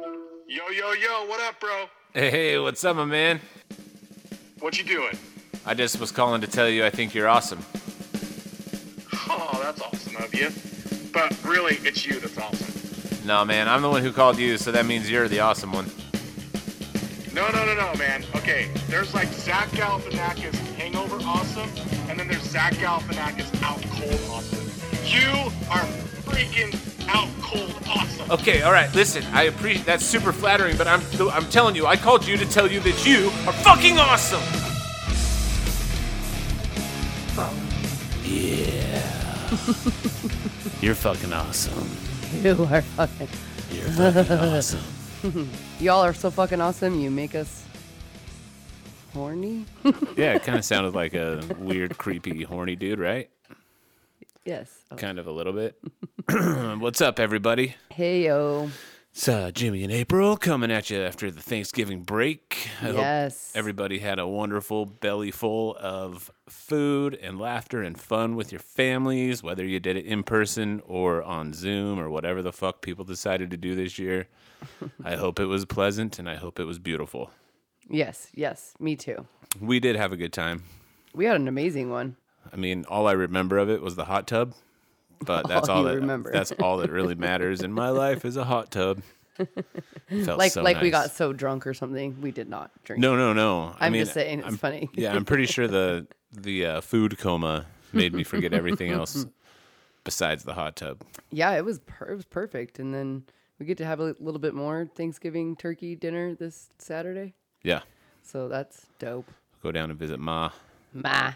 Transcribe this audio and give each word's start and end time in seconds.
Yo, 0.00 0.68
yo, 0.70 0.92
yo, 0.92 1.26
what 1.26 1.40
up, 1.40 1.58
bro? 1.58 1.86
Hey, 2.14 2.56
what's 2.56 2.84
up, 2.84 2.94
my 2.94 3.04
man? 3.04 3.40
What 4.60 4.78
you 4.78 4.84
doing? 4.84 5.18
I 5.66 5.74
just 5.74 5.98
was 5.98 6.12
calling 6.12 6.40
to 6.40 6.46
tell 6.46 6.68
you 6.68 6.84
I 6.84 6.90
think 6.90 7.14
you're 7.14 7.28
awesome. 7.28 7.64
Oh, 9.30 9.60
that's 9.62 9.82
awesome 9.82 10.16
of 10.22 10.34
you. 10.34 10.48
But 11.12 11.36
really, 11.44 11.74
it's 11.86 12.06
you 12.06 12.18
that's 12.20 12.38
awesome. 12.38 13.26
No, 13.26 13.44
man, 13.44 13.68
I'm 13.68 13.82
the 13.82 13.90
one 13.90 14.02
who 14.02 14.10
called 14.12 14.38
you, 14.38 14.56
so 14.56 14.72
that 14.72 14.86
means 14.86 15.10
you're 15.10 15.28
the 15.28 15.40
awesome 15.40 15.72
one. 15.72 15.90
No, 17.34 17.50
no, 17.50 17.66
no, 17.66 17.74
no, 17.74 17.94
man. 17.98 18.24
Okay, 18.36 18.70
there's 18.86 19.14
like 19.14 19.28
Zach 19.28 19.68
Galifianakis 19.70 20.54
hangover 20.76 21.18
awesome, 21.24 21.68
and 22.08 22.18
then 22.18 22.28
there's 22.28 22.42
Zach 22.42 22.72
Galifianakis 22.74 23.62
out 23.62 23.82
cold 23.90 24.20
awesome. 24.30 24.64
You 25.04 25.50
are 25.70 25.84
freaking 26.24 26.72
out 27.08 27.28
cold 27.40 27.74
awesome. 27.88 28.30
Okay, 28.30 28.62
all 28.62 28.72
right, 28.72 28.92
listen, 28.94 29.24
I 29.32 29.44
appreciate 29.44 29.86
that's 29.86 30.04
super 30.04 30.32
flattering, 30.32 30.76
but 30.76 30.86
I'm 30.86 31.02
I'm 31.32 31.46
telling 31.50 31.74
you, 31.74 31.86
I 31.86 31.96
called 31.96 32.26
you 32.26 32.36
to 32.36 32.46
tell 32.46 32.70
you 32.70 32.80
that 32.80 33.06
you 33.06 33.26
are 33.46 33.52
fucking 33.52 33.98
awesome. 33.98 34.42
Oh. 37.40 37.54
Yeah. 38.24 39.48
You're 40.80 40.94
fucking 40.94 41.32
awesome. 41.32 41.88
You 42.42 42.64
are 42.70 42.82
fucking. 42.82 43.28
You're 43.70 43.88
fucking 43.90 44.32
awesome. 44.32 44.80
Y'all 45.80 46.04
are 46.04 46.14
so 46.14 46.30
fucking 46.30 46.60
awesome. 46.60 47.00
You 47.00 47.10
make 47.10 47.34
us 47.34 47.64
horny. 49.12 49.64
Yeah, 50.16 50.34
it 50.34 50.44
kind 50.44 50.58
of 50.58 50.64
sounded 50.64 50.94
like 50.94 51.14
a 51.14 51.42
weird, 51.58 51.98
creepy, 51.98 52.42
horny 52.42 52.76
dude, 52.76 52.98
right? 53.00 53.30
Yes. 54.48 54.70
Oh. 54.90 54.96
Kind 54.96 55.18
of 55.18 55.26
a 55.26 55.30
little 55.30 55.52
bit. 55.52 55.78
What's 56.80 57.02
up, 57.02 57.20
everybody? 57.20 57.74
Hey 57.90 58.24
yo. 58.24 58.70
It's 59.12 59.28
uh, 59.28 59.50
Jimmie 59.50 59.82
and 59.84 59.92
April 59.92 60.38
coming 60.38 60.70
at 60.72 60.88
you 60.88 61.02
after 61.02 61.30
the 61.30 61.42
Thanksgiving 61.42 62.02
break. 62.02 62.66
I 62.80 62.86
hope 62.86 62.96
Yes. 62.96 63.52
everybody 63.54 63.98
had 63.98 64.18
a 64.18 64.26
wonderful 64.26 64.86
belly 64.86 65.30
full 65.32 65.76
of 65.78 66.30
food 66.48 67.14
and 67.20 67.38
laughter 67.38 67.82
and 67.82 68.00
fun 68.00 68.36
with 68.36 68.50
your 68.50 68.60
families, 68.60 69.42
whether 69.42 69.66
you 69.66 69.80
did 69.80 69.98
it 69.98 70.06
in 70.06 70.22
person 70.22 70.80
or 70.86 71.22
on 71.22 71.52
Zoom 71.52 72.00
or 72.00 72.08
whatever 72.08 72.40
the 72.40 72.52
fuck 72.52 72.80
people 72.80 73.04
decided 73.04 73.50
to 73.50 73.58
do 73.58 73.74
this 73.74 73.98
year. 73.98 74.28
I 75.04 75.16
hope 75.16 75.38
it 75.40 75.46
was 75.46 75.66
pleasant 75.66 76.18
and 76.18 76.26
I 76.26 76.36
hope 76.36 76.58
it 76.58 76.64
was 76.64 76.78
beautiful. 76.78 77.30
Yes. 77.90 78.28
Yes. 78.34 78.72
Me 78.80 78.96
too. 78.96 79.26
We 79.60 79.78
did 79.78 79.94
have 79.96 80.10
a 80.12 80.16
good 80.16 80.32
time. 80.32 80.62
We 81.12 81.26
had 81.26 81.36
an 81.36 81.48
amazing 81.48 81.90
one. 81.90 82.16
I 82.52 82.56
mean, 82.56 82.84
all 82.88 83.06
I 83.06 83.12
remember 83.12 83.58
of 83.58 83.68
it 83.70 83.80
was 83.82 83.96
the 83.96 84.04
hot 84.04 84.26
tub, 84.26 84.54
but 85.24 85.46
that's 85.48 85.68
All 85.68 85.84
that 85.84 85.96
remember. 85.96 86.32
that's 86.32 86.52
all 86.52 86.78
that 86.78 86.90
really 86.90 87.14
matters 87.14 87.60
in 87.62 87.72
my 87.72 87.90
life 87.90 88.24
is 88.24 88.36
a 88.36 88.44
hot 88.44 88.70
tub. 88.70 89.02
Like 90.10 90.50
so 90.52 90.62
like 90.62 90.80
we 90.80 90.90
got 90.90 91.10
so 91.12 91.32
drunk 91.32 91.66
or 91.66 91.74
something. 91.74 92.20
We 92.20 92.30
did 92.32 92.48
not 92.48 92.70
drink. 92.84 93.00
No, 93.00 93.14
no, 93.14 93.32
no. 93.32 93.74
I 93.78 93.86
I'm 93.86 93.92
mean, 93.92 94.02
just 94.02 94.14
saying 94.14 94.38
it's 94.40 94.46
I'm- 94.46 94.56
funny. 94.56 94.88
yeah, 94.94 95.14
I'm 95.14 95.24
pretty 95.24 95.46
sure 95.46 95.68
the 95.68 96.06
the 96.32 96.66
uh, 96.66 96.80
food 96.80 97.18
coma 97.18 97.66
made 97.92 98.12
me 98.14 98.24
forget 98.24 98.52
everything 98.52 98.90
else 98.90 99.26
besides 100.04 100.44
the 100.44 100.54
hot 100.54 100.76
tub. 100.76 101.02
Yeah, 101.30 101.52
it 101.56 101.64
was 101.64 101.78
per- 101.80 102.10
it 102.10 102.16
was 102.16 102.24
perfect. 102.24 102.78
And 102.78 102.92
then 102.94 103.24
we 103.58 103.66
get 103.66 103.76
to 103.78 103.84
have 103.84 104.00
a 104.00 104.14
little 104.18 104.40
bit 104.40 104.54
more 104.54 104.88
Thanksgiving 104.96 105.54
turkey 105.56 105.94
dinner 105.94 106.34
this 106.34 106.70
Saturday. 106.78 107.34
Yeah, 107.62 107.82
So 108.22 108.48
that's 108.48 108.86
dope. 108.98 109.30
go 109.62 109.70
down 109.72 109.90
and 109.90 109.98
visit 109.98 110.18
Ma. 110.18 110.50
Ma. 110.92 111.32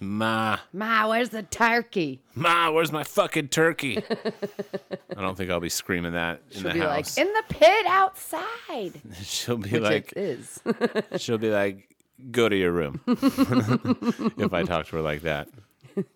Ma, 0.00 0.58
Ma, 0.72 1.08
where's 1.08 1.30
the 1.30 1.42
turkey? 1.42 2.22
Ma, 2.34 2.70
where's 2.70 2.92
my 2.92 3.02
fucking 3.02 3.48
turkey? 3.48 3.98
I 5.16 5.20
don't 5.20 5.36
think 5.36 5.50
I'll 5.50 5.58
be 5.60 5.68
screaming 5.68 6.12
that 6.12 6.40
in 6.52 6.60
She'll 6.60 6.68
the 6.68 6.74
be 6.74 6.80
house. 6.80 7.16
like, 7.18 7.26
in 7.26 7.32
the 7.32 7.42
pit 7.48 7.86
outside. 7.86 8.92
she'll 9.22 9.56
be 9.56 9.70
Which 9.70 9.82
like, 9.82 10.12
is. 10.14 10.60
she'll 11.16 11.38
be 11.38 11.50
like, 11.50 11.96
go 12.30 12.48
to 12.48 12.56
your 12.56 12.70
room. 12.72 13.00
if 13.06 14.52
I 14.52 14.62
talk 14.62 14.86
to 14.86 14.96
her 14.96 15.02
like 15.02 15.22
that. 15.22 15.48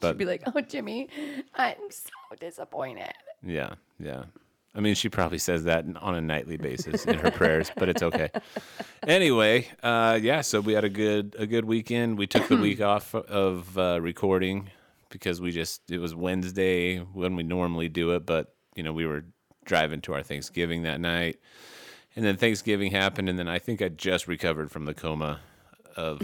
But 0.01 0.11
she'd 0.13 0.19
be 0.19 0.25
like, 0.27 0.43
oh, 0.55 0.61
Jimmie, 0.61 1.09
I'm 1.57 1.75
so 1.91 2.11
disappointed. 2.39 3.13
Yeah, 3.45 3.75
yeah. 3.99 4.25
I 4.75 4.81
mean, 4.81 4.95
she 4.95 5.09
probably 5.09 5.39
says 5.39 5.65
that 5.65 5.85
on 6.01 6.15
a 6.15 6.21
nightly 6.21 6.57
basis 6.57 7.05
in 7.05 7.19
her 7.19 7.31
prayers, 7.31 7.71
but 7.77 7.89
it's 7.91 8.03
okay. 8.03 8.31
Anyway, 9.07 9.69
uh, 9.83 10.19
yeah. 10.23 10.41
So 10.41 10.61
we 10.61 10.73
had 10.73 10.85
a 10.85 10.89
good 10.89 11.37
a 11.39 11.47
good 11.47 11.65
weekend. 11.67 12.17
We 12.17 12.27
took 12.27 12.49
the 12.49 12.57
week 12.57 12.81
off 12.81 13.15
of 13.15 13.77
uh, 13.77 14.01
recording 14.01 14.71
because 15.11 15.41
we 15.41 15.51
just 15.51 15.91
it 15.91 15.99
was 15.99 16.15
Wednesday 16.15 16.99
when 16.99 17.37
we 17.37 17.43
normally 17.43 17.89
do 17.91 18.13
it, 18.13 18.25
but 18.25 18.55
you 18.75 18.83
know 18.83 18.93
we 18.93 19.07
were 19.07 19.25
driving 19.65 20.01
to 20.03 20.15
our 20.15 20.23
Thanksgiving 20.23 20.83
that 20.85 21.01
night, 21.01 21.39
and 22.17 22.25
then 22.25 22.37
Thanksgiving 22.37 22.93
happened, 22.93 23.29
and 23.29 23.39
then 23.39 23.49
I 23.49 23.59
think 23.59 23.83
I 23.83 23.89
just 23.89 24.27
recovered 24.27 24.71
from 24.71 24.87
the 24.87 24.95
coma 24.95 25.41
of 25.97 26.21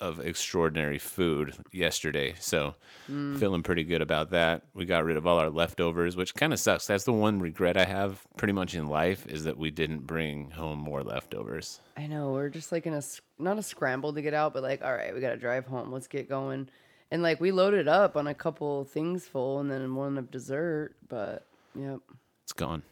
of 0.00 0.20
extraordinary 0.20 0.98
food 0.98 1.54
yesterday. 1.72 2.34
So 2.38 2.74
mm. 3.10 3.38
feeling 3.38 3.62
pretty 3.62 3.84
good 3.84 4.02
about 4.02 4.30
that. 4.30 4.62
We 4.74 4.84
got 4.84 5.04
rid 5.04 5.16
of 5.16 5.26
all 5.26 5.38
our 5.38 5.50
leftovers, 5.50 6.16
which 6.16 6.34
kind 6.34 6.52
of 6.52 6.58
sucks. 6.60 6.86
That's 6.86 7.04
the 7.04 7.12
one 7.12 7.40
regret 7.40 7.76
I 7.76 7.84
have 7.84 8.20
pretty 8.36 8.52
much 8.52 8.74
in 8.74 8.86
life 8.88 9.26
is 9.26 9.44
that 9.44 9.56
we 9.58 9.70
didn't 9.70 10.06
bring 10.06 10.50
home 10.50 10.78
more 10.78 11.02
leftovers. 11.02 11.80
I 11.96 12.06
know 12.06 12.32
we're 12.32 12.48
just 12.48 12.72
like 12.72 12.86
in 12.86 12.94
a 12.94 13.02
not 13.38 13.58
a 13.58 13.62
scramble 13.62 14.12
to 14.12 14.22
get 14.22 14.34
out, 14.34 14.52
but 14.54 14.62
like, 14.62 14.82
all 14.82 14.92
right, 14.92 15.14
we 15.14 15.20
gotta 15.20 15.36
drive 15.36 15.66
home. 15.66 15.92
Let's 15.92 16.06
get 16.08 16.28
going. 16.28 16.68
And 17.10 17.22
like 17.22 17.40
we 17.40 17.52
loaded 17.52 17.88
up 17.88 18.16
on 18.16 18.26
a 18.26 18.34
couple 18.34 18.84
things 18.84 19.26
full, 19.26 19.60
and 19.60 19.70
then 19.70 19.94
one 19.94 20.16
of 20.16 20.30
dessert. 20.30 20.94
But 21.08 21.46
yep, 21.78 22.00
It's 22.44 22.54
gone. 22.54 22.82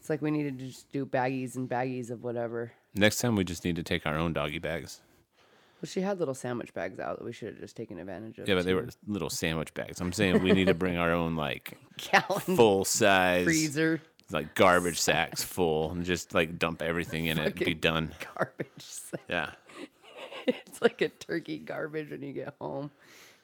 it's 0.00 0.10
like 0.10 0.20
we 0.20 0.32
needed 0.32 0.58
to 0.58 0.66
just 0.66 0.90
do 0.92 1.06
baggies 1.06 1.54
and 1.54 1.68
baggies 1.68 2.10
of 2.10 2.24
whatever. 2.24 2.72
Next 2.94 3.18
time 3.18 3.36
we 3.36 3.44
just 3.44 3.64
need 3.64 3.76
to 3.76 3.82
take 3.82 4.04
our 4.04 4.16
own 4.18 4.32
doggy 4.32 4.58
bags. 4.58 5.00
Well, 5.82 5.88
she 5.88 6.00
had 6.00 6.20
little 6.20 6.34
sandwich 6.34 6.72
bags 6.72 7.00
out 7.00 7.18
that 7.18 7.24
we 7.24 7.32
should 7.32 7.48
have 7.48 7.58
just 7.60 7.76
taken 7.76 7.98
advantage 7.98 8.38
of. 8.38 8.48
Yeah, 8.48 8.54
but 8.54 8.64
they 8.64 8.70
too. 8.70 8.76
were 8.76 8.88
little 9.08 9.30
sandwich 9.30 9.74
bags. 9.74 10.00
I'm 10.00 10.12
saying 10.12 10.40
we 10.40 10.52
need 10.52 10.68
to 10.68 10.74
bring 10.74 10.96
our 10.96 11.10
own 11.12 11.34
like 11.34 11.76
gallon 11.96 12.56
full 12.56 12.84
size 12.84 13.44
freezer 13.44 14.00
like 14.30 14.54
garbage 14.54 15.00
sacks 15.00 15.42
full 15.42 15.90
and 15.90 16.04
just 16.04 16.34
like 16.34 16.58
dump 16.58 16.82
everything 16.82 17.26
in 17.26 17.38
it 17.38 17.46
and 17.46 17.54
be 17.54 17.74
done. 17.74 18.12
garbage. 18.36 18.68
sack. 18.78 19.20
Yeah. 19.28 19.50
It's 20.44 20.82
like 20.82 21.00
a 21.02 21.08
turkey 21.08 21.58
garbage 21.58 22.10
when 22.10 22.20
you 22.20 22.32
get 22.32 22.54
home. 22.60 22.90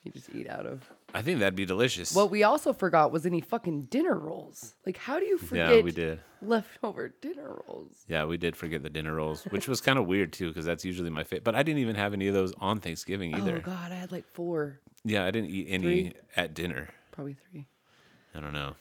You 0.03 0.11
just 0.11 0.31
eat 0.35 0.49
out 0.49 0.67
of. 0.67 0.83
I 1.15 1.23
think 1.23 1.39
that'd 1.39 1.55
be 1.57 1.65
delicious. 1.65 2.15
What 2.15 2.31
we 2.31 2.43
also 2.43 2.73
forgot 2.75 3.11
was 3.13 3.25
any 3.25 3.41
fucking 3.41 3.85
dinner 3.85 4.19
rolls. 4.19 4.75
Like, 4.85 4.99
how 4.99 5.19
do 5.19 5.25
you 5.25 5.39
forget 5.39 5.77
yeah, 5.77 5.81
we 5.81 5.91
did. 5.91 6.21
leftover 6.43 7.15
dinner 7.23 7.63
rolls? 7.67 8.05
Yeah, 8.09 8.27
we 8.27 8.37
did 8.37 8.55
forget 8.55 8.83
the 8.83 8.91
dinner 8.91 9.15
rolls, 9.15 9.45
which 9.45 9.69
was 9.69 9.81
kind 9.81 9.99
of 9.99 10.07
weird 10.07 10.33
too, 10.35 10.49
because 10.49 10.67
that's 10.67 10.85
usually 10.85 11.09
my 11.11 11.25
favorite. 11.25 11.45
But 11.45 11.55
I 11.55 11.63
didn't 11.63 11.81
even 11.81 11.97
have 11.97 12.13
any 12.13 12.29
of 12.29 12.35
those 12.35 12.53
on 12.61 12.81
Thanksgiving 12.81 13.35
either. 13.35 13.57
Oh 13.57 13.61
God, 13.61 13.91
I 13.91 13.95
had 13.95 14.13
like 14.13 14.27
four, 14.35 14.81
Yeah, 15.05 15.25
I 15.25 15.31
didn't 15.31 15.49
eat 15.51 15.69
any 15.71 15.83
Three. 16.11 16.13
at 16.37 16.53
dinner. 16.53 16.91
probably 17.11 17.37
three. 17.51 17.67
I 18.35 18.41
don't 18.41 18.53
know. 18.53 18.75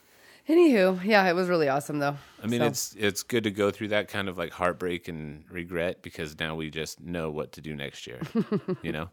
Anywho, 0.50 1.04
yeah, 1.04 1.30
it 1.30 1.34
was 1.34 1.50
really 1.50 1.68
awesome 1.68 2.00
though. 2.00 2.16
I 2.42 2.48
mean, 2.48 2.62
So, 2.62 2.68
it's 2.68 2.96
it's 2.98 3.24
good 3.24 3.44
to 3.44 3.52
go 3.52 3.70
through 3.70 3.90
that 3.90 4.08
kind 4.08 4.30
of 4.30 4.38
like 4.38 4.52
heartbreak 4.54 5.10
and 5.10 5.44
regret 5.50 6.02
because 6.02 6.40
now 6.40 6.56
we 6.56 6.70
just 6.70 7.02
know 7.02 7.30
what 7.32 7.52
to 7.54 7.62
do 7.62 7.76
next 7.76 8.08
year. 8.08 8.20
you 8.82 8.94
know? 8.94 9.10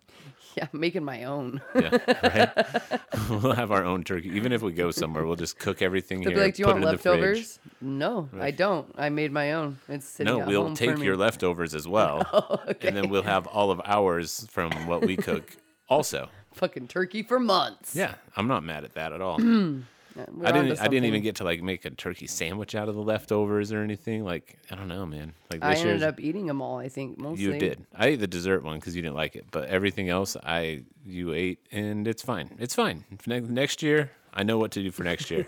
yeah, 0.57 0.67
making 0.73 1.05
my 1.05 1.25
own. 1.25 1.61
Yeah, 1.75 1.99
right. 2.23 3.01
we'll 3.31 3.53
have 3.55 3.71
our 3.73 3.85
own 3.85 4.05
turkey, 4.05 4.29
even 4.31 4.53
if 4.53 4.63
we 4.63 4.73
go 4.73 4.91
somewhere. 4.91 5.25
We'll 5.25 5.37
just 5.37 5.59
cook 5.59 5.83
everything 5.83 6.21
They'll 6.21 6.31
here. 6.31 6.39
be 6.39 6.45
like, 6.45 6.55
"Do 6.57 6.63
you 6.63 6.67
put 6.67 6.75
want 6.75 6.85
in 6.85 6.91
the 6.93 6.99
fridge." 6.99 7.21
leftovers?" 7.21 7.59
No, 7.81 8.29
I 8.41 8.51
don't. 8.51 8.93
I 8.97 9.09
made 9.11 9.33
my 9.33 9.53
own. 9.53 9.79
It's 9.89 10.07
sitting 10.09 10.33
No, 10.33 10.41
at 10.43 10.49
we'll 10.49 10.63
home 10.65 10.77
for 10.77 10.87
take 10.87 10.99
your 10.99 11.17
leftovers 11.17 11.75
as 11.75 11.87
well, 11.89 12.27
Oh, 12.33 12.61
and 12.81 12.97
then 12.97 13.09
we'll 13.11 13.23
have 13.23 13.47
all 13.47 13.71
of 13.71 13.81
ours 13.85 14.47
from 14.51 14.71
what 14.87 15.03
we 15.05 15.17
cook 15.17 15.57
also. 15.89 16.29
fucking 16.55 16.89
turkey 16.89 17.23
for 17.23 17.39
months. 17.41 17.95
Yeah, 17.97 18.15
I'm 18.37 18.47
not 18.49 18.63
mad 18.65 18.85
at 18.85 18.95
that 18.95 19.13
at 19.13 19.21
all. 19.21 19.39
We're 20.17 20.47
I 20.47 20.53
didn't. 20.53 20.81
I 20.81 20.89
didn't 20.89 21.07
even 21.07 21.23
get 21.23 21.37
to 21.37 21.45
like 21.45 21.63
make 21.63 21.85
a 21.85 21.91
turkey 21.91 22.27
sandwich 22.27 22.75
out 22.75 22.89
of 22.89 22.95
the 22.95 23.03
leftovers 23.03 23.73
or 23.73 23.83
anything. 23.83 24.25
Like 24.25 24.59
I 24.71 24.77
don't 24.77 24.89
know, 24.89 25.05
man. 25.05 25.33
Like 25.51 25.65
I 25.65 25.75
ended 25.75 26.03
up 26.03 26.21
eating 26.21 26.47
them 26.47 26.63
all. 26.63 26.79
I 26.79 26.89
think 26.89 27.19
mostly. 27.19 27.45
you 27.45 27.59
did. 27.59 27.85
I 27.95 28.09
ate 28.09 28.21
the 28.21 28.27
dessert 28.27 28.63
one 28.63 28.79
because 28.79 28.95
you 28.95 29.03
didn't 29.03 29.17
like 29.17 29.35
it, 29.37 29.47
but 29.51 29.69
everything 29.69 30.09
else 30.09 30.37
I 30.37 30.85
you 31.05 31.33
ate, 31.33 31.59
and 31.73 32.07
it's 32.07 32.23
fine. 32.23 32.51
It's 32.59 32.75
fine. 32.75 33.05
Next 33.27 33.83
year, 33.83 34.13
I 34.33 34.43
know 34.43 34.59
what 34.59 34.71
to 34.73 34.83
do 34.83 34.91
for 34.91 35.03
next 35.03 35.31
year. 35.31 35.47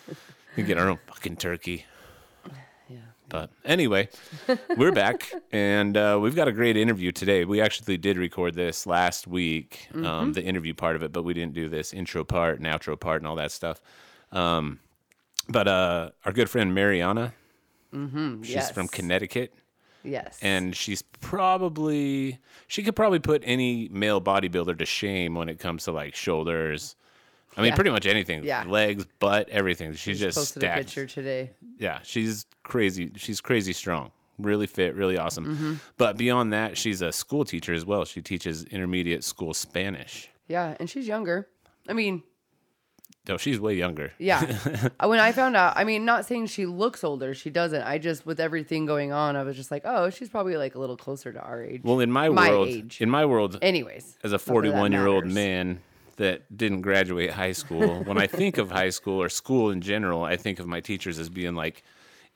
we 0.56 0.62
get 0.62 0.78
our 0.78 0.88
own 0.88 0.98
fucking 1.06 1.36
turkey. 1.36 1.86
But 3.32 3.50
anyway, 3.64 4.10
we're 4.76 4.92
back 4.92 5.32
and 5.52 5.96
uh, 5.96 6.18
we've 6.20 6.36
got 6.36 6.48
a 6.48 6.52
great 6.52 6.76
interview 6.76 7.12
today. 7.12 7.44
We 7.46 7.62
actually 7.62 7.96
did 7.96 8.18
record 8.18 8.54
this 8.54 8.86
last 8.86 9.26
week, 9.26 9.88
Mm-hmm. 9.92 10.04
um, 10.06 10.32
the 10.34 10.42
interview 10.44 10.74
part 10.74 10.96
of 10.96 11.02
it, 11.02 11.12
but 11.12 11.22
we 11.22 11.32
didn't 11.32 11.54
do 11.54 11.68
this 11.70 11.94
intro 11.94 12.24
part 12.24 12.58
and 12.58 12.66
outro 12.66 12.98
part 13.00 13.22
and 13.22 13.26
all 13.26 13.36
that 13.36 13.50
stuff. 13.50 13.80
Um, 14.32 14.80
but 15.48 15.66
uh, 15.66 16.10
our 16.26 16.32
good 16.32 16.50
friend 16.50 16.74
Marianna, 16.74 17.32
she's 17.92 18.50
yes. 18.50 18.70
from 18.70 18.86
Connecticut 18.88 19.54
Yes. 20.04 20.38
and 20.42 20.74
she's 20.76 21.00
probably 21.02 22.38
she 22.66 22.82
could 22.82 22.96
probably 22.96 23.18
put 23.20 23.42
any 23.46 23.88
male 23.92 24.20
bodybuilder 24.20 24.78
to 24.78 24.84
shame 24.84 25.34
when 25.36 25.48
it 25.48 25.58
comes 25.58 25.84
to 25.84 25.92
like 25.92 26.14
shoulders 26.14 26.96
I 27.56 27.60
mean, 27.62 27.68
Yeah. 27.70 27.74
pretty 27.74 27.90
much 27.90 28.06
anything. 28.06 28.44
Yeah. 28.44 28.64
Legs, 28.66 29.06
butt, 29.18 29.48
everything. 29.50 29.92
She's 29.94 30.18
just 30.20 30.36
posted 30.38 30.62
stacked. 30.62 30.80
a 30.80 30.84
picture 30.84 31.06
today. 31.06 31.50
Yeah, 31.78 31.98
she's 32.02 32.46
crazy. 32.62 33.10
She's 33.16 33.40
crazy 33.40 33.72
strong. 33.72 34.10
Really 34.38 34.66
fit, 34.66 34.94
really 34.94 35.18
awesome. 35.18 35.44
Mm-hmm. 35.46 35.74
But 35.98 36.16
beyond 36.16 36.52
that, 36.54 36.76
she's 36.78 37.02
a 37.02 37.12
school 37.12 37.44
teacher 37.44 37.74
as 37.74 37.84
well. 37.84 38.04
She 38.06 38.22
teaches 38.22 38.64
intermediate 38.64 39.22
school 39.22 39.52
Spanish. 39.54 40.30
Yeah, 40.48 40.76
and 40.80 40.88
she's 40.88 41.06
younger. 41.06 41.48
I 41.88 41.92
mean, 41.92 42.22
No, 43.28 43.36
she's 43.36 43.60
way 43.60 43.74
younger. 43.74 44.12
yeah. 44.18 44.40
Uh, 44.98 45.06
when 45.08 45.18
I 45.20 45.32
found 45.32 45.54
out, 45.56 45.74
I 45.76 45.84
mean, 45.84 46.04
not 46.04 46.24
saying 46.26 46.46
she 46.46 46.64
looks 46.66 47.04
older. 47.04 47.34
She 47.34 47.50
doesn't. 47.50 47.82
I 47.82 47.98
just, 47.98 48.24
with 48.24 48.40
everything 48.40 48.86
going 48.86 49.12
on, 49.12 49.36
I 49.36 49.42
was 49.42 49.56
just 49.56 49.70
like, 49.70 49.82
oh, 49.84 50.10
she's 50.10 50.28
probably 50.30 50.56
like 50.56 50.74
a 50.74 50.78
little 50.78 50.96
closer 50.96 51.32
to 51.32 51.40
our 51.40 51.62
age. 51.62 51.82
Well, 51.84 52.00
in 52.00 52.10
my, 52.10 52.28
My 52.30 52.50
world, 52.50 52.68
age. 52.68 53.00
in 53.00 53.10
my 53.10 53.24
world, 53.26 53.58
Anyways, 53.62 54.16
as 54.24 54.32
a 54.32 54.34
not 54.34 54.40
that 54.40 54.46
that 54.46 54.52
41 54.52 54.92
year 54.92 55.06
old 55.06 55.26
man 55.26 55.80
that 56.16 56.56
didn't 56.56 56.82
graduate 56.82 57.30
high 57.30 57.52
school, 57.52 58.02
when 58.04 58.18
I 58.18 58.26
think 58.26 58.58
of 58.58 58.70
high 58.70 58.90
school 58.90 59.22
or 59.22 59.28
school 59.28 59.70
in 59.70 59.80
general, 59.80 60.24
I 60.24 60.36
think 60.36 60.58
of 60.58 60.66
my 60.66 60.80
teachers 60.80 61.18
as 61.18 61.28
being 61.28 61.54
like 61.54 61.82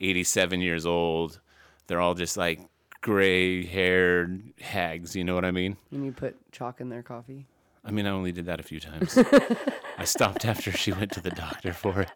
87 0.00 0.61
years 0.61 0.87
old. 0.87 1.40
They're 1.87 2.00
all 2.00 2.14
just 2.14 2.37
like 2.37 2.61
gray 3.00 3.64
haired 3.64 4.43
hags. 4.61 5.14
You 5.14 5.25
know 5.25 5.34
what 5.34 5.44
I 5.44 5.50
mean? 5.50 5.76
And 5.93 6.05
you 6.05 6.12
put 6.12 6.37
chalk 6.52 6.81
in 6.81 6.88
their 6.88 7.02
coffee. 7.02 7.46
I 7.84 7.93
mean, 7.93 8.06
I 8.06 8.11
only 8.11 8.32
did 8.32 8.46
that 8.46 8.58
a 8.58 8.64
few 8.64 8.81
times. 8.81 9.17
I 9.99 10.05
stopped 10.05 10.44
after 10.44 10.73
she 10.73 10.93
went 10.93 11.12
to 11.12 11.20
the 11.20 11.31
doctor 11.31 11.73
for 11.73 12.00
it. 12.00 12.11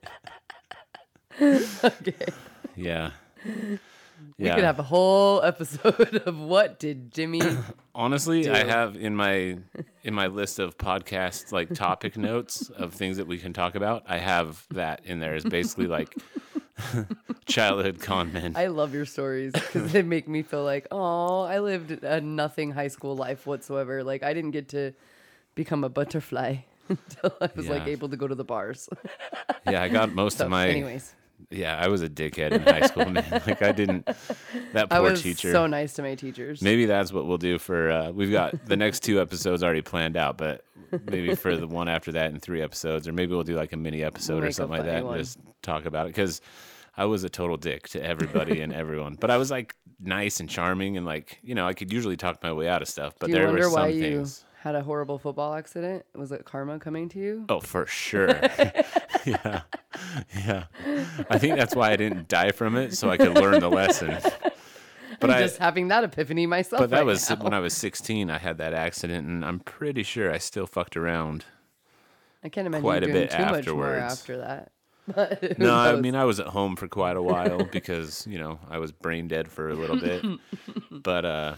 okay. 1.85 2.27
Yeah. 2.75 3.13
We 4.39 4.47
Yeah. 4.47 4.55
could 4.55 4.65
have 4.65 4.79
a 4.79 4.83
whole 4.85 5.43
episode 5.53 6.23
of 6.27 6.39
what 6.39 6.79
did 6.79 7.13
Jimmie 7.13 7.41
Honestly, 7.95 8.49
I 8.49 8.65
have 8.65 8.97
in 8.97 9.15
my 9.17 9.59
in 10.05 10.15
my 10.15 10.29
list 10.29 10.59
of 10.59 10.79
podcast 10.79 11.53
like 11.53 11.75
topic 11.75 12.17
notes 12.17 12.71
of 12.71 12.95
things 12.95 13.17
that 13.19 13.27
we 13.27 13.39
can 13.39 13.53
talk 13.53 13.75
about. 13.75 14.05
I 14.09 14.19
have 14.19 14.67
that 14.71 15.03
in 15.05 15.21
there. 15.21 15.35
Is 15.35 15.45
basically 15.45 15.87
like 15.87 16.17
childhood 17.47 18.01
con 18.01 18.33
men. 18.33 18.55
I 18.57 18.69
love 18.69 18.95
your 18.95 19.05
stories 19.07 19.53
because 19.53 19.93
they 19.93 20.03
make 20.03 20.29
me 20.29 20.43
feel 20.43 20.65
like, 20.65 20.87
oh, 20.91 21.43
I 21.43 21.59
lived 21.61 21.91
a 22.05 22.21
nothing 22.21 22.71
high 22.73 22.89
school 22.89 23.17
life 23.17 23.47
whatsoever. 23.47 24.03
Like 24.05 24.23
I 24.23 24.33
didn't 24.33 24.53
get 24.53 24.69
to 24.71 24.93
become 25.55 25.85
a 25.85 25.89
butterfly 25.89 26.57
until 26.89 27.33
I 27.41 27.51
was 27.55 27.69
like 27.69 27.87
able 27.87 28.09
to 28.09 28.17
go 28.17 28.27
to 28.27 28.35
the 28.35 28.45
bars. 28.45 28.89
yeah, 29.69 29.83
I 29.83 29.89
got 29.89 30.13
most 30.15 30.39
So, 30.39 30.45
of 30.45 30.51
my. 30.51 30.69
anyways, 30.69 31.15
Yeah, 31.51 31.77
I 31.79 31.89
was 31.89 32.01
a 32.03 32.09
dickhead 32.09 32.53
in 32.53 32.63
high 32.63 32.83
school, 32.87 33.05
man. 33.11 33.25
Like 33.47 33.61
I 33.63 33.73
didn't. 33.73 34.07
That 34.73 34.87
I 34.93 34.99
poor 35.01 35.11
was 35.11 35.23
teacher. 35.23 35.51
so 35.51 35.67
nice 35.67 35.95
to 35.95 36.03
my 36.03 36.15
teachers. 36.15 36.63
Maybe 36.63 36.87
that's 36.87 37.13
what 37.13 37.27
we'll 37.27 37.39
do 37.39 37.59
for. 37.59 37.91
Uh, 37.91 38.11
we've 38.13 38.31
got 38.31 38.67
the 38.67 38.77
next 38.77 39.01
two 39.03 39.21
episodes 39.21 39.65
already 39.65 39.83
planned 39.83 40.17
out, 40.17 40.39
but 40.39 40.65
maybe 41.07 41.35
for 41.35 41.57
the 41.57 41.67
one 41.67 41.89
after 41.89 42.13
that 42.13 42.31
and 42.31 42.41
three 42.41 42.63
episodes, 42.63 43.09
or 43.09 43.13
maybe 43.13 43.35
we'll 43.35 43.43
do 43.43 43.57
like 43.57 43.73
a 43.73 43.77
mini 43.77 44.05
episode 44.05 44.37
We'll 44.41 44.45
or 44.45 44.53
something 44.53 44.79
like 44.79 44.87
that, 44.87 45.05
one. 45.05 45.15
and 45.17 45.25
just 45.25 45.39
talk 45.63 45.87
about 45.87 46.07
it. 46.07 46.11
Because 46.11 46.41
I 46.97 47.07
was 47.07 47.25
a 47.25 47.29
total 47.29 47.57
dick 47.57 47.89
to 47.89 48.03
everybody 48.05 48.61
and 48.61 48.73
everyone, 48.83 49.17
but 49.21 49.31
I 49.31 49.37
was 49.37 49.51
like 49.51 49.75
nice 49.99 50.39
and 50.39 50.49
charming, 50.49 50.97
and 50.97 51.05
like 51.05 51.41
you 51.43 51.57
know, 51.57 51.67
I 51.67 51.75
could 51.75 51.93
usually 51.93 52.17
talk 52.17 52.41
my 52.45 52.53
way 52.53 52.69
out 52.69 52.81
of 52.81 52.87
stuff. 52.89 53.15
But 53.19 53.33
there 53.33 53.51
were 53.51 53.63
some 53.65 53.73
why 53.73 53.89
you 53.89 54.01
things. 54.03 54.45
had 54.61 54.77
a 54.77 54.83
horrible 54.83 55.19
football 55.19 55.55
accident? 55.55 56.05
Was 56.15 56.31
it 56.31 56.45
karma 56.45 56.79
coming 56.79 57.09
to 57.09 57.19
you? 57.19 57.45
Oh, 57.49 57.59
for 57.59 57.87
sure. 58.05 58.41
Yeah. 59.27 59.63
Yeah. 60.35 60.65
I 61.29 61.39
think 61.39 61.57
that's 61.57 61.75
why 61.75 61.91
I 61.93 61.97
didn't 61.97 62.29
die 62.29 62.53
from 62.53 62.77
it, 62.77 62.95
so 62.95 63.11
I 63.11 63.17
could 63.17 63.35
learn 63.35 63.61
the 63.61 63.69
lesson. 63.71 64.19
But 65.19 65.31
I'm 65.31 65.37
I 65.37 65.41
just 65.41 65.59
having 65.59 65.89
that 65.89 66.03
epiphany 66.05 66.47
myself. 66.47 66.81
but 66.81 66.91
that 66.91 66.99
right 66.99 67.05
was 67.07 67.29
now. 67.29 67.37
when 67.37 67.53
I 67.53 67.61
was 67.61 67.75
16 67.77 68.31
I 68.31 68.39
had 68.39 68.57
that 68.59 68.73
accident 68.73 69.27
and 69.27 69.45
I'm 69.45 69.61
pretty 69.61 70.03
sure 70.03 70.33
I 70.33 70.39
still 70.39 70.67
fucked 70.67 70.97
around. 70.97 71.45
I 72.43 72.49
can't 72.49 72.67
imagine 72.67 72.83
quite 72.83 73.05
a 73.05 73.09
bit 73.09 73.31
too 73.31 73.39
much 73.39 73.67
more 73.69 73.95
afterwards. 73.97 74.13
after 74.13 74.37
that. 74.39 74.73
But 75.15 75.59
No, 75.59 75.75
I 75.75 75.97
mean 76.01 76.15
I 76.15 76.25
was 76.25 76.41
at 76.41 76.47
home 76.47 76.75
for 76.77 76.89
quite 76.89 77.17
a 77.17 77.23
while 77.23 77.65
because, 77.65 78.27
you 78.27 78.39
know, 78.39 78.61
I 78.71 78.79
was 78.79 78.93
brain 78.93 79.29
dead 79.29 79.49
for 79.49 79.69
a 79.69 79.75
little 79.75 79.99
bit. 80.01 80.25
but 80.91 81.25
uh 81.27 81.55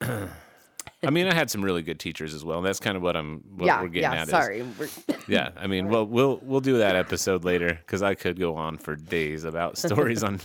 I 1.02 1.10
mean, 1.10 1.26
I 1.26 1.34
had 1.34 1.50
some 1.50 1.62
really 1.62 1.82
good 1.82 2.00
teachers 2.00 2.34
as 2.34 2.44
well. 2.44 2.58
And 2.58 2.66
that's 2.66 2.80
kind 2.80 2.96
of 2.96 3.02
what 3.02 3.16
I'm 3.16 3.42
what 3.56 3.66
yeah, 3.66 3.82
we're 3.82 3.88
getting 3.88 4.10
yeah. 4.10 4.22
at. 4.22 4.28
is- 4.28 4.30
Sorry, 4.30 4.62
We're- 4.62 4.90
Yeah, 5.28 5.50
I 5.56 5.66
mean, 5.66 5.88
well, 5.88 6.06
we'll 6.06 6.40
we'll 6.42 6.60
do 6.60 6.78
that 6.78 6.96
episode 6.96 7.44
later 7.44 7.78
because 7.84 8.02
I 8.02 8.14
could 8.14 8.38
go 8.38 8.56
on 8.56 8.78
for 8.78 8.96
days 8.96 9.44
about 9.44 9.78
stories 9.78 10.22
on 10.22 10.40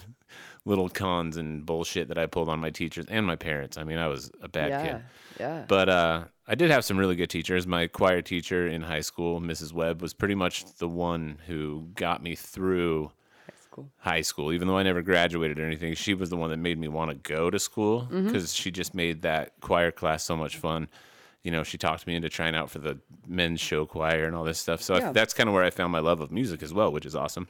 little 0.65 0.89
cons 0.89 1.37
and 1.37 1.65
bullshit 1.65 2.09
that 2.09 2.17
I 2.17 2.25
pulled 2.25 2.49
on 2.49 2.59
my 2.59 2.69
teachers 2.69 3.05
and 3.09 3.25
my 3.25 3.35
parents. 3.35 3.77
I 3.77 3.83
mean, 3.83 3.97
I 3.97 4.07
was 4.07 4.31
a 4.41 4.47
bad 4.47 4.69
yeah, 4.69 4.83
kid, 4.85 5.01
yeah. 5.39 5.65
but 5.67 5.89
uh, 5.89 6.23
I 6.47 6.55
did 6.55 6.69
have 6.69 6.83
some 6.85 6.97
really 6.97 7.15
good 7.15 7.29
teachers. 7.29 7.65
My 7.65 7.87
choir 7.87 8.21
teacher 8.21 8.67
in 8.67 8.81
high 8.81 9.01
school, 9.01 9.39
Mrs. 9.39 9.73
Webb, 9.73 10.01
was 10.01 10.13
pretty 10.13 10.35
much 10.35 10.65
the 10.75 10.87
one 10.87 11.39
who 11.47 11.87
got 11.95 12.21
me 12.21 12.35
through 12.35 13.11
school. 13.81 13.91
high 13.97 14.21
school. 14.21 14.51
Even 14.53 14.67
though 14.67 14.77
I 14.77 14.83
never 14.83 15.01
graduated 15.01 15.59
or 15.59 15.65
anything, 15.65 15.93
she 15.95 16.13
was 16.13 16.29
the 16.29 16.37
one 16.37 16.49
that 16.51 16.57
made 16.57 16.77
me 16.77 16.87
want 16.87 17.11
to 17.11 17.15
go 17.15 17.49
to 17.49 17.59
school 17.59 18.01
Mm-hmm. 18.03 18.25
because 18.27 18.53
she 18.53 18.71
just 18.71 18.93
made 18.95 19.21
that 19.23 19.53
choir 19.61 19.91
class 19.91 20.23
so 20.23 20.35
much 20.35 20.57
fun. 20.57 20.87
You 21.43 21.51
know, 21.51 21.63
she 21.63 21.77
talked 21.77 22.05
me 22.05 22.15
into 22.15 22.29
trying 22.29 22.55
out 22.55 22.69
for 22.69 22.79
the 22.79 22.99
men's 23.27 23.61
show 23.61 23.85
choir 23.85 24.25
and 24.25 24.35
all 24.35 24.43
this 24.43 24.59
stuff. 24.59 24.81
So 24.81 24.95
I- 24.95 25.11
that's 25.11 25.33
kind 25.33 25.47
of 25.49 25.53
where 25.53 25.63
I 25.63 25.69
found 25.69 25.91
my 25.91 25.99
love 25.99 26.19
of 26.21 26.31
music 26.31 26.61
as 26.63 26.73
well, 26.73 26.91
which 26.91 27.05
is 27.05 27.15
awesome. 27.15 27.47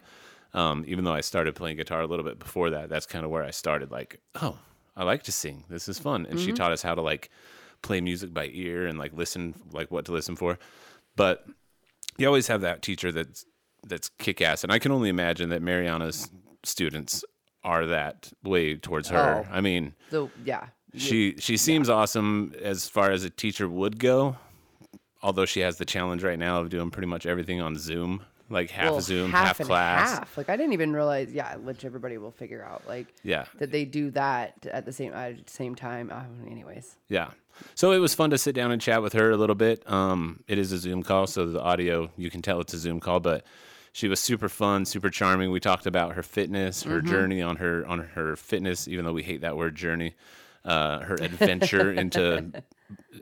Um, 0.54 0.84
even 0.88 1.04
though 1.06 1.14
I 1.14 1.22
started 1.22 1.56
playing 1.56 1.78
guitar 1.78 2.02
a 2.02 2.08
little 2.08 2.26
bit 2.26 2.40
before 2.40 2.70
that, 2.72 2.90
that's 2.90 3.06
kind 3.06 3.24
of 3.26 3.32
where 3.32 3.44
I 3.44 3.52
started. 3.52 3.92
Like, 3.92 4.20
oh, 4.42 4.58
I 4.98 5.04
like 5.04 5.24
to 5.24 5.32
sing. 5.32 5.64
This 5.70 5.88
is 5.88 6.00
fun. 6.00 6.26
And 6.26 6.38
Mm-hmm. 6.38 6.46
she 6.46 6.52
taught 6.54 6.72
us 6.72 6.82
how 6.82 6.96
to 6.96 7.02
like 7.02 7.30
play 7.82 8.02
music 8.02 8.34
by 8.34 8.50
ear 8.54 8.86
and 8.88 8.98
like 9.00 9.14
listen, 9.14 9.54
like 9.72 9.90
what 9.92 10.06
to 10.06 10.12
listen 10.12 10.36
for. 10.36 10.58
But 11.16 11.46
you 12.18 12.28
always 12.28 12.48
have 12.48 12.62
that 12.62 12.82
teacher 12.82 13.12
that's 13.12 13.46
that's 13.86 14.10
kick 14.18 14.42
ass, 14.42 14.64
and 14.64 14.72
I 14.72 14.80
can 14.80 14.92
only 14.92 15.10
imagine 15.10 15.50
that 15.50 15.62
Marianna's 15.62 16.30
students 16.64 17.24
are 17.64 17.86
that 17.88 18.32
way 18.44 18.76
towards 18.76 19.10
her. 19.10 19.46
Oh. 19.46 19.52
I 19.52 19.62
mean, 19.62 19.94
So 20.12 20.30
yeah, 20.46 20.68
she 20.96 21.36
she 21.40 21.58
seems 21.58 21.90
awesome 21.90 22.54
as 22.62 22.88
far 22.88 23.12
as 23.12 23.24
a 23.24 23.30
teacher 23.30 23.68
would 23.68 24.00
go. 24.00 24.38
Although 25.22 25.46
she 25.46 25.60
has 25.60 25.78
the 25.78 25.86
challenge 25.86 26.24
right 26.24 26.40
now 26.40 26.62
of 26.62 26.70
doing 26.70 26.92
pretty 26.92 27.08
much 27.08 27.26
everything 27.26 27.60
on 27.60 27.76
Zoom, 27.78 28.24
like 28.50 28.70
half 28.70 28.92
well, 28.92 29.02
Zoom, 29.02 29.32
half, 29.32 29.58
half, 29.58 29.68
class. 29.68 30.10
half. 30.20 30.38
Like 30.38 30.50
I 30.50 30.56
didn't 30.56 30.74
even 30.74 30.94
realize. 30.94 31.32
Yeah, 31.32 31.58
which 31.58 31.84
everybody 31.84 32.18
will 32.18 32.32
figure 32.32 32.64
out. 32.64 32.88
Like 32.88 33.08
Yeah, 33.24 33.46
that 33.58 33.72
they 33.72 33.84
do 33.86 34.12
that 34.12 34.66
at 34.72 34.86
the 34.86 34.94
same 34.94 35.14
at 35.14 35.46
the 35.46 35.52
same 35.52 35.76
time. 35.76 36.12
Oh, 36.14 36.50
anyways, 36.50 36.96
yeah. 37.10 37.32
So 37.76 37.92
it 37.92 37.98
was 37.98 38.16
fun 38.16 38.30
to 38.30 38.38
sit 38.38 38.56
down 38.56 38.72
and 38.72 38.82
chat 38.82 39.02
with 39.02 39.12
her 39.14 39.32
a 39.32 39.38
little 39.38 39.56
bit. 39.56 39.90
Um, 39.92 40.44
it 40.48 40.58
is 40.58 40.72
a 40.72 40.78
Zoom 40.78 41.04
call, 41.04 41.28
so 41.28 41.46
the 41.46 41.62
audio 41.62 42.10
you 42.16 42.32
can 42.32 42.42
tell 42.42 42.62
it's 42.62 42.74
a 42.74 42.78
Zoom 42.78 43.02
call, 43.02 43.20
but 43.20 43.46
she 44.00 44.08
was 44.08 44.22
super 44.22 44.48
fun, 44.48 44.86
super 44.86 45.10
charming. 45.10 45.52
We 45.52 45.60
talked 45.60 45.86
about 45.86 46.16
her 46.16 46.24
fitness, 46.24 46.84
her 46.84 47.02
journey 47.02 47.42
on 47.42 47.58
her 47.58 47.86
on 47.86 48.00
her 48.00 48.38
fitness, 48.38 48.88
even 48.88 49.04
though 49.04 49.12
we 49.12 49.24
hate 49.24 49.42
that 49.42 49.58
word 49.58 49.76
journey. 49.76 50.16
Uh, 50.64 51.00
her 51.00 51.16
adventure 51.16 51.92
into 52.02 52.64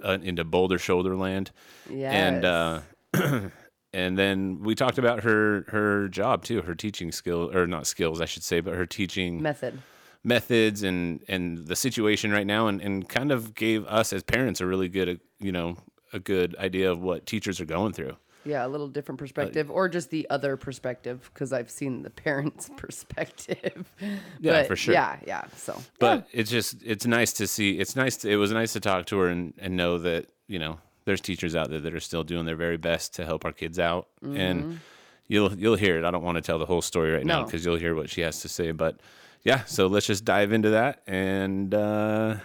uh, 0.03 0.19
into 0.21 0.43
Boulder 0.43 0.77
Shoulderland, 0.77 1.49
yeah. 1.89 2.11
and 2.11 2.45
uh, 2.45 2.81
and 3.93 4.19
then 4.19 4.59
we 4.61 4.75
talked 4.75 4.99
about 4.99 5.23
her 5.23 5.65
her 5.69 6.09
job 6.09 6.43
too, 6.43 6.61
her 6.61 6.75
teaching 6.75 7.11
skill 7.11 7.49
or 7.55 7.65
not 7.65 7.87
skills, 7.87 8.21
I 8.21 8.25
should 8.25 8.43
say, 8.43 8.59
but 8.59 8.75
her 8.75 8.85
teaching 8.85 9.41
method. 9.41 9.81
methods 10.23 10.83
and 10.83 11.23
and 11.27 11.57
the 11.65 11.75
situation 11.75 12.31
right 12.31 12.45
now 12.45 12.67
and, 12.67 12.81
and 12.81 13.09
kind 13.09 13.31
of 13.31 13.55
gave 13.55 13.83
us 13.87 14.13
as 14.13 14.21
parents 14.21 14.61
a 14.61 14.67
really 14.67 14.89
good 14.89 15.09
uh, 15.09 15.15
you 15.39 15.51
know 15.51 15.77
a 16.13 16.19
good 16.19 16.55
idea 16.57 16.91
of 16.91 17.01
what 17.01 17.25
teachers 17.25 17.59
are 17.59 17.65
going 17.65 17.93
through 17.93 18.15
Yeah, 18.47 18.65
a 18.65 18.69
little 18.69 18.87
different 18.87 19.19
perspective, 19.19 19.69
or 19.69 19.89
just 19.89 20.09
the 20.09 20.27
other 20.29 20.57
perspective, 20.57 21.29
because 21.33 21.53
I've 21.53 21.69
seen 21.69 22.03
the 22.03 22.09
parents' 22.09 22.69
perspective. 22.77 23.91
Yeah, 24.39 24.53
But 24.61 24.67
for 24.67 24.75
sure. 24.75 24.93
Yeah, 24.93 25.19
yeah. 25.25 25.45
So, 25.55 25.81
but 25.99 26.27
it's 26.31 26.49
just 26.49 26.81
it's 26.83 27.05
nice 27.05 27.33
to 27.33 27.47
see 27.47 27.79
it's 27.79 27.95
nice 27.95 28.17
to, 28.17 28.29
it 28.29 28.35
was 28.35 28.51
nice 28.51 28.73
to 28.73 28.79
talk 28.79 29.05
to 29.07 29.17
her 29.19 29.27
and, 29.27 29.53
and 29.57 29.75
know 29.75 29.97
that 29.99 30.27
you 30.47 30.59
know 30.59 30.79
there's 31.05 31.21
teachers 31.21 31.55
out 31.55 31.69
there 31.69 31.79
that 31.79 31.93
are 31.93 31.99
still 31.99 32.23
doing 32.23 32.45
their 32.45 32.55
very 32.55 32.77
best 32.77 33.15
to 33.15 33.25
help 33.25 33.45
our 33.45 33.51
kids 33.51 33.79
out. 33.79 34.07
And 34.23 34.79
you'll 35.27 35.53
you'll 35.53 35.75
hear 35.75 35.97
it. 35.97 36.05
I 36.05 36.11
don't 36.11 36.23
want 36.23 36.35
to 36.37 36.41
tell 36.41 36.59
the 36.59 36.65
whole 36.65 36.81
story 36.81 37.11
right 37.11 37.25
now 37.25 37.43
because 37.43 37.65
you'll 37.65 37.77
hear 37.77 37.95
what 37.95 38.09
she 38.09 38.21
has 38.21 38.41
to 38.41 38.49
say 38.49 38.71
but 38.71 38.99
yeah 39.43 39.63
so 39.65 39.87
let's 39.87 40.05
just 40.05 40.25
dive 40.25 40.51
into 40.51 40.71
that 40.71 41.01
and 41.07 41.73
uh 41.73 42.35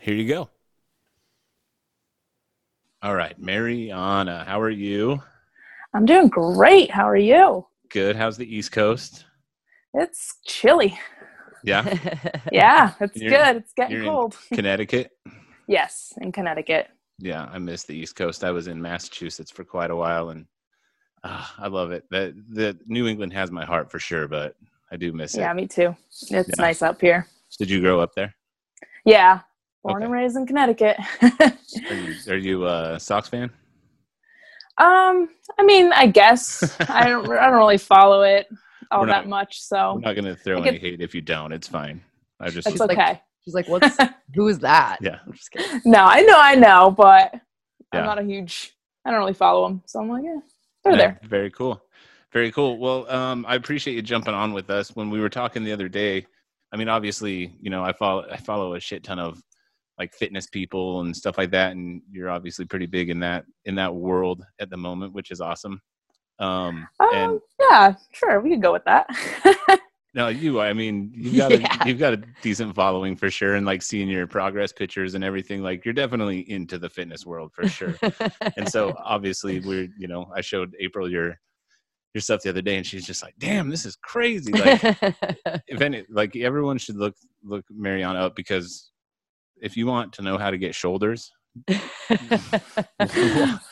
here 0.00 0.14
you 0.14 0.26
go. 0.28 0.48
All 3.02 3.14
right 3.14 3.38
marianna 3.40 4.44
how 4.46 4.60
are 4.60 4.70
you 4.70 5.22
I'm 5.94 6.06
doing 6.06 6.28
great. 6.28 6.90
How 6.90 7.08
are 7.08 7.16
you? 7.16 7.66
good 7.90 8.14
how's 8.14 8.36
the 8.36 8.56
east 8.56 8.70
coast 8.70 9.24
It's 9.94 10.38
chilly. 10.46 10.96
yeah 11.64 11.82
Yeah, 12.52 12.92
it's 13.00 13.18
good. 13.18 13.56
It's 13.56 13.72
getting 13.72 14.04
cold. 14.04 14.36
connecticut 14.52 15.10
Yes, 15.66 16.12
in 16.20 16.32
Connecticut. 16.32 16.88
yeah, 17.20 17.44
I 17.52 17.58
miss 17.58 17.84
the 17.84 17.94
East 17.94 18.16
Coast. 18.16 18.42
I 18.42 18.50
was 18.50 18.66
in 18.66 18.82
Massachusetts 18.82 19.52
for 19.52 19.62
quite 19.62 19.92
a 19.92 19.94
while, 19.96 20.30
and 20.30 20.46
ah, 21.22 21.54
I 21.60 21.68
love 21.68 21.92
it. 21.92 22.02
That 22.10 22.34
the 22.48 22.76
New 22.88 23.06
England 23.06 23.32
has 23.34 23.52
my 23.52 23.64
heart 23.64 23.88
for 23.88 24.00
sure, 24.00 24.26
but 24.26 24.56
I 24.90 24.96
do 24.96 25.12
miss 25.12 25.36
Yeah, 25.36 25.42
it. 25.42 25.44
Yeah, 25.44 25.52
me 25.52 25.66
too. 25.68 25.96
It's 26.10 26.30
Yeah. 26.32 26.54
nice 26.58 26.82
up 26.82 27.00
here. 27.00 27.28
Did 27.60 27.70
you 27.70 27.80
grow 27.80 28.00
up 28.00 28.14
there? 28.16 28.34
Yeah, 29.04 29.40
born 29.84 30.02
and 30.02 30.10
raised 30.12 30.36
in 30.36 30.44
Connecticut. 30.46 30.96
Are 31.22 31.94
you, 31.94 32.14
are 32.28 32.36
you 32.36 32.66
a 32.66 32.98
Sox 32.98 33.28
fan? 33.28 33.50
Um, 34.80 35.28
I 35.58 35.62
mean, 35.64 35.92
I 35.92 36.06
guess 36.06 36.76
I 36.88 37.08
don't. 37.08 37.30
I 37.30 37.46
don't 37.50 37.58
really 37.58 37.78
follow 37.78 38.22
it 38.22 38.46
all 38.90 39.00
We're 39.02 39.06
not- 39.06 39.24
that 39.24 39.28
much, 39.28 39.60
so 39.60 39.94
We're 39.94 40.00
not 40.00 40.16
gonna 40.16 40.34
throw 40.34 40.62
I 40.62 40.66
any 40.68 40.78
hate 40.78 41.00
if 41.00 41.14
you 41.14 41.20
don't. 41.20 41.52
It's 41.52 41.68
fine. 41.68 42.02
I 42.40 42.46
just 42.50 42.66
it's 42.66 42.68
It's 42.68 42.80
like- 42.80 42.92
okay. 42.98 43.20
She's 43.44 43.54
like, 43.54 43.68
"What's 43.68 43.96
who 44.34 44.48
is 44.48 44.58
that?" 44.60 44.98
Yeah. 45.00 45.18
I'm 45.26 45.32
just 45.32 45.50
kidding. 45.50 45.80
no, 45.84 46.00
I 46.04 46.20
know, 46.22 46.36
I 46.38 46.54
know, 46.56 46.90
but 46.90 47.32
Yeah. 47.92 48.00
I'm 48.00 48.06
not 48.06 48.18
a 48.18 48.22
huge. 48.24 48.72
I 49.04 49.10
don't 49.10 49.20
really 49.20 49.32
follow 49.34 49.66
them, 49.68 49.82
so 49.86 50.00
I'm 50.00 50.08
like, 50.10 50.24
yeah, 50.24 50.36
they're 50.84 50.92
Yeah, 50.92 50.98
there. 50.98 51.20
Very 51.24 51.50
cool. 51.50 51.82
Very 52.32 52.52
cool. 52.52 52.78
Well, 52.78 53.10
um, 53.10 53.44
I 53.48 53.54
appreciate 53.56 53.94
you 53.94 54.02
jumping 54.02 54.34
on 54.34 54.52
with 54.52 54.68
us. 54.70 54.94
When 54.94 55.08
we 55.10 55.20
were 55.20 55.30
talking 55.30 55.64
the 55.64 55.72
other 55.72 55.88
day, 55.88 56.26
I 56.72 56.76
mean, 56.76 56.88
obviously, 56.88 57.54
you 57.60 57.70
know, 57.70 57.82
I 57.82 57.92
follow 57.92 58.26
I 58.30 58.36
follow 58.36 58.74
a 58.74 58.80
shit 58.80 59.02
ton 59.04 59.18
of 59.18 59.42
like 60.00 60.14
fitness 60.14 60.46
people 60.46 61.02
and 61.02 61.14
stuff 61.14 61.36
like 61.36 61.50
that, 61.50 61.72
and 61.72 62.00
you're 62.10 62.30
obviously 62.30 62.64
pretty 62.64 62.86
big 62.86 63.10
in 63.10 63.20
that 63.20 63.44
in 63.66 63.74
that 63.74 63.94
world 63.94 64.42
at 64.58 64.70
the 64.70 64.76
moment, 64.76 65.12
which 65.12 65.30
is 65.30 65.42
awesome. 65.42 65.78
Um, 66.38 66.88
and 66.98 67.32
Um, 67.32 67.40
yeah, 67.60 67.94
sure, 68.12 68.40
we 68.40 68.48
could 68.48 68.62
go 68.62 68.72
with 68.72 68.84
that. 68.86 69.06
no, 70.14 70.28
you, 70.28 70.58
I 70.58 70.72
mean, 70.72 71.12
you've 71.14 71.36
got 71.36 71.52
a, 71.52 71.86
you've 71.86 71.98
got 71.98 72.14
a 72.14 72.22
decent 72.40 72.74
following 72.74 73.14
for 73.14 73.30
sure, 73.30 73.56
and 73.56 73.66
like 73.66 73.82
seeing 73.82 74.08
your 74.08 74.26
progress 74.26 74.72
pictures 74.72 75.14
and 75.14 75.22
everything, 75.22 75.62
like 75.62 75.84
you're 75.84 75.92
definitely 75.92 76.50
into 76.50 76.78
the 76.78 76.88
fitness 76.88 77.26
world 77.26 77.52
for 77.52 77.68
sure. 77.68 77.94
and 78.56 78.66
so 78.66 78.94
obviously 79.04 79.60
we're 79.60 79.86
you 79.98 80.08
know 80.08 80.30
i 80.34 80.40
showed 80.40 80.74
april 80.80 81.10
your 81.10 81.38
your 82.14 82.22
stuff 82.22 82.40
the 82.42 82.48
other 82.48 82.62
day 82.62 82.76
and 82.76 82.86
she's 82.86 83.06
just 83.06 83.22
like 83.22 83.34
damn 83.38 83.68
this 83.68 83.86
is 83.86 83.96
crazy 83.96 84.52
like 84.52 84.82
if 85.68 85.80
any 85.80 86.04
like 86.10 86.34
everyone 86.36 86.76
should 86.76 86.96
look 86.96 87.14
look 87.44 87.64
marianna 87.70 88.18
up 88.18 88.34
because 88.34 88.90
if 89.62 89.76
you 89.76 89.86
want 89.86 90.12
to 90.12 90.22
know 90.22 90.36
how 90.38 90.50
to 90.50 90.58
get 90.58 90.74
shoulders 90.74 91.30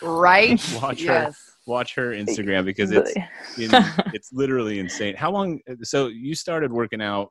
right? 0.03 0.79
Watch 0.83 1.05
her. 1.05 1.31
watch 1.67 1.95
her 1.95 2.11
instagram 2.13 2.65
because 2.65 2.91
it's 2.91 3.13
in, 3.59 3.71
it's 4.15 4.31
literally 4.33 4.79
insane 4.79 5.15
how 5.15 5.31
long 5.31 5.61
so 5.83 6.07
you 6.09 6.35
started 6.35 6.73
working 6.73 7.03
out 7.03 7.29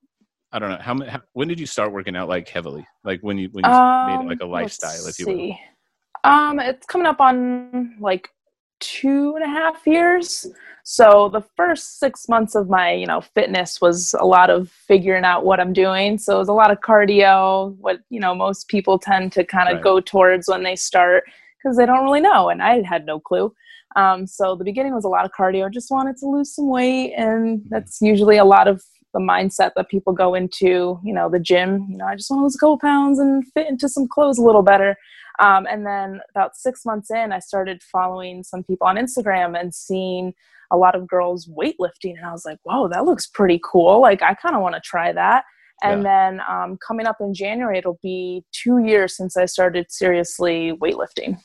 i 0.51 0.59
don't 0.59 0.69
know 0.69 0.77
how, 0.79 0.93
many 0.93 1.09
how 1.09 1.19
when 1.33 1.47
did 1.47 1.59
you 1.59 1.65
start 1.65 1.91
working 1.91 2.15
out 2.15 2.29
like 2.29 2.47
heavily 2.47 2.85
like 3.03 3.19
when 3.21 3.37
you 3.37 3.49
when 3.51 3.65
you 3.65 3.71
made 3.71 4.21
it 4.21 4.27
like 4.27 4.39
a 4.41 4.43
Um, 4.45 4.51
lifestyle 4.51 4.91
let's 5.03 5.19
if 5.19 5.27
you 5.27 5.33
will 5.33 5.39
see. 5.39 5.59
Um, 6.23 6.59
it's 6.59 6.85
coming 6.85 7.07
up 7.07 7.19
on 7.21 7.95
like 7.99 8.29
two 8.79 9.35
and 9.35 9.43
a 9.43 9.47
half 9.47 9.85
years. 9.85 10.47
So 10.83 11.29
the 11.33 11.41
first 11.57 11.99
six 11.99 12.29
months 12.29 12.55
of 12.55 12.69
my, 12.69 12.93
you 12.93 13.05
know, 13.05 13.19
fitness 13.19 13.81
was 13.81 14.15
a 14.17 14.25
lot 14.25 14.49
of 14.49 14.69
figuring 14.69 15.25
out 15.25 15.43
what 15.43 15.59
I'm 15.59 15.73
doing. 15.73 16.17
So 16.17 16.35
it 16.35 16.39
was 16.39 16.47
a 16.47 16.53
lot 16.53 16.71
of 16.71 16.79
cardio, 16.79 17.75
what 17.77 17.99
you 18.09 18.19
know 18.21 18.33
most 18.33 18.69
people 18.69 18.97
tend 18.97 19.33
to 19.33 19.43
kind 19.43 19.67
of 19.67 19.75
Right. 19.75 19.83
go 19.83 19.99
towards 19.99 20.47
when 20.47 20.63
they 20.63 20.75
start 20.77 21.25
because 21.57 21.75
they 21.75 21.85
don't 21.85 22.03
really 22.05 22.21
know, 22.21 22.49
and 22.49 22.63
I 22.63 22.81
had 22.83 23.05
no 23.05 23.19
clue. 23.19 23.53
Um, 23.95 24.27
so 24.27 24.55
the 24.55 24.63
beginning 24.63 24.93
was 24.93 25.03
a 25.05 25.09
lot 25.09 25.25
of 25.25 25.31
cardio. 25.37 25.71
Just 25.71 25.91
wanted 25.91 26.17
to 26.17 26.27
lose 26.27 26.53
some 26.55 26.69
weight, 26.69 27.13
and 27.17 27.61
that's 27.69 27.99
usually 28.01 28.37
a 28.37 28.45
lot 28.45 28.67
of 28.67 28.81
the 29.13 29.19
mindset 29.19 29.71
that 29.75 29.89
people 29.89 30.13
go 30.13 30.35
into. 30.35 30.99
You 31.03 31.13
know, 31.13 31.29
the 31.29 31.39
gym. 31.39 31.85
You 31.89 31.97
know, 31.97 32.05
I 32.05 32.15
just 32.15 32.29
want 32.29 32.39
to 32.39 32.43
lose 32.43 32.55
a 32.55 32.59
couple 32.59 32.79
pounds 32.79 33.19
and 33.19 33.43
fit 33.53 33.67
into 33.67 33.89
some 33.89 34.07
clothes 34.07 34.37
a 34.37 34.43
little 34.43 34.63
better. 34.63 34.95
Um, 35.39 35.67
and 35.69 35.85
then 35.85 36.21
about 36.31 36.55
six 36.55 36.85
months 36.85 37.11
in, 37.11 37.31
I 37.31 37.39
started 37.39 37.81
following 37.83 38.43
some 38.43 38.63
people 38.63 38.87
on 38.87 38.95
Instagram 38.97 39.59
and 39.59 39.73
seeing 39.73 40.33
a 40.71 40.77
lot 40.77 40.95
of 40.95 41.07
girls 41.07 41.47
weightlifting, 41.47 42.15
and 42.17 42.25
I 42.25 42.31
was 42.31 42.43
like, 42.45 42.57
"Whoa, 42.63 42.87
that 42.89 43.05
looks 43.05 43.27
pretty 43.27 43.59
cool! 43.63 44.01
Like, 44.01 44.21
I 44.21 44.33
kind 44.33 44.55
of 44.55 44.61
want 44.61 44.75
to 44.75 44.81
try 44.81 45.11
that." 45.13 45.43
And 45.83 46.03
then 46.03 46.41
um, 46.49 46.77
coming 46.85 47.05
up 47.05 47.17
in 47.21 47.33
January, 47.35 47.77
it'll 47.77 47.99
be 48.01 48.43
two 48.51 48.79
years 48.79 49.15
since 49.15 49.37
I 49.37 49.45
started 49.45 49.91
seriously 49.91 50.73
weightlifting. 50.81 51.37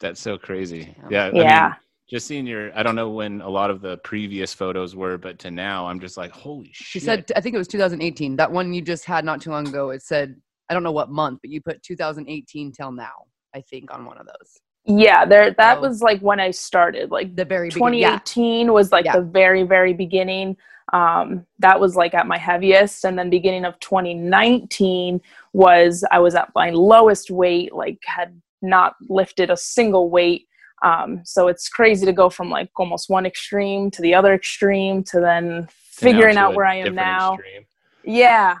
that's 0.00 0.20
so 0.20 0.38
crazy 0.38 0.94
Yeah. 1.10 1.30
yeah 1.34 1.64
I 1.64 1.68
mean, 1.70 1.76
just 2.08 2.26
seeing 2.28 2.46
your 2.46 2.70
i 2.78 2.82
don't 2.84 2.94
know 2.94 3.10
when 3.10 3.40
a 3.40 3.48
lot 3.48 3.68
of 3.70 3.80
the 3.80 3.96
previous 3.98 4.54
photos 4.54 4.94
were 4.94 5.18
but 5.18 5.38
to 5.40 5.50
now 5.50 5.86
i'm 5.88 5.98
just 6.00 6.16
like 6.16 6.30
holy 6.30 6.70
She 6.72 7.00
shit 7.00 7.02
said, 7.02 7.32
I 7.36 7.40
think 7.40 7.54
it 7.56 7.58
was 7.58 7.66
2018. 7.68 8.36
That 8.36 8.50
one 8.52 8.72
you 8.72 8.80
just 8.80 9.04
had 9.04 9.24
not 9.24 9.40
too 9.42 9.50
long 9.50 9.66
ago. 9.66 9.90
It 9.90 10.02
said, 10.02 10.36
I 10.68 10.74
don't 10.74 10.82
know 10.82 10.92
what 10.92 11.10
month, 11.10 11.40
but 11.42 11.50
you 11.50 11.60
put 11.60 11.82
2018 11.82 12.72
till 12.72 12.92
now. 12.92 13.24
I 13.54 13.60
think 13.62 13.92
on 13.92 14.04
one 14.04 14.18
of 14.18 14.26
those. 14.26 14.58
Yeah, 14.84 15.24
there. 15.24 15.50
That 15.52 15.78
Oh. 15.78 15.80
was 15.82 16.02
like 16.02 16.20
when 16.20 16.40
I 16.40 16.50
started. 16.50 17.10
Like 17.10 17.34
The 17.36 17.44
very 17.44 17.68
beginning. 17.70 18.00
Yeah. 18.00 18.18
2018 18.24 18.72
was 18.72 18.92
like 18.92 19.04
Yeah. 19.06 19.16
the 19.16 19.22
very 19.22 19.62
very 19.62 19.92
beginning 19.92 20.56
um 20.94 21.44
that 21.58 21.78
was 21.78 21.96
like 21.96 22.14
at 22.14 22.26
my 22.26 22.38
heaviest 22.38 23.04
and 23.04 23.18
then 23.18 23.28
beginning 23.28 23.66
of 23.66 23.78
2019 23.80 25.20
was 25.52 26.04
i 26.10 26.18
was 26.18 26.34
at 26.34 26.48
my 26.54 26.70
lowest 26.70 27.30
weight 27.30 27.74
like 27.74 27.98
had 28.06 28.40
not 28.62 28.94
lifted 29.08 29.50
a 29.50 29.56
single 29.56 30.08
weight 30.08 30.46
um 30.82 31.20
so 31.24 31.48
it's 31.48 31.68
crazy 31.68 32.06
to 32.06 32.12
go 32.12 32.30
from 32.30 32.48
like 32.48 32.70
almost 32.76 33.10
one 33.10 33.26
extreme 33.26 33.90
to 33.90 34.00
the 34.00 34.14
other 34.14 34.32
extreme 34.32 35.02
to 35.04 35.20
then 35.20 35.68
figuring 35.90 36.36
to 36.36 36.40
out 36.40 36.54
where 36.54 36.64
i 36.64 36.76
am 36.76 36.94
now 36.94 37.34
extreme. 37.34 37.66
yeah 38.04 38.56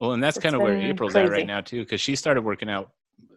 well 0.00 0.12
and 0.12 0.22
that's 0.22 0.36
It's 0.36 0.42
kind 0.42 0.54
of 0.54 0.62
where 0.62 0.74
been 0.74 0.90
april's 0.90 1.16
at 1.16 1.28
right 1.30 1.46
now 1.46 1.60
too 1.60 1.82
because 1.82 2.00
she 2.00 2.16
started 2.16 2.42
working 2.42 2.68
out 2.68 2.90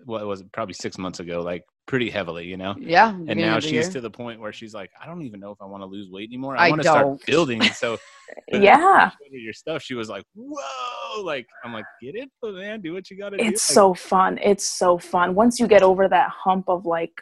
what 0.05 0.25
was 0.25 0.41
it 0.41 0.51
probably 0.51 0.73
six 0.73 0.97
months 0.97 1.19
ago 1.19 1.41
like 1.41 1.63
pretty 1.87 2.09
heavily 2.09 2.45
you 2.45 2.57
know 2.57 2.75
Yeah. 2.79 3.09
and 3.09 3.35
now 3.35 3.59
she's 3.59 3.71
year. 3.71 3.83
to 3.91 4.01
the 4.01 4.09
point 4.11 4.39
where 4.39 4.53
she's 4.53 4.73
like 4.73 4.91
i 5.01 5.05
don't 5.05 5.23
even 5.23 5.39
know 5.39 5.51
if 5.51 5.57
i 5.61 5.65
want 5.65 5.81
to 5.81 5.87
lose 5.87 6.09
weight 6.09 6.29
anymore 6.29 6.55
i, 6.57 6.67
I 6.67 6.69
want 6.69 6.81
to 6.81 6.87
start 6.87 7.25
building 7.25 7.63
so 7.63 7.97
Yeah. 8.51 8.77
when 8.77 8.85
I 8.85 9.09
showed 9.09 9.31
her 9.31 9.37
your 9.37 9.53
stuff 9.53 9.81
she 9.81 9.95
was 9.95 10.09
like 10.09 10.23
whoa 10.35 11.21
like 11.23 11.47
i'm 11.63 11.73
like 11.73 11.85
get 12.01 12.15
it 12.15 12.29
man 12.43 12.81
do 12.81 12.93
what 12.93 13.09
you 13.09 13.17
gotta 13.17 13.37
do 13.37 13.43
it's 13.43 13.69
Like, 13.69 13.75
so 13.75 13.93
fun 13.93 14.39
it's 14.43 14.65
so 14.65 14.97
fun 14.97 15.33
once 15.35 15.59
you 15.59 15.67
get 15.67 15.81
over 15.81 16.07
that 16.07 16.29
hump 16.29 16.69
of 16.69 16.85
like 16.85 17.13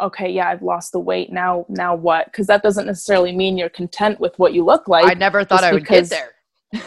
okay 0.00 0.30
yeah 0.30 0.48
i've 0.48 0.62
lost 0.62 0.92
the 0.92 1.00
weight 1.00 1.30
now 1.32 1.66
now 1.68 1.94
what 1.94 2.26
because 2.26 2.46
that 2.46 2.62
doesn't 2.62 2.86
necessarily 2.86 3.32
mean 3.36 3.56
you're 3.58 3.68
content 3.68 4.18
with 4.20 4.38
what 4.38 4.52
you 4.54 4.64
look 4.64 4.88
like 4.88 5.04
I 5.06 5.14
never 5.14 5.44
thought 5.44 5.64
I 5.64 5.72
would 5.72 5.86
get 5.86 6.08
there. 6.08 6.32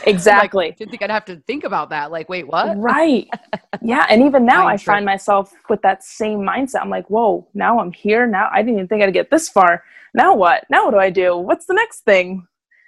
Exactly 0.06 0.68
Like, 0.68 0.78
didn't 0.78 0.92
think 0.92 1.04
I'd 1.04 1.10
have 1.10 1.26
to 1.26 1.38
think 1.48 1.64
about 1.64 1.90
that. 1.92 2.12
Like, 2.12 2.30
wait, 2.30 2.48
what? 2.48 2.78
right. 2.78 3.28
Yeah 3.82 4.06
and 4.10 4.22
even 4.24 4.46
now 4.46 4.68
i 4.68 4.76
find 4.76 5.06
myself 5.06 5.54
with 5.70 5.82
that 5.84 6.04
same 6.04 6.40
mindset. 6.40 6.82
I'm 6.82 6.90
like 6.90 7.10
whoa 7.10 7.48
now 7.54 7.80
i'm 7.80 7.92
here. 7.94 8.28
Now 8.28 8.50
i 8.52 8.62
didn't 8.62 8.76
even 8.76 8.88
think 8.88 9.04
i'd 9.04 9.14
get 9.14 9.30
this 9.32 9.48
far. 9.50 9.84
Now 10.14 10.36
what? 10.36 10.66
Now 10.70 10.86
what 10.86 10.92
do 10.92 10.98
i 10.98 11.10
do? 11.10 11.38
What's 11.38 11.66
the 11.66 11.74
next 11.76 12.02
thing? 12.02 12.46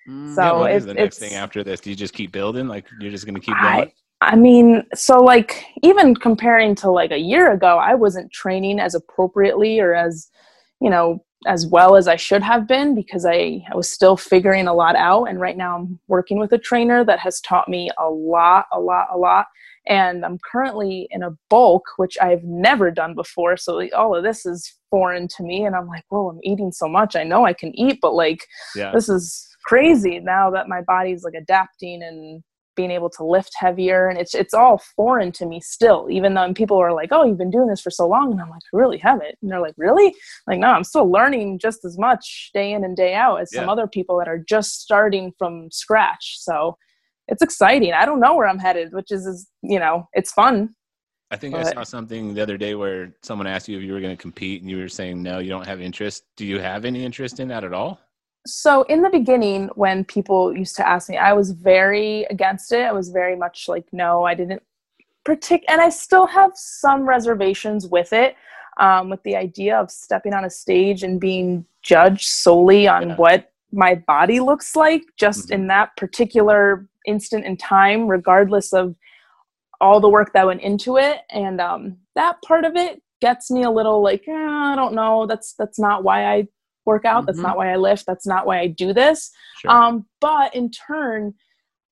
Mm. 0.10 0.36
So 0.36 0.42
yeah, 0.44 0.52
what 0.54 0.72
is 0.72 0.84
it- 0.84 0.88
the 0.88 0.94
next 0.96 1.18
it's- 1.18 1.30
thing 1.30 1.38
after 1.38 1.64
this? 1.64 1.80
Do 1.80 1.90
you 1.92 1.96
just 1.96 2.14
keep 2.14 2.32
building? 2.32 2.68
Like 2.68 2.86
you're 3.00 3.12
just 3.12 3.26
gonna 3.26 3.40
keep 3.40 3.56
I- 3.56 3.78
going? 3.78 3.92
I 4.24 4.36
mean, 4.36 4.84
so 4.94 5.20
like 5.20 5.66
even 5.82 6.14
comparing 6.14 6.76
to 6.76 6.92
like 6.92 7.12
a 7.12 7.18
year 7.18 7.52
ago, 7.54 7.78
I 7.80 7.96
wasn't 7.96 8.32
training 8.32 8.80
as 8.80 8.94
appropriately 8.94 9.80
or 9.80 9.96
as, 9.96 10.30
you 10.80 10.92
know, 10.92 11.24
as 11.48 11.66
well 11.66 11.96
as 11.96 12.08
I 12.08 12.16
should 12.16 12.44
have 12.44 12.68
been 12.68 12.94
because 12.94 13.26
I, 13.26 13.64
I 13.72 13.76
was 13.76 13.90
still 13.90 14.16
figuring 14.16 14.68
a 14.68 14.74
lot 14.74 14.96
out. 14.96 15.26
And 15.26 15.40
right 15.40 15.58
now 15.58 15.76
I'm 15.76 16.00
working 16.08 16.40
with 16.40 16.52
a 16.52 16.58
trainer 16.58 17.04
that 17.04 17.20
has 17.20 17.42
taught 17.42 17.68
me 17.68 17.90
a 17.98 18.10
lot, 18.10 18.66
a 18.72 18.80
lot, 18.80 19.08
a 19.12 19.18
lot. 19.18 19.48
And 19.88 20.24
I'm 20.24 20.38
currently 20.52 21.08
in 21.10 21.24
a 21.24 21.36
bulk, 21.50 21.84
which 21.98 22.18
I've 22.22 22.44
never 22.44 22.92
done 22.92 23.16
before. 23.16 23.58
So 23.58 23.88
all 23.96 24.16
of 24.16 24.24
this 24.24 24.46
is 24.46 24.76
foreign 24.92 25.28
to 25.30 25.44
me. 25.44 25.66
And 25.66 25.76
I'm 25.76 25.88
like, 25.88 26.04
whoa, 26.10 26.30
I'm 26.30 26.40
eating 26.44 26.72
so 26.72 26.88
much. 26.88 27.16
I 27.16 27.24
know 27.24 27.46
I 27.46 27.54
can 27.54 27.78
eat, 27.78 28.00
but 28.02 28.14
like, 28.14 28.46
yeah 28.76 28.92
this 28.94 29.10
is 29.10 29.48
crazy 29.64 30.20
now 30.20 30.50
that 30.50 30.68
my 30.68 30.82
body's 30.82 31.24
like 31.24 31.36
adapting 31.36 32.02
and 32.04 32.44
being 32.82 32.90
able 32.90 33.12
to 33.12 33.24
lift 33.24 33.52
heavier 33.56 34.08
and 34.08 34.18
it's 34.18 34.34
it's 34.34 34.56
all 34.56 34.82
foreign 34.96 35.32
to 35.32 35.46
me 35.46 35.62
still 35.62 36.08
even 36.10 36.34
though 36.34 36.52
people 36.54 36.78
are 36.78 36.92
like 36.92 37.10
oh 37.12 37.24
you've 37.24 37.38
been 37.38 37.52
doing 37.52 37.68
this 37.68 37.80
for 37.80 37.92
so 37.92 38.08
long 38.08 38.32
and 38.32 38.42
i'm 38.42 38.50
like 38.50 38.64
i 38.74 38.78
really 38.78 38.98
haven't 38.98 39.36
and 39.40 39.52
they're 39.52 39.62
like 39.62 39.76
really 39.78 40.16
like 40.48 40.58
no 40.58 40.70
i'm 40.70 40.84
still 40.84 41.12
learning 41.12 41.60
just 41.60 41.86
as 41.86 41.96
much 42.00 42.50
day 42.56 42.74
in 42.74 42.84
and 42.84 42.98
day 42.98 43.14
out 43.14 43.40
as 43.40 43.54
some 43.54 43.70
other 43.70 43.86
people 43.86 44.18
that 44.18 44.28
are 44.28 44.44
just 44.50 44.82
starting 44.82 45.32
from 45.38 45.70
scratch 45.72 46.38
so 46.40 46.76
it's 47.28 47.44
exciting 47.44 47.94
i 47.94 48.04
don't 48.04 48.20
know 48.20 48.36
where 48.36 48.48
i'm 48.48 48.58
headed 48.58 48.92
which 48.94 49.12
is, 49.12 49.28
is 49.28 49.48
you 49.62 49.80
know 49.80 50.08
it's 50.14 50.32
fun 50.32 50.74
I 51.34 51.38
think 51.38 51.56
I 51.56 51.64
saw 51.64 51.84
something 51.84 52.34
the 52.34 52.42
other 52.42 52.58
day 52.58 52.76
where 52.76 53.14
someone 53.24 53.48
asked 53.48 53.70
you 53.70 53.78
if 53.78 53.86
you 53.86 53.94
were 53.94 54.02
going 54.02 54.16
to 54.18 54.22
compete, 54.22 54.62
and 54.62 54.70
you 54.70 54.80
were 54.80 54.90
saying 54.90 55.24
no, 55.24 55.40
you 55.40 55.50
don't 55.50 55.66
have 55.66 55.80
interest. 55.80 56.24
Do 56.36 56.46
you 56.46 56.60
have 56.60 56.84
any 56.84 57.06
interest 57.06 57.40
in 57.40 57.48
that 57.48 57.64
at 57.64 57.72
all? 57.72 58.02
So 58.46 58.84
in 58.84 59.02
the 59.02 59.10
beginning 59.10 59.70
when 59.76 60.04
people 60.04 60.56
used 60.56 60.76
to 60.76 60.88
ask 60.88 61.10
me 61.10 61.18
i 61.18 61.32
was 61.34 61.52
very 61.52 62.24
against 62.30 62.72
it 62.72 62.82
i 62.82 62.92
was 62.92 63.10
very 63.10 63.36
much 63.36 63.68
like 63.68 63.86
no 63.92 64.24
i 64.24 64.34
didn't 64.34 64.62
partic- 65.26 65.64
and 65.68 65.80
i 65.82 65.90
still 65.90 66.26
have 66.26 66.52
some 66.56 67.02
reservations 67.08 67.88
with 67.88 68.12
it 68.14 68.36
um, 68.80 69.10
with 69.10 69.22
the 69.24 69.36
idea 69.36 69.78
of 69.78 69.92
stepping 69.92 70.34
on 70.34 70.46
a 70.46 70.50
stage 70.50 71.04
and 71.04 71.20
being 71.20 71.66
judged 71.84 72.26
solely 72.28 72.88
on 72.88 73.10
Yeah. 73.10 73.16
what 73.18 73.52
my 73.72 73.96
body 73.96 74.40
looks 74.40 74.76
like 74.76 75.04
just 75.18 75.50
Mhm. 75.50 75.52
in 75.56 75.68
that 75.68 75.96
particular 75.98 76.88
instant 77.06 77.46
in 77.46 77.58
time 77.58 78.08
regardless 78.08 78.74
of 78.74 78.96
all 79.80 80.00
the 80.00 80.10
work 80.10 80.34
that 80.34 80.46
went 80.46 80.62
into 80.62 80.98
it 80.98 81.20
and 81.32 81.60
um, 81.62 81.98
that 82.16 82.42
part 82.44 82.66
of 82.66 82.76
it 82.76 83.02
gets 83.20 83.52
me 83.52 83.64
a 83.64 83.70
little 83.70 84.02
like 84.02 84.28
eh, 84.28 84.32
i 84.34 84.76
don't 84.76 84.94
know 84.96 85.26
that's 85.28 85.54
that's 85.54 85.78
not 85.80 86.04
why 86.04 86.26
i 86.26 86.48
work 86.86 87.06
out 87.06 87.26
that's 87.26 87.40
not 87.40 87.58
why 87.58 87.72
i 87.72 87.76
lift 87.76 88.06
that's 88.06 88.26
not 88.28 88.46
why 88.46 88.60
i 88.60 88.68
do 88.68 88.94
this 88.94 89.32
Sure. 89.58 89.72
um, 89.72 90.06
but 90.20 90.54
in 90.56 90.70
turn 90.72 91.34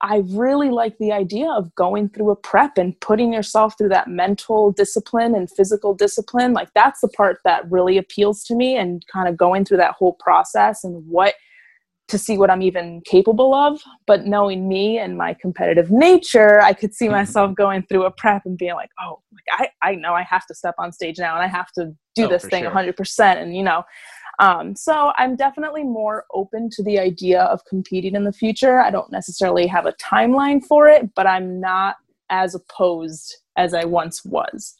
I 0.01 0.23
really 0.29 0.69
like 0.69 0.97
the 0.97 1.11
idea 1.11 1.51
of 1.51 1.75
going 1.75 2.07
through 2.07 2.29
a 2.31 2.35
prep 2.37 2.77
and 2.77 2.97
putting 3.01 3.33
yourself 3.33 3.77
through 3.77 3.89
that 3.89 4.07
mental 4.07 4.71
discipline 4.71 5.35
and 5.35 5.51
physical 5.51 5.93
discipline. 5.93 6.53
Like 6.53 6.69
that's 6.73 7.01
the 7.01 7.09
part 7.09 7.39
that 7.43 7.69
really 7.69 7.97
appeals 7.97 8.45
to 8.45 8.55
me 8.55 8.77
and 8.77 9.03
kind 9.11 9.27
of 9.27 9.35
going 9.35 9.65
through 9.65 9.75
that 9.77 9.95
whole 9.95 10.13
process 10.13 10.85
and 10.85 11.05
what 11.05 11.33
to 12.07 12.17
see 12.17 12.37
what 12.37 12.49
I'm 12.49 12.61
even 12.61 13.01
capable 13.05 13.53
of. 13.53 13.81
But 14.07 14.25
knowing 14.25 14.69
me 14.69 14.97
and 14.97 15.17
my 15.17 15.33
competitive 15.33 15.91
nature, 15.91 16.61
I 16.61 16.71
could 16.73 16.93
see 16.93 17.05
Mm-hmm. 17.07 17.15
myself 17.15 17.55
going 17.55 17.83
through 17.83 18.05
a 18.05 18.11
prep 18.11 18.43
and 18.45 18.57
being 18.57 18.75
like, 18.75 18.89
oh, 19.01 19.21
like 19.33 19.69
I, 19.83 19.89
I 19.89 19.95
know 19.95 20.13
I 20.13 20.23
have 20.23 20.45
to 20.47 20.55
step 20.55 20.75
on 20.79 20.93
stage 20.93 21.19
now 21.19 21.35
and 21.35 21.43
I 21.43 21.47
have 21.47 21.71
to 21.73 21.93
do 22.15 22.25
Oh, 22.25 22.29
this 22.29 22.45
thing 22.45 22.63
sure. 22.63 22.71
100%. 22.71 23.19
And, 23.41 23.55
you 23.55 23.63
know, 23.63 23.83
um, 24.39 24.75
so 24.75 25.11
I'm 25.17 25.35
definitely 25.35 25.83
more 25.83 26.25
open 26.33 26.69
to 26.71 26.83
the 26.83 26.97
idea 26.97 27.43
of 27.43 27.63
competing 27.65 28.15
in 28.15 28.23
the 28.23 28.31
future. 28.33 28.79
I 28.79 28.89
don't 28.89 29.11
necessarily 29.11 29.67
have 29.67 29.85
a 29.85 29.93
timeline 29.93 30.63
for 30.63 30.87
it, 30.87 31.13
but 31.13 31.27
I'm 31.27 31.59
not 31.59 31.97
as 32.29 32.55
opposed 32.55 33.37
as 33.57 33.73
I 33.73 33.83
once 33.85 34.23
was. 34.23 34.75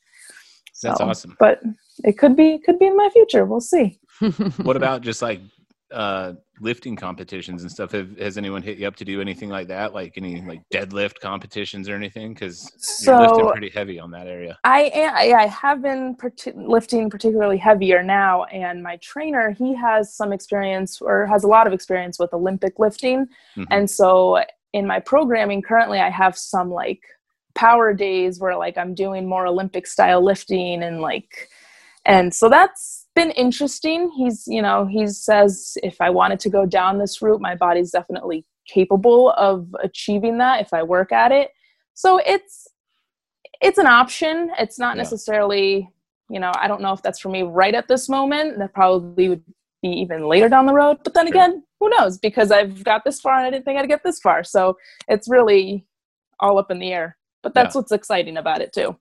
That's 0.82 1.00
So, 1.00 1.06
awesome. 1.06 1.36
But 1.40 1.62
it 2.06 2.18
could 2.18 2.36
be 2.38 2.60
could 2.60 2.80
be 2.80 2.88
in 2.88 2.96
my 2.96 3.10
future. 3.10 3.46
We'll 3.46 3.60
see. 3.60 4.00
What 4.64 4.78
about 4.78 5.02
just 5.02 5.22
like 5.22 5.42
uh 5.92 6.34
lifting 6.62 6.96
competitions 6.96 7.62
and 7.62 7.72
stuff? 7.72 7.92
Have, 7.94 8.18
has 8.18 8.38
anyone 8.38 8.62
hit 8.62 8.78
you 8.78 8.88
up 8.88 8.96
to 8.98 9.06
do 9.06 9.22
anything 9.22 9.50
like 9.50 9.68
that? 9.70 9.94
Like 9.94 10.14
any 10.18 10.42
like 10.42 10.62
deadlift 10.74 11.20
competitions 11.22 11.88
or 11.90 11.96
anything? 11.96 12.34
Because 12.34 12.72
you're 13.04 13.20
lifting 13.20 13.48
pretty 13.50 13.70
heavy 13.70 14.00
on 14.00 14.12
that 14.12 14.28
area. 14.28 14.58
I 14.64 14.92
am, 14.94 15.16
I 15.16 15.48
have 15.48 15.82
been 15.82 16.16
parti- 16.16 16.54
lifting 16.56 17.10
particularly 17.10 17.58
heavier 17.58 18.04
now, 18.04 18.44
and 18.46 18.84
my 18.84 18.98
trainer 18.98 19.52
he 19.52 19.74
has 19.76 20.14
some 20.14 20.34
experience 20.34 21.02
or 21.02 21.26
has 21.28 21.44
a 21.44 21.48
lot 21.48 21.66
of 21.68 21.74
experience 21.74 22.20
with 22.20 22.34
Olympic 22.34 22.78
lifting, 22.78 23.28
Mhm. 23.58 23.66
and 23.72 23.90
so 23.90 24.44
in 24.74 24.86
my 24.86 25.00
programming 25.00 25.62
currently 25.62 26.00
I 26.00 26.10
have 26.10 26.38
some 26.38 26.70
like 26.70 27.02
power 27.56 27.94
days 27.94 28.40
where 28.40 28.56
like 28.56 28.78
I'm 28.78 28.94
doing 28.94 29.28
more 29.28 29.48
Olympic 29.48 29.88
style 29.88 30.24
lifting 30.24 30.84
and 30.84 31.02
like, 31.02 31.50
and 32.06 32.34
so 32.34 32.48
that's 32.50 32.99
been 33.20 33.32
interesting. 33.32 34.12
He's 34.16 34.46
you 34.48 34.62
know 34.62 34.86
he 34.86 35.08
says 35.08 35.78
if 35.84 36.00
I 36.02 36.10
wanted 36.10 36.40
to 36.42 36.50
go 36.50 36.66
down 36.66 36.98
this 36.98 37.22
route, 37.22 37.42
my 37.42 37.56
body's 37.56 37.92
definitely 37.92 38.46
capable 38.68 39.32
of 39.32 39.68
achieving 39.84 40.38
that 40.38 40.62
if 40.62 40.74
I 40.74 40.84
work 40.84 41.12
at 41.12 41.32
it. 41.32 41.50
So 41.94 42.20
it's 42.26 42.68
it's 43.62 43.78
an 43.78 43.88
option. 43.88 44.52
It's 44.58 44.80
not 44.80 44.96
Yeah. 44.96 45.04
necessarily, 45.04 45.90
you 46.30 46.40
know, 46.40 46.52
I 46.56 46.68
don't 46.68 46.82
know 46.82 46.94
if 46.94 47.02
that's 47.02 47.20
for 47.20 47.30
me 47.30 47.42
right 47.44 47.76
at 47.76 47.88
this 47.88 48.08
moment. 48.08 48.58
That 48.60 48.74
probably 48.74 49.30
would 49.30 49.44
be 49.82 49.90
even 49.90 50.28
later 50.28 50.48
down 50.50 50.66
the 50.66 50.74
road. 50.74 50.98
But 51.04 51.14
then 51.14 51.26
Sure. 51.28 51.36
again, 51.36 51.64
who 51.80 51.90
knows? 51.90 52.18
Because 52.18 52.52
I've 52.52 52.84
got 52.84 53.04
this 53.04 53.20
far 53.20 53.38
and 53.38 53.46
I 53.48 53.50
didn't 53.50 53.66
think 53.66 53.80
I'd 53.80 53.88
get 53.88 54.04
this 54.04 54.20
far. 54.20 54.44
So 54.44 54.78
it's 55.08 55.28
really 55.30 55.86
all 56.40 56.58
up 56.58 56.72
in 56.72 56.80
the 56.80 56.94
air. 56.94 57.18
But 57.44 57.54
that's 57.54 57.76
what's 57.76 57.92
exciting 57.92 58.38
about 58.38 58.62
it 58.62 58.72
too. 58.74 58.98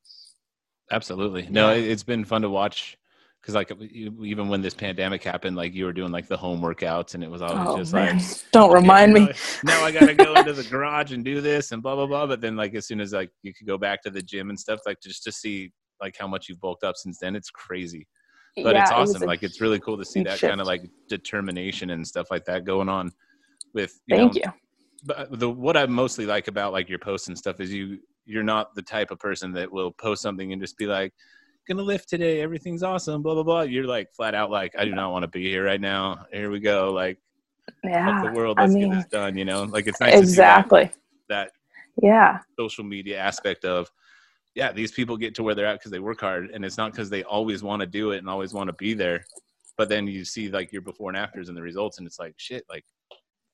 Absolutely. 0.91 1.47
No, 1.51 1.73
it, 1.73 1.85
it's 1.85 2.05
been 2.05 2.25
fun 2.25 2.43
to 2.43 2.49
watch 2.51 2.97
because 3.41 3.55
like 3.55 3.73
even 3.81 4.49
when 4.49 4.61
this 4.61 4.75
pandemic 4.75 5.23
happened, 5.23 5.57
like 5.57 5.75
you 5.75 5.85
were 5.85 5.93
doing 5.93 6.13
like 6.13 6.27
the 6.29 6.37
home 6.37 6.61
workouts 6.61 7.15
and 7.15 7.23
it 7.25 7.31
was 7.31 7.41
always 7.43 7.69
Oh, 7.69 7.77
just 7.79 7.93
man. 7.93 8.17
like 8.17 8.27
don't 8.53 8.73
remind 8.73 9.13
me. 9.13 9.33
Now 9.65 9.83
I 9.85 9.91
gotta 9.91 10.15
go 10.15 10.35
into 10.35 10.53
the 10.53 10.65
garage 10.65 11.13
and 11.13 11.25
do 11.25 11.41
this 11.41 11.73
and 11.73 11.83
blah 11.83 11.95
blah 11.95 12.07
blah. 12.07 12.27
But 12.27 12.41
then 12.41 12.57
like 12.57 12.75
as 12.75 12.87
soon 12.87 13.01
as 13.01 13.13
like 13.13 13.31
you 13.43 13.55
could 13.55 13.67
go 13.67 13.79
back 13.79 14.03
to 14.03 14.11
the 14.11 14.23
gym 14.23 14.51
and 14.51 14.59
stuff, 14.59 14.81
like 14.87 15.01
just 15.03 15.23
to 15.25 15.33
see 15.33 15.73
like 16.01 16.17
how 16.19 16.27
much 16.27 16.49
you've 16.49 16.61
bulked 16.61 16.85
up 16.85 16.97
since 16.97 17.19
then, 17.19 17.37
it's 17.37 17.51
crazy. 17.51 18.07
But 18.57 18.75
Yeah, 18.75 18.83
it's 18.83 18.91
awesome. 18.93 19.23
a 19.23 19.27
like 19.27 19.43
it's 19.43 19.61
really 19.61 19.79
cool 19.81 19.97
to 19.99 20.05
see 20.05 20.23
that 20.25 20.41
kind 20.41 20.61
of 20.61 20.67
like 20.67 20.83
determination 21.09 21.91
and 21.91 22.07
stuff 22.07 22.31
like 22.31 22.45
that 22.47 22.65
going 22.65 22.89
on 22.89 23.13
with 23.75 23.99
you 24.07 24.17
Thank 24.17 24.35
know, 24.35 24.41
you. 24.45 24.53
but 25.05 25.19
uh, 25.19 25.27
the 25.31 25.49
what 25.51 25.77
I 25.77 25.87
mostly 25.87 26.27
like 26.27 26.49
about 26.49 26.73
like 26.73 26.89
your 26.89 26.99
posts 26.99 27.29
and 27.29 27.39
stuff 27.39 27.61
is 27.61 27.73
you 27.73 27.99
you're 28.27 28.43
not 28.43 28.75
the 28.75 28.83
type 28.83 29.11
of 29.11 29.19
person 29.19 29.53
that 29.53 29.71
will 29.73 29.93
post 29.93 30.23
something 30.23 30.53
and 30.53 30.61
just 30.61 30.77
be 30.77 30.87
like 30.87 31.13
gonna 31.69 31.83
lift 31.83 32.09
today 32.09 32.41
everything's 32.41 32.83
awesome 32.83 33.23
blah 33.23 33.35
blah 33.35 33.43
blah 33.43 33.61
you're 33.61 33.87
like 33.87 34.11
flat 34.13 34.35
out 34.35 34.51
like 34.51 34.75
I 34.79 34.85
do 34.85 34.95
not 34.95 35.13
want 35.13 35.23
to 35.23 35.29
be 35.29 35.43
here 35.49 35.65
right 35.65 35.81
now 35.81 36.27
here 36.33 36.51
we 36.51 36.61
go 36.61 36.93
like 36.93 37.19
Yeah. 37.85 38.23
the 38.25 38.33
world 38.33 38.59
I 38.59 38.63
let's 38.63 38.75
mean, 38.75 38.91
get 38.91 38.97
this 38.97 39.07
done 39.07 39.37
you 39.37 39.45
know 39.45 39.65
like 39.65 39.87
it's 39.87 40.01
nice 40.01 40.19
exactly. 40.19 40.91
that, 41.29 41.51
that 41.99 42.03
Yeah. 42.03 42.39
social 42.59 42.85
media 42.85 43.19
aspect 43.19 43.65
of 43.67 43.91
yeah 44.55 44.73
these 44.73 44.93
people 44.93 45.17
get 45.17 45.35
to 45.37 45.43
where 45.43 45.55
they're 45.55 45.67
at 45.67 45.79
because 45.79 45.91
they 45.91 45.99
work 46.01 46.21
hard 46.21 46.51
and 46.51 46.65
it's 46.65 46.79
not 46.79 46.93
because 46.93 47.11
they 47.11 47.23
always 47.25 47.63
want 47.63 47.81
to 47.81 47.87
do 47.87 48.13
it 48.13 48.19
and 48.19 48.31
always 48.31 48.55
want 48.55 48.69
to 48.69 48.75
be 48.75 48.95
there 48.95 49.25
but 49.77 49.89
then 49.91 50.07
you 50.09 50.25
see 50.25 50.49
like 50.49 50.73
your 50.73 50.83
before 50.83 51.11
and 51.11 51.19
afters 51.19 51.49
and 51.49 51.57
the 51.57 51.63
results 51.63 51.99
and 51.99 52.07
it's 52.07 52.19
like 52.19 52.35
shit 52.39 52.65
like 52.71 52.85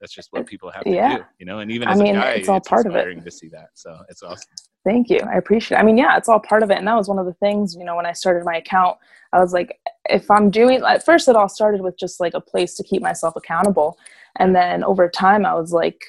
that's 0.00 0.14
just 0.14 0.28
what 0.32 0.46
people 0.46 0.70
have 0.70 0.84
to 0.84 0.90
Yeah. 0.90 1.16
do 1.18 1.24
you 1.40 1.46
know 1.46 1.58
and 1.58 1.70
even 1.72 1.88
I 1.88 1.96
mean, 1.96 2.14
a 2.16 2.20
guy 2.20 2.30
it's 2.34 2.48
all 2.48 2.60
part 2.60 2.86
of 2.86 2.94
it. 2.94 3.24
to 3.24 3.30
see 3.30 3.48
that 3.48 3.70
so 3.74 3.98
it's 4.08 4.22
awesome 4.22 4.48
Thank 4.84 5.08
you. 5.08 5.18
I 5.26 5.36
appreciate 5.36 5.78
it. 5.78 5.80
I 5.80 5.84
mean, 5.84 5.96
yeah, 5.96 6.16
it's 6.16 6.28
all 6.28 6.40
part 6.40 6.62
of 6.62 6.70
it. 6.70 6.76
And 6.76 6.86
that 6.86 6.96
was 6.96 7.08
one 7.08 7.18
of 7.18 7.26
the 7.26 7.32
things, 7.34 7.74
you 7.74 7.84
know, 7.84 7.96
when 7.96 8.06
I 8.06 8.12
started 8.12 8.44
my 8.44 8.56
account, 8.56 8.98
I 9.32 9.40
was 9.40 9.52
like, 9.52 9.80
if 10.10 10.30
I'm 10.30 10.50
doing, 10.50 10.82
at 10.86 11.04
first 11.04 11.26
it 11.26 11.36
all 11.36 11.48
started 11.48 11.80
with 11.80 11.98
just 11.98 12.20
like 12.20 12.34
a 12.34 12.40
place 12.40 12.74
to 12.74 12.84
keep 12.84 13.00
myself 13.02 13.34
accountable. 13.34 13.98
And 14.36 14.54
then 14.54 14.84
over 14.84 15.08
time, 15.08 15.46
I 15.46 15.54
was 15.54 15.72
like, 15.72 16.04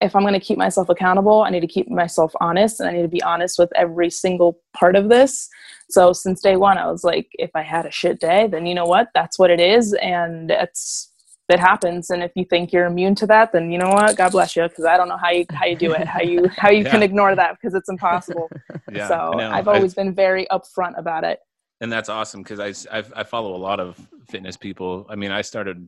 if 0.00 0.16
I'm 0.16 0.22
going 0.22 0.34
to 0.34 0.40
keep 0.40 0.58
myself 0.58 0.88
accountable, 0.88 1.42
I 1.42 1.50
need 1.50 1.60
to 1.60 1.66
keep 1.66 1.88
myself 1.88 2.32
honest 2.40 2.80
and 2.80 2.88
I 2.88 2.92
need 2.92 3.02
to 3.02 3.08
be 3.08 3.22
honest 3.22 3.58
with 3.58 3.70
every 3.76 4.10
single 4.10 4.58
part 4.74 4.96
of 4.96 5.08
this. 5.08 5.48
So 5.90 6.12
since 6.12 6.40
day 6.40 6.56
one, 6.56 6.78
I 6.78 6.90
was 6.90 7.04
like, 7.04 7.28
if 7.34 7.50
I 7.54 7.62
had 7.62 7.86
a 7.86 7.90
shit 7.90 8.20
day, 8.20 8.48
then 8.50 8.66
you 8.66 8.74
know 8.74 8.86
what? 8.86 9.08
That's 9.14 9.38
what 9.38 9.50
it 9.50 9.60
is. 9.60 9.92
And 9.94 10.50
it's, 10.50 11.10
it 11.48 11.60
happens. 11.60 12.10
And 12.10 12.22
if 12.22 12.32
you 12.34 12.44
think 12.44 12.72
you're 12.72 12.86
immune 12.86 13.14
to 13.16 13.26
that 13.26 13.52
then 13.52 13.70
you 13.70 13.78
know 13.78 13.90
what? 13.90 14.16
God 14.16 14.32
bless 14.32 14.56
you 14.56 14.62
because 14.68 14.84
i 14.84 14.96
don't 14.96 15.08
know 15.08 15.16
how 15.16 15.30
you 15.30 15.44
how 15.52 15.66
you 15.66 15.76
do 15.76 15.92
it 15.92 16.06
how 16.06 16.20
you 16.22 16.48
how 16.56 16.70
you 16.70 16.84
can 16.84 17.02
ignore 17.02 17.34
that 17.36 17.56
because 17.60 17.74
it's 17.74 17.88
impossible. 17.88 18.50
Yeah 18.92 19.08
so 19.08 19.14
I. 19.14 19.58
I've 19.58 19.68
I- 19.68 19.74
always 19.76 19.94
been 19.94 20.14
very 20.14 20.46
upfront 20.50 20.98
about 20.98 21.24
it. 21.24 21.38
and 21.80 21.90
that's 21.92 22.08
awesome 22.08 22.42
because 22.42 22.60
I, 22.88 23.02
I 23.14 23.24
follow 23.24 23.54
a 23.54 23.62
lot 23.68 23.80
of 23.80 23.98
fitness 24.28 24.56
people. 24.56 25.06
I 25.08 25.16
mean 25.16 25.30
i 25.30 25.42
started 25.42 25.86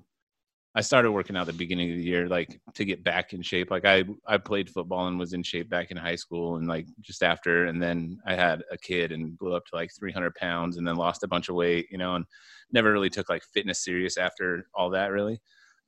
i 0.77 0.81
started 0.81 1.11
working 1.11 1.37
out 1.37 1.47
the 1.47 1.53
beginning 1.53 1.91
of 1.91 1.97
the 1.97 2.03
year 2.05 2.29
like 2.29 2.61
to 2.75 2.85
get 2.85 3.03
back 3.03 3.33
in 3.33 3.43
shape 3.43 3.71
like 3.71 3.85
i 3.85 4.05
i 4.27 4.37
played 4.37 4.71
football 4.71 5.09
and 5.09 5.19
was 5.19 5.33
in 5.33 5.43
shape 5.43 5.69
back 5.69 5.91
in 5.91 5.97
high 5.97 6.15
school 6.15 6.57
and 6.57 6.69
like 6.69 6.87
just 7.01 7.23
after 7.23 7.65
and 7.65 7.83
then 7.83 8.19
i 8.27 8.35
had 8.35 8.63
a 8.71 8.77
kid 8.79 9.11
and 9.11 9.37
blew 9.39 9.55
up 9.55 9.65
to 9.65 9.75
like 9.75 9.91
300 9.99 10.35
pounds 10.35 10.77
and 10.77 10.87
then 10.87 10.97
lost 10.97 11.25
a 11.25 11.29
bunch 11.29 11.49
of 11.49 11.57
weight 11.57 11.87
you 11.91 11.99
know 11.99 12.15
and 12.15 12.25
never 12.71 12.93
really 12.93 13.11
took 13.11 13.29
like 13.29 13.43
fitness 13.55 13.83
serious 13.83 14.17
after 14.17 14.69
all 14.75 14.91
that 14.91 15.11
really 15.11 15.41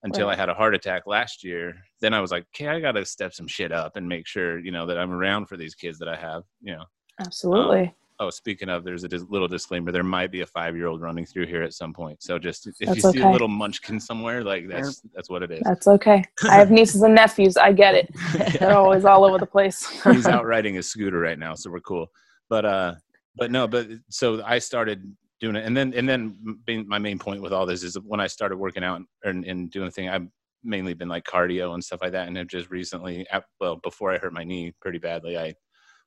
until 0.03 0.27
Right. 0.27 0.35
i 0.35 0.41
had 0.41 0.49
a 0.49 0.55
heart 0.55 0.75
attack 0.75 1.07
last 1.07 1.45
year 1.45 1.75
then 2.01 2.15
i 2.15 2.21
was 2.21 2.31
like 2.31 2.47
okay 2.55 2.69
i 2.69 2.81
gotta 2.81 3.05
step 3.05 3.33
some 3.35 3.47
shit 3.47 3.73
up 3.73 3.97
and 3.97 4.09
make 4.09 4.27
sure 4.27 4.59
you 4.59 4.71
know 4.73 4.87
that 4.87 4.99
i'm 4.99 5.13
around 5.13 5.47
for 5.47 5.57
these 5.57 5.75
kids 5.75 5.99
that 5.99 6.09
i 6.09 6.17
have 6.17 6.45
you 6.63 6.73
know 6.75 6.83
um, 6.83 7.27
Absolutely. 7.27 7.95
Oh, 8.21 8.31
speaking 8.31 8.69
of, 8.69 8.83
there's 8.83 9.05
a 9.05 9.09
dis- 9.09 9.25
little 9.29 9.47
disclaimer. 9.47 9.93
There 9.93 10.03
might 10.03 10.33
be 10.33 10.41
a 10.41 10.47
five-year-old 10.47 11.01
running 11.01 11.25
through 11.25 11.47
here 11.47 11.63
at 11.63 11.73
some 11.73 11.93
point. 11.93 12.21
So 12.21 12.37
just 12.39 12.67
if 12.67 12.75
That's 12.81 12.97
you 12.97 13.13
see 13.13 13.21
a 13.21 13.31
little 13.31 13.47
munchkin 13.47 14.01
somewhere, 14.01 14.43
like 14.43 14.69
that's 14.69 15.03
that's 15.15 15.31
what 15.31 15.45
it 15.45 15.53
is. 15.53 15.63
That's 15.65 15.87
okay. 15.87 16.25
I 16.43 16.57
have 16.57 16.71
nieces 16.71 17.03
and 17.03 17.15
nephews. 17.15 17.57
I 17.57 17.73
get 17.73 17.95
it. 17.95 18.11
They're 18.59 18.77
always 18.77 19.05
all 19.05 19.25
over 19.25 19.39
the 19.39 19.47
place. 19.47 19.87
He's 20.03 20.27
out 20.29 20.47
riding 20.47 20.75
his 20.75 20.89
scooter 20.89 21.21
right 21.21 21.39
now, 21.39 21.55
so 21.55 21.71
we're 21.71 21.81
cool. 21.81 22.09
But 22.49 22.65
uh, 22.65 22.95
but 23.37 23.53
no, 23.53 23.69
but 23.69 23.87
so 24.11 24.43
I 24.45 24.59
started 24.59 25.15
doing 25.41 25.55
it, 25.55 25.65
and 25.65 25.77
then 25.77 25.95
and 25.95 26.09
then 26.09 26.59
being, 26.67 26.89
my 26.89 26.99
main 26.99 27.19
point 27.19 27.41
with 27.41 27.53
all 27.53 27.67
this 27.67 27.85
is 27.85 27.97
when 28.01 28.21
I 28.21 28.27
started 28.27 28.57
working 28.57 28.83
out 28.83 29.01
and, 29.23 29.45
and 29.45 29.71
doing 29.71 29.87
the 29.87 29.93
thing, 29.93 30.09
I've 30.09 30.27
mainly 30.65 30.95
been 30.95 31.09
like 31.09 31.25
cardio 31.25 31.75
and 31.75 31.85
stuff 31.85 32.01
like 32.03 32.13
that, 32.13 32.27
and 32.27 32.37
have 32.37 32.49
just 32.49 32.71
recently, 32.71 33.27
well, 33.61 33.77
before 33.77 34.13
I 34.13 34.19
hurt 34.19 34.33
my 34.33 34.45
knee 34.45 34.75
pretty 34.81 34.99
badly, 34.99 35.39
I 35.39 35.55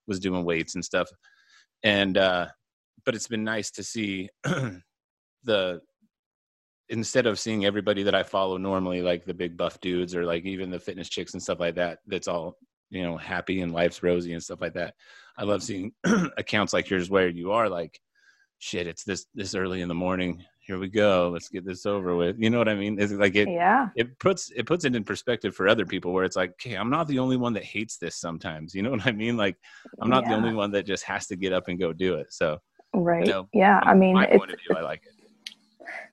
was 0.08 0.20
doing 0.20 0.44
weights 0.44 0.76
and 0.76 0.84
stuff, 0.84 1.08
and 1.84 2.18
uh, 2.18 2.48
but 3.06 3.16
it's 3.16 3.28
been 3.28 3.44
nice 3.44 3.72
to 3.72 3.84
see 3.84 4.30
the 5.44 5.82
instead 6.90 7.26
of 7.26 7.40
seeing 7.40 7.66
everybody 7.66 8.04
that 8.04 8.16
I 8.16 8.24
follow 8.24 8.58
normally, 8.58 9.02
like 9.02 9.26
the 9.26 9.34
big 9.34 9.56
buff 9.56 9.80
dudes 9.80 10.14
or 10.14 10.26
like 10.26 10.44
even 10.44 10.70
the 10.70 10.80
fitness 10.80 11.10
chicks 11.10 11.34
and 11.34 11.42
stuff 11.42 11.60
like 11.60 11.76
that, 11.76 12.00
that's 12.06 12.28
all 12.28 12.58
you 12.90 13.04
know 13.04 13.18
happy 13.18 13.62
and 13.62 13.72
life's 13.72 14.04
rosy 14.04 14.34
and 14.34 14.44
stuff 14.44 14.62
like 14.62 14.74
that. 14.74 14.94
I 15.38 15.44
love 15.44 15.64
seeing 15.64 15.94
accounts 16.38 16.74
like 16.74 16.90
yours 16.90 17.10
where 17.10 17.30
you 17.30 17.52
are 17.54 17.70
like, 17.70 18.00
shit, 18.60 18.88
it's 18.88 19.04
this 19.04 19.26
this 19.34 19.56
early 19.56 19.82
in 19.82 19.88
the 19.88 19.96
morning. 19.96 20.44
Here 20.72 20.80
we 20.80 20.88
go. 20.88 21.30
Let's 21.34 21.50
get 21.50 21.66
this 21.66 21.86
over 21.86 22.16
with. 22.16 22.38
You 22.40 22.50
know 22.50 22.58
what 22.58 22.70
I 22.70 22.76
mean? 22.76 22.98
It's 22.98 23.12
like 23.12 23.36
it 23.36 23.50
yeah. 23.50 23.90
it 23.98 24.18
puts 24.20 24.52
it 24.56 24.66
puts 24.66 24.86
it 24.86 24.96
in 24.96 25.04
perspective 25.04 25.54
for 25.54 25.68
other 25.68 25.86
people 25.86 26.14
where 26.14 26.24
it's 26.24 26.38
like, 26.38 26.52
okay, 26.52 26.76
I'm 26.76 26.90
not 26.90 27.10
the 27.10 27.20
only 27.20 27.36
one 27.36 27.52
that 27.56 27.66
hates 27.66 27.98
this 27.98 28.16
sometimes. 28.16 28.74
You 28.74 28.82
know 28.82 28.92
what 28.92 29.06
I 29.06 29.12
mean? 29.12 29.36
Like 29.36 29.58
I'm 30.02 30.10
not 30.10 30.24
the 30.24 30.34
only 30.34 30.54
one 30.54 30.72
that 30.72 30.86
just 30.86 31.04
has 31.04 31.28
to 31.28 31.36
get 31.36 31.52
up 31.52 31.68
and 31.68 31.78
go 31.78 31.92
do 31.92 32.14
it. 32.14 32.32
So 32.32 32.60
Right. 32.94 33.28
know, 33.28 33.50
yeah. 33.54 33.82
I 33.84 33.94
mean, 33.94 34.16
my 34.16 34.28
it's, 34.28 34.38
point 34.38 34.52
of 34.52 34.60
view, 34.66 34.78
I 34.78 34.82
like 34.82 35.02
it. 35.06 35.14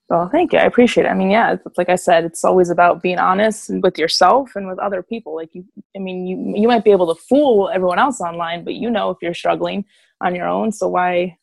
well, 0.09 0.29
thank 0.29 0.53
you. 0.53 0.59
I 0.59 0.64
appreciate 0.64 1.07
it. 1.07 1.09
I 1.09 1.14
mean, 1.14 1.31
yeah, 1.31 1.53
it's, 1.53 1.79
like 1.79 1.88
I 1.88 1.94
said, 1.94 2.25
it's 2.25 2.44
always 2.44 2.68
about 2.68 3.01
being 3.01 3.21
honest 3.21 3.71
with 3.71 3.97
yourself 3.97 4.57
and 4.57 4.66
with 4.66 4.81
other 4.81 5.05
people. 5.05 5.37
Like 5.37 5.51
you, 5.53 5.64
I 5.97 6.01
mean, 6.01 6.27
you, 6.27 6.62
you 6.62 6.66
might 6.66 6.83
be 6.83 6.90
able 6.90 7.14
to 7.14 7.21
fool 7.29 7.71
everyone 7.73 8.01
else 8.01 8.21
online, 8.21 8.64
but 8.64 8.75
you 8.75 8.90
know 8.90 9.11
if 9.11 9.18
you're 9.23 9.35
struggling 9.35 9.85
on 10.21 10.35
your 10.35 10.49
own. 10.49 10.73
So 10.73 10.88
why 10.88 11.38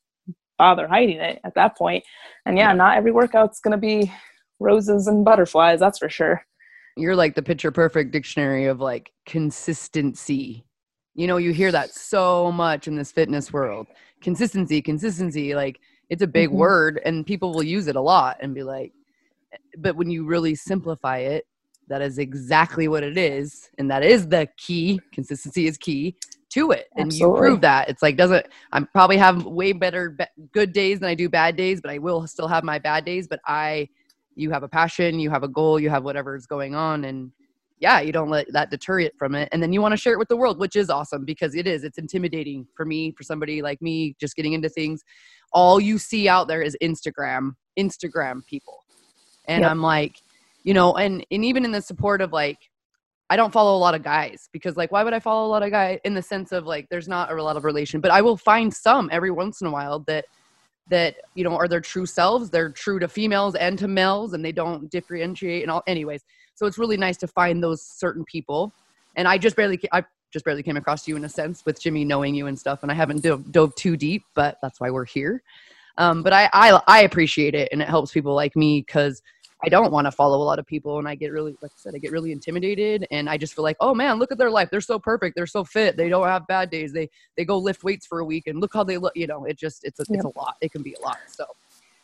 bother 0.58 0.88
hiding 0.88 1.18
it 1.18 1.40
at 1.44 1.56
that 1.56 1.78
point? 1.78 2.04
And 2.46 2.58
yeah, 2.58 2.74
not 2.74 2.98
every 2.98 3.12
workout's 3.12 3.60
going 3.60 3.74
to 3.74 3.78
be 3.78 4.12
roses 4.60 5.08
and 5.08 5.26
butterflies. 5.26 5.80
That's 5.80 6.00
for 6.00 6.10
sure. 6.10 6.46
you're 6.98 7.16
like 7.16 7.36
the 7.36 7.44
picture 7.44 7.72
perfect 7.72 8.12
dictionary 8.12 8.66
of 8.66 8.80
like 8.80 9.12
consistency. 9.26 10.66
You 11.14 11.28
know, 11.28 11.38
you 11.38 11.52
hear 11.52 11.72
that 11.72 11.94
so 11.94 12.52
much 12.54 12.88
in 12.88 12.96
this 12.96 13.12
fitness 13.12 13.52
world. 13.52 13.88
Consistency, 14.22 14.82
consistency, 14.82 15.56
like 15.56 15.80
it's 16.10 16.22
a 16.22 16.28
big 16.28 16.50
Mhm. 16.50 16.54
word 16.54 17.02
and 17.04 17.26
people 17.26 17.54
will 17.54 17.64
use 17.64 17.88
it 17.88 17.96
a 17.98 18.02
lot 18.02 18.38
and 18.42 18.54
be 18.56 18.64
like 18.64 18.94
but 19.78 19.96
when 19.96 20.10
you 20.10 20.26
really 20.26 20.56
simplify 20.56 21.18
it, 21.20 21.46
that 21.88 22.02
is 22.02 22.18
exactly 22.18 22.88
what 22.88 23.04
it 23.04 23.18
is 23.18 23.70
and 23.78 23.90
that 23.92 24.04
is 24.04 24.28
the 24.28 24.48
key. 24.58 25.00
Consistency 25.12 25.68
is 25.68 25.78
key 25.78 26.16
to 26.56 26.72
it. 26.72 26.88
And 26.96 27.12
you 27.14 27.34
prove 27.36 27.62
that. 27.62 27.90
It's 27.90 28.02
like 28.02 28.18
doesn't 28.18 28.46
I 28.72 28.82
probably 28.82 29.18
have 29.18 29.46
way 29.46 29.74
better 29.74 30.12
be- 30.12 30.48
good 30.52 30.74
days 30.74 31.00
than 31.00 31.10
I 31.10 31.16
do 31.16 31.30
bad 31.30 31.56
days, 31.56 31.82
but 31.82 31.92
I 31.92 31.98
will 31.98 32.26
still 32.28 32.48
have 32.48 32.64
my 32.64 32.80
bad 32.80 33.06
days, 33.06 33.28
but 33.28 33.40
I 33.46 33.88
you 34.36 34.52
have 34.52 34.64
a 34.64 34.68
passion, 34.68 35.20
you 35.20 35.30
have 35.30 35.44
a 35.44 35.48
goal, 35.48 35.80
you 35.80 35.90
have 35.90 36.04
whatever 36.04 36.36
is 36.36 36.46
going 36.46 36.74
on 36.76 37.06
and 37.06 37.32
yeah, 37.80 38.00
you 38.00 38.14
don't 38.14 38.30
let 38.30 38.52
that 38.54 38.72
deter 38.72 39.02
you 39.02 39.10
from 39.18 39.36
it. 39.36 39.50
And 39.52 39.62
then 39.62 39.74
you 39.74 39.82
want 39.82 39.92
to 39.92 39.98
share 39.98 40.14
it 40.14 40.20
with 40.20 40.30
the 40.30 40.38
world, 40.38 40.60
which 40.60 40.78
is 40.78 40.90
awesome 40.90 41.26
because 41.26 41.56
it 41.56 41.68
is. 41.68 41.84
It's 41.84 41.98
intimidating 41.98 42.66
for 42.74 42.86
me, 42.86 43.12
for 43.12 43.24
somebody 43.24 43.62
like 43.62 43.82
me, 43.82 44.16
just 44.20 44.36
getting 44.36 44.54
into 44.54 44.70
things. 44.70 45.04
All 45.52 45.82
you 45.82 45.98
see 45.98 46.30
out 46.30 46.48
there 46.48 46.62
is 46.62 46.78
Instagram, 46.82 47.56
Instagram 47.78 48.46
people. 48.46 48.80
And 49.46 49.62
Yep. 49.62 49.72
I'm 49.72 49.82
like, 49.82 50.22
you 50.64 50.74
know, 50.74 50.96
and 50.96 51.26
and 51.32 51.44
even 51.44 51.66
in 51.66 51.72
the 51.72 51.82
support 51.82 52.22
of 52.22 52.32
like, 52.32 52.58
I 53.30 53.36
don't 53.36 53.52
follow 53.52 53.76
a 53.76 53.80
lot 53.80 53.96
of 53.96 54.04
guys 54.04 54.50
because 54.52 54.78
like, 54.78 54.92
why 54.92 55.04
would 55.04 55.14
I 55.14 55.20
follow 55.20 55.48
a 55.48 55.50
lot 55.50 55.64
of 55.64 55.72
guys 55.72 56.00
in 56.04 56.14
the 56.14 56.22
sense 56.22 56.52
of 56.52 56.66
like, 56.66 56.88
there's 56.90 57.08
not 57.08 57.32
a 57.32 57.44
lot 57.44 57.58
of 57.58 57.64
relation, 57.64 58.00
but 58.00 58.12
I 58.12 58.22
will 58.22 58.38
find 58.38 58.74
some 58.74 59.10
every 59.12 59.32
once 59.32 59.62
in 59.62 59.68
a 59.68 59.72
while 59.72 60.00
that 60.08 60.26
that 60.90 61.16
you 61.34 61.44
know 61.44 61.56
are 61.56 61.68
their 61.68 61.82
true 61.82 62.06
selves. 62.06 62.50
They're 62.50 62.70
true 62.70 63.00
to 63.00 63.08
females 63.08 63.56
and 63.56 63.78
to 63.80 63.88
males, 63.88 64.34
and 64.34 64.46
they 64.46 64.52
don't 64.52 64.90
differentiate 64.92 65.64
and 65.64 65.72
all. 65.72 65.84
Anyways, 65.88 66.24
so 66.54 66.66
it's 66.66 66.78
really 66.78 66.98
nice 66.98 67.18
to 67.18 67.28
find 67.28 67.62
those 67.62 67.82
certain 67.82 68.24
people. 68.26 68.72
And 69.16 69.28
I 69.28 69.38
just 69.38 69.56
barely, 69.56 69.80
I 69.92 70.04
just 70.32 70.46
barely 70.46 70.64
came 70.64 70.78
across 70.78 71.08
you 71.08 71.16
in 71.16 71.26
a 71.26 71.30
sense 71.30 71.66
with 71.66 71.82
Jimmie 71.82 72.06
knowing 72.06 72.36
you 72.36 72.48
and 72.48 72.60
stuff. 72.60 72.84
And 72.84 72.92
I 72.92 72.96
haven't 72.96 73.24
dove, 73.24 73.52
dove 73.52 73.74
too 73.76 73.96
deep, 73.98 74.24
but 74.36 74.58
that's 74.62 74.80
why 74.80 74.90
we're 74.90 75.06
here. 75.06 75.42
Um, 75.98 76.24
but 76.24 76.34
I, 76.34 76.50
I, 76.52 76.82
I 76.88 77.04
appreciate 77.04 77.56
it, 77.56 77.70
and 77.72 77.82
it 77.82 77.88
helps 77.88 78.12
people 78.12 78.36
like 78.36 78.56
me 78.56 78.82
because 78.82 79.22
I 79.66 79.70
don't 79.70 79.92
want 79.92 80.06
to 80.06 80.12
follow 80.12 80.38
a 80.42 80.44
lot 80.44 80.60
of 80.60 80.66
people, 80.66 81.00
and 81.00 81.08
I 81.08 81.16
get 81.16 81.32
really, 81.32 81.56
like 81.62 81.72
I 81.72 81.78
said, 81.78 81.94
I 81.96 81.98
get 81.98 82.12
really 82.12 82.32
intimidated, 82.32 83.08
and 83.12 83.28
I 83.30 83.38
just 83.38 83.54
feel 83.56 83.64
like, 83.64 83.78
oh 83.80 83.94
man, 83.96 84.20
look 84.20 84.32
at 84.32 84.38
their 84.38 84.52
life. 84.52 84.70
They're 84.72 84.82
so 84.82 85.00
perfect. 85.00 85.36
They're 85.36 85.48
so 85.48 85.64
fit. 85.64 85.98
They 85.98 86.10
don't 86.10 86.28
have 86.28 86.46
bad 86.48 86.70
days. 86.70 86.94
They 86.94 87.10
they 87.36 87.46
go 87.46 87.58
lift 87.58 87.84
weights 87.84 88.06
for 88.06 88.20
a 88.20 88.26
week, 88.26 88.48
and 88.48 88.60
look 88.62 88.74
how 88.74 88.84
they 88.84 88.98
look. 88.98 89.14
You 89.16 89.28
know, 89.28 89.46
it 89.46 89.58
just 89.58 89.84
it's 89.84 90.00
a, 90.00 90.06
it's 90.10 90.24
a 90.26 90.32
lot. 90.38 90.56
It 90.62 90.72
can 90.72 90.84
be 90.84 90.94
a 90.94 91.02
lot. 91.02 91.18
So 91.28 91.46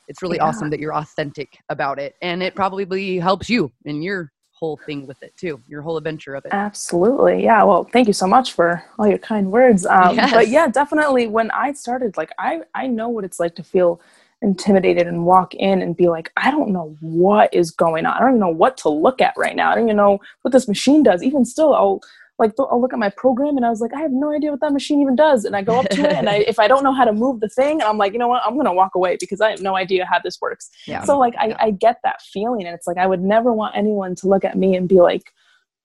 it's 0.08 0.22
really 0.22 0.38
Yeah. 0.38 0.46
awesome 0.46 0.70
that 0.72 0.80
you're 0.80 0.96
authentic 0.96 1.58
about 1.70 2.00
it, 2.00 2.16
and 2.22 2.42
it 2.42 2.56
probably 2.56 3.20
helps 3.20 3.50
you 3.50 3.72
in 3.86 4.02
your 4.02 4.32
whole 4.54 4.78
thing 4.86 5.08
with 5.08 5.22
it 5.24 5.36
too, 5.38 5.60
your 5.68 5.82
whole 5.82 5.98
adventure 5.98 6.36
of 6.36 6.46
it. 6.46 6.54
Absolutely. 6.54 7.44
Yeah. 7.44 7.64
Well, 7.64 7.84
thank 7.92 8.06
you 8.06 8.14
so 8.14 8.28
much 8.28 8.54
for 8.54 8.84
all 9.00 9.08
your 9.08 9.18
kind 9.18 9.52
words. 9.52 9.86
Um, 9.90 10.16
Yes. 10.16 10.32
But 10.34 10.50
yeah, 10.50 10.68
definitely 10.68 11.26
when 11.28 11.50
I 11.52 11.74
started, 11.74 12.16
like, 12.16 12.32
I, 12.38 12.62
I 12.76 12.86
know 12.86 13.10
what 13.10 13.24
it's 13.24 13.40
like 13.40 13.56
to 13.56 13.64
feel 13.64 14.00
intimidated 14.42 15.08
and 15.08 15.26
walk 15.26 15.54
in 15.56 15.82
and 15.82 15.96
be 15.96 16.10
like, 16.10 16.32
I 16.38 16.52
don't 16.52 16.72
know 16.72 16.98
what 17.00 17.54
is 17.54 17.72
going 17.72 18.06
on. 18.06 18.16
I 18.16 18.20
don't 18.20 18.30
even 18.30 18.40
know 18.40 18.50
what 18.50 18.78
to 18.78 18.90
look 18.90 19.22
at 19.22 19.34
right 19.38 19.56
now. 19.56 19.72
I 19.72 19.76
don't 19.76 19.86
even 19.86 19.98
know 19.98 20.20
what 20.42 20.52
this 20.52 20.68
machine 20.68 21.04
does. 21.04 21.22
Even 21.24 21.46
still, 21.46 21.74
I'll 21.74 22.02
like 22.40 22.54
I'll 22.60 22.82
look 22.82 22.92
at 22.92 22.98
my 22.98 23.10
program 23.10 23.56
and 23.56 23.66
I 23.66 23.70
was 23.70 23.82
like, 23.82 23.94
I 23.94 24.02
have 24.02 24.12
no 24.12 24.34
idea 24.34 24.50
what 24.50 24.62
that 24.62 24.74
machine 24.74 25.00
even 25.00 25.16
does. 25.16 25.46
And 25.46 25.56
I 25.56 25.62
go 25.62 25.80
up 25.80 25.90
to 25.90 26.02
it 26.02 26.14
and 26.14 26.28
I, 26.28 26.36
if 26.48 26.58
I 26.58 26.68
don't 26.68 26.84
know 26.84 26.94
how 26.94 27.06
to 27.06 27.14
move 27.14 27.40
the 27.40 27.50
thing, 27.50 27.82
I'm 27.84 28.00
like, 28.00 28.14
you 28.14 28.20
know 28.20 28.28
what, 28.28 28.42
I'm 28.44 28.58
gonna 28.58 28.74
walk 28.74 28.96
away 28.96 29.16
because 29.20 29.42
I 29.42 29.52
have 29.52 29.62
no 29.62 29.76
idea 29.76 30.06
how 30.06 30.20
this 30.20 30.42
works. 30.42 30.70
Yeah. 30.88 31.04
So 31.04 31.20
like 31.20 31.36
I, 31.38 31.50
Yeah. 31.50 31.58
I 31.60 31.72
get 31.72 31.98
that 32.04 32.22
feeling 32.22 32.66
and 32.66 32.74
it's 32.74 32.88
like 32.88 32.98
I 32.98 33.06
would 33.06 33.22
never 33.22 33.54
want 33.54 33.78
anyone 33.78 34.16
to 34.16 34.28
look 34.28 34.44
at 34.44 34.58
me 34.58 34.76
and 34.76 34.90
be 34.90 35.02
like, 35.02 35.32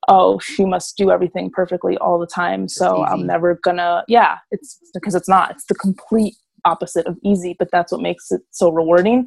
oh, 0.09 0.38
she 0.38 0.64
must 0.64 0.97
do 0.97 1.11
everything 1.11 1.51
perfectly 1.51 1.99
all 1.99 2.19
the 2.19 2.27
time. 2.27 2.69
So 2.69 3.05
easy. 3.05 3.12
I'm 3.12 3.27
never 3.27 3.57
gonna 3.62 4.05
yeah, 4.09 4.38
it's 4.51 4.81
because 4.95 5.14
it's 5.14 5.29
not. 5.29 5.51
It's 5.51 5.66
the 5.66 5.75
complete 5.75 6.37
opposite 6.66 7.07
of 7.07 7.18
easy, 7.24 7.57
but 7.59 7.70
that's 7.70 7.92
what 7.92 8.02
makes 8.02 8.31
it 8.31 8.42
so 8.50 8.70
rewarding. 8.70 9.26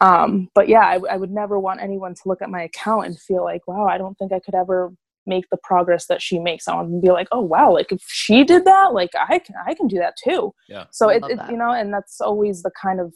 Um, 0.00 0.48
but 0.54 0.68
yeah, 0.68 0.80
I, 0.80 1.00
I 1.10 1.16
would 1.16 1.30
never 1.30 1.58
want 1.58 1.80
anyone 1.80 2.14
to 2.14 2.22
look 2.26 2.42
at 2.42 2.50
my 2.50 2.62
account 2.62 3.06
and 3.06 3.20
feel 3.20 3.44
like, 3.44 3.66
wow, 3.66 3.86
I 3.86 3.98
don't 3.98 4.16
think 4.18 4.32
I 4.32 4.40
could 4.40 4.54
ever 4.54 4.92
make 5.26 5.48
the 5.50 5.58
progress 5.62 6.06
that 6.06 6.22
she 6.22 6.38
makes. 6.38 6.66
I 6.66 6.74
want 6.74 6.90
to 6.90 7.00
be 7.00 7.12
like, 7.12 7.28
oh 7.32 7.42
wow, 7.42 7.72
like 7.72 7.92
if 7.92 8.02
she 8.08 8.44
did 8.44 8.64
that, 8.64 8.94
like 8.94 9.10
I 9.14 9.38
can 9.38 9.54
I 9.66 9.74
can 9.74 9.86
do 9.86 9.98
that 9.98 10.14
too. 10.22 10.54
Yeah. 10.68 10.84
So 10.90 11.08
it, 11.08 11.22
it 11.28 11.38
you 11.50 11.56
know, 11.56 11.70
and 11.70 11.92
that's 11.92 12.20
always 12.20 12.62
the 12.62 12.72
kind 12.80 13.00
of 13.00 13.12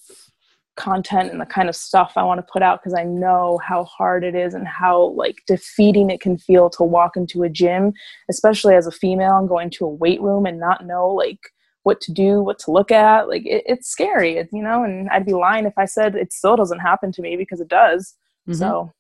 content 0.77 1.31
and 1.31 1.41
the 1.41 1.47
kind 1.47 1.69
of 1.69 1.77
stuff 1.77 2.13
I 2.17 2.23
want 2.23 2.39
to 2.39 2.47
put 2.51 2.63
out 2.63 2.81
because 2.81 2.95
I 2.95 3.05
know 3.05 3.61
how 3.63 3.85
hard 3.85 4.25
it 4.25 4.35
is 4.35 4.55
and 4.55 4.67
how 4.67 5.09
like 5.17 5.37
defeating 5.47 6.11
it 6.11 6.21
can 6.21 6.39
feel 6.39 6.71
to 6.71 6.83
walk 6.83 7.17
into 7.17 7.43
a 7.43 7.49
gym, 7.49 7.93
especially 8.31 8.75
as 8.75 8.87
a 8.87 8.93
female 8.93 9.37
and 9.37 9.49
going 9.49 9.71
to 9.71 9.85
a 9.85 9.89
weight 9.89 10.21
room 10.21 10.47
and 10.47 10.59
not 10.59 10.87
know 10.87 11.09
like 11.09 11.41
what 11.83 12.01
to 12.03 12.13
do, 12.13 12.43
what 12.43 12.59
to 12.61 12.71
look 12.71 12.91
at. 12.91 13.29
Like 13.29 13.45
it, 13.45 13.65
it's 13.67 13.89
scary, 13.89 14.37
it, 14.37 14.49
you 14.53 14.63
know. 14.63 14.85
And 14.85 15.09
I'd 15.11 15.27
be 15.27 15.33
lying 15.33 15.67
if 15.67 15.77
I 15.77 15.85
said 15.85 16.15
it 16.15 16.33
still 16.33 16.57
doesn't 16.57 16.79
happen 16.79 17.13
to 17.13 17.23
me 17.23 17.37
because 17.37 17.61
it 17.61 17.69
does. 17.69 18.15
Mhm. 18.49 18.57
So 18.57 18.93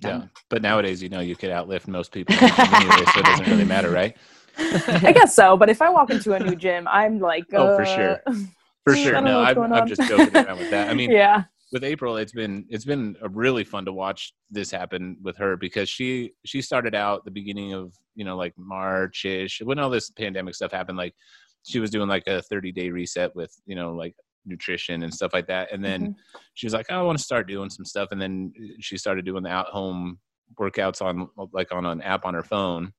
Yeah. 0.00 0.24
But 0.48 0.62
nowadays, 0.62 1.02
you 1.02 1.08
know, 1.08 1.20
you 1.20 1.36
could 1.36 1.50
outlift 1.50 1.88
most 1.88 2.12
people 2.12 2.34
in 2.34 2.40
the 2.46 2.46
gym 2.48 2.74
anyway, 2.74 3.04
so 3.12 3.20
it 3.20 3.26
doesn't 3.26 3.46
really 3.48 3.64
matter, 3.64 3.90
right? 3.90 4.16
I 4.58 5.12
guess 5.12 5.34
so. 5.34 5.56
But 5.56 5.70
if 5.70 5.80
I 5.80 5.88
walk 5.88 6.10
into 6.10 6.34
a 6.34 6.38
new 6.38 6.56
gym, 6.56 6.86
I'm 6.88 7.18
like, 7.18 7.46
Oh, 7.52 7.76
for 7.76 7.82
uh, 7.82 7.84
sure. 7.84 8.20
For 8.84 8.96
sure. 8.96 9.20
No, 9.20 9.42
I'm, 9.42 9.72
I'm 9.72 9.86
just 9.86 10.02
joking 10.08 10.34
around 10.36 10.58
with 10.58 10.70
that. 10.70 10.88
I 10.88 10.94
mean, 10.94 11.12
yeah, 11.12 11.44
with 11.72 11.84
April, 11.84 12.16
it's 12.18 12.32
been 12.32 12.66
it's 12.68 12.84
been 12.84 13.16
a 13.22 13.28
really 13.28 13.64
fun 13.64 13.84
to 13.86 13.92
watch 13.92 14.34
this 14.50 14.70
happen 14.70 15.16
with 15.22 15.36
her 15.38 15.56
because 15.56 15.88
she 15.88 16.32
she 16.44 16.60
started 16.60 16.94
out 16.94 17.24
the 17.24 17.30
beginning 17.30 17.72
of 17.72 17.94
you 18.14 18.24
know 18.24 18.36
like 18.36 18.52
March 18.58 19.24
ish 19.24 19.62
when 19.62 19.78
all 19.78 19.88
this 19.88 20.10
pandemic 20.10 20.54
stuff 20.54 20.70
happened. 20.70 20.98
Like 20.98 21.14
she 21.64 21.80
was 21.80 21.90
doing 21.90 22.08
like 22.08 22.24
a 22.26 22.42
30 22.42 22.72
day 22.72 22.90
reset 22.90 23.34
with 23.34 23.54
you 23.66 23.74
know 23.74 23.92
like 23.92 24.14
nutrition 24.44 25.02
and 25.04 25.14
stuff 25.14 25.32
like 25.32 25.46
that, 25.46 25.72
and 25.72 25.84
then 25.84 26.08
Mhm. 26.08 26.14
she 26.54 26.66
was 26.66 26.74
like, 26.74 26.86
oh, 26.90 26.98
I 26.98 27.02
want 27.02 27.18
to 27.18 27.24
start 27.24 27.46
doing 27.48 27.70
some 27.70 27.84
stuff, 27.84 28.08
and 28.10 28.20
then 28.20 28.52
she 28.80 28.96
started 28.96 29.24
doing 29.24 29.42
the 29.44 29.50
at 29.50 29.66
home 29.66 30.18
workouts 30.58 31.00
on 31.00 31.28
like 31.52 31.72
on 31.72 31.86
an 31.86 32.02
app 32.02 32.24
on 32.24 32.34
her 32.34 32.42
phone. 32.42 32.92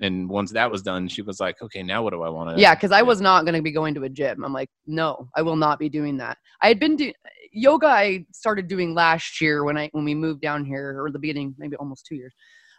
And 0.00 0.28
once 0.28 0.52
that 0.52 0.70
was 0.70 0.82
done, 0.82 1.08
she 1.08 1.22
was 1.22 1.40
like, 1.40 1.60
"Okay, 1.62 1.82
now 1.82 2.02
what 2.02 2.12
do 2.12 2.22
I 2.22 2.28
want 2.28 2.50
to?" 2.50 2.60
Yeah, 2.60 2.74
because 2.74 2.92
I 2.92 3.00
was 3.02 3.20
not 3.20 3.44
going 3.46 3.54
to 3.54 3.62
be 3.62 3.70
going 3.72 3.94
to 3.94 4.04
a 4.04 4.08
gym. 4.10 4.44
I'm 4.44 4.52
like, 4.52 4.68
no, 4.86 5.28
I 5.34 5.40
will 5.40 5.56
not 5.56 5.78
be 5.78 5.88
doing 5.88 6.18
that. 6.18 6.36
I 6.60 6.68
had 6.68 6.78
been 6.78 6.96
doing 6.96 7.14
yoga. 7.50 7.86
I 7.86 8.26
started 8.32 8.68
doing 8.68 8.94
last 8.94 9.40
year 9.40 9.64
when 9.64 9.78
I 9.78 9.88
when 9.92 10.04
we 10.04 10.14
moved 10.14 10.42
down 10.42 10.64
here, 10.66 11.02
or 11.02 11.10
the 11.10 11.18
beginning, 11.18 11.54
maybe 11.56 11.76
almost 11.76 12.04
two 12.06 12.14
years. 12.14 12.34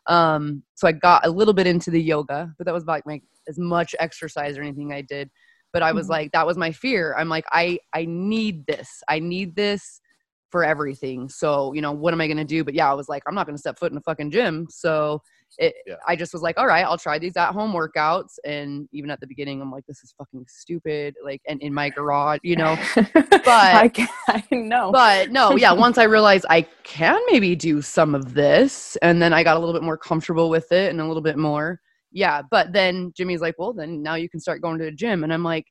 Um, 0.05 0.63
so 0.75 0.87
I 0.87 0.91
got 0.91 1.25
a 1.25 1.29
little 1.29 1.53
bit 1.55 1.65
into 1.67 1.89
the 1.89 2.01
yoga, 2.01 2.53
but 2.57 2.65
that 2.65 2.73
was 2.73 2.85
like 2.85 3.05
my 3.05 3.19
as 3.47 3.57
much 3.59 3.95
exercise 3.99 4.57
or 4.57 4.61
anything 4.61 4.93
I 4.93 5.01
did. 5.01 5.29
But 5.73 5.83
I 5.83 5.91
was 5.91 6.07
Mhm. 6.07 6.11
like, 6.11 6.31
that 6.31 6.47
was 6.47 6.57
my 6.57 6.71
fear. 6.71 7.15
I'm 7.17 7.29
like, 7.29 7.45
I 7.51 7.79
I 7.93 8.05
need 8.05 8.65
this. 8.67 9.03
I 9.07 9.19
need 9.19 9.55
this 9.55 10.01
for 10.49 10.63
everything. 10.63 11.27
So 11.27 11.73
you 11.73 11.81
know, 11.81 11.91
what 11.91 12.13
am 12.13 12.21
I 12.21 12.27
going 12.27 12.37
to 12.37 12.45
do? 12.45 12.63
But 12.63 12.73
yeah, 12.73 12.89
I 12.89 12.93
was 12.93 13.09
like, 13.09 13.21
I'm 13.27 13.35
not 13.35 13.45
going 13.45 13.55
to 13.55 13.59
step 13.59 13.77
foot 13.77 13.91
in 13.91 13.97
a 13.97 14.01
fucking 14.01 14.31
gym. 14.31 14.65
So 14.69 15.21
it, 15.57 15.73
Yeah. 15.85 15.95
I 16.07 16.15
just 16.15 16.31
was 16.33 16.41
like, 16.41 16.57
all 16.57 16.67
right, 16.67 16.85
I'll 16.85 16.97
try 16.97 17.19
these 17.19 17.35
at 17.35 17.51
home 17.51 17.73
workouts. 17.73 18.37
And 18.45 18.87
even 18.93 19.11
at 19.11 19.19
the 19.19 19.27
beginning, 19.27 19.61
I'm 19.61 19.71
like, 19.71 19.85
this 19.87 20.03
is 20.03 20.13
fucking 20.17 20.45
stupid. 20.47 21.15
Like, 21.23 21.41
and 21.47 21.61
in 21.61 21.73
my 21.73 21.89
garage, 21.89 22.39
you 22.43 22.55
know. 22.55 22.77
But 23.47 23.75
I, 23.75 23.87
can, 23.87 24.07
I 24.27 24.43
know. 24.51 24.91
But 24.91 25.31
no, 25.31 25.55
yeah, 25.57 25.71
once 25.71 25.97
I 25.97 26.03
realized 26.03 26.45
I 26.49 26.61
can 26.83 27.19
maybe 27.31 27.55
do 27.55 27.81
some 27.81 28.13
of 28.15 28.33
this, 28.33 28.97
and 29.01 29.21
then 29.21 29.31
I 29.33 29.41
got 29.43 29.55
a 29.55 29.59
little 29.59 29.73
bit 29.73 29.83
more 29.83 29.97
comfortable 29.97 30.49
with 30.49 30.71
it 30.73 30.89
and 30.89 30.99
a 30.99 31.05
little 31.07 31.21
bit 31.21 31.37
more. 31.37 31.79
Yeah. 32.17 32.41
But 32.49 32.73
then 32.73 33.13
Jimmie's 33.15 33.41
like, 33.41 33.53
well, 33.59 33.73
then 33.73 34.01
now 34.01 34.15
you 34.15 34.27
can 34.27 34.39
start 34.39 34.59
going 34.63 34.79
to 34.79 34.85
the 34.85 34.91
gym. 34.91 35.23
And 35.23 35.31
I'm 35.31 35.43
like, 35.43 35.65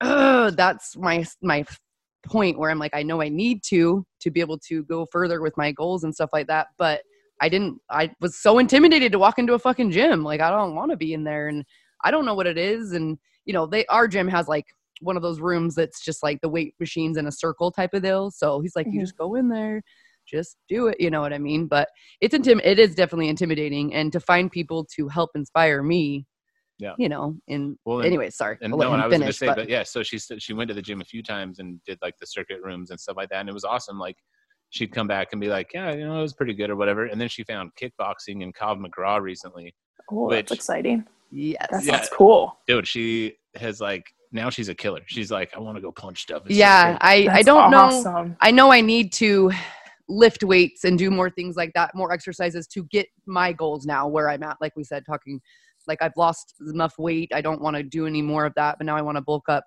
Ugh, 0.00 0.54
that's 0.56 0.96
my 0.96 1.24
my 1.42 1.64
point 2.24 2.56
where 2.56 2.70
I'm 2.70 2.78
like, 2.78 2.94
I 2.94 3.02
know 3.02 3.20
I 3.20 3.28
need 3.28 3.64
to 3.64 4.06
to 4.20 4.30
be 4.30 4.40
able 4.40 4.58
to 4.68 4.84
go 4.84 5.06
further 5.10 5.40
with 5.42 5.56
my 5.56 5.72
goals 5.72 6.04
and 6.04 6.14
stuff 6.14 6.30
like 6.32 6.46
that. 6.46 6.68
But 6.78 7.02
I 7.40 7.48
didn't. 7.48 7.80
I 7.90 8.12
was 8.20 8.36
so 8.38 8.58
intimidated 8.60 9.10
to 9.12 9.18
walk 9.18 9.40
into 9.40 9.54
a 9.54 9.58
fucking 9.58 9.90
gym. 9.90 10.22
Like 10.22 10.40
I 10.40 10.50
don't 10.50 10.76
want 10.76 10.92
to 10.92 10.96
be 10.96 11.14
in 11.14 11.24
there, 11.24 11.48
and 11.48 11.64
I 12.04 12.12
don't 12.12 12.24
know 12.26 12.34
what 12.34 12.46
it 12.46 12.58
is. 12.58 12.92
And 12.92 13.18
you 13.44 13.52
know, 13.52 13.66
they 13.66 13.84
our 13.86 14.06
gym 14.06 14.28
has 14.28 14.46
like 14.46 14.66
one 15.00 15.16
of 15.16 15.22
those 15.22 15.40
rooms 15.40 15.74
that's 15.74 16.04
just 16.04 16.22
like 16.22 16.40
the 16.42 16.48
weight 16.48 16.74
machines 16.78 17.16
in 17.16 17.26
a 17.26 17.32
circle 17.32 17.72
type 17.72 17.92
of 17.92 18.02
deal. 18.02 18.30
So 18.30 18.60
he's 18.60 18.76
like, 18.76 18.86
you 18.86 19.00
Mhm. 19.00 19.02
just 19.02 19.16
go 19.16 19.34
in 19.34 19.48
there, 19.48 19.82
just 20.26 20.56
do 20.68 20.86
it. 20.88 21.00
You 21.00 21.10
know 21.10 21.20
what 21.20 21.32
I 21.32 21.38
mean? 21.38 21.66
But 21.66 21.88
it's 22.20 22.34
intim. 22.34 22.60
It 22.64 22.78
is 22.78 22.94
definitely 22.94 23.28
intimidating, 23.28 23.94
and 23.94 24.12
to 24.12 24.20
find 24.20 24.50
people 24.50 24.86
to 24.96 25.08
help 25.08 25.30
inspire 25.34 25.82
me. 25.82 26.26
Yeah. 26.78 26.94
You 26.98 27.08
know. 27.08 27.36
And 27.48 27.76
Well, 27.84 27.98
and- 27.98 28.06
anyway, 28.06 28.30
sorry. 28.30 28.58
And 28.60 28.72
I'll 28.72 28.78
no, 28.78 28.90
let 28.90 28.94
and 28.94 28.94
him 28.96 29.02
I 29.02 29.06
was 29.06 29.18
going 29.18 29.26
to 29.28 29.32
say, 29.32 29.46
but- 29.46 29.56
but, 29.56 29.68
yeah, 29.68 29.82
so 29.84 30.02
she 30.02 30.16
s- 30.16 30.32
she 30.38 30.52
went 30.52 30.66
to 30.68 30.74
the 30.74 30.82
gym 30.82 31.00
a 31.00 31.04
few 31.04 31.22
times 31.22 31.58
and 31.60 31.80
did 31.84 31.98
like 32.02 32.14
the 32.20 32.26
circuit 32.26 32.60
rooms 32.62 32.90
and 32.90 32.98
stuff 32.98 33.16
like 33.16 33.28
that, 33.28 33.38
and 33.40 33.48
it 33.48 33.52
was 33.52 33.64
awesome. 33.64 33.98
Like 34.00 34.16
she'd 34.70 34.90
come 34.90 35.06
back 35.06 35.28
and 35.32 35.40
be 35.40 35.48
like, 35.48 35.70
yeah, 35.74 35.92
you 35.94 36.04
know, 36.06 36.18
it 36.18 36.22
was 36.22 36.32
pretty 36.32 36.54
good 36.54 36.70
or 36.70 36.76
whatever. 36.76 37.04
And 37.06 37.20
then 37.20 37.28
she 37.28 37.44
found 37.44 37.70
kickboxing 37.80 38.42
in 38.42 38.52
Krav 38.52 38.78
Maga 38.80 39.20
recently. 39.20 39.74
oh, 40.10 40.28
that's 40.30 40.50
exciting. 40.50 41.04
yes. 41.30 41.66
That 41.70 41.84
Yeah. 41.84 41.96
sounds 41.98 42.08
cool. 42.08 42.58
Dude, 42.66 42.88
she 42.88 43.36
has 43.54 43.80
like 43.80 44.04
now 44.32 44.48
she's 44.50 44.68
a 44.70 44.74
killer. 44.74 45.02
She's 45.06 45.30
like, 45.30 45.54
I 45.54 45.60
want 45.60 45.76
to 45.76 45.82
go 45.82 45.92
punch 45.92 46.22
stuff. 46.22 46.42
Yeah 46.48 46.96
great." 46.98 47.28
i 47.28 47.38
i 47.40 47.42
don't 47.42 47.70
know 47.70 48.34
i 48.40 48.50
know 48.50 48.72
i 48.72 48.80
need 48.80 49.12
to 49.12 49.52
lift 50.12 50.44
weights 50.44 50.84
and 50.84 50.98
do 50.98 51.10
more 51.10 51.30
things 51.30 51.56
like 51.56 51.72
that, 51.74 51.94
more 51.94 52.12
exercises 52.12 52.66
to 52.68 52.84
get 52.84 53.06
my 53.26 53.52
goals 53.52 53.86
now 53.86 54.06
where 54.06 54.28
I'm 54.28 54.42
at. 54.42 54.58
Like 54.60 54.76
we 54.76 54.84
said, 54.84 55.04
talking 55.06 55.40
like 55.88 56.02
I've 56.02 56.16
lost 56.16 56.54
enough 56.60 56.94
weight. 56.98 57.32
I 57.34 57.40
don't 57.40 57.60
want 57.60 57.76
to 57.76 57.82
do 57.82 58.06
any 58.06 58.22
more 58.22 58.44
of 58.46 58.54
that, 58.54 58.78
but 58.78 58.86
now 58.86 58.96
I 58.96 59.02
want 59.02 59.16
to 59.16 59.22
bulk 59.22 59.48
up. 59.48 59.64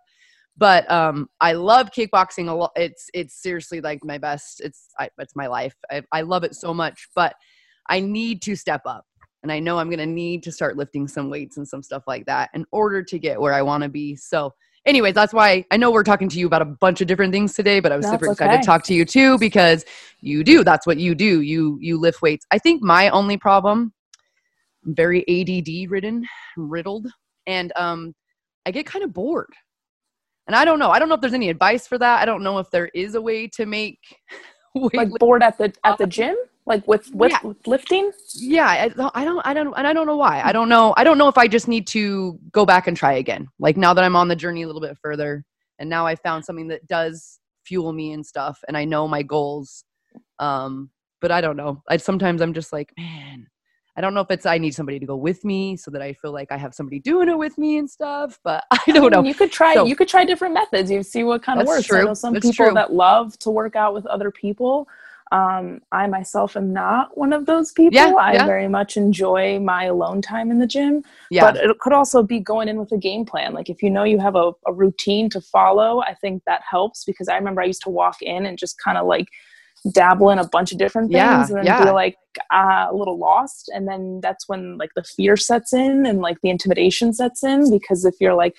But 0.57 0.89
um, 0.89 1.27
I 1.41 1.53
love 1.53 1.91
kickboxing 1.91 2.47
a 2.47 2.53
lot. 2.53 2.71
It's 2.75 3.09
it's 3.13 3.41
seriously 3.41 3.81
like 3.81 3.99
my 4.03 4.17
best. 4.17 4.61
It's 4.61 4.87
I, 4.97 5.09
it's 5.17 5.35
my 5.35 5.47
life. 5.47 5.75
I, 5.91 6.03
I 6.13 6.21
love 6.21 6.45
it 6.45 6.55
so 6.55 6.73
much. 6.73 7.09
But 7.13 7.35
I 7.89 7.99
need 7.99 8.41
to 8.43 8.55
step 8.55 8.81
up, 8.85 9.05
and 9.43 9.51
I 9.51 9.59
know 9.59 9.77
I'm 9.77 9.89
gonna 9.89 10.05
need 10.05 10.43
to 10.43 10.53
start 10.53 10.77
lifting 10.77 11.09
some 11.09 11.29
weights 11.29 11.57
and 11.57 11.67
some 11.67 11.83
stuff 11.83 12.03
like 12.07 12.25
that 12.27 12.51
in 12.53 12.65
order 12.71 13.03
to 13.03 13.19
get 13.19 13.41
where 13.41 13.53
I 13.53 13.61
want 13.63 13.83
to 13.83 13.89
be. 13.89 14.15
So 14.15 14.53
anyways, 14.85 15.13
that's 15.13 15.33
why 15.33 15.65
I 15.71 15.77
know 15.77 15.91
we're 15.91 16.03
talking 16.03 16.29
to 16.29 16.39
you 16.39 16.47
about 16.47 16.61
a 16.61 16.65
bunch 16.65 17.01
of 17.01 17.07
different 17.07 17.33
things 17.33 17.53
today, 17.53 17.79
but 17.79 17.91
I 17.91 17.97
was 17.97 18.05
That's 18.05 18.15
super 18.21 18.31
excited 18.31 18.53
okay. 18.53 18.61
to 18.61 18.65
talk 18.65 18.83
to 18.85 18.93
you 18.93 19.05
too 19.05 19.37
because 19.37 19.85
you 20.21 20.43
do. 20.43 20.63
That's 20.63 20.85
what 20.87 20.97
you 20.97 21.15
do. 21.15 21.41
You 21.41 21.77
you 21.81 21.99
lift 21.99 22.21
weights. 22.21 22.45
I 22.51 22.59
think 22.59 22.81
my 22.81 23.09
only 23.09 23.37
problem, 23.37 23.93
I'm 24.85 24.95
very 24.95 25.21
ADD 25.27 25.89
ridden, 25.89 26.25
riddled, 26.57 27.07
and 27.47 27.71
um, 27.75 28.13
I 28.65 28.71
get 28.71 28.85
kind 28.85 29.03
of 29.03 29.13
bored. 29.13 29.53
And 30.47 30.55
I 30.55 30.63
don't 30.63 30.77
know. 30.77 30.91
I 30.91 30.99
don't 30.99 31.09
know 31.09 31.15
if 31.15 31.21
there's 31.21 31.33
any 31.33 31.49
advice 31.49 31.87
for 31.87 31.97
that. 31.97 32.21
I 32.21 32.25
don't 32.25 32.43
know 32.43 32.59
if 32.59 32.69
there 32.69 32.89
is 32.93 33.15
a 33.15 33.21
way 33.21 33.47
to 33.49 33.65
make. 33.65 33.99
Like 34.93 35.07
bored 35.19 35.41
at 35.41 35.57
the 35.57 35.73
at 35.85 35.97
the 35.97 36.05
gym, 36.05 36.35
like 36.65 36.87
with 36.87 37.09
with, 37.13 37.31
Yeah. 37.31 37.39
with 37.47 37.65
lifting. 37.67 38.11
yeah, 38.35 38.67
I 38.67 38.87
don't, 38.89 39.11
I 39.15 39.23
don't, 39.25 39.41
I 39.45 39.53
don't, 39.53 39.73
and 39.77 39.85
I 39.87 39.93
don't 39.93 40.07
know 40.07 40.17
why. 40.17 40.41
I 40.43 40.51
don't 40.51 40.69
know. 40.69 40.93
I 40.97 41.03
don't 41.03 41.17
know 41.17 41.27
if 41.27 41.37
I 41.37 41.47
just 41.47 41.67
need 41.67 41.85
to 41.87 42.39
go 42.51 42.65
back 42.65 42.87
and 42.87 42.97
try 42.97 43.13
again. 43.13 43.47
Like 43.59 43.77
now 43.77 43.93
that 43.93 44.03
I'm 44.03 44.15
on 44.15 44.27
the 44.27 44.35
journey 44.35 44.63
a 44.63 44.67
little 44.67 44.81
bit 44.81 44.97
further, 45.01 45.45
and 45.79 45.89
now 45.89 46.07
I 46.07 46.15
found 46.15 46.43
something 46.45 46.67
that 46.69 46.87
does 46.87 47.39
fuel 47.65 47.93
me 47.93 48.13
and 48.13 48.25
stuff, 48.25 48.59
and 48.67 48.75
I 48.77 48.85
know 48.85 49.07
my 49.07 49.21
goals. 49.21 49.83
Um, 50.39 50.89
but 51.21 51.31
I 51.31 51.41
don't 51.41 51.57
know. 51.57 51.81
I 51.89 51.97
sometimes 51.97 52.41
I'm 52.41 52.53
just 52.53 52.71
like, 52.73 52.91
man, 52.97 53.47
I 53.97 54.01
don't 54.01 54.13
know 54.13 54.21
if 54.21 54.29
it's 54.31 54.45
I 54.45 54.57
need 54.57 54.75
somebody 54.75 54.99
to 54.99 55.05
go 55.05 55.15
with 55.15 55.43
me 55.45 55.77
so 55.77 55.89
that 55.91 56.01
I 56.01 56.13
feel 56.13 56.31
like 56.33 56.51
I 56.51 56.57
have 56.57 56.73
somebody 56.73 56.99
doing 56.99 57.29
it 57.29 57.37
with 57.37 57.57
me 57.57 57.77
and 57.77 57.89
stuff. 57.89 58.39
But 58.43 58.63
I 58.71 58.91
don't 58.91 59.11
know. 59.11 59.23
You 59.23 59.33
could 59.33 59.51
try 59.51 59.73
So- 59.75 59.85
you 59.85 59.95
could 59.95 60.07
try 60.07 60.25
different 60.25 60.53
methods. 60.53 60.89
You 60.91 61.03
see 61.03 61.23
what 61.23 61.41
kind 61.43 61.61
of 61.61 61.67
works. 61.67 61.85
I 61.85 61.87
true. 61.87 62.05
know 62.05 62.13
some 62.13 62.33
That's 62.33 62.45
people 62.45 62.65
true. 62.67 62.73
that 62.75 62.93
love 62.93 63.37
to 63.39 63.49
work 63.49 63.75
out 63.75 63.93
with 63.93 64.05
other 64.07 64.31
people. 64.31 64.87
Um, 65.31 65.81
I 65.91 66.07
myself 66.07 66.55
am 66.55 66.71
not 66.71 67.17
one 67.17 67.33
of 67.33 67.45
those 67.45 67.71
people. 67.71 67.95
Yeah, 67.95 68.13
I 68.13 68.33
yeah. 68.33 68.45
very 68.45 68.67
much 68.67 68.95
enjoy 68.95 69.59
my 69.59 69.85
alone 69.85 70.21
time 70.21 70.51
in 70.51 70.59
the 70.59 70.67
gym. 70.67 71.03
Yeah, 71.31 71.41
But 71.41 71.57
it 71.57 71.79
could 71.79 71.93
also 71.93 72.21
be 72.21 72.39
going 72.39 72.67
in 72.67 72.77
with 72.79 72.91
a 72.91 72.97
game 72.97 73.25
plan. 73.25 73.53
Like 73.53 73.69
if 73.69 73.81
you 73.81 73.89
know 73.89 74.03
you 74.03 74.19
have 74.19 74.35
a, 74.35 74.51
a 74.67 74.73
routine 74.73 75.29
to 75.31 75.41
follow, 75.41 76.01
I 76.01 76.13
think 76.13 76.43
that 76.45 76.61
helps 76.69 77.03
because 77.05 77.27
I 77.27 77.35
remember 77.35 77.61
I 77.61 77.65
used 77.65 77.81
to 77.83 77.89
walk 77.89 78.21
in 78.21 78.45
and 78.45 78.57
just 78.57 78.75
kind 78.83 78.97
of 78.97 79.07
like 79.07 79.27
dabble 79.91 80.29
in 80.29 80.39
a 80.39 80.47
bunch 80.47 80.71
of 80.71 80.77
different 80.77 81.07
things 81.07 81.17
Yeah, 81.17 81.45
and 81.47 81.57
then 81.57 81.65
yeah. 81.65 81.83
be 81.83 81.91
like 81.91 82.17
uh, 82.53 82.87
a 82.89 82.95
little 82.95 83.17
lost. 83.17 83.69
And 83.73 83.87
then 83.87 84.19
that's 84.21 84.47
when 84.47 84.77
like 84.77 84.91
the 84.95 85.03
fear 85.03 85.37
sets 85.37 85.73
in 85.73 86.05
and 86.05 86.21
like 86.21 86.37
the 86.41 86.49
intimidation 86.49 87.13
sets 87.13 87.43
in 87.43 87.69
because 87.71 88.05
if 88.05 88.15
you're 88.19 88.35
like, 88.35 88.55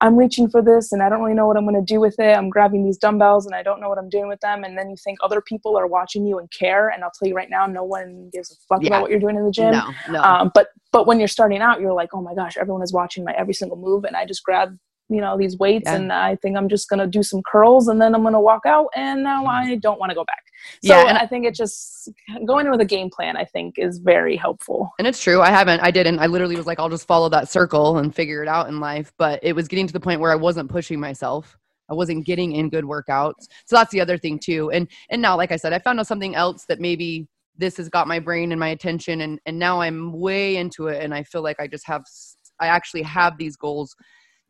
I'm 0.00 0.16
reaching 0.16 0.48
for 0.48 0.62
this 0.62 0.92
and 0.92 1.02
I 1.02 1.08
don't 1.08 1.20
really 1.20 1.34
know 1.34 1.46
what 1.46 1.56
I'm 1.56 1.64
going 1.64 1.74
to 1.74 1.94
do 1.94 2.00
with 2.00 2.18
it. 2.20 2.36
I'm 2.36 2.48
grabbing 2.50 2.84
these 2.84 2.98
dumbbells 2.98 3.46
and 3.46 3.54
I 3.54 3.62
don't 3.62 3.80
know 3.80 3.88
what 3.88 3.98
I'm 3.98 4.08
doing 4.08 4.28
with 4.28 4.40
them. 4.40 4.62
And 4.64 4.78
then 4.78 4.90
you 4.90 4.96
think 5.02 5.18
other 5.22 5.40
people 5.40 5.76
are 5.76 5.86
watching 5.86 6.24
you 6.26 6.38
and 6.38 6.50
care. 6.50 6.88
And 6.88 7.02
I'll 7.02 7.10
tell 7.18 7.28
you 7.28 7.34
right 7.34 7.50
now, 7.50 7.66
no 7.66 7.82
one 7.84 8.30
gives 8.32 8.50
a 8.52 8.54
fuck 8.68 8.82
Yeah. 8.82 8.88
about 8.90 9.02
what 9.02 9.10
you're 9.10 9.20
doing 9.20 9.36
in 9.36 9.44
the 9.44 9.50
gym. 9.50 9.72
no, 9.72 9.92
no. 10.10 10.22
Um, 10.22 10.50
but 10.54 10.68
but 10.92 11.06
when 11.06 11.18
you're 11.18 11.28
starting 11.28 11.60
out, 11.60 11.80
you're 11.80 11.92
like, 11.92 12.10
oh 12.14 12.22
my 12.22 12.34
gosh, 12.34 12.56
everyone 12.56 12.82
is 12.82 12.92
watching 12.92 13.24
my 13.24 13.32
every 13.36 13.54
single 13.54 13.76
move, 13.76 14.04
and 14.04 14.16
I 14.16 14.24
just 14.24 14.42
grab 14.42 14.78
you 15.08 15.20
know 15.20 15.36
these 15.38 15.58
weights, 15.58 15.84
Yeah. 15.86 15.96
and 15.96 16.12
I 16.12 16.36
think 16.36 16.56
I'm 16.56 16.68
just 16.68 16.88
gonna 16.88 17.06
do 17.06 17.22
some 17.22 17.42
curls, 17.50 17.88
and 17.88 18.00
then 18.00 18.14
I'm 18.14 18.22
gonna 18.22 18.40
walk 18.40 18.66
out, 18.66 18.88
and 18.94 19.22
now 19.22 19.46
I 19.46 19.76
don't 19.76 19.98
want 19.98 20.10
to 20.10 20.14
go 20.14 20.24
back. 20.24 20.42
So 20.84 20.94
Yeah, 20.94 21.08
and- 21.08 21.18
I 21.18 21.26
think 21.26 21.46
it 21.46 21.54
just 21.54 22.08
going 22.44 22.66
in 22.66 22.72
with 22.72 22.80
a 22.80 22.84
game 22.84 23.10
plan, 23.10 23.36
I 23.36 23.44
think, 23.44 23.78
is 23.78 23.98
very 23.98 24.36
helpful. 24.36 24.90
And 24.98 25.06
it's 25.06 25.22
true. 25.22 25.40
I 25.40 25.50
haven't. 25.50 25.80
I 25.80 25.90
didn't. 25.90 26.18
I 26.18 26.26
literally 26.26 26.56
was 26.56 26.66
like, 26.66 26.78
I'll 26.80 26.88
just 26.88 27.06
follow 27.06 27.28
that 27.30 27.48
circle 27.48 27.98
and 27.98 28.14
figure 28.14 28.42
it 28.42 28.48
out 28.48 28.68
in 28.68 28.80
life. 28.80 29.12
But 29.18 29.40
it 29.42 29.54
was 29.54 29.68
getting 29.68 29.86
to 29.86 29.92
the 29.92 30.00
point 30.00 30.20
where 30.20 30.32
I 30.32 30.36
wasn't 30.36 30.68
pushing 30.70 30.98
myself. 31.00 31.56
I 31.90 31.94
wasn't 31.94 32.26
getting 32.26 32.52
in 32.52 32.68
good 32.68 32.84
workouts. 32.84 33.48
So 33.66 33.76
that's 33.76 33.92
the 33.92 34.00
other 34.00 34.18
thing 34.18 34.38
too. 34.38 34.70
And 34.72 34.88
and 35.10 35.22
now, 35.22 35.36
like 35.36 35.52
I 35.52 35.56
said, 35.56 35.72
I 35.72 35.78
found 35.78 35.98
out 36.00 36.06
something 36.06 36.34
else 36.34 36.64
that 36.66 36.80
maybe 36.80 37.28
this 37.56 37.76
has 37.78 37.88
got 37.88 38.06
my 38.06 38.18
brain 38.18 38.52
and 38.52 38.60
my 38.60 38.68
attention, 38.68 39.22
and 39.22 39.40
and 39.46 39.58
now 39.58 39.80
I'm 39.80 40.12
way 40.12 40.56
into 40.56 40.88
it, 40.88 41.02
and 41.02 41.14
I 41.14 41.22
feel 41.22 41.42
like 41.42 41.58
I 41.60 41.66
just 41.66 41.86
have. 41.86 42.04
i 42.60 42.66
actually 42.66 43.02
have 43.02 43.38
these 43.38 43.56
goals 43.56 43.94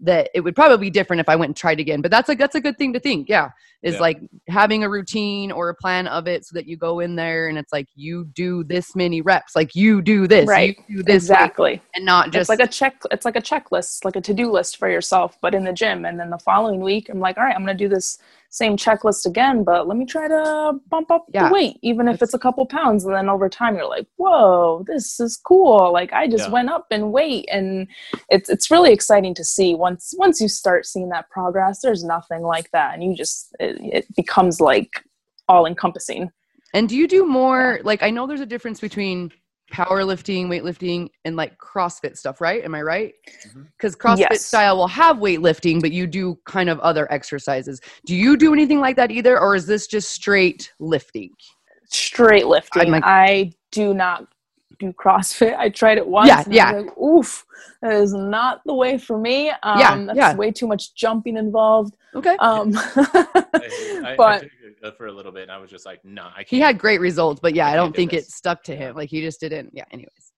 that 0.01 0.31
it 0.35 0.41
would 0.41 0.55
probably 0.55 0.87
be 0.87 0.91
different 0.91 1.21
if 1.21 1.29
I 1.29 1.37
went 1.37 1.51
and 1.51 1.57
tried 1.57 1.81
again. 1.81 2.01
But 2.01 2.11
that's 2.11 2.29
like 2.29 2.39
that's 2.39 2.55
a 2.55 2.61
good 2.61 2.79
thing 2.79 2.93
to 2.93 3.01
think. 3.01 3.29
Yeah, 3.29 3.51
is 3.83 3.95
Yeah. 3.95 4.01
like 4.01 4.21
having 4.49 4.85
a 4.85 4.89
routine 4.89 5.51
or 5.51 5.69
a 5.71 5.75
plan 5.75 6.07
of 6.07 6.29
it 6.29 6.45
so 6.45 6.55
that 6.55 6.67
you 6.67 6.77
go 6.77 7.01
in 7.01 7.17
there 7.17 7.49
and 7.49 7.59
it's 7.59 7.73
like 7.73 7.89
you 7.97 8.25
do 8.27 8.63
this 8.65 8.95
many 8.95 9.21
reps, 9.21 9.57
like 9.57 9.75
you 9.75 10.01
do 10.01 10.27
this, 10.29 10.47
Right. 10.49 10.79
you 10.89 10.99
do 10.99 11.03
this, 11.03 11.29
weight, 11.29 11.35
exactly. 11.35 11.83
and 11.97 12.05
not 12.05 12.27
just 12.31 12.43
it's 12.43 12.49
like 12.49 12.61
a 12.61 12.71
check. 12.71 13.03
It's 13.11 13.25
like 13.25 13.37
a 13.37 13.43
checklist, 13.43 14.05
like 14.05 14.17
a 14.17 14.21
to-do 14.21 14.51
list 14.51 14.77
for 14.77 14.89
yourself, 14.89 15.37
but 15.41 15.55
in 15.55 15.65
the 15.65 15.73
gym. 15.73 16.05
And 16.05 16.19
then 16.19 16.31
the 16.31 16.39
following 16.39 16.81
week, 16.81 17.09
I'm 17.09 17.19
like, 17.21 17.37
all 17.37 17.45
right, 17.45 17.55
I'm 17.55 17.63
gonna 17.63 17.75
do 17.75 17.89
this 17.89 18.19
same 18.51 18.77
checklist 18.77 19.27
again, 19.27 19.63
but 19.63 19.87
let 19.87 19.97
me 19.99 20.07
try 20.07 20.27
to 20.27 20.73
bump 20.89 21.11
up 21.11 21.27
Yeah. 21.33 21.49
the 21.49 21.55
weight, 21.55 21.79
even 21.83 22.09
if 22.09 22.23
it's 22.23 22.33
a 22.35 22.39
couple 22.39 22.65
pounds. 22.67 23.05
And 23.05 23.15
then 23.15 23.29
over 23.29 23.49
time, 23.49 23.77
you're 23.77 23.89
like, 23.89 24.07
whoa, 24.17 24.85
this 24.87 25.21
is 25.21 25.37
cool. 25.37 25.93
Like 25.93 26.13
I 26.13 26.27
just 26.29 26.47
Yeah. 26.49 26.53
went 26.55 26.71
up 26.71 26.87
in 26.91 27.13
weight, 27.13 27.47
and 27.53 27.87
it's 28.31 28.49
it's 28.49 28.71
really 28.71 28.93
exciting 28.93 29.35
to 29.35 29.45
see 29.45 29.75
once 29.75 30.15
once 30.17 30.41
you 30.41 30.49
start 30.49 30.87
seeing 30.87 31.11
that 31.11 31.29
progress. 31.31 31.81
There's 31.83 32.05
nothing 32.05 32.43
like 32.43 32.71
that, 32.73 32.95
and 32.95 33.05
you 33.05 33.15
just 33.15 33.55
it, 33.61 33.77
it 33.81 34.15
becomes 34.17 34.61
like 34.61 35.05
all 35.49 35.67
encompassing. 35.67 36.31
And 36.75 36.89
do 36.89 36.97
you 36.97 37.09
do 37.09 37.27
more 37.27 37.81
like 37.83 38.03
I 38.03 38.11
know 38.11 38.27
there's 38.27 38.41
a 38.41 38.47
difference 38.47 38.81
between 38.81 39.33
powerlifting, 39.73 40.47
weightlifting, 40.47 41.09
and 41.25 41.37
like 41.37 41.59
CrossFit 41.59 42.17
stuff, 42.17 42.41
right? 42.41 42.65
Am 42.65 42.75
I 42.75 42.83
right? 42.83 43.15
Mhm. 43.55 43.67
Because 43.77 43.95
CrossFit 43.95 44.19
Yes. 44.31 44.47
style 44.47 44.77
will 44.77 44.89
have 44.89 45.17
weightlifting, 45.19 45.81
but 45.81 45.93
you 45.93 46.07
do 46.07 46.39
kind 46.47 46.69
of 46.71 46.79
other 46.81 47.11
exercises. 47.13 47.81
Do 48.07 48.15
you 48.15 48.37
do 48.37 48.53
anything 48.53 48.81
like 48.81 48.97
that 48.97 49.11
either, 49.11 49.39
or 49.39 49.55
is 49.55 49.67
this 49.67 49.87
just 49.87 50.11
straight 50.11 50.73
lifting? 50.79 51.31
straight 51.91 52.47
lifting. 52.47 52.91
like- 52.91 53.03
I 53.07 53.51
do 53.71 53.95
not 53.95 54.27
do 54.79 54.93
CrossFit. 54.93 55.57
I 55.57 55.71
tried 55.71 55.97
it 55.97 56.07
once. 56.07 56.29
Yeah, 56.29 56.43
and 56.45 56.53
I 56.53 56.57
yeah. 56.57 56.73
was 56.75 56.85
like, 56.85 56.99
Oof, 56.99 57.47
that 57.81 57.93
is 57.93 58.13
not 58.13 58.61
the 58.67 58.75
way 58.75 58.99
for 58.99 59.19
me. 59.19 59.51
Um, 59.63 59.79
Yeah, 59.81 60.05
that's 60.07 60.17
yeah. 60.17 60.37
way 60.37 60.51
too 60.53 60.67
much 60.67 60.95
jumping 60.95 61.37
involved. 61.39 61.97
Okay. 62.15 62.37
Um, 62.41 62.73
I, 62.77 63.17
I, 64.05 64.15
but 64.19 64.35
I 64.35 64.39
took 64.41 64.45
it 64.53 64.58
for 64.97 65.07
a 65.07 65.13
little 65.13 65.33
bit, 65.33 65.43
and 65.43 65.53
I 65.53 65.59
was 65.59 65.71
just 65.71 65.87
like, 65.87 66.05
nah, 66.05 66.29
I 66.31 66.39
can't. 66.39 66.49
He 66.49 66.61
had 66.61 66.79
great 66.79 67.01
results, 67.01 67.41
but 67.41 67.55
yeah, 67.55 67.67
I 67.67 67.73
I 67.73 67.77
don't 67.77 67.93
do 67.93 67.97
think 67.97 68.11
this. 68.13 68.27
it 68.29 68.31
stuck 68.33 68.63
to 68.65 68.77
him. 68.77 68.95
Like 68.97 69.09
he 69.11 69.21
just 69.21 69.41
didn't. 69.41 69.71
Yeah. 69.73 69.85
Anyways. 69.91 70.33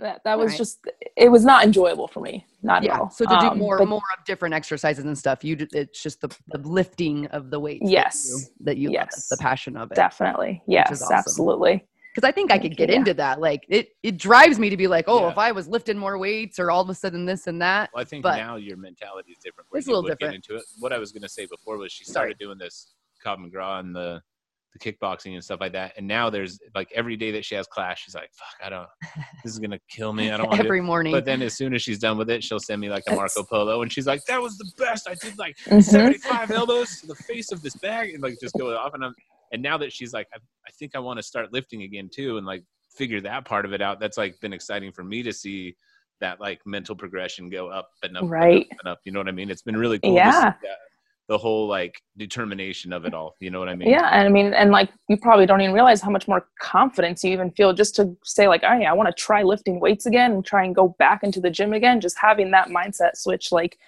that, 0.00 0.20
that 0.24 0.38
was 0.38 0.46
Alright. 0.52 0.58
just, 0.58 0.86
it 1.16 1.28
was 1.30 1.44
not 1.44 1.64
enjoyable 1.64 2.08
for 2.08 2.20
me. 2.20 2.46
Not 2.62 2.78
at 2.78 2.84
Yeah. 2.84 2.98
all. 3.00 3.10
So 3.10 3.24
to 3.26 3.36
do 3.40 3.46
Um, 3.48 3.58
more 3.58 3.78
but 3.78 3.88
more 3.88 4.02
of 4.16 4.24
different 4.24 4.54
exercises 4.54 5.04
and 5.04 5.18
stuff, 5.18 5.44
you 5.44 5.56
it's 5.72 6.02
just 6.02 6.20
the, 6.20 6.28
the 6.48 6.58
lifting 6.58 7.26
of 7.28 7.50
the 7.50 7.58
weights. 7.60 7.90
Yes. 7.90 8.22
That 8.60 8.76
you, 8.76 8.88
that 8.88 8.92
you 8.92 8.98
love. 8.98 9.08
The 9.30 9.36
passion 9.38 9.76
of 9.76 9.90
it. 9.92 9.96
Definitely. 9.96 10.62
Yes, 10.66 11.02
awesome. 11.02 11.14
absolutely. 11.16 11.86
because 12.14 12.26
I 12.26 12.32
think 12.32 12.50
I 12.50 12.58
could 12.58 12.76
get 12.76 12.88
yeah. 12.88 12.96
into 12.96 13.14
that. 13.14 13.40
Like 13.40 13.64
it, 13.68 13.88
it 14.02 14.16
drives 14.16 14.58
me 14.58 14.70
to 14.70 14.76
be 14.76 14.86
like, 14.86 15.04
oh, 15.08 15.20
Yeah. 15.22 15.30
if 15.32 15.38
I 15.38 15.52
was 15.52 15.66
lifting 15.68 15.98
more 15.98 16.16
weights, 16.18 16.58
or 16.58 16.70
all 16.70 16.80
of 16.82 16.88
a 16.88 16.94
sudden 16.94 17.26
this 17.26 17.46
and 17.46 17.60
that. 17.60 17.90
Well, 17.92 18.00
I 18.00 18.04
think 18.04 18.22
But- 18.22 18.36
now 18.36 18.56
your 18.56 18.76
mentality 18.78 19.32
is 19.32 19.38
different. 19.44 19.68
It's 19.74 19.86
a 19.86 19.90
little 19.90 20.02
different. 20.08 20.34
Into 20.36 20.56
it. 20.56 20.64
What 20.78 20.92
I 20.92 20.98
was 20.98 21.12
going 21.12 21.22
to 21.22 21.28
say 21.28 21.46
before 21.46 21.76
was 21.78 21.92
she 21.92 22.04
Sorry. 22.04 22.12
started 22.12 22.38
doing 22.38 22.58
this 22.58 22.94
Krav 23.24 23.38
Maga 23.38 23.78
and 23.80 23.94
the 23.94 24.20
the 24.72 24.78
kickboxing 24.78 25.34
and 25.34 25.42
stuff 25.42 25.58
like 25.60 25.72
that, 25.72 25.94
and 25.96 26.06
now 26.06 26.30
there's 26.30 26.60
like 26.76 26.92
every 26.94 27.16
day 27.16 27.32
that 27.32 27.44
she 27.44 27.56
has 27.56 27.66
class, 27.66 27.98
she's 27.98 28.14
like, 28.14 28.30
"Fuck, 28.32 28.64
I 28.64 28.70
don't. 28.70 28.86
This 29.42 29.52
is 29.52 29.58
gonna 29.58 29.80
kill 29.90 30.12
me. 30.12 30.30
I 30.30 30.36
don't 30.36 30.46
want 30.46 30.60
to." 30.60 30.64
Every 30.64 30.80
morning. 30.80 31.12
But 31.12 31.24
then 31.24 31.42
as 31.42 31.56
soon 31.56 31.74
as 31.74 31.82
she's 31.82 31.98
done 31.98 32.16
with 32.16 32.30
it, 32.30 32.44
she'll 32.44 32.60
send 32.60 32.80
me 32.80 32.88
like 32.88 33.02
a 33.08 33.16
Marco 33.16 33.42
Polo, 33.42 33.82
and 33.82 33.92
she's 33.92 34.06
like, 34.06 34.24
"That 34.26 34.40
was 34.40 34.56
the 34.58 34.70
best. 34.78 35.08
I 35.08 35.14
did 35.14 35.36
like 35.38 35.56
Mhm. 35.66 35.82
75 35.82 36.52
elbows 36.52 37.00
to 37.00 37.08
the 37.08 37.16
face 37.16 37.50
of 37.50 37.62
this 37.62 37.74
bag," 37.76 38.14
and 38.14 38.22
like 38.22 38.34
just 38.40 38.54
go 38.56 38.72
off. 38.76 38.94
And 38.94 39.04
I'm, 39.04 39.14
and 39.52 39.60
now 39.60 39.76
that 39.78 39.92
she's 39.92 40.12
like, 40.12 40.28
I, 40.32 40.36
I 40.36 40.70
think 40.78 40.92
I 40.94 41.00
want 41.00 41.18
to 41.18 41.22
start 41.24 41.52
lifting 41.52 41.82
again 41.82 42.08
too, 42.08 42.36
and 42.36 42.46
like 42.46 42.62
figure 42.96 43.20
that 43.22 43.44
part 43.44 43.64
of 43.64 43.72
it 43.72 43.82
out. 43.82 43.98
That's 43.98 44.18
like 44.18 44.38
been 44.40 44.52
exciting 44.52 44.92
for 44.92 45.02
me 45.02 45.24
to 45.24 45.32
see 45.32 45.74
that 46.20 46.38
like 46.40 46.60
mental 46.64 46.94
progression 46.94 47.50
go 47.50 47.66
up 47.70 47.88
and 48.04 48.16
up, 48.16 48.22
and 48.22 48.30
up 48.30 48.32
Right. 48.32 48.68
and 48.70 48.88
up. 48.92 49.00
You 49.04 49.10
know 49.10 49.18
what 49.18 49.26
I 49.26 49.32
mean? 49.32 49.50
It's 49.50 49.62
been 49.62 49.76
really 49.76 49.98
cool. 49.98 50.10
to 50.12 50.16
Yeah. 50.16 50.52
See 51.30 51.34
that, 51.34 51.38
the 51.38 51.38
whole 51.38 51.66
like 51.68 52.02
determination 52.16 52.92
of 52.92 53.04
it 53.04 53.14
all. 53.14 53.36
You 53.40 53.50
know 53.50 53.58
what 53.58 53.68
I 53.68 53.76
mean? 53.76 53.88
Yeah, 53.88 54.08
and 54.12 54.26
I 54.26 54.30
mean, 54.30 54.52
and 54.54 54.70
like 54.70 54.90
you 55.08 55.16
probably 55.16 55.46
don't 55.46 55.60
even 55.60 55.74
realize 55.74 56.00
how 56.00 56.10
much 56.10 56.28
more 56.28 56.46
confidence 56.60 57.24
you 57.24 57.32
even 57.32 57.50
feel 57.50 57.72
just 57.72 57.96
to 57.96 58.16
say 58.24 58.48
like, 58.48 58.62
oh, 58.64 58.68
"All 58.68 58.78
right, 58.78 58.86
I 58.86 58.92
want 58.92 59.08
to 59.08 59.22
try 59.22 59.42
lifting 59.42 59.80
weights 59.80 60.06
again 60.06 60.32
and 60.32 60.44
try 60.44 60.64
and 60.64 60.74
go 60.74 60.88
back 60.98 61.22
into 61.22 61.40
the 61.40 61.50
gym 61.50 61.72
again." 61.72 62.00
Just 62.00 62.18
having 62.18 62.50
that 62.52 62.68
mindset 62.68 63.16
switch, 63.16 63.52
like, 63.52 63.78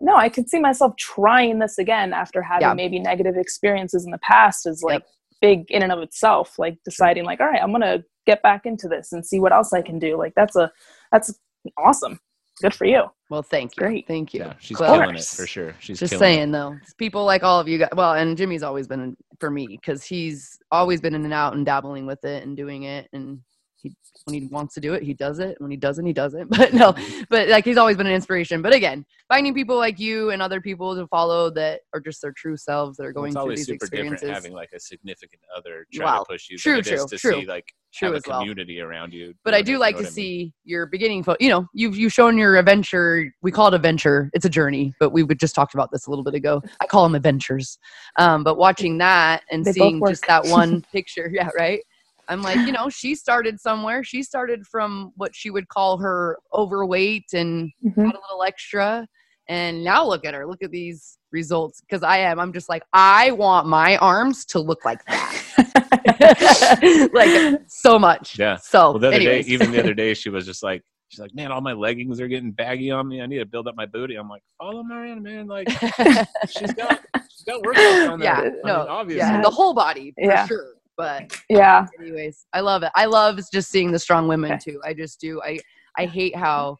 no, 0.00 0.16
I 0.16 0.28
could 0.28 0.48
see 0.48 0.60
myself 0.60 0.96
trying 0.96 1.58
this 1.58 1.78
again 1.78 2.12
after 2.12 2.42
having 2.42 2.68
Yeah. 2.68 2.74
maybe 2.74 2.98
negative 2.98 3.36
experiences 3.36 4.04
in 4.04 4.10
the 4.10 4.18
past 4.18 4.66
is 4.66 4.82
like 4.82 5.02
big 5.40 5.70
in 5.70 5.82
and 5.82 5.92
of 5.92 6.00
itself. 6.00 6.58
Like 6.58 6.78
deciding 6.84 7.24
like, 7.24 7.40
"All 7.40 7.48
right, 7.48 7.62
I'm 7.62 7.72
gonna 7.72 8.04
get 8.26 8.42
back 8.42 8.66
into 8.66 8.88
this 8.88 9.12
and 9.12 9.26
see 9.26 9.40
what 9.40 9.52
else 9.52 9.72
I 9.72 9.82
can 9.82 9.98
do." 9.98 10.16
Like 10.16 10.34
that's 10.36 10.56
a 10.56 10.72
that's 11.12 11.38
awesome. 11.76 12.20
Good 12.62 12.74
for 12.74 12.84
you. 12.86 13.04
Well, 13.30 13.42
thank 13.42 13.76
you. 13.76 13.80
Great. 13.80 14.06
Thank 14.08 14.32
you. 14.34 14.40
Yeah, 14.40 14.54
she's 14.58 14.78
But- 14.78 14.98
killing 14.98 15.14
it 15.16 15.24
for 15.24 15.46
sure. 15.46 15.74
She's 15.80 15.98
just 15.98 16.12
killing 16.12 16.22
it. 16.22 16.36
saying 16.36 16.50
though 16.50 16.76
people 16.96 17.24
like 17.24 17.42
all 17.42 17.60
of 17.60 17.68
you 17.68 17.78
guys 17.78 17.90
well 17.94 18.14
and 18.14 18.36
jimmie's 18.36 18.62
always 18.62 18.86
been 18.88 19.16
for 19.38 19.50
me 19.50 19.66
because 19.66 20.02
he's 20.04 20.58
always 20.72 21.00
been 21.00 21.14
in 21.14 21.24
and 21.24 21.32
out 21.34 21.54
and 21.54 21.64
dabbling 21.66 22.06
with 22.06 22.24
it 22.24 22.44
and 22.44 22.56
doing 22.56 22.84
it 22.84 23.08
and 23.12 23.38
he 23.76 23.94
when 24.24 24.34
he 24.34 24.46
wants 24.48 24.74
to 24.74 24.80
do 24.80 24.94
it 24.94 25.02
he 25.04 25.14
does 25.14 25.38
it 25.38 25.54
when 25.60 25.70
he 25.70 25.76
doesn't 25.76 26.04
he 26.04 26.12
doesn't 26.12 26.48
but 26.58 26.72
no 26.74 26.92
mm-hmm. 26.92 27.22
but 27.30 27.48
like 27.48 27.64
he's 27.64 27.76
always 27.76 27.96
been 27.96 28.06
an 28.08 28.12
inspiration 28.12 28.60
but 28.62 28.74
again 28.74 29.04
finding 29.28 29.54
people 29.54 29.76
like 29.76 30.00
you 30.00 30.30
and 30.30 30.42
other 30.42 30.60
people 30.60 30.96
to 30.96 31.06
follow 31.06 31.48
that 31.50 31.80
are 31.94 32.00
just 32.00 32.20
their 32.20 32.32
true 32.32 32.56
selves 32.56 32.96
that 32.96 33.04
are 33.04 33.12
Well, 33.12 33.22
going 33.22 33.28
it's 33.28 33.34
through 33.34 33.40
always 33.42 33.58
these 33.60 33.66
super 33.66 33.84
experiences 33.84 34.20
different 34.22 34.34
having 34.34 34.52
like 34.52 34.70
a 34.74 34.80
significant 34.80 35.42
other 35.56 35.86
try 35.92 36.06
Wow. 36.06 36.18
to 36.20 36.24
push 36.28 36.48
you 36.50 36.58
True, 36.58 36.82
than 36.82 36.92
it 36.92 36.96
is 36.96 37.00
true, 37.02 37.08
to 37.08 37.18
true. 37.18 37.40
see 37.42 37.46
like 37.46 37.72
True 37.94 38.08
have 38.08 38.14
a 38.14 38.16
as 38.18 38.22
well. 38.26 38.40
community 38.40 38.80
around 38.80 39.12
you. 39.12 39.34
but 39.44 39.54
I 39.54 39.62
do 39.62 39.72
you 39.72 39.78
like 39.78 39.96
to 39.96 40.00
I 40.00 40.04
mean? 40.04 40.12
see 40.12 40.52
your 40.64 40.86
beginning 40.86 41.22
photo. 41.22 41.36
You 41.40 41.48
know, 41.50 41.66
you've 41.72 41.96
you've 41.96 42.12
shown 42.12 42.36
your 42.36 42.56
adventure. 42.56 43.32
We 43.42 43.50
call 43.50 43.68
it 43.68 43.74
a 43.74 43.78
venture. 43.78 44.30
It's 44.34 44.44
a 44.44 44.50
journey, 44.50 44.92
but 45.00 45.10
we 45.10 45.22
would 45.22 45.40
just 45.40 45.54
talked 45.54 45.74
about 45.74 45.90
this 45.92 46.06
a 46.06 46.10
little 46.10 46.24
bit 46.24 46.34
ago. 46.34 46.60
I 46.80 46.86
call 46.86 47.02
them 47.04 47.14
adventures. 47.14 47.78
Um, 48.18 48.44
but 48.44 48.58
watching 48.58 48.98
that 48.98 49.42
and 49.50 49.64
They 49.64 49.72
seeing 49.72 50.02
just 50.06 50.26
that 50.26 50.44
one 50.48 50.82
picture, 50.92 51.30
yeah, 51.32 51.48
right. 51.56 51.80
I'm 52.28 52.42
like, 52.42 52.58
you 52.66 52.72
know, 52.72 52.90
she 52.90 53.14
started 53.14 53.58
somewhere. 53.58 54.04
She 54.04 54.22
started 54.22 54.66
from 54.66 55.12
what 55.16 55.34
she 55.34 55.48
would 55.48 55.68
call 55.68 55.96
her 55.98 56.36
overweight 56.52 57.24
and 57.32 57.70
Mhm. 57.82 58.04
had 58.04 58.14
a 58.14 58.20
little 58.28 58.42
extra. 58.46 59.06
And 59.48 59.82
now 59.82 60.06
look 60.06 60.26
at 60.26 60.34
her. 60.34 60.46
Look 60.46 60.62
at 60.62 60.70
these 60.70 61.16
results. 61.32 61.80
Because 61.80 62.02
I 62.02 62.18
am. 62.18 62.38
I'm 62.38 62.52
just 62.52 62.68
like, 62.68 62.82
I 62.92 63.30
want 63.30 63.66
my 63.66 63.96
arms 63.96 64.44
to 64.46 64.60
look 64.60 64.84
like 64.84 65.02
that. 65.06 65.42
like 67.12 67.60
so 67.68 67.98
much. 67.98 68.38
Yeah. 68.38 68.56
So 68.56 68.90
Well, 68.92 68.98
the 68.98 69.08
other 69.08 69.16
anyways. 69.16 69.46
day, 69.46 69.52
even 69.52 69.70
the 69.70 69.80
other 69.80 69.94
day, 69.94 70.14
she 70.14 70.30
was 70.30 70.44
just 70.46 70.62
like, 70.62 70.82
she's 71.08 71.20
like, 71.20 71.34
man, 71.34 71.50
all 71.52 71.60
my 71.60 71.72
leggings 71.72 72.20
are 72.20 72.28
getting 72.28 72.50
baggy 72.52 72.90
on 72.90 73.08
me. 73.08 73.20
I 73.22 73.26
need 73.26 73.38
to 73.38 73.46
build 73.46 73.68
up 73.68 73.76
my 73.76 73.86
booty. 73.86 74.16
I'm 74.16 74.28
like, 74.28 74.42
follow 74.58 74.82
Marianna, 74.82 75.20
man. 75.20 75.46
Like, 75.46 75.68
she's 76.48 76.72
got, 76.74 77.00
she's 77.30 77.44
got 77.46 77.62
workouts 77.62 78.10
on 78.10 78.20
there. 78.20 78.28
yeah, 78.28 78.40
I 78.40 78.42
mean, 78.50 78.60
no, 78.64 78.86
obviously. 78.88 79.18
yeah, 79.18 79.40
the 79.42 79.50
whole 79.50 79.74
body 79.74 80.12
for 80.12 80.24
Yeah. 80.24 80.46
sure. 80.46 80.74
But 80.96 81.32
yeah. 81.48 81.86
anyways, 82.00 82.46
I 82.52 82.58
love 82.60 82.82
it. 82.82 82.90
I 82.96 83.04
love 83.04 83.38
just 83.52 83.70
seeing 83.70 83.92
the 83.92 84.00
strong 84.00 84.26
women 84.26 84.58
too. 84.58 84.80
I 84.84 84.94
just 84.94 85.20
do. 85.20 85.40
I 85.44 85.60
I 85.96 86.06
hate 86.06 86.34
how 86.34 86.76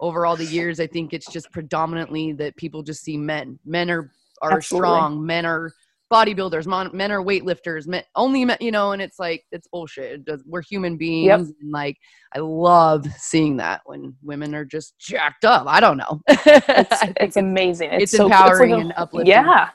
over 0.00 0.24
all 0.24 0.34
the 0.34 0.46
years 0.46 0.80
I 0.80 0.86
think 0.86 1.12
it's 1.12 1.30
just 1.30 1.52
predominantly 1.52 2.32
that 2.32 2.56
people 2.56 2.82
just 2.82 3.02
see 3.04 3.18
men. 3.18 3.58
Men 3.66 3.90
are 3.90 4.10
are 4.40 4.52
Absolutely. 4.54 4.88
strong. 4.88 5.26
Men 5.26 5.44
are 5.44 5.70
bodybuilders. 6.10 6.66
Mon- 6.66 6.90
men 6.94 7.10
are 7.12 7.22
weightlifters. 7.22 7.86
Men 7.86 8.02
only 8.16 8.44
men, 8.44 8.56
you 8.60 8.70
know, 8.70 8.92
and 8.92 9.00
it's 9.00 9.18
like 9.18 9.44
it's 9.52 9.68
bullshit. 9.68 10.12
It 10.12 10.24
does, 10.24 10.42
we're 10.46 10.62
human 10.62 10.96
beings, 10.96 11.52
and 11.60 11.70
like 11.70 11.96
I 12.34 12.38
love 12.40 13.06
seeing 13.16 13.56
that 13.58 13.82
when 13.86 14.14
women 14.22 14.54
are 14.54 14.64
just 14.64 14.98
jacked 14.98 15.44
up. 15.44 15.66
I 15.66 15.80
don't 15.80 15.96
know. 15.96 16.20
It's, 16.46 17.02
it's 17.20 17.36
amazing. 17.36 17.90
It's, 17.92 18.02
it's 18.04 18.12
so 18.12 18.26
empowering 18.26 18.70
it's 18.70 18.76
like 18.76 18.78
a- 18.78 18.84
and 18.86 18.92
uplifting. 18.96 19.30
Yeah. 19.30 19.68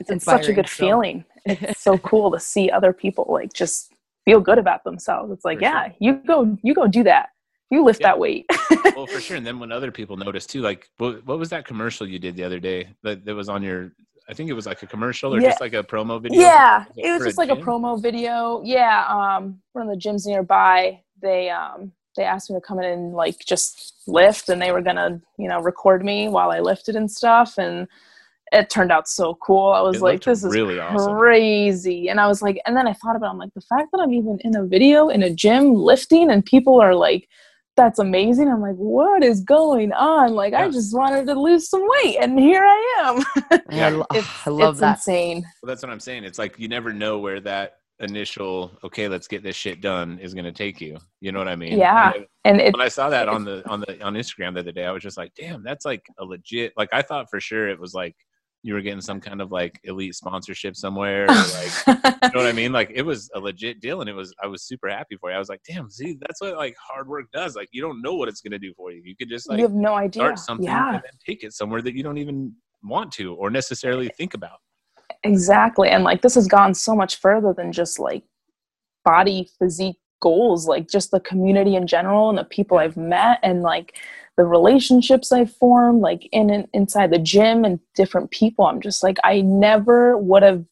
it's 0.00 0.10
It's 0.10 0.24
such 0.24 0.48
a 0.48 0.52
good 0.52 0.68
so. 0.68 0.84
feeling. 0.86 1.24
It's 1.44 1.80
so 1.88 1.98
cool 1.98 2.30
to 2.32 2.40
see 2.40 2.70
other 2.70 2.92
people 2.92 3.26
like 3.28 3.52
just 3.52 3.92
feel 4.24 4.40
good 4.40 4.58
about 4.58 4.84
themselves. 4.84 5.32
It's 5.32 5.44
like, 5.44 5.58
For 5.58 5.62
yeah, 5.64 5.86
sure. 5.88 5.94
you 5.98 6.12
go, 6.26 6.56
you 6.62 6.74
go 6.74 6.86
do 6.86 7.02
that. 7.04 7.30
You 7.70 7.82
lift 7.84 8.00
Yeah. 8.00 8.08
that 8.08 8.18
weight. 8.18 8.46
well, 8.96 9.06
for 9.06 9.20
sure. 9.20 9.36
And 9.36 9.46
then 9.46 9.58
when 9.58 9.72
other 9.72 9.90
people 9.90 10.16
notice 10.16 10.46
too, 10.46 10.60
like, 10.60 10.88
what, 10.98 11.26
what 11.26 11.38
was 11.38 11.48
that 11.50 11.64
commercial 11.66 12.06
you 12.06 12.18
did 12.18 12.36
the 12.36 12.44
other 12.44 12.60
day 12.60 12.88
that, 13.02 13.24
that 13.24 13.34
was 13.34 13.48
on 13.48 13.62
your, 13.62 13.92
I 14.28 14.34
think 14.34 14.48
it 14.50 14.52
was 14.52 14.66
like 14.66 14.82
a 14.82 14.86
commercial 14.86 15.34
or 15.34 15.40
Yeah. 15.40 15.48
just 15.50 15.60
like 15.60 15.74
a 15.74 15.82
promo 15.82 16.20
video? 16.22 16.40
yeah, 16.40 16.84
it 16.96 17.10
was 17.10 17.24
just 17.24 17.38
like 17.38 17.50
a 17.50 17.56
promo 17.56 18.00
video. 18.00 18.62
Yeah, 18.64 19.04
um, 19.08 19.60
one 19.72 19.88
of 19.88 19.90
the 19.92 20.00
gyms 20.00 20.26
nearby, 20.26 21.00
they 21.20 21.50
um, 21.50 21.92
they 22.16 22.24
asked 22.24 22.50
me 22.50 22.56
to 22.56 22.60
come 22.60 22.78
in 22.78 22.84
and 22.84 23.12
like 23.14 23.38
just 23.44 23.94
lift, 24.06 24.48
and 24.48 24.60
they 24.60 24.72
were 24.72 24.82
gonna, 24.82 25.20
you 25.38 25.48
know, 25.48 25.60
record 25.60 26.04
me 26.04 26.28
while 26.28 26.50
I 26.50 26.60
lifted 26.60 26.94
and 26.96 27.10
stuff, 27.10 27.58
and 27.58 27.88
it 28.52 28.70
turned 28.70 28.92
out 28.92 29.08
so 29.08 29.34
cool. 29.36 29.68
I 29.72 29.80
was 29.80 29.96
It 29.96 30.02
like, 30.02 30.22
this 30.22 30.44
is 30.44 30.54
really 30.54 30.78
awesome. 30.78 31.16
crazy, 31.16 32.08
and 32.08 32.20
I 32.20 32.26
was 32.26 32.42
like, 32.42 32.60
and 32.66 32.76
then 32.76 32.86
I 32.86 32.92
thought 32.92 33.16
about, 33.16 33.28
it, 33.28 33.30
I'm 33.30 33.38
like, 33.38 33.54
the 33.54 33.60
fact 33.62 33.88
that 33.92 34.00
I'm 34.00 34.12
even 34.12 34.38
in 34.42 34.56
a 34.56 34.64
video 34.64 35.08
in 35.08 35.22
a 35.22 35.30
gym 35.30 35.74
lifting, 35.74 36.30
and 36.30 36.44
people 36.44 36.80
are 36.80 36.94
like. 36.94 37.28
That's 37.76 37.98
amazing. 37.98 38.48
I'm 38.48 38.60
like, 38.60 38.76
what 38.76 39.24
is 39.24 39.40
going 39.40 39.92
on? 39.92 40.34
Like, 40.34 40.52
I 40.52 40.68
just 40.68 40.94
wanted 40.94 41.26
to 41.26 41.34
lose 41.34 41.70
some 41.70 41.82
weight, 42.02 42.18
and 42.20 42.38
here 42.38 42.62
I 42.62 43.24
am. 43.50 43.60
Yeah, 43.70 44.02
I, 44.10 44.18
It's, 44.18 44.28
I 44.46 44.50
love 44.50 44.74
it's 44.74 44.80
that. 44.80 44.96
insane. 44.98 45.42
Well, 45.62 45.68
that's 45.68 45.82
what 45.82 45.90
I'm 45.90 46.00
saying. 46.00 46.24
It's 46.24 46.38
like 46.38 46.58
you 46.58 46.68
never 46.68 46.92
know 46.92 47.18
where 47.18 47.40
that 47.40 47.76
initial, 48.00 48.72
okay, 48.84 49.08
let's 49.08 49.28
get 49.28 49.42
this 49.42 49.56
shit 49.56 49.80
done 49.80 50.18
is 50.18 50.34
going 50.34 50.44
to 50.44 50.52
take 50.52 50.80
you. 50.80 50.98
You 51.20 51.32
know 51.32 51.38
what 51.38 51.48
I 51.48 51.56
mean? 51.56 51.78
Yeah. 51.78 52.12
And 52.14 52.26
And 52.44 52.60
it, 52.60 52.72
when 52.74 52.82
I 52.82 52.88
saw 52.88 53.08
that 53.10 53.28
on 53.28 53.44
the 53.44 53.66
on 53.70 53.80
the 53.80 54.02
on 54.04 54.14
Instagram 54.14 54.54
the 54.54 54.60
other 54.60 54.72
day, 54.72 54.84
I 54.84 54.90
was 54.92 55.02
just 55.02 55.16
like, 55.16 55.32
damn, 55.34 55.62
that's 55.62 55.84
like 55.84 56.04
a 56.18 56.24
legit. 56.24 56.72
Like 56.76 56.88
I 56.92 57.00
thought 57.02 57.30
for 57.30 57.40
sure 57.40 57.68
it 57.68 57.78
was 57.78 57.94
like 57.94 58.16
you 58.62 58.74
were 58.74 58.80
getting 58.80 59.00
some 59.00 59.20
kind 59.20 59.40
of 59.40 59.50
like 59.50 59.80
elite 59.84 60.14
sponsorship 60.14 60.76
somewhere, 60.76 61.26
like 61.26 61.72
you 61.86 61.94
know 61.94 62.40
what 62.40 62.46
I 62.46 62.52
mean? 62.52 62.72
Like 62.72 62.92
it 62.94 63.02
was 63.02 63.28
a 63.34 63.40
legit 63.40 63.80
deal, 63.80 64.00
and 64.00 64.08
it 64.08 64.14
was 64.14 64.32
I 64.42 64.46
was 64.46 64.62
super 64.62 64.88
happy 64.88 65.16
for 65.16 65.30
you. 65.30 65.36
I 65.36 65.38
was 65.38 65.48
like, 65.48 65.62
damn, 65.68 65.90
see, 65.90 66.16
that's 66.20 66.40
what 66.40 66.56
like 66.56 66.76
hard 66.80 67.08
work 67.08 67.26
does. 67.32 67.56
Like 67.56 67.68
you 67.72 67.82
don't 67.82 68.00
know 68.00 68.14
what 68.14 68.28
it's 68.28 68.40
gonna 68.40 68.58
do 68.58 68.72
for 68.76 68.92
you. 68.92 69.02
You 69.04 69.16
could 69.16 69.28
just 69.28 69.48
like 69.48 69.58
you 69.58 69.64
have 69.64 69.74
no 69.74 69.94
idea. 69.94 70.22
start 70.22 70.38
something 70.38 70.66
Yeah, 70.66 70.94
and 70.94 71.02
then 71.02 71.12
take 71.26 71.42
it 71.42 71.52
somewhere 71.52 71.82
that 71.82 71.94
you 71.94 72.02
don't 72.02 72.18
even 72.18 72.54
want 72.82 73.12
to 73.12 73.34
or 73.34 73.50
necessarily 73.50 74.08
think 74.16 74.34
about. 74.34 74.58
exactly. 75.24 75.88
And 75.88 76.04
like 76.04 76.22
this 76.22 76.34
has 76.36 76.46
gone 76.46 76.74
so 76.74 76.94
much 76.94 77.16
further 77.16 77.52
than 77.52 77.72
just 77.72 77.98
like 77.98 78.22
body 79.04 79.48
physique 79.58 79.98
goals, 80.20 80.68
like 80.68 80.88
just 80.88 81.10
the 81.10 81.20
community 81.20 81.74
in 81.74 81.86
general 81.86 82.28
and 82.28 82.38
the 82.38 82.44
people 82.44 82.78
I've 82.78 82.96
met 82.96 83.40
and 83.42 83.62
like 83.62 83.96
the 84.36 84.44
relationships 84.44 85.30
I've 85.32 85.52
formed, 85.56 86.00
like 86.00 86.28
in, 86.32 86.50
in 86.50 86.66
inside 86.72 87.10
the 87.10 87.18
gym 87.18 87.64
and 87.64 87.78
different 87.94 88.30
people. 88.30 88.64
I'm 88.66 88.80
just 88.80 89.02
like 89.02 89.18
I 89.24 89.40
never 89.42 90.16
would 90.16 90.42
have 90.42 90.64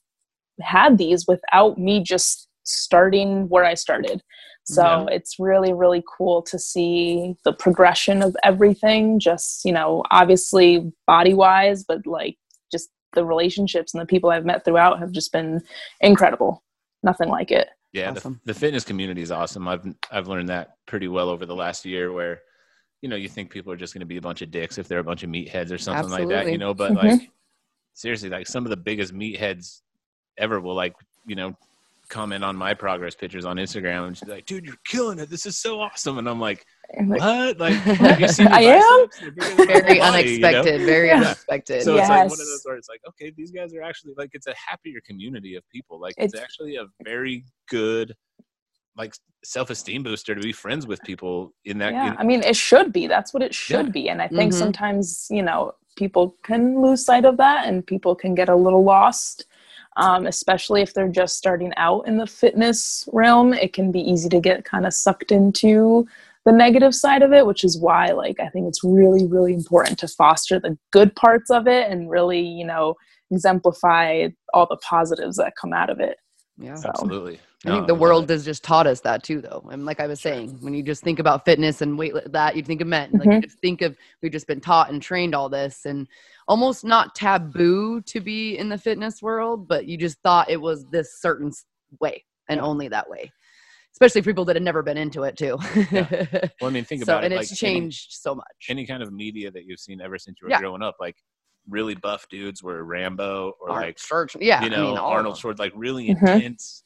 had 0.60 0.98
these 0.98 1.26
without 1.26 1.78
me 1.78 2.02
just 2.02 2.48
starting 2.64 3.48
where 3.48 3.64
I 3.64 3.74
started. 3.74 4.22
So 4.64 4.82
Yeah. 4.82 5.06
it's 5.14 5.36
really, 5.38 5.72
really 5.72 6.02
cool 6.16 6.42
to 6.42 6.58
see 6.58 7.34
the 7.44 7.52
progression 7.52 8.22
of 8.22 8.36
everything, 8.44 9.18
just, 9.18 9.64
you 9.64 9.72
know, 9.72 10.04
obviously 10.10 10.92
body 11.06 11.34
wise, 11.34 11.82
but 11.84 12.06
like 12.06 12.36
just 12.70 12.90
the 13.14 13.24
relationships 13.24 13.92
and 13.94 14.00
the 14.00 14.06
people 14.06 14.30
I've 14.30 14.44
met 14.44 14.64
throughout 14.64 15.00
have 15.00 15.10
just 15.12 15.32
been 15.32 15.60
incredible. 16.00 16.62
Nothing 17.02 17.28
like 17.30 17.50
it. 17.50 17.68
Yeah, 17.92 18.10
Awesome. 18.12 18.40
the, 18.44 18.52
the 18.52 18.58
fitness 18.60 18.84
community 18.84 19.22
is 19.22 19.32
awesome. 19.32 19.66
I've 19.66 19.84
I've 20.12 20.28
learned 20.28 20.50
that 20.50 20.76
pretty 20.86 21.08
well 21.08 21.28
over 21.30 21.44
the 21.46 21.56
last 21.56 21.84
year. 21.84 22.12
Where, 22.12 22.40
you 23.02 23.08
know, 23.08 23.16
you 23.16 23.28
think 23.28 23.50
people 23.50 23.72
are 23.72 23.76
just 23.76 23.94
going 23.94 24.00
to 24.00 24.06
be 24.06 24.16
a 24.18 24.20
bunch 24.20 24.42
of 24.42 24.50
dicks 24.50 24.78
if 24.78 24.86
they're 24.88 24.98
a 24.98 25.04
bunch 25.04 25.22
of 25.22 25.30
meatheads 25.30 25.72
or 25.72 25.78
something 25.78 26.10
like 26.10 26.28
that. 26.28 26.50
You 26.50 26.58
know, 26.58 26.74
but 26.74 26.92
Mhm. 26.92 26.96
like 27.18 27.30
seriously, 27.94 28.28
like 28.28 28.46
some 28.46 28.64
of 28.66 28.70
the 28.70 28.76
biggest 28.76 29.14
meatheads 29.14 29.80
ever 30.38 30.60
will 30.60 30.74
like 30.74 30.94
you 31.26 31.34
know 31.36 31.56
comment 32.08 32.42
on 32.42 32.56
my 32.56 32.74
progress 32.74 33.14
pictures 33.14 33.44
on 33.44 33.56
Instagram 33.56 34.08
and 34.08 34.18
she's 34.18 34.28
like, 34.28 34.44
"Dude, 34.44 34.64
you're 34.66 34.74
killing 34.84 35.20
it. 35.20 35.30
This 35.30 35.46
is 35.46 35.58
so 35.58 35.80
awesome." 35.80 36.18
And 36.18 36.28
I'm 36.28 36.40
like, 36.40 36.64
And 36.94 37.08
like, 37.08 37.20
"What? 37.20 37.58
Like, 37.60 37.74
have 38.00 38.20
you 38.20 38.26
seen 38.28 38.48
I 38.48 38.62
am? 38.62 38.80
biceps? 39.06 39.20
They're 39.20 39.30
bigger 39.30 39.56
than 39.56 39.66
my 39.66 39.66
Very 39.66 39.98
body," 40.00 40.30
you 40.32 40.40
know? 40.40 40.48
unexpected. 40.48 40.80
Very 40.86 41.08
Yeah. 41.08 41.16
unexpected. 41.20 41.82
So 41.84 41.96
it's 41.96 42.08
like 42.08 42.28
one 42.28 42.32
of 42.32 42.38
those 42.38 42.62
where 42.64 42.76
it's 42.76 42.88
like, 42.88 43.00
okay, 43.10 43.30
these 43.36 43.52
guys 43.52 43.72
are 43.74 43.82
actually 43.82 44.14
like 44.16 44.30
it's 44.32 44.48
a 44.48 44.54
happier 44.56 45.00
community 45.06 45.54
of 45.54 45.62
people. 45.70 46.00
Like 46.00 46.14
it's, 46.18 46.34
It's- 46.34 46.42
actually 46.42 46.76
a 46.76 46.86
very 47.04 47.44
good 47.68 48.14
like 49.00 49.14
self-esteem 49.42 50.02
booster 50.02 50.34
to 50.34 50.40
be 50.40 50.52
friends 50.52 50.86
with 50.86 51.00
people 51.02 51.52
in 51.64 51.78
that 51.78 51.92
yeah, 51.94 52.12
in- 52.12 52.18
I 52.18 52.24
mean, 52.24 52.42
it 52.42 52.56
should 52.56 52.92
be. 52.92 53.06
That's 53.06 53.32
what 53.34 53.42
it 53.42 53.54
should 53.54 53.86
Yeah. 53.86 53.92
be. 53.98 54.08
And 54.10 54.20
I 54.20 54.28
think 54.28 54.52
Mhm. 54.52 54.56
sometimes, 54.64 55.26
you 55.30 55.42
know, 55.42 55.74
people 55.96 56.36
can 56.44 56.62
lose 56.84 57.04
sight 57.04 57.24
of 57.24 57.36
that 57.38 57.66
and 57.66 57.86
people 57.86 58.14
can 58.14 58.34
get 58.34 58.48
a 58.48 58.56
little 58.56 58.84
lost. 58.84 59.46
Um, 59.96 60.26
especially 60.26 60.82
if 60.82 60.94
they're 60.94 61.08
just 61.22 61.36
starting 61.36 61.72
out 61.76 62.06
in 62.06 62.16
the 62.16 62.26
fitness 62.26 63.08
realm, 63.12 63.52
it 63.52 63.72
can 63.72 63.90
be 63.90 64.00
easy 64.12 64.28
to 64.28 64.40
get 64.40 64.64
kind 64.64 64.86
of 64.86 64.92
sucked 64.92 65.32
into 65.32 66.06
the 66.46 66.52
negative 66.52 66.94
side 66.94 67.22
of 67.22 67.32
it, 67.32 67.44
which 67.44 67.64
is 67.64 67.74
why, 67.78 68.06
like, 68.12 68.38
I 68.40 68.48
think 68.50 68.68
it's 68.68 68.84
really, 68.84 69.26
really 69.26 69.52
important 69.52 69.98
to 69.98 70.08
foster 70.08 70.60
the 70.60 70.78
good 70.92 71.10
parts 71.16 71.50
of 71.50 71.66
it 71.66 71.90
and 71.90 72.08
really, 72.08 72.40
you 72.40 72.64
know, 72.64 72.94
exemplify 73.32 74.28
all 74.54 74.66
the 74.66 74.76
positives 74.76 75.36
that 75.36 75.54
come 75.60 75.72
out 75.72 75.90
of 75.90 75.98
it. 76.00 76.16
yeah. 76.56 76.76
So, 76.76 76.88
absolutely. 76.90 77.40
I 77.66 77.68
No, 77.68 77.74
think 77.76 77.88
the 77.88 77.94
world 77.94 78.30
has 78.30 78.44
just 78.44 78.64
taught 78.64 78.86
us 78.86 79.00
that 79.02 79.22
too, 79.22 79.42
though. 79.42 79.68
And 79.70 79.84
like 79.84 80.00
I 80.00 80.06
was 80.06 80.18
saying, 80.20 80.56
when 80.62 80.72
you 80.72 80.82
just 80.82 81.02
think 81.02 81.18
about 81.18 81.44
fitness 81.44 81.82
and 81.82 81.98
weight, 81.98 82.14
that 82.26 82.56
you 82.56 82.62
think 82.62 82.80
of 82.80 82.86
men, 82.86 83.10
like 83.12 83.26
you 83.26 83.32
Mhm. 83.32 83.42
just 83.44 83.58
think 83.58 83.82
of 83.82 83.94
we've 84.22 84.32
just 84.32 84.46
been 84.46 84.62
taught 84.62 84.90
and 84.90 85.02
trained 85.02 85.34
all 85.34 85.50
this, 85.50 85.84
and 85.84 86.08
almost 86.48 86.84
not 86.84 87.14
taboo 87.14 88.00
to 88.02 88.20
be 88.20 88.56
in 88.56 88.70
the 88.70 88.78
fitness 88.78 89.20
world, 89.20 89.68
but 89.68 89.86
you 89.86 89.98
just 89.98 90.18
thought 90.22 90.48
it 90.48 90.60
was 90.60 90.86
this 90.86 91.20
certain 91.20 91.52
way 92.00 92.24
and 92.48 92.60
only 92.60 92.88
that 92.88 93.10
way. 93.10 93.30
Especially 93.92 94.22
for 94.22 94.30
people 94.30 94.46
that 94.46 94.56
had 94.56 94.62
never 94.62 94.82
been 94.82 94.96
into 94.96 95.24
it 95.24 95.36
too. 95.36 95.58
Well, 96.60 96.70
I 96.70 96.70
mean, 96.70 96.84
think 96.84 97.04
so, 97.04 97.12
about 97.12 97.24
it. 97.24 97.26
and 97.26 97.34
it. 97.34 97.40
it's 97.42 97.50
like 97.62 97.62
any- 97.62 97.74
changed 97.80 98.12
so 98.12 98.34
much. 98.34 98.46
any, 98.70 98.86
kind 98.86 99.02
of 99.02 99.12
media 99.12 99.50
that 99.50 99.64
you've 99.66 99.80
seen 99.80 100.00
ever 100.00 100.16
since 100.16 100.38
you 100.40 100.46
were 100.46 100.50
Yeah. 100.50 100.60
growing 100.60 100.82
up, 100.82 100.96
like 100.98 101.16
really 101.68 101.94
buff 101.94 102.26
dudes 102.30 102.62
were 102.62 102.82
Rambo 102.84 103.52
or 103.60 103.68
Arnold 103.70 103.86
like 103.86 103.98
Schwarzenegger- 103.98 104.38
yeah, 104.40 104.62
you 104.64 104.70
know 104.70 104.76
I 104.76 104.88
mean, 104.88 104.96
Arnold. 104.96 105.36
Schwarzenegger, 105.36 105.58
like 105.58 105.72
really 105.76 106.08
Mhm. 106.08 106.34
intense 106.36 106.84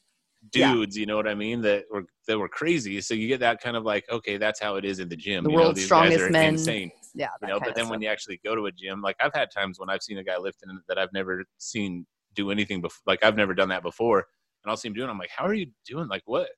Yeah. 0.52 0.72
dudes. 0.74 0.96
You 0.96 1.06
know 1.06 1.16
what 1.16 1.28
I 1.28 1.34
mean? 1.34 1.60
That 1.62 1.84
were 1.90 2.04
that 2.26 2.38
were 2.38 2.48
crazy. 2.48 3.00
So 3.00 3.14
you 3.14 3.28
get 3.28 3.40
that 3.40 3.60
kind 3.60 3.76
of 3.76 3.84
like, 3.84 4.04
okay, 4.10 4.36
that's 4.36 4.60
how 4.60 4.76
it 4.76 4.84
is 4.84 4.98
in 4.98 5.08
the 5.08 5.16
gym. 5.16 5.44
The 5.44 5.50
you 5.50 5.56
know, 5.56 5.62
world's 5.62 5.80
guys 5.80 5.86
strongest 5.86 6.20
are 6.24 6.30
men. 6.30 6.54
insane. 6.54 6.90
Yeah. 7.14 7.28
you 7.42 7.48
know. 7.48 7.60
But 7.60 7.74
then 7.74 7.88
when 7.88 8.02
you 8.02 8.08
actually 8.08 8.40
go 8.44 8.54
to 8.54 8.66
a 8.66 8.72
gym, 8.72 9.00
like 9.02 9.16
I've 9.20 9.34
had 9.34 9.50
times 9.50 9.78
when 9.78 9.88
I've 9.90 10.02
seen 10.02 10.18
a 10.18 10.24
guy 10.24 10.36
lifting 10.38 10.78
that 10.88 10.98
I've 10.98 11.12
never 11.12 11.44
seen 11.58 12.06
do 12.34 12.50
anything 12.50 12.80
before. 12.80 13.00
Like 13.06 13.24
I've 13.24 13.36
never 13.36 13.54
done 13.54 13.68
that 13.68 13.82
before, 13.82 14.18
and 14.18 14.70
I'll 14.70 14.76
see 14.76 14.88
him 14.88 14.94
doing. 14.94 15.08
I'm 15.10 15.18
like, 15.18 15.30
how 15.30 15.44
are 15.44 15.54
you 15.54 15.66
doing? 15.86 16.08
Like 16.08 16.22
what? 16.26 16.48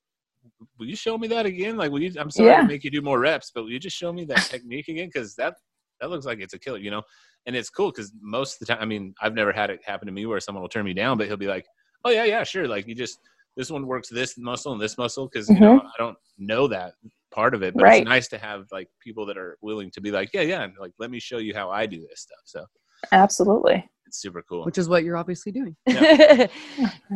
Will 0.79 0.87
you 0.87 0.97
show 0.97 1.19
me 1.19 1.27
that 1.29 1.45
again? 1.45 1.77
Like, 1.77 1.91
will 1.91 2.01
you? 2.03 2.13
I'm 2.19 2.31
sorry 2.31 2.51
Yeah. 2.51 2.61
to 2.63 2.67
make 2.69 2.85
you 2.85 2.91
do 2.91 3.03
more 3.03 3.19
reps, 3.19 3.51
but 3.55 3.65
will 3.65 3.71
you 3.73 3.81
just 3.81 3.97
show 3.97 4.13
me 4.13 4.25
that 4.27 4.39
technique 4.43 4.89
again? 4.89 5.09
Because 5.13 5.35
that 5.37 5.55
that 6.01 6.11
looks 6.11 6.25
like 6.27 6.39
it's 6.41 6.55
a 6.55 6.59
killer, 6.59 6.79
you 6.79 6.91
know. 6.91 7.03
And 7.47 7.55
it's 7.57 7.71
cool 7.71 7.91
because 7.91 8.13
most 8.21 8.55
of 8.55 8.67
the 8.67 8.67
time, 8.75 8.83
I 8.83 8.87
mean, 8.87 9.15
I've 9.21 9.35
never 9.35 9.53
had 9.53 9.71
it 9.71 9.81
happen 9.85 10.07
to 10.07 10.13
me 10.13 10.27
where 10.27 10.41
someone 10.41 10.63
will 10.63 10.69
turn 10.69 10.85
me 10.85 10.95
down, 10.95 11.17
but 11.19 11.27
he'll 11.27 11.37
be 11.37 11.47
like, 11.47 11.67
"Oh 12.05 12.11
yeah, 12.11 12.25
yeah, 12.25 12.43
sure." 12.45 12.67
Like 12.69 12.87
you 12.87 12.95
just 12.95 13.19
this 13.57 13.71
one 13.71 13.87
works 13.87 14.09
this 14.09 14.37
muscle 14.39 14.73
and 14.73 14.81
this 14.81 14.97
muscle 14.99 15.29
because 15.29 15.49
you 15.49 15.59
know 15.59 15.81
I 15.81 15.91
don't 15.99 16.17
know 16.39 16.67
that 16.69 16.93
part 17.33 17.55
of 17.55 17.63
it, 17.63 17.75
but 17.75 17.83
Right. 17.83 18.03
it's 18.03 18.09
nice 18.09 18.29
to 18.29 18.39
have 18.39 18.67
like 18.73 18.89
people 19.03 19.27
that 19.27 19.37
are 19.39 19.57
willing 19.63 19.91
to 19.93 20.01
be 20.01 20.11
like, 20.11 20.31
"Yeah, 20.33 20.43
yeah," 20.43 20.63
and, 20.63 20.73
like 20.79 20.93
let 20.99 21.11
me 21.11 21.19
show 21.21 21.39
you 21.39 21.55
how 21.55 21.71
I 21.71 21.87
do 21.87 22.01
this 22.09 22.21
stuff. 22.21 22.39
So 22.45 22.65
absolutely, 23.13 23.89
it's 24.07 24.19
super 24.21 24.43
cool. 24.43 24.65
Which 24.65 24.79
is 24.79 24.89
what 24.89 25.05
you're 25.05 25.17
obviously 25.17 25.53
doing. 25.53 25.75
I 25.89 26.49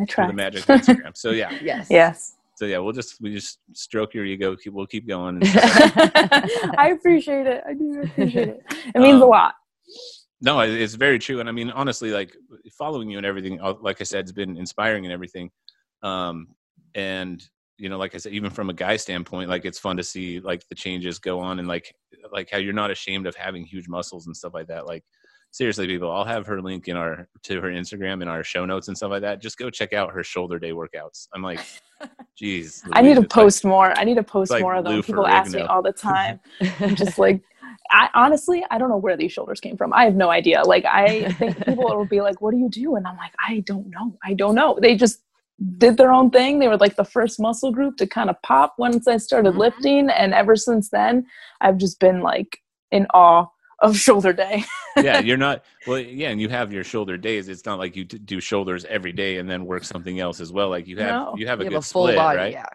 try. 0.09 0.27
the 0.27 0.33
magic 0.33 0.65
Instagram. 0.65 1.17
So 1.17 1.31
yeah, 1.31 1.51
yes. 1.63 1.89
Yes, 1.91 2.37
so 2.57 2.65
yeah, 2.67 2.79
we'll 2.79 2.93
just 2.93 3.21
we 3.21 3.35
just 3.35 3.59
stroke 3.75 4.15
your 4.15 4.25
ego. 4.25 4.57
Keep, 4.57 4.73
we'll 4.73 4.87
keep 4.87 5.07
going. 5.09 5.37
And 5.37 5.45
I 6.79 6.95
appreciate 6.99 7.47
it. 7.47 7.63
I 7.69 7.75
do 7.75 8.03
appreciate 8.03 8.49
it. 8.49 8.63
It 8.95 8.99
means 9.01 9.21
a 9.21 9.25
Um, 9.25 9.31
lot. 9.31 9.55
no, 10.43 10.61
it's 10.61 10.95
very 10.95 11.19
true. 11.19 11.41
And 11.41 11.49
I 11.49 11.53
mean, 11.53 11.71
honestly, 11.71 12.11
like 12.11 12.35
following 12.79 13.11
you 13.11 13.17
and 13.19 13.27
everything, 13.27 13.61
uh, 13.61 13.75
like 13.81 14.01
I 14.01 14.05
said, 14.05 14.25
has 14.25 14.33
been 14.33 14.57
inspiring 14.57 15.05
and 15.05 15.13
everything. 15.13 15.51
Um, 16.03 16.49
and 16.95 17.43
you 17.79 17.89
know, 17.89 17.99
like 17.99 18.15
I 18.15 18.19
said, 18.19 18.33
even 18.33 18.51
from 18.51 18.69
a 18.69 18.75
guy 18.75 18.97
standpoint, 18.97 19.49
like 19.49 19.65
it's 19.65 19.79
fun 19.79 19.97
to 19.97 20.03
see 20.03 20.41
like 20.41 20.69
the 20.69 20.75
changes 20.75 21.19
go 21.19 21.41
on 21.41 21.59
and 21.59 21.67
like 21.67 21.95
like 22.31 22.51
how 22.51 22.59
you're 22.59 22.75
not 22.75 22.91
ashamed 22.91 23.27
of 23.27 23.35
having 23.35 23.65
huge 23.65 23.89
muscles 23.89 24.27
and 24.27 24.37
stuff 24.37 24.53
like 24.53 24.67
that. 24.67 24.87
Like 24.87 25.03
seriously, 25.51 25.87
people, 25.87 26.11
I'll 26.11 26.25
have 26.25 26.47
her 26.47 26.61
link 26.61 26.89
in 26.89 26.97
our 26.97 27.27
to 27.45 27.61
her 27.61 27.69
Instagram 27.69 28.23
in 28.23 28.29
our 28.29 28.45
show 28.45 28.67
notes 28.67 28.89
and 28.89 28.97
stuff 28.97 29.11
like 29.11 29.23
that. 29.23 29.41
Just 29.41 29.57
go 29.57 29.71
check 29.71 29.93
out 29.93 30.13
her 30.13 30.23
shoulder 30.23 30.59
day 30.59 30.73
workouts. 30.73 31.29
I'm 31.35 31.43
like, 31.43 31.61
geez, 32.37 32.83
I 32.93 33.03
need 33.03 33.15
to 33.15 33.23
it's 33.23 33.35
like- 33.37 33.45
post 33.45 33.65
more. 33.65 33.99
I 33.99 34.05
need 34.05 34.17
to 34.17 34.23
post 34.23 34.51
like 34.51 34.63
more 34.63 34.75
of 34.75 34.85
them. 34.85 35.03
People 35.03 35.27
ask 35.27 35.53
me 35.53 35.63
all 35.63 35.83
the 35.83 35.93
time. 35.93 36.41
I'm 36.81 36.95
just 36.95 37.19
like, 37.19 37.41
I 37.91 38.09
honestly, 38.15 38.65
I 38.71 38.79
don't 38.79 38.89
know 38.89 38.97
where 38.97 39.17
these 39.17 39.33
shoulders 39.33 39.61
came 39.61 39.77
from. 39.77 39.93
I 39.93 40.05
have 40.05 40.15
no 40.15 40.31
idea. 40.31 40.63
Like, 40.63 40.85
I 40.85 41.33
think 41.33 41.65
people 41.65 41.85
will 41.97 42.05
be 42.05 42.21
like, 42.21 42.41
"What 42.41 42.53
do 42.53 42.59
you 42.59 42.69
do?" 42.69 42.97
And 42.97 43.07
I'm 43.07 43.17
like, 43.17 43.33
I 43.39 43.61
don't 43.61 43.89
know. 43.89 44.17
I 44.25 44.35
don't 44.35 44.55
know. 44.55 44.79
They 44.81 44.97
just 44.97 45.23
did 45.79 45.97
their 45.97 46.13
own 46.13 46.31
thing. 46.31 46.59
They 46.59 46.69
were 46.69 46.77
like 46.79 46.97
the 46.97 47.05
first 47.05 47.39
muscle 47.41 47.71
group 47.71 47.97
to 47.99 48.07
kind 48.07 48.31
of 48.31 48.41
pop 48.43 48.75
once 48.79 49.07
I 49.07 49.19
started 49.19 49.55
Mhm. 49.55 49.59
lifting, 49.59 50.11
and 50.11 50.33
ever 50.35 50.57
since 50.57 50.89
then, 50.91 51.27
I've 51.61 51.77
just 51.77 52.01
been 52.01 52.21
like 52.21 52.59
in 52.91 53.07
awe 53.13 53.47
of 53.81 53.97
shoulder 53.97 54.33
day. 54.33 54.65
yeah, 54.97 55.21
you're 55.27 55.37
not 55.37 55.63
well. 55.87 55.99
Yeah, 55.99 56.31
and 56.31 56.41
you 56.41 56.49
have 56.49 56.73
your 56.73 56.85
shoulder 56.85 57.17
days. 57.17 57.49
It's 57.49 57.65
not 57.67 57.79
like 57.79 57.97
you 57.97 58.05
t- 58.05 58.19
do 58.19 58.41
shoulders 58.41 58.85
every 58.87 59.13
day 59.13 59.39
and 59.39 59.49
then 59.51 59.65
work 59.67 59.85
something 59.85 60.19
else 60.21 60.41
as 60.41 60.53
well. 60.53 60.69
Like 60.71 60.87
you 60.87 60.97
have 60.99 61.09
No. 61.09 61.35
you 61.37 61.47
have 61.47 61.61
a 61.61 61.65
You 61.65 61.71
good 61.71 61.75
have 61.77 61.83
a 61.85 61.87
full 61.87 62.05
split, 62.07 62.17
body. 62.17 62.39
right? 62.39 62.53
Yeah. 62.53 62.67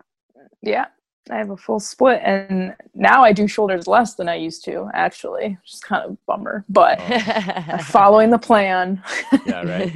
yeah, 0.62 0.86
I 1.32 1.38
have 1.38 1.50
a 1.50 1.58
full 1.58 1.80
split, 1.80 2.22
and 2.24 2.76
now 2.94 3.24
I 3.24 3.32
do 3.34 3.48
shoulders 3.48 3.88
less 3.88 4.16
than 4.16 4.30
I 4.30 4.36
used 4.36 4.64
to. 4.66 4.90
Actually, 4.94 5.58
which 5.62 5.74
is 5.74 5.80
kind 5.80 6.04
of 6.06 6.12
a 6.12 6.18
bummer, 6.28 6.66
but. 6.70 7.00
Oh. 7.00 7.66
I'm 7.68 7.80
following 7.80 8.30
the 8.30 8.40
plan. 8.40 9.02
Yeah, 9.46 9.64
right. 9.64 9.94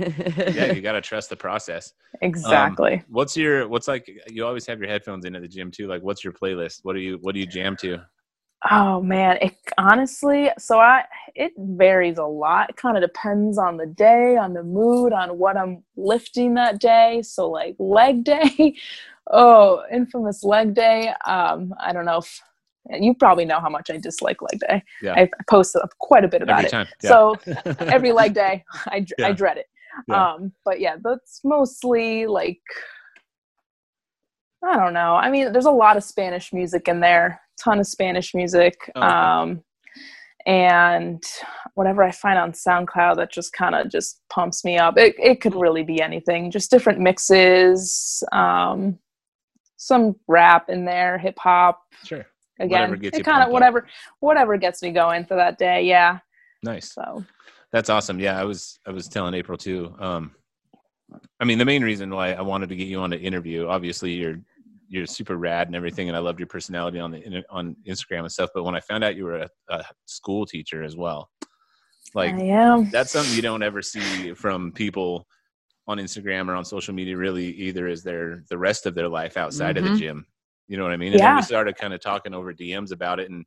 Yeah, 0.53 0.73
you 0.73 0.81
got 0.81 0.91
to 0.91 1.01
trust 1.01 1.29
the 1.29 1.35
process. 1.35 1.93
exactly. 2.21 2.95
Um, 2.95 3.03
what's 3.09 3.35
your 3.35 3.67
what's 3.67 3.87
like? 3.87 4.09
You 4.29 4.45
always 4.45 4.65
have 4.67 4.79
your 4.79 4.87
headphones 4.87 5.25
in 5.25 5.35
at 5.35 5.41
the 5.41 5.47
gym 5.47 5.71
too. 5.71 5.87
Like, 5.87 6.01
what's 6.01 6.23
your 6.23 6.33
playlist? 6.33 6.79
What 6.83 6.93
do 6.93 6.99
you 6.99 7.17
what 7.21 7.33
do 7.33 7.39
you 7.39 7.45
jam 7.45 7.75
to? 7.77 7.99
Oh 8.69 9.01
man, 9.01 9.37
it 9.41 9.55
honestly, 9.77 10.51
so 10.57 10.79
I 10.79 11.05
it 11.35 11.53
varies 11.57 12.17
a 12.17 12.25
lot. 12.25 12.71
It 12.71 12.75
kind 12.75 12.97
of 12.97 13.03
depends 13.03 13.57
on 13.57 13.77
the 13.77 13.85
day, 13.85 14.35
on 14.35 14.53
the 14.53 14.63
mood, 14.63 15.13
on 15.13 15.37
what 15.37 15.57
I'm 15.57 15.83
lifting 15.95 16.55
that 16.55 16.79
day. 16.79 17.21
So 17.23 17.49
like 17.49 17.75
leg 17.79 18.23
day, 18.25 18.75
oh, 19.29 19.83
infamous 19.91 20.43
leg 20.43 20.73
day. 20.73 21.13
Um, 21.25 21.73
I 21.79 21.93
don't 21.93 22.05
know 22.05 22.17
if 22.17 22.41
you 22.89 23.13
probably 23.13 23.45
know 23.45 23.59
how 23.59 23.69
much 23.69 23.89
I 23.89 23.97
dislike 23.97 24.41
leg 24.41 24.59
day. 24.67 24.83
Yeah. 25.01 25.13
I 25.13 25.29
post 25.49 25.77
quite 25.99 26.23
a 26.23 26.27
bit 26.27 26.41
about 26.41 26.65
Every 26.65 26.81
it. 26.81 26.87
Yeah. 27.03 27.09
So 27.09 27.35
every 27.79 28.11
leg 28.11 28.33
day, 28.33 28.63
I 28.87 29.01
dr- 29.01 29.29
I 29.29 29.31
dread 29.33 29.57
it. 29.57 29.67
Yeah. 30.07 30.33
Um, 30.33 30.53
but 30.65 30.79
yeah, 30.79 30.95
that's 31.03 31.41
mostly 31.43 32.25
like 32.25 32.61
I 34.63 34.75
don't 34.75 34.93
know. 34.93 35.15
I 35.15 35.29
mean, 35.31 35.53
there's 35.53 35.65
a 35.65 35.71
lot 35.71 35.97
of 35.97 36.03
Spanish 36.03 36.51
music 36.51 36.87
in 36.87 36.99
there, 36.99 37.41
ton 37.63 37.79
of 37.79 37.87
Spanish 37.87 38.35
music. 38.35 38.91
Oh, 38.95 39.01
okay. 39.01 39.15
Um, 39.15 39.63
and 40.45 41.23
whatever 41.75 42.01
I 42.01 42.11
find 42.11 42.39
on 42.39 42.53
SoundCloud 42.53 43.17
that 43.17 43.31
just 43.31 43.53
kind 43.53 43.75
of 43.75 43.89
just 43.89 44.21
pumps 44.29 44.65
me 44.65 44.77
up. 44.77 44.97
It 44.97 45.15
it 45.19 45.41
could 45.41 45.55
really 45.55 45.83
be 45.83 46.01
anything, 46.01 46.49
just 46.49 46.71
different 46.71 46.99
mixes, 46.99 48.23
um, 48.31 48.97
some 49.79 50.13
rap 50.27 50.69
in 50.69 50.85
there, 50.85 51.17
hip 51.17 51.39
hop. 51.39 51.81
sure. 52.03 52.25
Again, 52.59 52.81
Whatever 52.81 52.95
gets 52.97 53.17
you 53.17 53.21
it 53.21 53.23
kind 53.23 53.41
of 53.41 53.51
whatever 53.51 53.87
whatever 54.19 54.57
gets 54.57 54.81
me 54.81 54.91
going 54.91 55.25
for 55.25 55.35
that 55.35 55.57
day. 55.57 55.83
Yeah. 55.83 56.19
Nice. 56.61 56.93
So 56.93 57.23
That's 57.71 57.89
awesome. 57.89 58.19
Yeah, 58.19 58.39
I 58.39 58.43
was 58.43 58.79
I 58.85 58.91
was 58.91 59.07
telling 59.07 59.33
April 59.33 59.57
too. 59.57 59.95
Um, 59.97 60.31
I 61.39 61.45
mean, 61.45 61.57
the 61.57 61.65
main 61.65 61.83
reason 61.83 62.09
why 62.09 62.33
I 62.33 62.41
wanted 62.41 62.69
to 62.69 62.75
get 62.75 62.87
you 62.87 62.99
on 62.99 63.09
the 63.09 63.19
interview, 63.19 63.67
obviously, 63.67 64.11
you're 64.11 64.35
you're 64.89 65.05
super 65.05 65.37
rad 65.37 65.67
and 65.67 65.75
everything, 65.75 66.09
and 66.09 66.17
I 66.17 66.19
loved 66.19 66.39
your 66.39 66.47
personality 66.47 66.99
on 66.99 67.11
the 67.11 67.43
on 67.49 67.77
Instagram 67.87 68.19
and 68.19 68.31
stuff. 68.31 68.49
But 68.53 68.63
when 68.63 68.75
I 68.75 68.81
found 68.81 69.05
out 69.05 69.15
you 69.15 69.23
were 69.23 69.37
a, 69.37 69.49
a 69.69 69.85
school 70.05 70.45
teacher 70.45 70.83
as 70.83 70.97
well, 70.97 71.29
like 72.13 72.35
I 72.35 72.41
am. 72.41 72.89
that's 72.89 73.11
something 73.11 73.33
you 73.33 73.41
don't 73.41 73.63
ever 73.63 73.81
see 73.81 74.33
from 74.33 74.73
people 74.73 75.25
on 75.89 75.99
Instagram 75.99 76.49
or 76.49 76.55
on 76.55 76.65
social 76.65 76.95
media 76.95 77.17
really 77.17 77.47
either 77.53 77.87
is 77.89 78.03
their 78.03 78.45
the 78.49 78.57
rest 78.59 78.85
of 78.87 78.95
their 78.95 79.09
life 79.09 79.37
outside 79.37 79.77
of 79.77 79.83
the 79.85 79.91
Mhm. 79.91 80.01
gym. 80.01 80.27
You 80.69 80.77
know 80.77 80.83
what 80.83 80.93
I 80.93 80.97
mean? 80.97 81.13
And 81.15 81.23
then 81.23 81.33
Yeah. 81.33 81.35
we 81.35 81.41
started 81.43 81.77
kind 81.77 81.93
of 81.95 82.01
talking 82.01 82.33
over 82.35 82.53
DMs 82.53 82.93
about 82.93 83.19
it 83.19 83.31
and 83.31 83.45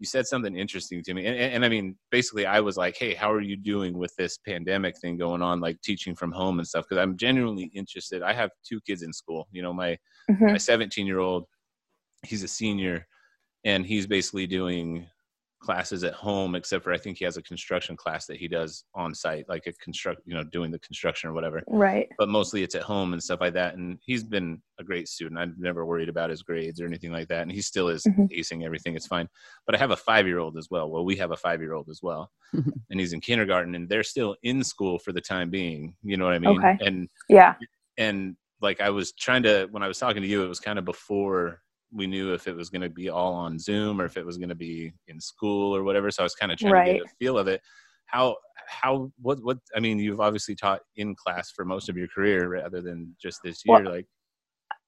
you 0.00 0.06
said 0.06 0.26
something 0.26 0.56
interesting 0.56 1.02
to 1.04 1.14
me. 1.14 1.26
And, 1.26 1.36
and, 1.36 1.54
and 1.56 1.66
I 1.66 1.70
mean, 1.70 1.98
basically 2.10 2.46
I 2.46 2.60
was 2.60 2.76
like, 2.78 2.96
Hey, 2.98 3.14
how 3.14 3.32
are 3.32 3.42
you 3.42 3.56
doing 3.56 3.98
with 3.98 4.14
this 4.18 4.38
pandemic 4.38 4.98
thing 5.00 5.18
going 5.18 5.42
on, 5.42 5.60
like 5.60 5.80
teaching 5.82 6.16
from 6.16 6.32
home 6.32 6.58
and 6.60 6.68
stuff? 6.68 6.86
Cause 6.88 6.98
I'm 6.98 7.16
genuinely 7.18 7.70
interested. 7.74 8.22
I 8.22 8.34
have 8.34 8.50
two 8.64 8.80
kids 8.82 9.02
in 9.02 9.12
school, 9.12 9.48
you 9.52 9.62
know, 9.62 9.74
my, 9.74 9.98
Mhm. 10.28 10.56
my 10.56 10.58
17 10.58 11.06
year 11.06 11.20
old, 11.20 11.46
he's 12.24 12.42
a 12.44 12.48
senior 12.48 13.06
and 13.64 13.86
he's 13.86 14.06
basically 14.06 14.46
doing 14.48 15.08
classes 15.60 16.04
at 16.04 16.12
home 16.12 16.54
except 16.54 16.84
for 16.84 16.92
i 16.92 16.98
think 16.98 17.16
he 17.18 17.24
has 17.24 17.36
a 17.36 17.42
construction 17.42 17.96
class 17.96 18.26
that 18.26 18.36
he 18.36 18.46
does 18.46 18.84
on 18.94 19.14
site 19.14 19.48
like 19.48 19.66
a 19.66 19.72
construct 19.74 20.20
you 20.26 20.34
know 20.34 20.44
doing 20.44 20.70
the 20.70 20.78
construction 20.80 21.30
or 21.30 21.32
whatever 21.32 21.62
Right. 21.66 22.08
but 22.18 22.28
mostly 22.28 22.62
it's 22.62 22.74
at 22.74 22.82
home 22.82 23.14
and 23.14 23.22
stuff 23.22 23.40
like 23.40 23.54
that 23.54 23.74
and 23.76 23.98
he's 24.04 24.22
been 24.22 24.60
a 24.78 24.84
great 24.84 25.08
student 25.08 25.40
i've 25.40 25.58
never 25.58 25.86
worried 25.86 26.08
about 26.10 26.30
his 26.30 26.42
grades 26.42 26.80
or 26.80 26.86
anything 26.86 27.10
like 27.10 27.28
that 27.28 27.42
and 27.42 27.50
he 27.50 27.62
still 27.62 27.88
is 27.88 28.04
Mhm. 28.04 28.28
acing 28.32 28.64
everything 28.64 28.94
it's 28.94 29.06
fine 29.06 29.28
but 29.64 29.74
i 29.74 29.78
have 29.78 29.92
a 29.92 29.96
five 29.96 30.26
year 30.26 30.38
old 30.38 30.56
as 30.58 30.68
well 30.70 30.90
well 30.90 31.04
we 31.04 31.16
have 31.16 31.32
a 31.32 31.36
five 31.36 31.60
year 31.60 31.72
old 31.72 31.88
as 31.88 32.00
well 32.02 32.30
and 32.90 33.00
he's 33.00 33.12
in 33.14 33.20
kindergarten 33.20 33.74
and 33.74 33.88
they're 33.88 34.02
still 34.02 34.36
in 34.42 34.62
school 34.62 34.98
for 34.98 35.12
the 35.12 35.20
time 35.20 35.48
being 35.50 35.94
you 36.02 36.16
know 36.16 36.24
what 36.26 36.34
i 36.34 36.38
mean 36.38 36.58
Okay. 36.58 36.76
and 36.80 37.08
Yeah. 37.28 37.54
and 37.98 38.36
like 38.62 38.80
I 38.80 38.88
was 38.88 39.12
trying 39.12 39.42
to 39.42 39.68
when 39.70 39.82
I 39.82 39.88
was 39.88 39.98
talking 39.98 40.22
to 40.22 40.28
you, 40.28 40.42
it 40.42 40.48
was 40.48 40.60
kind 40.60 40.78
of 40.78 40.86
before 40.86 41.60
we 41.92 42.06
knew 42.06 42.32
if 42.34 42.46
it 42.46 42.54
was 42.54 42.70
going 42.70 42.82
to 42.82 42.90
be 42.90 43.08
all 43.08 43.32
on 43.32 43.58
Zoom 43.58 44.00
or 44.00 44.04
if 44.04 44.16
it 44.16 44.26
was 44.26 44.38
going 44.38 44.48
to 44.48 44.54
be 44.54 44.92
in 45.08 45.20
school 45.20 45.74
or 45.74 45.82
whatever. 45.84 46.10
So 46.10 46.22
I 46.22 46.24
was 46.24 46.34
kind 46.34 46.52
of 46.52 46.58
trying 46.58 46.86
to 46.86 46.92
get 46.94 47.02
a 47.02 47.14
feel 47.18 47.38
of 47.38 47.48
it. 47.48 47.60
How 48.06 48.36
how 48.68 49.10
what 49.20 49.38
what 49.42 49.58
I 49.74 49.80
mean, 49.80 49.98
you've 49.98 50.20
obviously 50.20 50.54
taught 50.54 50.80
in 50.96 51.14
class 51.14 51.50
for 51.50 51.64
most 51.64 51.88
of 51.88 51.96
your 51.96 52.08
career 52.08 52.48
rather 52.48 52.80
than 52.80 53.14
just 53.20 53.40
this 53.42 53.62
year. 53.64 53.82
Well, 53.82 53.94
like 53.94 54.06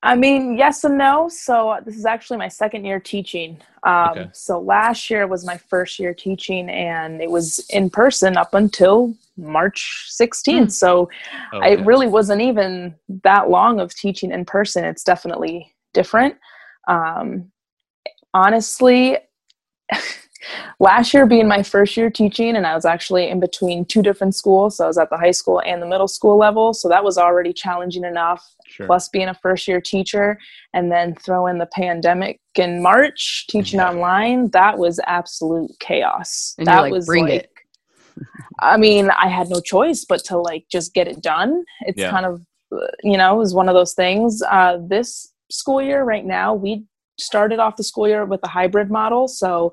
I 0.03 0.15
mean, 0.15 0.57
yes 0.57 0.85
and 0.85 0.97
no. 0.97 1.29
So 1.29 1.79
this 1.85 1.97
is 1.97 2.07
actually 2.07 2.39
my 2.39 2.49
second 2.49 2.85
year 2.85 3.01
teaching. 3.01 3.61
Um, 3.83 4.09
Okay. 4.11 4.31
So 4.33 4.61
last 4.61 5.11
year 5.11 5.27
was 5.27 5.45
my 5.45 5.57
first 5.57 5.99
year 5.99 6.15
teaching, 6.15 6.71
and 6.71 7.21
it 7.21 7.31
was 7.31 7.59
in 7.71 7.91
person 7.91 8.37
up 8.37 8.55
until 8.55 9.15
March 9.37 10.09
16th. 10.11 10.59
Hmm. 10.59 10.69
So 10.69 11.11
okay. 11.53 11.73
it 11.73 11.85
really 11.85 12.07
wasn't 12.07 12.43
even 12.43 12.95
that 13.25 13.51
long 13.51 13.81
of 13.81 13.93
teaching 13.95 14.31
in 14.31 14.45
person. 14.45 14.85
It's 14.85 15.03
definitely 15.03 15.75
different. 15.95 16.37
Um, 16.89 17.53
honestly, 18.35 19.19
last 20.81 21.13
year 21.15 21.27
being 21.27 21.49
my 21.49 21.63
first 21.63 21.97
year 21.97 22.11
teaching, 22.11 22.57
and 22.57 22.67
I 22.67 22.75
was 22.75 22.85
actually 22.85 23.29
in 23.29 23.41
between 23.41 23.85
two 23.85 24.03
different 24.03 24.35
schools. 24.35 24.77
So 24.77 24.85
I 24.85 24.87
was 24.89 24.99
at 24.99 25.11
the 25.11 25.17
high 25.17 25.31
school 25.33 25.61
and 25.65 25.81
the 25.83 25.87
middle 25.87 26.09
school 26.09 26.37
level. 26.39 26.73
So 26.75 26.89
that 26.89 27.05
was 27.05 27.19
already 27.19 27.53
challenging 27.53 28.05
enough 28.05 28.45
sure. 28.67 28.87
plus 28.87 29.09
being 29.09 29.29
a 29.29 29.35
first 29.35 29.67
year 29.69 29.81
teacher 29.81 30.39
and 30.75 30.91
then 30.91 31.15
throw 31.15 31.47
in 31.47 31.59
the 31.59 31.67
pandemic 31.67 32.41
in 32.55 32.83
March 32.83 33.47
teaching 33.49 33.79
Yeah. 33.81 33.89
online 33.91 34.51
that 34.51 34.79
was 34.79 35.01
absolute 35.07 35.71
chaos 35.81 36.55
And 36.59 36.67
that 36.67 36.83
like, 36.83 36.93
was 36.93 37.07
"Bring 37.07 37.25
like 37.25 37.33
it." 37.35 37.51
I 38.61 38.77
mean 38.77 39.11
I 39.11 39.29
had 39.29 39.49
no 39.49 39.61
choice 39.61 40.05
but 40.05 40.25
to 40.25 40.39
like 40.39 40.65
just 40.71 40.93
get 40.95 41.07
it 41.09 41.23
done 41.23 41.65
it's 41.83 42.01
Yeah. 42.01 42.11
kind 42.11 42.27
of 42.27 42.43
uh, 42.73 42.87
you 43.03 43.17
know 43.17 43.35
it 43.35 43.39
was 43.39 43.55
one 43.55 43.69
of 43.69 43.75
those 43.75 43.95
things 43.95 44.43
uh, 44.51 44.79
this 44.89 45.33
school 45.51 45.83
year 45.83 46.03
right 46.05 46.27
now 46.27 46.55
we 46.55 46.85
started 47.19 47.59
off 47.59 47.77
the 47.77 47.85
school 47.85 48.07
year 48.07 48.25
with 48.25 48.41
a 48.45 48.49
hybrid 48.49 48.91
model 48.91 49.27
so 49.29 49.73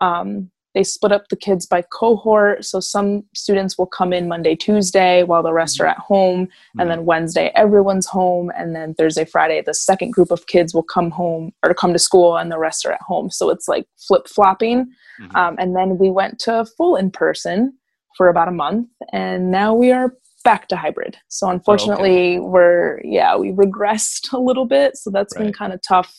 um, 0.00 0.50
they 0.74 0.82
split 0.82 1.12
up 1.12 1.28
the 1.28 1.36
kids 1.36 1.66
by 1.66 1.82
cohort. 1.82 2.64
So 2.64 2.80
some 2.80 3.22
students 3.34 3.78
will 3.78 3.86
come 3.86 4.12
in 4.12 4.26
Monday, 4.28 4.56
Tuesday, 4.56 5.22
while 5.22 5.42
the 5.42 5.52
rest 5.52 5.80
are 5.80 5.86
at 5.86 5.98
home. 5.98 6.48
And 6.78 6.90
then 6.90 7.04
Wednesday, 7.04 7.52
everyone's 7.54 8.06
home. 8.06 8.50
And 8.56 8.74
then 8.74 8.92
Thursday, 8.94 9.24
Friday, 9.24 9.62
the 9.64 9.72
second 9.72 10.12
group 10.12 10.32
of 10.32 10.48
kids 10.48 10.74
will 10.74 10.82
come 10.82 11.12
home 11.12 11.52
or 11.64 11.72
come 11.74 11.92
to 11.92 11.98
school 11.98 12.36
and 12.36 12.50
the 12.50 12.58
rest 12.58 12.84
are 12.84 12.92
at 12.92 13.02
home. 13.02 13.30
So 13.30 13.50
it's 13.50 13.68
like 13.68 13.86
flip 13.96 14.26
flopping. 14.26 14.92
Mhm. 15.20 15.34
Um, 15.36 15.56
and 15.60 15.76
then 15.76 15.96
we 15.96 16.10
went 16.10 16.40
to 16.40 16.66
full 16.76 16.96
in 16.96 17.12
person 17.12 17.78
for 18.16 18.28
about 18.28 18.48
a 18.48 18.52
month. 18.52 18.88
And 19.12 19.52
now 19.52 19.74
we 19.74 19.92
are 19.92 20.16
back 20.44 20.68
to 20.68 20.76
hybrid. 20.76 21.16
So 21.28 21.48
unfortunately, 21.48 22.38
we're, 22.38 23.00
yeah, 23.02 23.34
we 23.36 23.50
regressed 23.50 24.32
a 24.32 24.38
little 24.38 24.66
bit. 24.66 24.96
So 24.96 25.10
that's 25.10 25.34
been 25.34 25.52
kind 25.52 25.72
of 25.72 25.80
tough, 25.86 26.14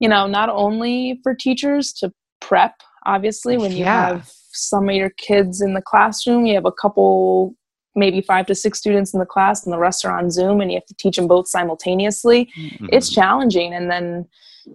you 0.00 0.08
know, 0.08 0.26
not 0.26 0.48
only 0.50 1.20
for 1.22 1.34
teachers 1.34 1.92
to 1.94 2.12
prep 2.40 2.74
obviously 3.06 3.56
when 3.58 3.70
you 3.72 3.78
Yeah. 3.84 4.06
have 4.08 4.30
some 4.52 4.88
of 4.88 4.94
your 4.94 5.10
kids 5.10 5.60
in 5.62 5.74
the 5.74 5.80
classroom 5.82 6.44
you 6.46 6.54
have 6.54 6.64
a 6.66 6.72
couple 6.72 7.54
maybe 7.96 8.20
five 8.20 8.44
to 8.46 8.54
six 8.54 8.78
students 8.78 9.12
in 9.14 9.20
the 9.20 9.26
class 9.26 9.64
and 9.64 9.72
the 9.72 9.78
rest 9.78 10.04
are 10.04 10.16
on 10.18 10.30
zoom 10.30 10.60
and 10.60 10.70
you 10.70 10.76
have 10.76 10.86
to 10.86 10.94
teach 10.98 11.16
them 11.16 11.26
both 11.26 11.46
simultaneously 11.48 12.50
Mhm. 12.56 12.88
it's 12.92 13.08
challenging 13.10 13.72
and 13.74 13.90
then 13.90 14.26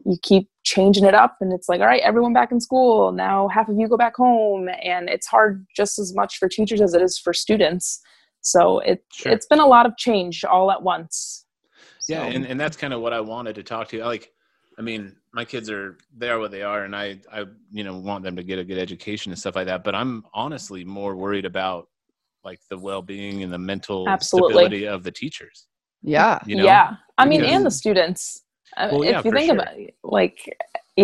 you 0.06 0.18
keep 0.22 0.48
changing 0.64 1.06
it 1.06 1.14
up 1.16 1.38
and 1.42 1.52
it's 1.54 1.68
like 1.70 1.80
all 1.82 1.88
right 1.88 2.02
everyone 2.04 2.34
back 2.34 2.52
in 2.52 2.60
school 2.60 3.12
now 3.12 3.48
half 3.50 3.68
of 3.70 3.78
you 3.78 3.88
go 3.88 3.98
back 3.98 4.16
home 4.16 4.68
and 4.84 5.10
it's 5.10 5.28
hard 5.28 5.66
just 5.76 5.98
as 6.00 6.14
much 6.16 6.38
for 6.38 6.48
teachers 6.48 6.82
as 6.82 6.94
it 6.94 7.02
is 7.02 7.18
for 7.20 7.34
students 7.34 8.00
so 8.42 8.80
it 8.80 9.04
Sure. 9.14 9.32
it's 9.32 9.46
been 9.48 9.60
a 9.60 9.66
lot 9.66 9.86
of 9.86 9.96
change 9.98 10.44
all 10.46 10.72
at 10.72 10.82
once 10.82 11.46
Yeah, 12.08 12.24
and, 12.26 12.46
and 12.46 12.60
that's 12.60 12.76
kind 12.78 12.94
of 12.94 13.02
what 13.02 13.14
I 13.14 13.22
wanted 13.22 13.54
to 13.56 13.64
talk 13.64 13.88
to 13.90 13.98
you. 13.98 14.04
Like, 14.06 14.32
I 14.80 14.82
mean, 14.82 15.16
my 15.34 15.46
kids 15.46 15.70
are 15.70 15.98
they 16.18 16.30
are 16.30 16.40
what 16.40 16.50
they 16.52 16.64
are, 16.64 16.84
and 16.86 16.96
I 16.96 17.20
I 17.32 17.46
you 17.72 17.84
know 17.84 17.96
want 17.98 18.24
them 18.24 18.36
to 18.36 18.44
get 18.44 18.58
a 18.60 18.64
good 18.64 18.80
education 18.80 19.32
and 19.32 19.40
stuff 19.40 19.56
like 19.56 19.68
that. 19.68 19.84
But 19.84 19.94
I'm 19.94 20.24
honestly 20.34 20.84
more 20.84 21.16
worried 21.16 21.46
about 21.46 21.88
like 22.44 22.60
the 22.70 22.78
well 22.78 23.02
being 23.02 23.44
and 23.44 23.52
the 23.54 23.60
mental 23.60 24.08
Absolutely. 24.10 24.54
stability 24.54 24.88
of 24.88 25.04
the 25.04 25.12
teachers. 25.12 25.68
Yeah. 26.02 26.40
You 26.46 26.56
know? 26.56 26.64
yeah 26.64 26.96
i 27.18 27.26
mean 27.26 27.44
and 27.44 27.66
the 27.66 27.72
students 27.72 28.44
Uh, 28.78 28.88
Well, 28.92 29.04
yeah, 29.04 29.20
if 29.20 29.26
you 29.26 29.32
for 29.32 29.38
think 29.38 29.52
sure. 29.52 29.62
about 29.62 29.78
it 29.78 29.96
like 30.04 30.40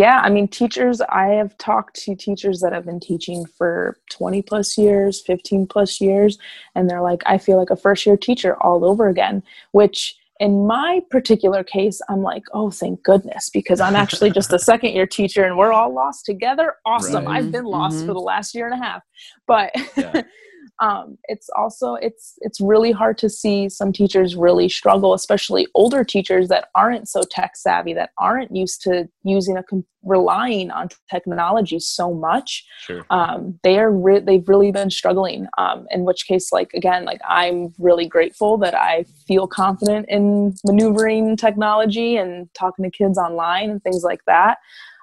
yeah 0.04 0.18
i 0.26 0.28
mean 0.34 0.46
teachers 0.60 1.00
i 1.22 1.26
have 1.40 1.56
talked 1.58 1.94
to 2.04 2.14
teachers 2.26 2.60
that 2.60 2.72
have 2.76 2.84
been 2.90 3.00
teaching 3.10 3.40
for 3.58 3.96
20 4.10 4.42
plus 4.50 4.68
years 4.84 5.22
15 5.22 5.66
plus 5.74 6.00
years 6.00 6.32
and 6.74 6.82
they're 6.88 7.06
like 7.10 7.22
i 7.26 7.36
feel 7.38 7.56
like 7.62 7.70
a 7.70 7.76
first 7.86 8.04
year 8.06 8.16
teacher 8.28 8.52
all 8.62 8.84
over 8.90 9.04
again 9.08 9.42
which 9.72 10.16
in 10.38 10.66
my 10.66 11.00
particular 11.10 11.62
case 11.64 11.98
i'm 12.10 12.22
like 12.32 12.42
oh 12.52 12.70
thank 12.70 13.02
goodness 13.10 13.48
because 13.58 13.80
i'm 13.80 13.96
actually 13.96 14.30
just 14.30 14.52
a 14.52 14.58
second 14.70 14.90
year 14.96 15.06
teacher 15.06 15.44
and 15.44 15.56
we're 15.56 15.72
all 15.72 15.92
lost 16.02 16.26
together 16.26 16.68
awesome 16.84 17.24
Right. 17.24 17.36
i've 17.38 17.50
been 17.52 17.64
lost 17.64 17.96
Mhm. 17.98 18.06
for 18.06 18.12
the 18.12 18.26
last 18.32 18.54
year 18.54 18.66
and 18.70 18.74
a 18.80 18.84
half 18.84 19.02
but 19.46 19.70
Yeah. 19.96 20.22
um, 20.80 21.18
it's 21.24 21.48
also 21.56 21.94
it's 21.94 22.34
it's 22.38 22.60
really 22.60 22.92
hard 22.92 23.18
to 23.18 23.28
see 23.28 23.68
some 23.68 23.92
teachers 23.92 24.36
really 24.36 24.68
struggle 24.68 25.14
especially 25.14 25.66
older 25.74 26.04
teachers 26.04 26.48
that 26.48 26.68
aren't 26.74 27.08
so 27.08 27.22
tech 27.30 27.56
savvy 27.56 27.94
that 27.94 28.10
aren't 28.18 28.54
used 28.54 28.82
to 28.82 29.08
using 29.24 29.56
a 29.56 29.62
com- 29.62 29.86
relying 30.02 30.70
on 30.70 30.88
technology 31.10 31.80
so 31.80 32.14
much. 32.14 32.64
Sure. 32.78 33.04
um, 33.10 33.58
they 33.64 33.78
are 33.78 33.90
re- 33.90 34.20
they've 34.20 34.48
really 34.48 34.70
been 34.70 34.90
struggling. 34.90 35.46
Um, 35.58 35.86
in 35.90 36.04
which 36.04 36.26
case 36.26 36.52
like 36.52 36.72
again 36.74 37.04
like 37.04 37.20
i'm 37.28 37.72
really 37.78 38.06
grateful 38.06 38.56
that 38.58 38.74
i 38.74 39.04
feel 39.26 39.46
confident 39.46 40.06
in 40.08 40.54
maneuvering 40.64 41.36
technology 41.36 42.16
and 42.16 42.48
talking 42.54 42.84
to 42.84 42.90
kids 42.90 43.18
online 43.18 43.70
and 43.70 43.82
things 43.82 44.02
like 44.02 44.20
that 44.26 44.58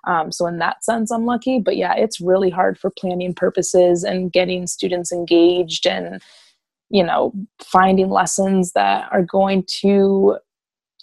um, 0.06 0.32
so 0.32 0.46
in 0.48 0.58
that 0.60 0.84
sense 0.84 1.12
i'm 1.12 1.26
lucky. 1.26 1.60
But 1.60 1.78
yeah 1.78 1.94
it's 1.96 2.20
really 2.22 2.50
hard 2.50 2.78
for 2.78 2.90
planning 2.90 3.34
purposes 3.34 4.04
and 4.04 4.32
getting 4.32 4.68
students 4.68 5.12
engaged 5.12 5.86
and 5.88 6.22
you 6.90 7.04
know 7.04 7.34
finding 7.64 8.10
lessons 8.10 8.74
that 8.74 9.08
are 9.12 9.24
going 9.24 9.64
to 9.82 10.38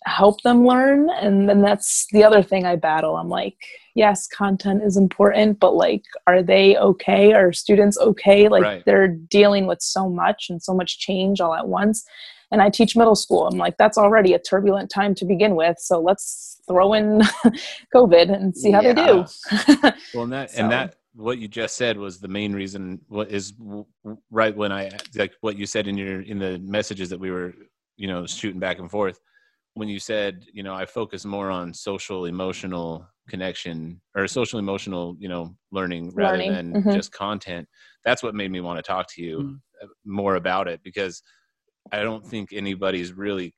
help 0.06 0.40
them 0.42 0.66
learn. 0.66 1.10
And 1.10 1.46
then 1.46 1.60
that's 1.60 2.06
the 2.12 2.24
other 2.24 2.42
thing 2.42 2.64
i 2.64 2.74
battle. 2.76 3.16
I'm 3.16 3.28
like 3.28 3.56
yes 3.94 4.26
content 4.28 4.82
is 4.84 4.96
important 4.96 5.58
but 5.60 5.74
like 5.74 6.04
are 6.26 6.42
they 6.42 6.76
okay? 6.76 7.32
Are 7.32 7.52
students 7.52 7.98
okay? 7.98 8.48
Like 8.48 8.62
Right. 8.62 8.82
they're 8.86 9.08
dealing 9.08 9.66
with 9.66 9.82
so 9.82 10.08
much 10.08 10.46
and 10.48 10.62
so 10.62 10.72
much 10.72 10.98
change 11.00 11.40
all 11.40 11.54
at 11.54 11.68
once 11.68 12.04
and 12.50 12.60
i 12.62 12.68
teach 12.70 12.96
middle 12.96 13.14
school 13.14 13.46
i'm 13.46 13.58
like 13.58 13.76
that's 13.78 13.98
already 13.98 14.32
a 14.34 14.38
turbulent 14.38 14.90
time 14.90 15.14
to 15.14 15.24
begin 15.24 15.54
with 15.56 15.76
so 15.78 16.00
let's 16.00 16.60
throw 16.68 16.92
in 16.92 17.20
covid 17.94 18.32
and 18.34 18.56
see 18.56 18.70
how 18.70 18.80
they 18.82 18.94
do 18.94 19.24
Well, 20.14 20.24
and 20.24 20.32
that 20.32 20.50
So- 20.50 20.62
and 20.62 20.72
that 20.72 20.96
what 21.14 21.38
you 21.38 21.48
just 21.48 21.76
said 21.76 21.98
was 21.98 22.20
the 22.20 22.28
main 22.28 22.52
reason. 22.52 23.00
What 23.08 23.32
is 23.32 23.50
w- 23.50 23.84
w- 24.04 24.20
right 24.30 24.56
when 24.56 24.70
I 24.70 24.90
like 25.16 25.32
what 25.40 25.58
you 25.58 25.66
said 25.66 25.88
in 25.88 25.98
your 25.98 26.22
in 26.22 26.38
the 26.38 26.58
messages 26.60 27.10
that 27.10 27.18
we 27.18 27.32
were 27.32 27.52
you 27.96 28.06
know 28.06 28.26
shooting 28.26 28.60
back 28.60 28.78
and 28.78 28.88
forth 28.88 29.18
when 29.74 29.88
you 29.88 29.98
said 29.98 30.44
you 30.52 30.62
know 30.62 30.72
I 30.72 30.86
focus 30.86 31.24
more 31.24 31.50
on 31.50 31.74
social 31.74 32.26
emotional 32.26 33.04
connection 33.28 34.00
or 34.16 34.28
social 34.28 34.60
emotional 34.60 35.16
you 35.18 35.28
know 35.28 35.56
learning 35.72 36.12
rather 36.14 36.38
Learning, 36.38 36.52
than 36.52 36.82
mhm. 36.84 36.94
just 36.94 37.10
content. 37.12 37.66
That's 38.04 38.22
what 38.22 38.36
made 38.36 38.52
me 38.52 38.60
want 38.60 38.78
to 38.78 38.82
talk 38.82 39.06
to 39.14 39.22
you 39.22 39.38
Mm. 39.38 39.60
uh, 39.82 39.86
more 40.04 40.36
about 40.36 40.68
it 40.68 40.80
because 40.84 41.22
I 41.92 42.02
don't 42.02 42.24
think 42.24 42.50
anybody's 42.52 43.12
really 43.12 43.54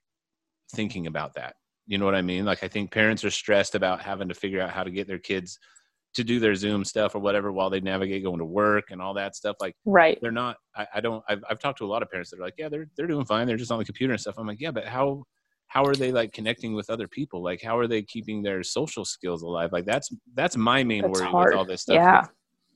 thinking 0.74 1.06
about 1.06 1.34
that. 1.34 1.54
You 1.86 1.98
know 1.98 2.04
what 2.04 2.14
I 2.14 2.22
mean? 2.22 2.44
Like 2.44 2.62
I 2.62 2.68
think 2.68 2.90
parents 2.90 3.24
are 3.24 3.30
stressed 3.30 3.74
about 3.74 4.00
having 4.00 4.28
to 4.28 4.34
figure 4.34 4.60
out 4.60 4.70
how 4.70 4.84
to 4.84 4.90
get 4.90 5.06
their 5.06 5.18
kids 5.18 5.58
to 6.14 6.22
do 6.22 6.38
their 6.38 6.54
Zoom 6.54 6.84
stuff 6.84 7.14
or 7.14 7.18
whatever 7.20 7.52
while 7.52 7.70
they 7.70 7.80
navigate 7.80 8.22
going 8.22 8.38
to 8.38 8.44
work 8.44 8.84
and 8.90 9.00
all 9.00 9.14
that 9.14 9.34
stuff. 9.34 9.56
Like 9.60 9.74
right 9.84 10.18
they're 10.20 10.30
not. 10.30 10.56
I, 10.76 10.86
I 10.94 11.00
don't. 11.00 11.24
I've, 11.28 11.42
I've 11.48 11.58
talked 11.58 11.78
to 11.78 11.84
a 11.84 11.86
lot 11.86 12.02
of 12.02 12.10
parents 12.10 12.30
that 12.30 12.38
are 12.38 12.42
like, 12.44 12.54
yeah, 12.58 12.68
they're 12.68 12.86
they're 12.96 13.06
doing 13.06 13.24
fine. 13.24 13.46
They're 13.46 13.56
just 13.56 13.72
on 13.72 13.78
the 13.78 13.84
computer 13.84 14.12
and 14.12 14.20
stuff. 14.20 14.34
I'm 14.38 14.46
like, 14.46 14.60
yeah, 14.60 14.70
but 14.70 14.86
how 14.86 15.24
how 15.66 15.84
are 15.84 15.94
they 15.94 16.12
like 16.12 16.32
connecting 16.32 16.74
with 16.74 16.90
other 16.90 17.08
people? 17.08 17.42
Like 17.42 17.62
how 17.62 17.78
are 17.78 17.86
they 17.86 18.02
keeping 18.02 18.42
their 18.42 18.62
social 18.62 19.04
skills 19.04 19.42
alive? 19.42 19.70
Like 19.72 19.86
that's 19.86 20.10
that's 20.34 20.56
my 20.56 20.84
main 20.84 21.02
That's 21.02 21.18
worry 21.18 21.30
hard. 21.30 21.50
with 21.50 21.58
all 21.58 21.64
this 21.64 21.82
stuff. 21.82 21.94
Yeah. 21.94 22.26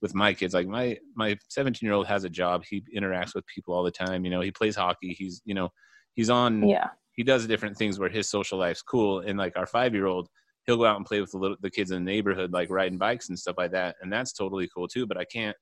With, 0.01 0.11
with 0.11 0.14
my 0.14 0.34
kids, 0.34 0.55
like 0.55 0.66
my 0.66 0.99
my 1.14 1.36
17 1.49 1.86
year 1.86 1.94
old 1.94 2.07
has 2.07 2.24
a 2.24 2.30
job. 2.30 2.64
He 2.68 2.82
interacts 2.97 3.34
with 3.34 3.47
people 3.47 3.74
all 3.74 3.82
the 3.82 3.90
time. 3.90 4.24
You 4.24 4.30
know, 4.30 4.40
he 4.40 4.51
plays 4.51 4.76
hockey. 4.76 5.14
He's 5.18 5.42
you 5.44 5.55
know, 5.55 5.70
he's 6.14 6.30
on 6.30 6.66
yeah 6.68 6.88
he 7.16 7.22
does 7.22 7.47
different 7.47 7.76
things 7.76 7.99
where 7.99 8.11
his 8.11 8.28
social 8.28 8.59
life's 8.59 8.82
cool. 8.82 9.20
And 9.20 9.38
like 9.38 9.57
our 9.57 9.66
five 9.66 9.94
year 9.94 10.07
old, 10.07 10.28
he'll 10.66 10.76
go 10.76 10.84
out 10.84 10.97
and 10.97 11.07
play 11.07 11.20
with 11.20 11.32
the 11.32 11.38
little 11.38 11.57
the 11.61 11.70
kids 11.70 11.90
in 11.90 12.05
the 12.05 12.11
neighborhood, 12.11 12.53
like 12.53 12.70
riding 12.70 12.99
bikes 12.99 13.28
and 13.28 13.38
stuff 13.38 13.57
like 13.59 13.72
that, 13.72 13.97
and 14.01 14.12
that's 14.12 14.32
totally 14.32 14.68
cool 14.72 14.86
too. 14.86 15.07
But 15.07 15.16
I 15.16 15.24
can't, 15.24 15.57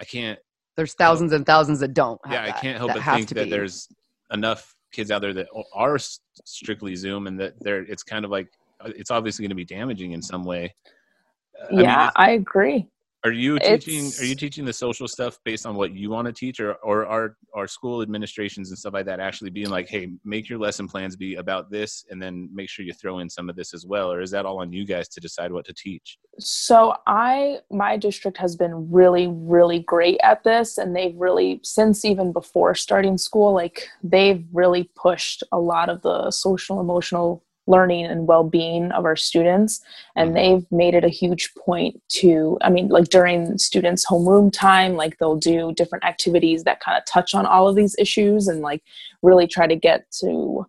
I 0.00 0.04
can't, 0.04 0.38
There's 0.76 0.94
thousands 0.94 1.32
and 1.32 1.44
thousands 1.44 1.80
that 1.80 1.92
don't. 1.92 2.20
Have 2.24 2.32
yeah, 2.32 2.44
I 2.44 2.52
can't 2.52 2.78
help 2.78 2.94
but 2.94 3.02
think 3.02 3.28
that 3.30 3.44
be. 3.44 3.50
there's 3.50 3.88
enough 4.32 4.74
kids 4.92 5.10
out 5.10 5.20
there 5.20 5.34
that 5.34 5.48
are 5.74 5.98
strictly 5.98 6.94
Zoom, 6.94 7.26
and 7.26 7.38
that 7.40 7.54
they're 7.60 7.82
it's 7.82 8.04
kind 8.04 8.24
of 8.24 8.30
like 8.30 8.48
uh, 8.80 8.90
it's 8.96 9.10
obviously 9.10 9.42
going 9.42 9.50
to 9.50 9.56
be 9.56 9.64
damaging 9.64 10.12
in 10.12 10.22
some 10.22 10.44
way. 10.44 10.72
Uh, 11.60 11.66
I 11.66 11.70
mean, 11.70 11.84
yeah 11.84 12.06
is- 12.06 12.12
I 12.16 12.30
agree 12.30 12.88
are 13.26 13.32
you 13.32 13.58
teaching? 13.58 14.06
It's- 14.06 14.20
Are 14.20 14.24
you 14.24 14.34
teaching 14.34 14.64
the 14.64 14.72
social 14.72 15.08
stuff 15.08 15.38
based 15.44 15.66
on 15.66 15.74
what 15.74 15.92
you 15.94 16.10
want 16.10 16.26
to 16.26 16.32
teach, 16.32 16.60
or 16.60 16.74
or 16.76 17.06
are 17.06 17.36
are 17.54 17.66
school 17.66 18.02
administrations 18.02 18.70
and 18.70 18.78
stuff 18.78 18.94
like 18.94 19.06
that 19.06 19.20
actually 19.20 19.50
being 19.50 19.70
like, 19.70 19.88
hey, 19.88 20.08
make 20.24 20.48
your 20.48 20.58
lesson 20.58 20.86
plans 20.86 21.16
be 21.16 21.36
about 21.36 21.70
this, 21.70 22.04
and 22.10 22.20
then 22.22 22.48
make 22.52 22.68
sure 22.68 22.84
you 22.84 22.92
throw 22.92 23.18
in 23.20 23.28
some 23.30 23.48
of 23.50 23.56
this 23.56 23.74
as 23.74 23.84
well, 23.86 24.12
or 24.12 24.20
is 24.20 24.30
that 24.30 24.44
all 24.46 24.58
on 24.60 24.72
you 24.72 24.84
guys 24.86 25.08
to 25.08 25.20
decide 25.20 25.50
what 25.52 25.64
to 25.66 25.74
teach? 25.74 26.18
So 26.38 26.94
I 27.06 27.60
my 27.70 27.96
district 27.96 28.36
has 28.38 28.56
been 28.56 28.90
really 28.90 29.26
really 29.28 29.80
great 29.80 30.18
at 30.22 30.44
this 30.44 30.76
and 30.78 30.94
they've 30.94 31.16
really 31.16 31.60
since 31.62 32.04
even 32.04 32.32
before 32.32 32.74
starting 32.74 33.16
school 33.16 33.52
like 33.54 33.88
they've 34.02 34.44
really 34.52 34.84
pushed 34.94 35.42
a 35.52 35.58
lot 35.58 35.88
of 35.88 36.02
the 36.02 36.30
social 36.30 36.78
emotional 36.80 37.42
learning 37.66 38.04
and 38.06 38.26
well-being 38.26 38.92
of 38.92 39.04
our 39.04 39.16
students 39.16 39.80
and 40.14 40.30
Mhm. 40.30 40.34
they've 40.34 40.66
made 40.72 40.94
it 40.94 41.04
a 41.04 41.08
huge 41.08 41.52
point 41.54 42.00
to 42.08 42.58
I 42.62 42.70
mean 42.70 42.88
like 42.88 43.08
during 43.08 43.58
students 43.58 44.06
homeroom 44.06 44.52
time 44.52 44.94
like 44.96 45.18
they'll 45.18 45.36
do 45.36 45.72
different 45.72 46.04
activities 46.04 46.64
that 46.64 46.80
kind 46.80 46.96
of 46.96 47.04
touch 47.06 47.34
on 47.34 47.44
all 47.46 47.68
of 47.68 47.74
these 47.76 47.96
issues 47.98 48.46
and 48.48 48.60
like 48.60 48.82
really 49.22 49.46
try 49.46 49.66
to 49.66 49.76
get 49.76 50.06
to 50.20 50.64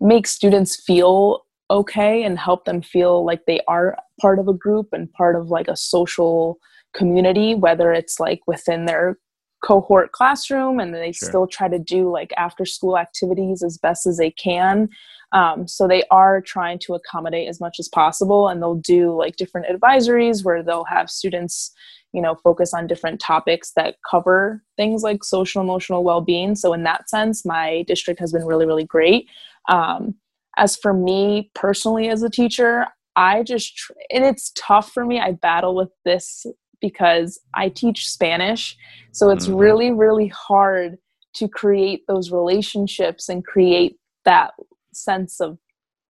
make 0.00 0.26
students 0.26 0.82
feel 0.82 1.44
okay 1.70 2.22
and 2.24 2.38
help 2.38 2.64
them 2.64 2.82
feel 2.82 3.24
like 3.24 3.44
they 3.46 3.60
are 3.68 3.96
part 4.20 4.38
of 4.38 4.48
a 4.48 4.54
group 4.54 4.88
and 4.92 5.12
part 5.12 5.36
of 5.36 5.48
like 5.50 5.68
a 5.68 5.76
social 5.76 6.58
community 6.94 7.54
whether 7.54 7.92
it's 7.92 8.18
like 8.18 8.40
within 8.46 8.86
their 8.86 9.18
cohort 9.62 10.10
classroom 10.12 10.80
and 10.80 10.92
they 10.94 11.12
Sure. 11.12 11.28
still 11.28 11.46
try 11.46 11.68
to 11.68 11.78
do 11.78 12.10
like 12.10 12.32
after 12.36 12.64
school 12.64 12.98
activities 12.98 13.62
as 13.62 13.78
best 13.78 14.06
as 14.06 14.16
they 14.16 14.30
can 14.30 14.88
um, 15.32 15.66
so 15.66 15.88
they 15.88 16.04
are 16.10 16.40
trying 16.40 16.78
to 16.80 16.94
accommodate 16.94 17.48
as 17.48 17.60
much 17.60 17.78
as 17.78 17.88
possible 17.88 18.48
and 18.48 18.60
they'll 18.60 18.74
do 18.74 19.14
like 19.14 19.36
different 19.36 19.66
advisories 19.66 20.44
where 20.44 20.62
they'll 20.62 20.84
have 20.84 21.10
students 21.10 21.72
you 22.12 22.20
know 22.20 22.34
focus 22.34 22.74
on 22.74 22.86
different 22.86 23.20
topics 23.20 23.72
that 23.74 23.96
cover 24.08 24.62
things 24.76 25.02
like 25.02 25.24
social 25.24 25.62
emotional 25.62 26.04
well-being 26.04 26.54
so 26.54 26.72
in 26.72 26.82
that 26.84 27.08
sense 27.08 27.44
my 27.44 27.84
district 27.86 28.20
has 28.20 28.32
been 28.32 28.44
really 28.44 28.66
really 28.66 28.84
great 28.84 29.26
um, 29.68 30.14
as 30.56 30.76
for 30.76 30.92
me 30.92 31.50
personally 31.54 32.08
as 32.08 32.22
a 32.22 32.30
teacher 32.30 32.86
i 33.16 33.42
just 33.42 33.76
tr- 33.76 33.92
and 34.10 34.24
it's 34.24 34.52
tough 34.56 34.90
for 34.90 35.04
me 35.06 35.18
i 35.20 35.32
battle 35.32 35.74
with 35.74 35.90
this 36.04 36.44
because 36.82 37.40
I 37.54 37.70
teach 37.70 38.10
Spanish. 38.10 38.76
So 39.12 39.30
it's 39.30 39.46
Mhm. 39.48 39.58
really, 39.60 39.92
really 39.92 40.26
hard 40.26 40.98
to 41.34 41.48
create 41.48 42.06
those 42.06 42.30
relationships 42.30 43.30
and 43.30 43.46
create 43.46 43.98
that 44.26 44.52
sense 44.92 45.40
of 45.40 45.58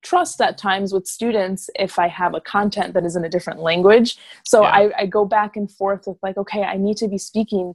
trust 0.02 0.40
at 0.40 0.58
times 0.58 0.92
with 0.92 1.06
students 1.06 1.70
if 1.78 1.98
I 1.98 2.08
have 2.08 2.34
a 2.34 2.40
content 2.40 2.94
that 2.94 3.04
is 3.04 3.14
in 3.14 3.24
a 3.24 3.28
different 3.28 3.60
language. 3.60 4.16
So 4.44 4.62
Yeah. 4.62 4.70
I, 4.70 5.02
I 5.02 5.06
go 5.06 5.24
back 5.24 5.56
and 5.56 5.70
forth 5.70 6.06
with 6.06 6.18
like, 6.22 6.36
okay, 6.36 6.62
I 6.64 6.76
need 6.76 6.96
to 6.98 7.08
be 7.08 7.18
speaking 7.18 7.74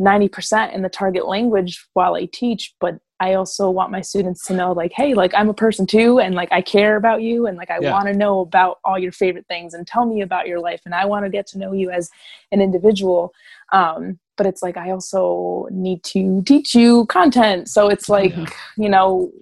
90% 0.00 0.72
in 0.74 0.82
the 0.82 0.88
target 0.88 1.26
language 1.26 1.86
while 1.94 2.14
I 2.14 2.26
teach, 2.26 2.74
but 2.80 2.98
I 3.20 3.34
also 3.34 3.68
want 3.68 3.90
my 3.90 4.00
students 4.00 4.46
to 4.46 4.54
know 4.54 4.70
like, 4.72 4.92
hey, 4.94 5.14
like 5.14 5.34
I'm 5.34 5.48
a 5.48 5.54
person 5.54 5.86
too, 5.86 6.20
and 6.20 6.36
like 6.36 6.52
I 6.52 6.60
care 6.62 6.94
about 6.96 7.20
you, 7.22 7.46
and 7.48 7.56
like 7.56 7.68
I 7.70 7.80
Yeah. 7.80 7.90
want 7.90 8.06
to 8.06 8.14
know 8.14 8.38
about 8.40 8.78
all 8.84 8.96
your 8.96 9.10
favorite 9.10 9.46
things, 9.48 9.74
and 9.74 9.84
tell 9.86 10.06
me 10.06 10.20
about 10.20 10.46
your 10.46 10.60
life, 10.60 10.82
and 10.84 10.94
I 10.94 11.04
want 11.04 11.24
to 11.24 11.30
get 11.30 11.46
to 11.48 11.58
know 11.58 11.72
you 11.72 11.90
as 11.90 12.10
an 12.52 12.60
individual. 12.60 13.32
Um, 13.72 14.20
but 14.36 14.46
it's 14.46 14.62
like 14.62 14.76
I 14.76 14.90
also 14.92 15.66
need 15.72 16.04
to 16.04 16.42
teach 16.46 16.76
you 16.76 17.06
content, 17.06 17.68
so 17.68 17.88
it's 17.88 18.08
like 18.08 18.36
Yeah. 18.36 18.46
you 18.76 18.88
know, 18.88 19.32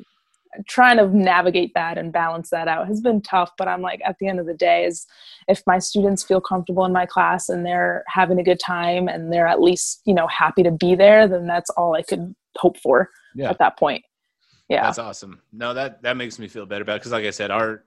trying 0.67 0.97
to 0.99 1.07
navigate 1.09 1.73
that 1.75 1.99
and 1.99 2.13
balance 2.13 2.51
that 2.51 2.69
out 2.69 2.87
has 2.87 3.01
been 3.01 3.21
tough. 3.21 3.53
But 3.59 3.69
I'm 3.69 3.83
like, 3.83 4.01
at 4.05 4.17
the 4.19 4.29
end 4.29 4.41
of 4.41 4.47
the 4.47 4.55
day, 4.55 4.85
is 4.85 5.07
if 5.49 5.63
my 5.67 5.79
students 5.79 6.23
feel 6.23 6.41
comfortable 6.41 6.85
in 6.85 6.93
my 6.93 7.07
class 7.07 7.49
and 7.49 7.65
they're 7.65 8.05
having 8.09 8.39
a 8.39 8.45
good 8.45 8.61
time 8.61 9.09
and 9.09 9.33
they're 9.33 9.47
at 9.47 9.61
least 9.63 10.03
you 10.05 10.15
know 10.15 10.27
happy 10.27 10.63
to 10.63 10.71
be 10.71 10.95
there, 10.95 11.27
then 11.29 11.47
that's 11.47 11.71
all 11.71 11.95
I 11.95 12.03
could 12.03 12.35
hope 12.57 12.79
for 12.79 13.11
Yeah. 13.35 13.51
at 13.51 13.59
that 13.59 13.79
point. 13.79 14.05
Yeah. 14.69 14.83
That's 14.83 14.99
awesome. 14.99 15.41
No, 15.53 15.73
that 15.75 16.03
that 16.03 16.17
makes 16.17 16.39
me 16.39 16.49
feel 16.49 16.67
better 16.67 16.83
about 16.83 17.01
because, 17.01 17.13
like 17.13 17.25
I 17.25 17.31
said, 17.31 17.51
our 17.51 17.85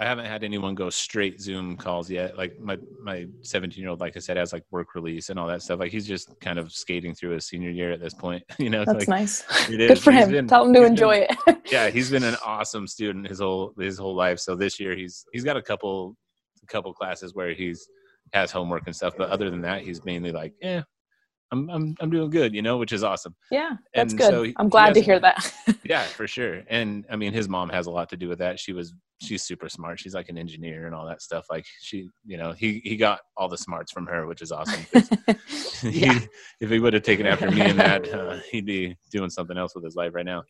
I 0.00 0.06
haven't 0.06 0.24
had 0.24 0.42
anyone 0.42 0.74
go 0.74 0.88
straight 0.88 1.40
Zoom 1.42 1.76
calls 1.76 2.10
yet. 2.10 2.36
Like 2.38 2.58
my 2.58 2.78
my 3.02 3.26
17 3.42 3.78
year 3.80 3.90
old, 3.90 4.00
like 4.00 4.16
I 4.16 4.20
said, 4.20 4.38
has 4.38 4.50
like 4.52 4.64
work 4.70 4.94
release 4.94 5.28
and 5.28 5.38
all 5.38 5.46
that 5.48 5.60
stuff. 5.62 5.78
Like 5.78 5.92
he's 5.92 6.06
just 6.06 6.40
kind 6.40 6.58
of 6.58 6.72
skating 6.72 7.14
through 7.14 7.30
his 7.30 7.46
senior 7.46 7.68
year 7.70 7.92
at 7.92 8.00
this 8.00 8.14
point. 8.14 8.42
You 8.58 8.70
know, 8.70 8.80
it's 8.82 8.92
That's 8.92 9.08
like 9.08 9.20
nice. 9.20 9.44
it 9.68 9.76
Good 9.88 9.98
for 9.98 10.10
He's 10.12 10.24
him. 10.24 10.30
been- 10.32 10.48
Tell 10.48 10.64
him 10.64 10.72
to 10.74 10.84
enjoy 10.84 11.26
been- 11.46 11.54
it. 11.54 11.58
yeah, 11.72 11.90
he's 11.90 12.10
been 12.10 12.24
an 12.24 12.36
awesome 12.44 12.86
student 12.86 13.28
his 13.28 13.40
whole 13.40 13.74
his 13.78 13.98
whole 13.98 14.14
life. 14.14 14.38
So 14.38 14.56
this 14.56 14.80
year 14.80 14.96
he's 14.96 15.24
he's 15.32 15.44
got 15.44 15.56
a 15.58 15.62
couple 15.62 16.16
couple 16.68 16.92
classes 16.94 17.34
where 17.34 17.52
he's 17.52 17.86
has 18.32 18.50
homework 18.50 18.84
and 18.86 18.94
stuff, 18.96 19.14
but 19.18 19.28
other 19.28 19.50
than 19.50 19.60
that, 19.62 19.82
he's 19.82 20.04
mainly 20.04 20.30
like, 20.32 20.54
yeah, 20.62 20.82
I'm 21.52 21.68
I'm 21.70 21.94
I'm 22.00 22.10
doing 22.10 22.30
good, 22.30 22.54
you 22.54 22.62
know, 22.62 22.76
which 22.76 22.92
is 22.92 23.02
awesome. 23.02 23.34
yeah, 23.50 23.70
that's 23.94 24.12
And 24.12 24.20
good. 24.20 24.30
so 24.30 24.42
he- 24.44 24.54
I'm 24.56 24.68
glad 24.68 24.94
to 24.94 25.00
hear 25.00 25.18
that. 25.20 25.52
Yeah, 25.84 26.04
for 26.04 26.28
sure. 26.28 26.62
And 26.68 27.04
I 27.10 27.16
mean, 27.16 27.32
his 27.32 27.48
mom 27.48 27.68
has 27.70 27.86
a 27.86 27.90
lot 27.90 28.08
to 28.10 28.16
do 28.16 28.28
with 28.28 28.38
that. 28.38 28.60
She 28.60 28.72
was 28.72 28.94
she's 29.20 29.42
super 29.42 29.68
smart. 29.68 29.98
She's 29.98 30.14
like 30.14 30.28
an 30.28 30.38
engineer 30.38 30.86
and 30.86 30.94
all 30.94 31.04
that 31.06 31.20
stuff. 31.20 31.46
Like 31.50 31.64
she, 31.80 32.08
you 32.24 32.36
know, 32.36 32.52
he 32.52 32.80
he 32.84 32.96
got 32.96 33.20
all 33.36 33.48
the 33.48 33.58
smarts 33.58 33.90
from 33.90 34.06
her, 34.06 34.26
which 34.28 34.40
is 34.42 34.52
awesome. 34.52 34.86
he- 35.90 36.28
if 36.60 36.70
he 36.70 36.78
would 36.78 36.92
have 36.94 37.02
taken 37.02 37.26
after 37.26 37.50
me 37.50 37.62
and 37.62 37.78
that, 37.78 38.08
uh, 38.12 38.38
he'd 38.50 38.66
be 38.66 38.96
doing 39.10 39.30
something 39.30 39.56
else 39.58 39.74
with 39.74 39.84
his 39.84 39.96
life 39.96 40.14
right 40.14 40.26
now. 40.26 40.42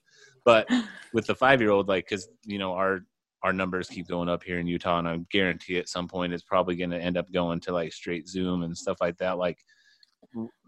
But 0.45 0.69
with 1.15 1.27
the 1.27 1.35
five 1.35 1.61
year 1.61 1.71
old, 1.71 1.89
like, 1.89 2.07
because 2.09 2.29
you 2.45 2.59
know 2.59 2.73
our 2.73 3.01
our 3.43 3.53
numbers 3.55 3.89
keep 3.89 4.07
going 4.07 4.29
up 4.29 4.43
here 4.43 4.59
in 4.59 4.67
Utah, 4.67 4.99
and 4.99 5.09
I 5.09 5.19
guarantee 5.31 5.79
at 5.79 5.89
some 5.89 6.07
point 6.09 6.35
it's 6.35 6.43
probably 6.43 6.77
going 6.77 6.91
to 6.91 7.01
end 7.01 7.17
up 7.17 7.33
going 7.33 7.61
to 7.61 7.73
like 7.73 7.93
straight 7.95 8.29
Zoom 8.29 8.63
and 8.65 8.77
stuff 8.77 8.99
like 9.01 9.17
that. 9.19 9.39
Like 9.39 9.57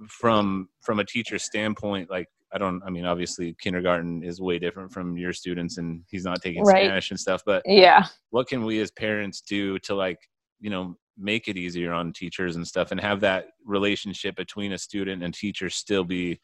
from 0.08 0.68
from 0.80 0.98
a 1.00 1.04
teacher 1.04 1.38
standpoint, 1.38 2.10
like 2.10 2.28
I 2.54 2.58
don't, 2.58 2.82
I 2.86 2.90
mean, 2.90 3.06
obviously 3.06 3.56
kindergarten 3.60 4.22
is 4.22 4.40
way 4.40 4.58
different 4.58 4.92
from 4.92 5.16
your 5.16 5.32
students, 5.32 5.78
and 5.78 6.02
he's 6.10 6.24
not 6.24 6.42
taking 6.42 6.62
Right. 6.64 6.84
Spanish 6.84 7.10
and 7.10 7.18
stuff. 7.18 7.42
But 7.46 7.62
yeah. 7.66 8.04
what 8.30 8.46
can 8.48 8.64
we 8.64 8.80
as 8.80 8.90
parents 8.90 9.40
do 9.40 9.78
to 9.80 9.94
like 9.94 10.18
you 10.60 10.70
know 10.70 10.96
make 11.18 11.48
it 11.48 11.56
easier 11.56 11.92
on 11.92 12.12
teachers 12.12 12.56
and 12.56 12.66
stuff 12.66 12.90
and 12.90 13.00
have 13.00 13.20
that 13.20 13.48
relationship 13.66 14.34
between 14.36 14.72
a 14.72 14.78
student 14.78 15.22
and 15.22 15.34
teacher 15.34 15.68
still 15.68 16.04
be 16.04 16.40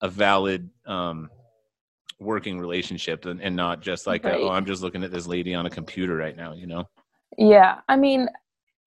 a 0.00 0.08
valid 0.08 0.70
um 0.86 1.28
working 2.20 2.58
relationship 2.60 3.24
and, 3.26 3.42
and 3.42 3.54
not 3.56 3.80
just 3.80 4.06
like 4.06 4.24
Right. 4.24 4.38
oh 4.40 4.50
i'm 4.50 4.64
just 4.64 4.80
looking 4.80 5.02
at 5.02 5.10
this 5.10 5.26
lady 5.26 5.54
on 5.54 5.66
a 5.66 5.70
computer 5.70 6.14
right 6.14 6.36
now 6.36 6.52
you 6.54 6.68
know 6.68 6.84
Yeah. 7.36 7.80
I 7.88 7.96
mean, 7.96 8.28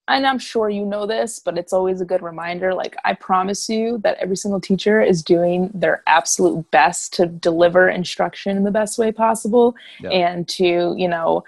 and 0.07 0.25
I'm 0.27 0.37
sure 0.39 0.69
you 0.69 0.85
know 0.85 1.05
this, 1.07 1.39
but 1.39 1.57
it's 1.57 1.73
always 1.73 1.99
a 2.01 2.05
good 2.05 2.21
reminder. 2.21 2.73
Like, 2.73 2.95
I 3.05 3.13
promise 3.13 3.67
you 3.67 3.99
that 4.03 4.17
every 4.19 4.35
single 4.35 4.61
teacher 4.61 5.01
is 5.01 5.23
doing 5.23 5.71
their 5.73 6.03
absolute 6.07 6.69
best 6.71 7.13
to 7.15 7.25
deliver 7.25 7.89
instruction 7.89 8.55
in 8.55 8.63
the 8.63 8.71
best 8.71 8.97
way 8.99 9.11
possible 9.11 9.75
Yeah. 9.99 10.09
and 10.11 10.47
to, 10.49 10.93
you 10.97 11.07
know, 11.07 11.43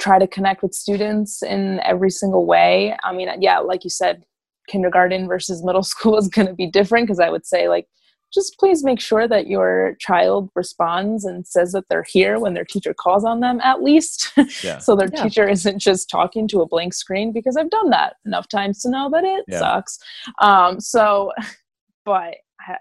try 0.00 0.18
to 0.18 0.26
connect 0.26 0.62
with 0.62 0.72
students 0.74 1.42
in 1.42 1.80
every 1.80 2.10
single 2.10 2.46
way. 2.46 2.96
I 3.02 3.12
mean, 3.12 3.28
yeah, 3.40 3.58
like 3.58 3.84
you 3.84 3.90
said, 3.90 4.24
kindergarten 4.68 5.26
versus 5.26 5.62
middle 5.64 5.82
school 5.94 6.16
is 6.16 6.28
going 6.28 6.48
to 6.48 6.54
be 6.54 6.66
different 6.66 7.06
because 7.06 7.20
I 7.20 7.28
would 7.30 7.44
say, 7.44 7.68
like, 7.68 7.88
just 8.32 8.58
please 8.58 8.84
make 8.84 9.00
sure 9.00 9.26
that 9.26 9.46
your 9.46 9.94
child 9.98 10.50
responds 10.54 11.24
and 11.24 11.46
says 11.46 11.72
that 11.72 11.84
they're 11.88 12.04
here 12.10 12.38
when 12.38 12.54
their 12.54 12.64
teacher 12.64 12.92
calls 12.94 13.24
on 13.24 13.40
them 13.40 13.60
at 13.62 13.82
least 13.82 14.32
yeah. 14.62 14.78
so 14.78 14.94
their 14.96 15.08
Yeah. 15.14 15.22
teacher 15.22 15.48
isn't 15.48 15.78
just 15.78 16.10
talking 16.10 16.46
to 16.48 16.60
a 16.60 16.66
blank 16.66 16.92
screen 16.94 17.32
because 17.32 17.56
i've 17.56 17.70
done 17.70 17.90
that 17.90 18.16
enough 18.26 18.48
times 18.48 18.80
to 18.82 18.90
know 18.90 19.08
that 19.10 19.24
it 19.24 19.44
Yeah. 19.48 19.58
sucks. 19.60 19.98
Um 20.40 20.80
so 20.80 21.32
but 22.04 22.34
I, 22.60 22.76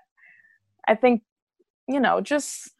I 0.88 0.96
think 0.96 1.22
you 1.88 2.00
know 2.00 2.22
just 2.22 2.72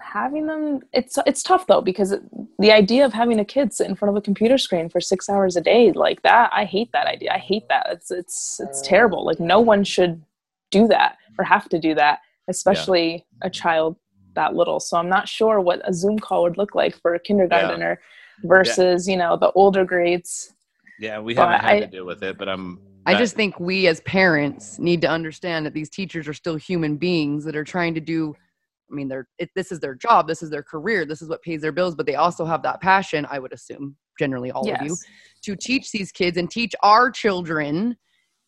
having 0.00 0.46
them 0.46 0.80
it's 0.94 1.18
it's 1.26 1.42
tough 1.42 1.66
though 1.66 1.82
because 1.82 2.12
it, 2.12 2.22
the 2.58 2.72
idea 2.72 3.04
of 3.04 3.12
having 3.12 3.38
a 3.38 3.44
kid 3.44 3.72
sit 3.74 3.86
in 3.86 3.94
front 3.94 4.08
of 4.10 4.16
a 4.16 4.22
computer 4.22 4.56
screen 4.56 4.88
for 4.88 4.98
six 4.98 5.28
hours 5.28 5.56
a 5.56 5.60
day 5.60 5.92
like 5.92 6.22
that 6.22 6.48
i 6.54 6.64
hate 6.64 6.90
that 6.92 7.06
idea. 7.06 7.30
I 7.34 7.38
hate 7.38 7.68
that. 7.68 7.86
It's 7.90 8.10
it's 8.10 8.60
it's 8.60 8.80
terrible. 8.80 9.24
Like 9.26 9.40
no 9.40 9.60
one 9.60 9.84
should 9.84 10.22
do 10.70 10.86
that 10.88 11.16
or 11.38 11.44
mm-hmm. 11.44 11.52
have 11.52 11.68
to 11.68 11.78
do 11.78 11.94
that 11.94 12.20
especially 12.48 13.26
a 13.42 13.46
mm-hmm. 13.46 13.52
child 13.52 13.96
that 14.34 14.54
little 14.54 14.80
so 14.80 14.96
i'm 14.96 15.08
not 15.08 15.28
sure 15.28 15.60
what 15.60 15.80
a 15.88 15.92
zoom 15.92 16.18
call 16.18 16.42
would 16.42 16.56
look 16.56 16.74
like 16.74 16.94
for 17.00 17.14
a 17.14 17.20
kindergartner 17.20 18.00
versus 18.44 19.08
you 19.08 19.16
know 19.16 19.36
the 19.36 19.50
older 19.52 19.84
grades 19.84 20.54
yeah 20.98 21.18
we 21.18 21.34
But 21.34 21.48
haven't 21.48 21.60
had 21.60 21.76
I- 21.76 21.80
to 21.80 21.86
deal 21.86 22.06
with 22.06 22.22
it 22.22 22.38
but 22.38 22.48
i'm 22.48 22.80
I 23.06 23.18
just 23.18 23.34
think 23.34 23.58
we 23.58 23.86
as 23.86 24.00
parents 24.00 24.78
need 24.78 25.00
to 25.02 25.08
understand 25.08 25.64
that 25.66 25.74
these 25.74 25.88
teachers 25.88 26.28
are 26.28 26.34
still 26.34 26.56
human 26.56 26.96
beings 26.96 27.44
that 27.44 27.56
are 27.56 27.64
trying 27.64 27.94
to 27.94 28.00
do. 28.00 28.34
I 28.90 28.94
mean, 28.94 29.08
they're 29.08 29.28
it, 29.38 29.50
this 29.54 29.72
is 29.72 29.80
their 29.80 29.94
job, 29.94 30.28
this 30.28 30.42
is 30.42 30.50
their 30.50 30.62
career, 30.62 31.04
this 31.04 31.22
is 31.22 31.28
what 31.28 31.42
pays 31.42 31.62
their 31.62 31.72
bills, 31.72 31.94
but 31.94 32.06
they 32.06 32.16
also 32.16 32.44
have 32.44 32.62
that 32.62 32.80
passion. 32.80 33.26
I 33.30 33.38
would 33.38 33.52
assume, 33.52 33.96
generally, 34.18 34.50
all 34.50 34.70
of 34.70 34.82
you, 34.82 34.96
to 35.42 35.56
teach 35.56 35.92
these 35.92 36.12
kids 36.12 36.36
and 36.36 36.50
teach 36.50 36.74
our 36.82 37.10
children. 37.10 37.96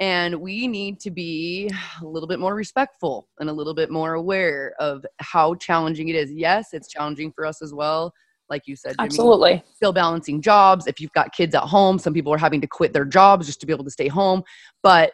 And 0.03 0.41
we 0.41 0.67
need 0.67 0.99
to 1.03 1.13
be 1.13 1.71
a 2.01 2.05
little 2.05 2.27
bit 2.27 2.41
more 2.41 2.57
respectful 2.57 3.29
and 3.39 3.49
a 3.49 3.53
little 3.53 3.73
bit 3.73 3.89
more 3.89 4.15
aware 4.15 4.75
of 4.81 5.07
how 5.21 5.55
challenging 5.55 6.09
it 6.09 6.17
is. 6.17 6.33
Yes, 6.33 6.71
it's 6.73 6.89
challenging 6.89 7.31
for 7.31 7.47
us 7.47 7.63
as 7.63 7.73
well. 7.73 8.13
Like 8.51 8.63
you 8.67 8.75
said, 8.75 8.97
Jimmie 8.97 9.05
absolutely 9.05 9.63
still 9.77 9.93
balancing 9.93 10.43
jobs. 10.43 10.89
If 10.89 11.01
you've 11.01 11.13
got 11.13 11.33
kids 11.33 11.55
at 11.55 11.63
home, 11.63 12.01
some 12.01 12.13
people 12.13 12.35
are 12.35 12.39
having 12.39 12.61
to 12.63 12.67
quit 12.67 12.93
their 12.93 13.05
jobs 13.05 13.47
just 13.47 13.61
to 13.61 13.67
be 13.67 13.73
able 13.73 13.85
to 13.85 13.93
stay 13.93 14.09
home. 14.09 14.43
But 14.83 15.13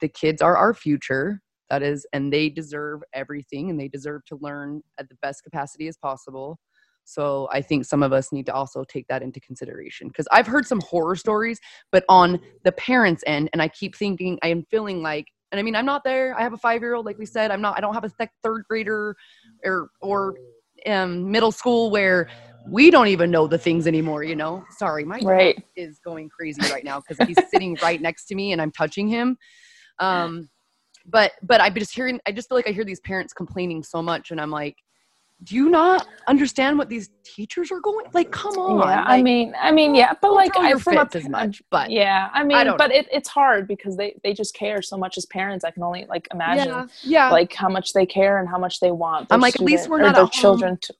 the 0.00 0.08
kids 0.08 0.40
are 0.40 0.56
our 0.56 0.72
future. 0.72 1.42
That 1.68 1.82
is, 1.82 2.06
and 2.14 2.32
they 2.32 2.48
deserve 2.48 3.02
everything 3.12 3.68
and 3.68 3.78
they 3.78 3.88
deserve 3.88 4.24
to 4.28 4.38
learn 4.40 4.80
at 4.98 5.10
the 5.10 5.14
best 5.20 5.44
capacity 5.44 5.88
as 5.88 5.98
possible. 5.98 6.58
So 7.04 7.48
I 7.52 7.60
think 7.62 7.84
some 7.84 8.02
of 8.02 8.12
us 8.12 8.32
need 8.32 8.46
to 8.46 8.54
also 8.54 8.84
take 8.84 9.06
that 9.08 9.22
into 9.22 9.40
consideration 9.40 10.08
because 10.08 10.28
I've 10.30 10.46
heard 10.46 10.66
some 10.66 10.80
horror 10.80 11.16
stories, 11.16 11.60
but 11.90 12.04
on 12.08 12.40
the 12.64 12.72
parents' 12.72 13.24
end, 13.26 13.50
and 13.52 13.60
I 13.60 13.68
keep 13.68 13.96
thinking, 13.96 14.38
I 14.42 14.48
am 14.48 14.64
feeling 14.70 15.02
like, 15.02 15.26
and 15.50 15.58
I 15.58 15.62
mean, 15.62 15.76
I'm 15.76 15.84
not 15.84 16.04
there. 16.04 16.36
I 16.38 16.42
have 16.42 16.52
a 16.52 16.58
five 16.58 16.80
year 16.80 16.94
old, 16.94 17.04
like 17.04 17.18
we 17.18 17.26
said. 17.26 17.50
I'm 17.50 17.60
not, 17.60 17.76
I 17.76 17.80
don't 17.80 17.94
have 17.94 18.04
a 18.04 18.08
th- 18.08 18.30
third 18.42 18.64
grader 18.68 19.16
or, 19.64 19.90
or 20.00 20.34
um, 20.86 21.30
middle 21.30 21.52
school 21.52 21.90
where 21.90 22.28
we 22.70 22.90
don't 22.90 23.08
even 23.08 23.30
know 23.30 23.46
the 23.46 23.58
things 23.58 23.86
anymore, 23.86 24.22
you 24.22 24.36
know? 24.36 24.64
Sorry, 24.70 25.04
my 25.04 25.18
right 25.20 25.62
is 25.76 25.98
going 25.98 26.28
crazy 26.28 26.62
right 26.70 26.84
now 26.84 27.00
because 27.00 27.18
he's 27.26 27.38
sitting 27.50 27.76
right 27.82 28.00
next 28.00 28.26
to 28.26 28.34
me 28.34 28.52
and 28.52 28.62
I'm 28.62 28.70
touching 28.70 29.08
him. 29.08 29.36
Um, 29.98 30.48
but 31.06 31.32
but 31.42 31.60
I'm 31.60 31.74
just 31.74 31.94
hearing. 31.94 32.20
I 32.26 32.32
just 32.32 32.48
feel 32.48 32.56
like 32.56 32.68
I 32.68 32.72
hear 32.72 32.84
these 32.84 33.00
parents 33.00 33.32
complaining 33.32 33.82
so 33.82 34.02
much, 34.02 34.30
and 34.30 34.40
I'm 34.40 34.50
like, 34.50 34.76
do 35.44 35.54
you 35.56 35.70
not 35.70 36.06
understand 36.28 36.78
what 36.78 36.88
these 36.88 37.10
teachers 37.24 37.72
are 37.72 37.80
going? 37.80 38.06
Like, 38.12 38.30
come 38.30 38.56
on. 38.58 38.88
yeah 38.88 39.04
i 39.06 39.22
mean 39.22 39.54
i 39.58 39.70
mean 39.70 39.94
yeah 39.94 40.12
but 40.20 40.32
like 40.34 40.56
i 40.56 40.74
from 40.74 40.98
a 40.98 41.08
as 41.12 41.28
much, 41.28 41.62
but 41.70 41.90
yeah 41.90 42.28
i 42.32 42.44
mean 42.44 42.64
don't 42.64 42.78
but 42.78 42.92
it, 42.92 43.06
it's 43.10 43.28
hard 43.28 43.66
because 43.66 43.96
they 43.96 44.14
they 44.22 44.32
just 44.32 44.54
care 44.54 44.82
so 44.82 44.96
much 44.96 45.16
as 45.16 45.26
parents 45.26 45.64
i 45.64 45.70
can 45.70 45.82
only 45.82 46.04
like 46.08 46.28
imagine 46.32 46.68
yeah, 46.68 46.86
yeah. 47.02 47.30
like 47.30 47.52
how 47.54 47.68
much 47.68 47.92
they 47.92 48.06
care 48.06 48.38
and 48.38 48.48
how 48.48 48.58
much 48.58 48.80
they 48.80 48.90
want 48.90 49.26
I'm 49.30 49.40
like, 49.40 49.54
at 49.54 49.62
least 49.62 49.88
we're 49.88 50.00
not 50.00 50.14
their 50.14 50.26
children 50.26 50.78
to 50.82 50.94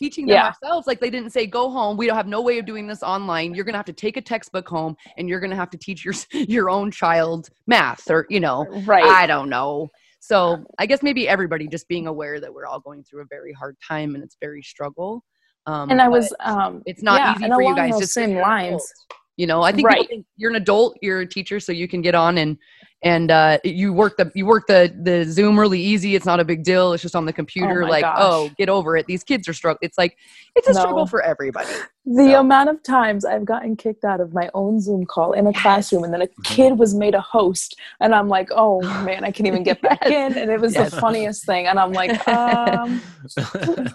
teaching 0.00 0.26
them 0.26 0.36
Yeah. 0.36 0.46
ourselves. 0.46 0.86
Like 0.86 1.00
they 1.00 1.10
didn't 1.10 1.30
say, 1.30 1.46
go 1.46 1.70
home. 1.70 1.96
We 1.96 2.06
don't 2.06 2.16
have 2.16 2.26
no 2.26 2.40
way 2.40 2.58
of 2.58 2.66
doing 2.66 2.86
this 2.86 3.02
online. 3.02 3.54
You're 3.54 3.64
gonna 3.64 3.78
have 3.78 3.86
to 3.86 3.92
take 3.92 4.16
a 4.16 4.22
textbook 4.22 4.66
home, 4.68 4.96
and 5.16 5.28
you're 5.28 5.40
gonna 5.40 5.56
have 5.56 5.70
to 5.70 5.78
teach 5.78 6.04
your 6.04 6.14
your 6.32 6.70
own 6.70 6.90
child 6.90 7.50
math, 7.66 8.10
or 8.10 8.26
you 8.30 8.40
know, 8.40 8.66
right 8.86 9.04
I 9.04 9.26
don't 9.26 9.48
know. 9.48 9.90
So 10.20 10.64
I 10.78 10.86
guess 10.86 11.02
maybe 11.02 11.28
everybody 11.28 11.66
just 11.66 11.88
being 11.88 12.06
aware 12.06 12.40
that 12.40 12.52
we're 12.52 12.66
all 12.66 12.80
going 12.80 13.02
through 13.02 13.22
a 13.22 13.26
very 13.28 13.52
hard 13.52 13.76
time 13.86 14.14
and 14.14 14.22
it's 14.22 14.36
very 14.40 14.62
struggle. 14.62 15.24
Um, 15.66 15.90
and 15.90 16.00
i 16.00 16.08
was 16.08 16.32
um 16.40 16.82
it's 16.86 17.02
not 17.02 17.20
yeah, 17.20 17.34
easy 17.34 17.48
for 17.48 17.62
you 17.62 17.74
guys. 17.74 17.98
just 17.98 18.14
same 18.14 18.34
lines 18.36 18.68
adults. 18.68 19.06
You 19.36 19.46
know, 19.46 19.62
I 19.62 19.72
think 19.72 19.86
Right. 19.86 20.06
think 20.08 20.26
you're 20.36 20.50
an 20.50 20.56
adult, 20.56 20.98
you're 21.00 21.20
a 21.20 21.26
teacher, 21.26 21.60
so 21.60 21.72
you 21.72 21.88
can 21.88 22.02
get 22.02 22.14
on 22.14 22.36
and 22.38 22.58
and 23.02 23.30
uh, 23.30 23.58
you 23.64 23.92
work 23.92 24.16
the 24.18 24.30
you 24.34 24.44
work 24.44 24.66
the 24.66 24.94
the 25.02 25.24
Zoom 25.24 25.58
really 25.58 25.80
easy. 25.80 26.14
It's 26.14 26.26
not 26.26 26.38
a 26.40 26.44
big 26.44 26.64
deal. 26.64 26.92
It's 26.92 27.02
just 27.02 27.16
on 27.16 27.24
the 27.24 27.32
computer. 27.32 27.80
my 27.82 27.88
like, 27.88 28.02
gosh. 28.02 28.18
oh, 28.20 28.50
get 28.58 28.68
over 28.68 28.96
it. 28.96 29.06
These 29.06 29.24
kids 29.24 29.48
are 29.48 29.54
struggling. 29.54 29.78
It's 29.82 29.96
like 29.96 30.16
it's 30.54 30.68
a 30.68 30.74
No. 30.74 30.80
struggle 30.80 31.06
for 31.06 31.22
everybody. 31.22 31.68
The 32.04 32.32
So- 32.32 32.40
amount 32.40 32.68
of 32.68 32.82
times 32.82 33.24
I've 33.24 33.44
gotten 33.44 33.76
kicked 33.76 34.04
out 34.04 34.20
of 34.20 34.34
my 34.34 34.50
own 34.52 34.80
Zoom 34.80 35.06
call 35.06 35.32
in 35.32 35.46
a 35.46 35.52
classroom, 35.52 36.04
and 36.04 36.12
then 36.12 36.20
a 36.22 36.28
kid 36.44 36.78
was 36.78 36.94
made 36.94 37.14
a 37.14 37.20
host, 37.22 37.78
and 38.00 38.14
I'm 38.14 38.28
like, 38.28 38.48
"Oh 38.54 38.80
man, 39.04 39.24
I 39.24 39.30
can't 39.30 39.46
even 39.46 39.62
get 39.62 39.80
back 39.80 40.00
Yes. 40.04 40.32
in." 40.32 40.38
And 40.42 40.50
it 40.50 40.60
was 40.60 40.74
Yes. 40.74 40.90
the 40.90 41.00
funniest 41.00 41.46
thing, 41.46 41.66
and 41.68 41.78
I'm 41.78 41.92
like, 41.92 42.26
um, 42.28 43.00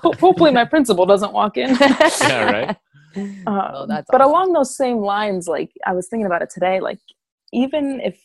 "Hopefully, 0.02 0.52
my 0.52 0.66
principal 0.66 1.06
doesn't 1.06 1.32
walk 1.34 1.58
in." 1.58 1.76
yeah, 1.80 2.44
right. 2.52 2.78
Um, 3.18 3.44
Oh, 3.48 3.86
that's 3.88 4.08
but 4.12 4.20
awesome. 4.20 4.30
along 4.34 4.52
those 4.52 4.76
same 4.76 4.98
lines, 4.98 5.48
like 5.48 5.72
I 5.86 5.94
was 5.94 6.10
thinking 6.10 6.26
about 6.26 6.42
it 6.42 6.50
today, 6.50 6.82
like 6.82 7.00
even 7.54 8.02
if 8.02 8.20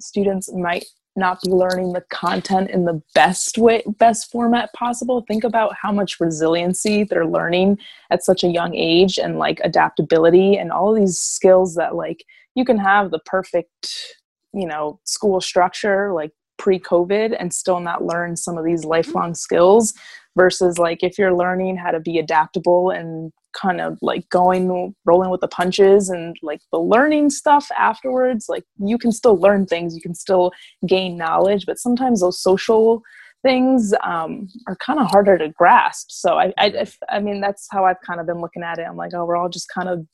students 0.00 0.52
might 0.52 0.84
not 1.16 1.40
be 1.42 1.50
learning 1.50 1.92
the 1.92 2.04
content 2.10 2.70
in 2.70 2.84
the 2.84 3.02
best 3.14 3.58
way, 3.58 3.82
best 3.98 4.30
format 4.30 4.72
possible, 4.74 5.24
think 5.26 5.44
about 5.44 5.74
how 5.80 5.90
much 5.90 6.20
resiliency 6.20 7.04
they're 7.04 7.26
learning 7.26 7.78
at 8.10 8.22
such 8.22 8.44
a 8.44 8.48
young 8.48 8.74
age 8.74 9.18
and 9.18 9.38
like 9.38 9.60
adaptability 9.64 10.56
and 10.56 10.70
all 10.70 10.92
these 10.92 11.18
skills 11.18 11.74
that 11.74 11.94
like 11.94 12.24
you 12.54 12.64
can 12.64 12.78
have 12.78 13.10
the 13.10 13.18
perfect, 13.20 14.16
you 14.52 14.66
know, 14.66 15.00
school 15.04 15.40
structure 15.40 16.12
like 16.12 16.32
pre-COVID 16.58 17.36
and 17.38 17.52
still 17.52 17.80
not 17.80 18.04
learn 18.04 18.36
some 18.36 18.58
of 18.58 18.64
these 18.64 18.82
mm-hmm. 18.82 18.90
lifelong 18.90 19.34
skills 19.34 19.94
versus 20.36 20.78
like 20.78 21.02
if 21.02 21.18
you're 21.18 21.34
learning 21.34 21.76
how 21.76 21.90
to 21.90 22.00
be 22.00 22.18
adaptable 22.18 22.90
and 22.90 23.32
kind 23.60 23.80
of 23.80 23.98
like 24.02 24.28
going 24.28 24.94
rolling 25.04 25.30
with 25.30 25.40
the 25.40 25.48
punches 25.48 26.08
and 26.08 26.36
like 26.42 26.60
the 26.72 26.78
learning 26.78 27.30
stuff 27.30 27.68
afterwards 27.76 28.46
like 28.48 28.64
you 28.78 28.98
can 28.98 29.12
still 29.12 29.36
learn 29.38 29.66
things 29.66 29.94
you 29.94 30.02
can 30.02 30.14
still 30.14 30.52
gain 30.86 31.16
knowledge 31.16 31.64
but 31.66 31.78
sometimes 31.78 32.20
those 32.20 32.40
social 32.40 33.02
things 33.42 33.94
um, 34.02 34.48
are 34.66 34.76
kind 34.76 34.98
of 34.98 35.06
harder 35.06 35.38
to 35.38 35.48
grasp 35.50 36.10
so 36.10 36.38
I, 36.38 36.52
I 36.58 36.86
i 37.08 37.20
mean 37.20 37.40
that's 37.40 37.68
how 37.70 37.84
i've 37.84 38.00
kind 38.04 38.20
of 38.20 38.26
been 38.26 38.40
looking 38.40 38.62
at 38.62 38.78
it 38.78 38.86
i'm 38.88 38.96
like 38.96 39.14
oh 39.14 39.24
we're 39.24 39.36
all 39.36 39.48
just 39.48 39.68
kind 39.68 39.88
of 39.88 40.06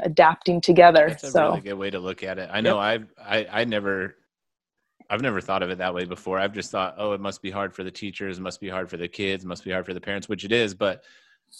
adapting 0.00 0.60
together 0.60 1.08
That's 1.08 1.24
a 1.24 1.30
so 1.30 1.48
really 1.48 1.60
good 1.60 1.74
way 1.74 1.90
to 1.90 1.98
look 1.98 2.22
at 2.22 2.38
it. 2.38 2.48
I 2.52 2.60
know 2.60 2.78
I've 2.78 3.12
I, 3.18 3.46
I 3.50 3.64
never 3.64 4.16
I've 5.10 5.20
never 5.20 5.40
thought 5.40 5.62
of 5.62 5.70
it 5.70 5.78
that 5.78 5.94
way 5.94 6.04
before. 6.04 6.38
I've 6.38 6.52
just 6.52 6.70
thought, 6.70 6.94
oh, 6.96 7.12
it 7.12 7.20
must 7.20 7.42
be 7.42 7.50
hard 7.50 7.74
for 7.74 7.84
the 7.84 7.90
teachers, 7.90 8.38
it 8.38 8.40
must 8.40 8.60
be 8.60 8.68
hard 8.68 8.88
for 8.88 8.96
the 8.96 9.08
kids, 9.08 9.44
it 9.44 9.46
must 9.46 9.64
be 9.64 9.70
hard 9.70 9.84
for 9.84 9.94
the 9.94 10.00
parents, 10.00 10.28
which 10.28 10.44
it 10.44 10.52
is. 10.52 10.74
But 10.74 11.04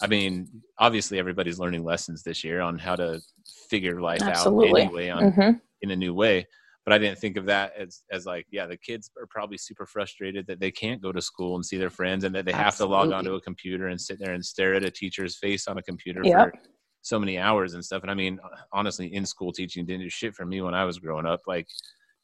I 0.01 0.07
mean, 0.07 0.47
obviously 0.77 1.19
everybody's 1.19 1.59
learning 1.59 1.83
lessons 1.83 2.21
this 2.23 2.43
year 2.43 2.61
on 2.61 2.77
how 2.77 2.95
to 2.97 3.21
figure 3.69 4.01
life 4.01 4.21
Absolutely. 4.21 4.81
out 4.81 4.85
anyway 4.87 5.09
on 5.09 5.31
Mhm. 5.31 5.61
in 5.81 5.91
a 5.91 5.95
new 5.95 6.13
way. 6.13 6.45
But 6.83 6.93
I 6.93 6.97
didn't 6.99 7.17
think 7.17 7.37
of 7.37 7.45
that 7.47 7.73
as 7.75 8.03
as 8.11 8.25
like, 8.25 8.45
yeah, 8.51 8.67
the 8.67 8.77
kids 8.77 9.09
are 9.19 9.25
probably 9.27 9.57
super 9.57 9.85
frustrated 9.87 10.45
that 10.47 10.59
they 10.59 10.69
can't 10.69 11.01
go 11.01 11.11
to 11.11 11.21
school 11.21 11.55
and 11.55 11.65
see 11.65 11.77
their 11.77 11.89
friends 11.89 12.23
and 12.25 12.35
that 12.35 12.45
they 12.45 12.51
have 12.51 12.75
to 12.77 12.85
log 12.85 13.11
onto 13.11 13.33
a 13.33 13.41
computer 13.41 13.87
and 13.87 13.99
sit 13.99 14.19
there 14.19 14.33
and 14.33 14.45
stare 14.45 14.75
at 14.75 14.83
a 14.83 14.91
teacher's 14.91 15.37
face 15.37 15.67
on 15.67 15.77
a 15.79 15.83
computer 15.83 16.21
Yep. 16.23 16.37
for 16.37 16.53
so 17.01 17.19
many 17.19 17.37
hours 17.39 17.73
and 17.73 17.83
stuff. 17.83 18.01
And 18.03 18.11
I 18.11 18.13
mean, 18.13 18.39
honestly, 18.71 19.13
in 19.13 19.25
school 19.25 19.51
teaching 19.51 19.85
didn't 19.85 20.01
do 20.03 20.09
shit 20.09 20.35
for 20.35 20.45
me 20.45 20.61
when 20.61 20.75
I 20.75 20.83
was 20.85 20.99
growing 20.99 21.25
up. 21.25 21.41
Like, 21.47 21.67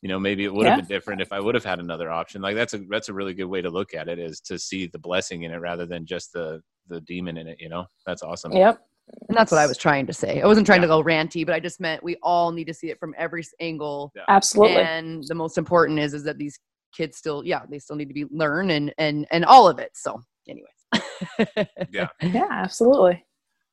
you 0.01 0.09
know, 0.09 0.19
maybe 0.19 0.45
it 0.45 0.53
would 0.53 0.65
have 0.65 0.77
been 0.77 0.87
different 0.87 1.21
if 1.21 1.31
I 1.31 1.39
would 1.39 1.53
have 1.55 1.63
had 1.63 1.79
another 1.79 2.09
option. 2.09 2.41
Like 2.41 2.55
that's 2.55 2.73
a 2.73 2.79
that's 2.89 3.09
a 3.09 3.13
really 3.13 3.33
good 3.33 3.45
way 3.45 3.61
to 3.61 3.69
look 3.69 3.93
at 3.93 4.07
it 4.07 4.17
is 4.19 4.39
to 4.41 4.57
see 4.57 4.87
the 4.87 4.97
blessing 4.99 5.43
in 5.43 5.51
it 5.51 5.57
rather 5.57 5.85
than 5.85 6.05
just 6.05 6.33
the 6.33 6.61
the 6.87 7.01
demon 7.01 7.37
in 7.37 7.47
it. 7.47 7.57
You 7.59 7.69
know, 7.69 7.85
that's 8.05 8.23
awesome. 8.23 8.51
yep 8.53 8.81
And 9.29 9.37
that's 9.37 9.51
what 9.51 9.59
I 9.59 9.67
was 9.67 9.77
trying 9.77 10.07
to 10.07 10.13
say. 10.13 10.41
I 10.41 10.47
wasn't 10.47 10.65
trying 10.65 10.81
to 10.81 10.87
go 10.87 11.03
ranty, 11.03 11.45
but 11.45 11.53
I 11.53 11.59
just 11.59 11.79
meant 11.79 12.03
we 12.03 12.17
all 12.23 12.51
need 12.51 12.65
to 12.67 12.73
see 12.73 12.89
it 12.89 12.99
from 12.99 13.13
every 13.17 13.41
s- 13.41 13.53
angle. 13.59 14.11
absolutely 14.27 14.81
And 14.81 15.23
the 15.27 15.35
most 15.35 15.57
important 15.57 15.99
is 15.99 16.13
is 16.15 16.23
that 16.23 16.37
these 16.39 16.59
kids 16.95 17.17
still, 17.17 17.43
yeah, 17.45 17.61
they 17.69 17.79
still 17.79 17.95
need 17.95 18.07
to 18.07 18.13
be 18.13 18.25
learn 18.31 18.71
and 18.71 18.93
and 18.97 19.27
and 19.31 19.45
all 19.45 19.67
of 19.67 19.77
it. 19.79 19.91
So, 19.93 20.19
anyway. 20.49 20.67
Yeah. 21.91 22.07
yeah 22.21 22.47
absolutely 22.49 23.23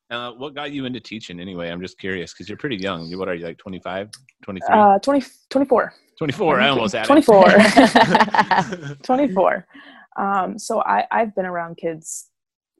Uh, 0.09 0.31
what 0.31 0.55
got 0.55 0.71
you 0.71 0.85
into 0.85 0.99
teaching 0.99 1.39
anyway? 1.39 1.69
I'm 1.69 1.81
just 1.81 1.99
curious 1.99 2.33
because 2.33 2.49
you're 2.49 2.57
pretty 2.57 2.77
young. 2.77 3.05
You- 3.07 3.19
What 3.19 3.27
are 3.29 3.35
you 3.35 3.45
like 3.45 3.57
25, 3.57 4.09
23, 4.43 4.75
uh 4.75 4.99
20 4.99 5.23
24 5.49 5.93
24? 6.17 6.59
I 6.59 6.69
almost 6.69 6.95
had 6.95 7.05
24 7.05 7.43
it. 7.47 8.97
24 9.03 9.67
um, 10.17 10.57
so 10.57 10.81
I, 10.81 11.05
i've 11.11 11.33
been 11.35 11.45
around 11.45 11.77
kids 11.77 12.28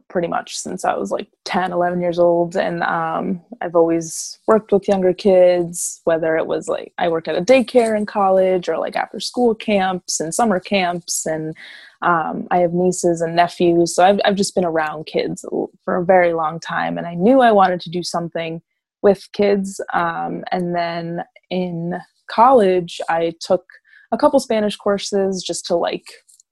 pretty 0.09 0.27
much 0.27 0.57
since 0.57 0.83
i 0.83 0.95
was 0.95 1.11
like 1.11 1.27
10 1.45 1.71
11 1.71 2.01
years 2.01 2.19
old. 2.19 2.55
And 2.55 2.83
um, 2.83 3.41
i've 3.61 3.75
always 3.75 4.39
worked 4.47 4.71
with 4.71 4.87
younger 4.87 5.13
kids 5.13 6.01
whether 6.03 6.35
it 6.35 6.47
was 6.47 6.67
like 6.67 6.93
i 6.97 7.07
worked 7.07 7.27
at 7.27 7.37
a 7.37 7.41
daycare 7.41 7.97
in 7.97 8.05
college 8.05 8.67
or 8.67 8.77
like 8.77 8.95
after 8.95 9.19
school 9.19 9.55
camps 9.55 10.19
and 10.19 10.33
summer 10.33 10.59
camps. 10.59 11.25
And 11.25 11.55
um, 12.01 12.47
i 12.51 12.57
have 12.57 12.73
nieces 12.73 13.21
and 13.21 13.35
nephews. 13.35 13.95
So 13.95 14.03
I've, 14.03 14.19
I've 14.25 14.35
just 14.35 14.55
been 14.55 14.65
around 14.65 15.05
kids 15.05 15.45
for 15.83 15.95
a 15.95 16.05
very 16.05 16.33
long 16.33 16.59
time. 16.59 16.97
And 16.97 17.07
i 17.07 17.13
knew 17.13 17.41
i 17.41 17.51
wanted 17.51 17.81
to 17.81 17.89
do 17.89 18.03
something 18.03 18.61
with 19.01 19.31
kids. 19.31 19.79
Um, 19.93 20.43
and 20.51 20.75
then 20.75 21.23
in 21.49 21.99
college 22.29 23.01
i 23.09 23.33
took 23.39 23.65
a 24.11 24.17
couple 24.17 24.39
spanish 24.39 24.75
courses 24.75 25.43
just 25.43 25.65
to 25.65 25.75
like 25.75 26.05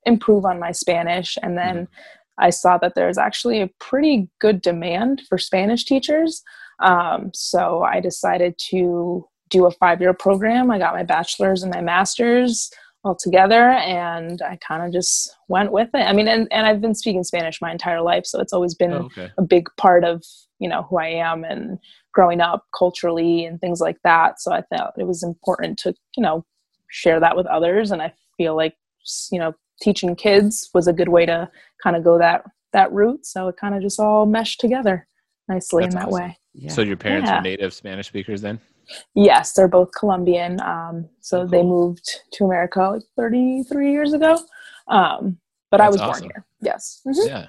improve 0.07 0.45
on 0.45 0.59
my 0.59 0.71
spanish. 0.71 1.37
And 1.43 1.57
then 1.57 1.87
i 2.39 2.49
saw 2.49 2.77
that 2.77 2.95
there's 2.95 3.17
actually 3.17 3.61
a 3.61 3.69
pretty 3.79 4.27
good 4.39 4.61
demand 4.61 5.21
for 5.27 5.37
spanish 5.37 5.85
teachers 5.85 6.43
um, 6.79 7.31
so 7.33 7.83
i 7.83 7.99
decided 7.99 8.57
to 8.57 9.25
do 9.49 9.65
a 9.65 9.71
five 9.71 10.01
year 10.01 10.13
program 10.13 10.69
i 10.71 10.77
got 10.77 10.93
my 10.93 11.03
bachelor's 11.03 11.63
and 11.63 11.73
my 11.73 11.81
master's 11.81 12.71
all 13.03 13.15
together 13.15 13.69
and 13.69 14.41
i 14.41 14.57
kind 14.57 14.83
of 14.83 14.91
just 14.91 15.35
went 15.47 15.71
with 15.71 15.89
it 15.93 16.01
i 16.01 16.11
mean 16.13 16.27
and, 16.27 16.47
and 16.51 16.65
i've 16.67 16.81
been 16.81 16.95
speaking 16.95 17.23
spanish 17.23 17.61
my 17.61 17.71
entire 17.71 18.01
life 18.01 18.25
so 18.25 18.39
it's 18.39 18.53
always 18.53 18.75
been 18.75 18.93
Oh, 18.93 19.05
okay. 19.05 19.31
a 19.37 19.41
big 19.41 19.69
part 19.77 20.03
of 20.03 20.23
you 20.59 20.67
know 20.67 20.83
who 20.89 20.97
I 20.97 21.07
am 21.07 21.43
and 21.43 21.77
growing 22.13 22.41
up 22.41 22.65
culturally 22.77 23.45
and 23.45 23.61
things 23.61 23.79
like 23.79 23.97
that. 24.03 24.41
So 24.41 24.51
I 24.51 24.61
thought 24.61 24.93
it 24.97 25.05
was 25.05 25.21
important 25.23 25.77
to 25.79 25.93
you 26.15 26.23
know 26.23 26.45
share 26.89 27.19
that 27.19 27.35
with 27.35 27.45
others, 27.45 27.91
and 27.91 28.01
I 28.01 28.11
feel 28.37 28.55
like 28.55 28.75
you 29.31 29.39
know 29.39 29.53
teaching 29.81 30.15
kids 30.15 30.69
was 30.73 30.87
a 30.87 30.93
good 30.93 31.09
way 31.09 31.25
to 31.27 31.49
kind 31.81 31.95
of 31.95 32.03
go 32.03 32.17
that 32.17 32.43
that 32.73 32.91
route. 32.91 33.25
So 33.25 33.47
it 33.47 33.55
kind 33.57 33.75
of 33.75 33.81
just 33.81 33.99
all 33.99 34.25
meshed 34.25 34.59
together 34.59 35.07
nicely 35.47 35.83
That's 35.83 35.95
in 35.95 35.99
that 35.99 36.07
awesome. 36.09 36.23
way. 36.23 36.37
Yeah. 36.53 36.71
So 36.71 36.81
your 36.81 36.97
parents 36.97 37.29
Yeah. 37.29 37.39
are 37.39 37.41
native 37.41 37.73
Spanish 37.73 38.07
speakers 38.07 38.41
then? 38.41 38.59
Yes, 39.15 39.53
they're 39.53 39.67
both 39.67 39.91
Colombian. 39.97 40.61
Um, 40.61 41.09
so 41.21 41.41
Oh, 41.41 41.47
they 41.47 41.63
moved 41.63 42.09
to 42.33 42.45
America 42.45 42.79
like 42.81 43.01
33 43.15 43.91
years 43.91 44.13
ago. 44.13 44.39
Um, 44.87 45.37
but 45.71 45.81
I 45.81 45.87
was 45.89 45.99
awesome. 46.01 46.23
born 46.23 46.31
here. 46.35 46.45
Yes. 46.61 47.01
Mhm. 47.05 47.27
Yeah. 47.27 47.47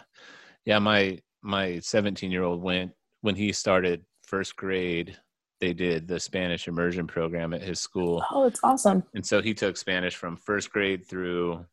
Yeah, 0.65 0.79
my 0.79 1.21
my 1.43 1.79
17 1.81 2.31
year 2.31 2.43
old 2.43 2.63
went 2.63 2.93
when 3.21 3.35
he 3.37 3.53
started 3.53 4.05
first 4.25 4.57
grade. 4.57 5.17
They 5.61 5.73
did 5.73 6.07
the 6.07 6.21
Spanish 6.21 6.69
immersion 6.69 7.07
program 7.07 7.53
at 7.55 7.63
his 7.63 7.81
school, 7.81 8.25
Oh, 8.31 8.45
it's 8.47 8.61
awesome. 8.63 9.03
and 9.15 9.25
so 9.27 9.41
he 9.43 9.55
took 9.55 9.77
Spanish 9.77 10.15
from 10.15 10.37
first 10.37 10.71
grade 10.71 11.05
through, 11.07 11.65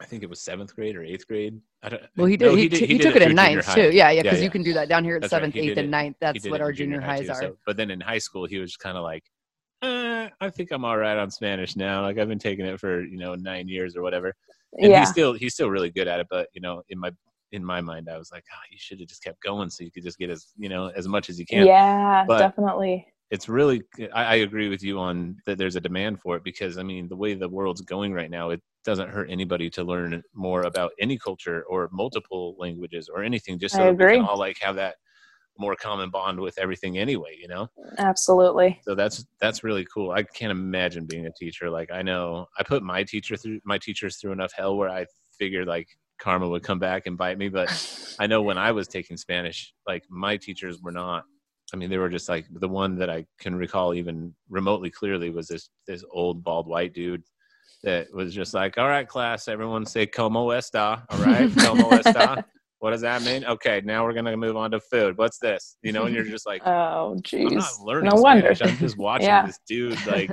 I 0.00 0.04
think 0.04 0.22
it 0.22 0.28
was 0.28 0.40
seventh 0.40 0.74
grade 0.74 0.94
or 0.94 1.02
eighth 1.02 1.26
grade. 1.26 1.58
I 1.82 1.88
don't, 1.88 2.02
Well, 2.16 2.26
he 2.26 2.36
did. 2.36 2.46
no, 2.46 2.54
he, 2.54 2.68
t- 2.68 2.86
he, 2.86 2.98
did 2.98 3.02
took 3.02 3.16
it 3.16 3.22
through 3.22 3.30
in 3.30 3.36
ninth 3.36 3.74
too. 3.74 3.90
Yeah, 3.92 4.10
yeah, 4.10 4.22
because 4.22 4.38
yeah. 4.38 4.44
you 4.44 4.50
can 4.50 4.62
do 4.62 4.74
that 4.74 4.88
down 4.88 5.04
here 5.04 5.16
at 5.16 5.22
That's 5.22 5.30
seventh, 5.30 5.54
he 5.54 5.70
eighth, 5.70 5.78
and 5.78 5.90
ninth. 5.90 6.16
That's 6.20 6.46
what 6.48 6.60
our 6.60 6.70
in 6.70 6.76
junior 6.76 7.00
high, 7.00 7.16
highs 7.16 7.26
too, 7.26 7.32
are. 7.32 7.40
so- 7.40 7.56
but 7.64 7.76
then 7.76 7.90
in 7.90 8.00
high 8.00 8.18
school, 8.18 8.44
he 8.46 8.58
was 8.58 8.76
kind 8.76 8.96
of 8.98 9.02
like, 9.04 9.24
eh, 9.82 10.28
I 10.40 10.50
think 10.50 10.70
I'm 10.70 10.84
all 10.84 10.98
right 10.98 11.16
on 11.16 11.30
Spanish 11.30 11.76
now. 11.76 12.02
Like 12.02 12.18
I've 12.18 12.28
been 12.28 12.38
taking 12.38 12.66
it 12.66 12.78
for 12.78 13.02
you 13.02 13.16
know 13.16 13.34
nine 13.36 13.68
years 13.68 13.96
or 13.96 14.02
whatever. 14.02 14.34
And 14.74 14.90
yeah. 14.90 15.00
he's 15.00 15.08
still 15.08 15.32
he's 15.32 15.54
still 15.54 15.70
really 15.70 15.90
good 15.90 16.08
at 16.08 16.20
it. 16.20 16.26
But 16.28 16.48
you 16.52 16.60
know, 16.60 16.82
in 16.90 16.98
my 16.98 17.10
in 17.52 17.64
my 17.64 17.80
mind, 17.80 18.08
I 18.12 18.18
was 18.18 18.30
like, 18.30 18.44
oh, 18.52 18.58
you 18.70 18.76
should 18.78 19.00
have 19.00 19.08
just 19.08 19.22
kept 19.22 19.42
going 19.42 19.70
so 19.70 19.82
you 19.82 19.90
could 19.90 20.02
just 20.02 20.18
get 20.18 20.28
as 20.28 20.48
you 20.58 20.68
know 20.68 20.88
as 20.88 21.08
much 21.08 21.30
as 21.30 21.38
you 21.38 21.46
can. 21.46 21.66
yeah, 21.66 22.24
But- 22.26 22.38
definitely. 22.38 23.06
It's 23.30 23.48
really 23.48 23.82
eh, 23.98 24.08
I, 24.14 24.24
I 24.24 24.34
agree 24.36 24.68
with 24.68 24.82
you 24.82 24.98
on 24.98 25.36
that. 25.46 25.58
There's 25.58 25.76
a 25.76 25.80
demand 25.80 26.20
for 26.20 26.36
it 26.36 26.44
because 26.44 26.78
I 26.78 26.82
mean 26.82 27.08
the 27.08 27.16
way 27.16 27.34
the 27.34 27.48
world's 27.48 27.80
going 27.80 28.12
right 28.12 28.30
now, 28.30 28.50
it 28.50 28.62
doesn't 28.84 29.10
hurt 29.10 29.28
anybody 29.30 29.68
to 29.70 29.84
learn 29.84 30.22
more 30.34 30.62
about 30.62 30.92
any 31.00 31.18
culture 31.18 31.64
or 31.68 31.88
multiple 31.92 32.54
languages 32.58 33.08
or 33.12 33.22
anything, 33.22 33.58
just 33.58 33.74
so 33.74 33.92
we 33.92 34.04
can 34.04 34.20
all 34.20 34.38
like 34.38 34.58
have 34.60 34.76
that 34.76 34.96
more 35.58 35.74
common 35.74 36.10
bond 36.10 36.38
with 36.38 36.58
everything 36.58 36.98
anyway. 36.98 37.36
You 37.40 37.48
know. 37.48 37.68
Absolutely. 37.98 38.80
so 38.82 38.94
that's 38.94 39.24
that's 39.40 39.64
really 39.64 39.84
cool 39.92 40.10
i 40.10 40.22
can't 40.22 40.50
imagine 40.50 41.06
being 41.06 41.26
a 41.26 41.32
teacher 41.32 41.70
like 41.70 41.90
i 41.90 42.02
know 42.02 42.46
i 42.58 42.62
put 42.62 42.82
my 42.82 43.02
teacher 43.02 43.36
through 43.36 43.60
my 43.64 43.78
teachers 43.78 44.16
through 44.16 44.32
enough 44.32 44.52
hell 44.52 44.76
where 44.76 44.90
i 44.90 45.04
figured 45.38 45.66
like 45.66 45.88
karma 46.18 46.48
would 46.48 46.62
come 46.62 46.78
back 46.78 47.06
and 47.06 47.16
bite 47.16 47.38
me 47.38 47.48
but 47.48 47.68
i 48.18 48.26
know 48.26 48.42
when 48.42 48.58
i 48.58 48.70
was 48.70 48.86
taking 48.88 49.16
spanish 49.16 49.72
like 49.86 50.02
my 50.10 50.36
teachers 50.36 50.80
were 50.82 50.92
not 50.92 51.24
i 51.72 51.76
mean 51.76 51.90
they 51.90 51.98
were 51.98 52.08
just 52.08 52.28
like 52.28 52.46
the 52.60 52.68
one 52.68 52.96
that 52.96 53.10
i 53.10 53.24
can 53.40 53.54
recall 53.54 53.94
even 53.94 54.34
remotely 54.48 54.90
clearly 54.90 55.30
was 55.30 55.48
this 55.48 55.70
this 55.86 56.04
old 56.12 56.42
bald 56.44 56.66
white 56.66 56.92
dude 56.94 57.22
that 57.82 58.06
was 58.12 58.34
just 58.34 58.54
like 58.54 58.78
all 58.78 58.88
right 58.88 59.08
class 59.08 59.48
everyone 59.48 59.84
say 59.84 60.06
como 60.06 60.50
esta 60.50 61.04
all 61.10 61.18
right 61.18 61.50
como 61.58 61.90
esta 61.92 62.44
what 62.78 62.90
does 62.90 63.00
that 63.00 63.22
mean? 63.22 63.42
Okay, 63.46 63.80
now 63.86 64.04
we're 64.04 64.12
gonna 64.12 64.36
move 64.36 64.54
on 64.54 64.70
to 64.72 64.78
food. 64.78 65.16
What's 65.16 65.38
this? 65.38 65.78
You 65.82 65.92
know, 65.92 66.04
and 66.04 66.14
you're 66.14 66.24
just 66.24 66.46
like, 66.46 66.60
Oh, 66.66 67.16
I'm 67.32 67.54
not 67.54 67.80
learning 67.80 68.10
No 68.14 68.20
wonder. 68.20 68.54
I'm 68.60 68.76
just 68.76 68.98
watching 69.08 69.28
Yeah. 69.28 69.46
this 69.46 69.58
dude 69.66 69.98
like, 70.06 70.30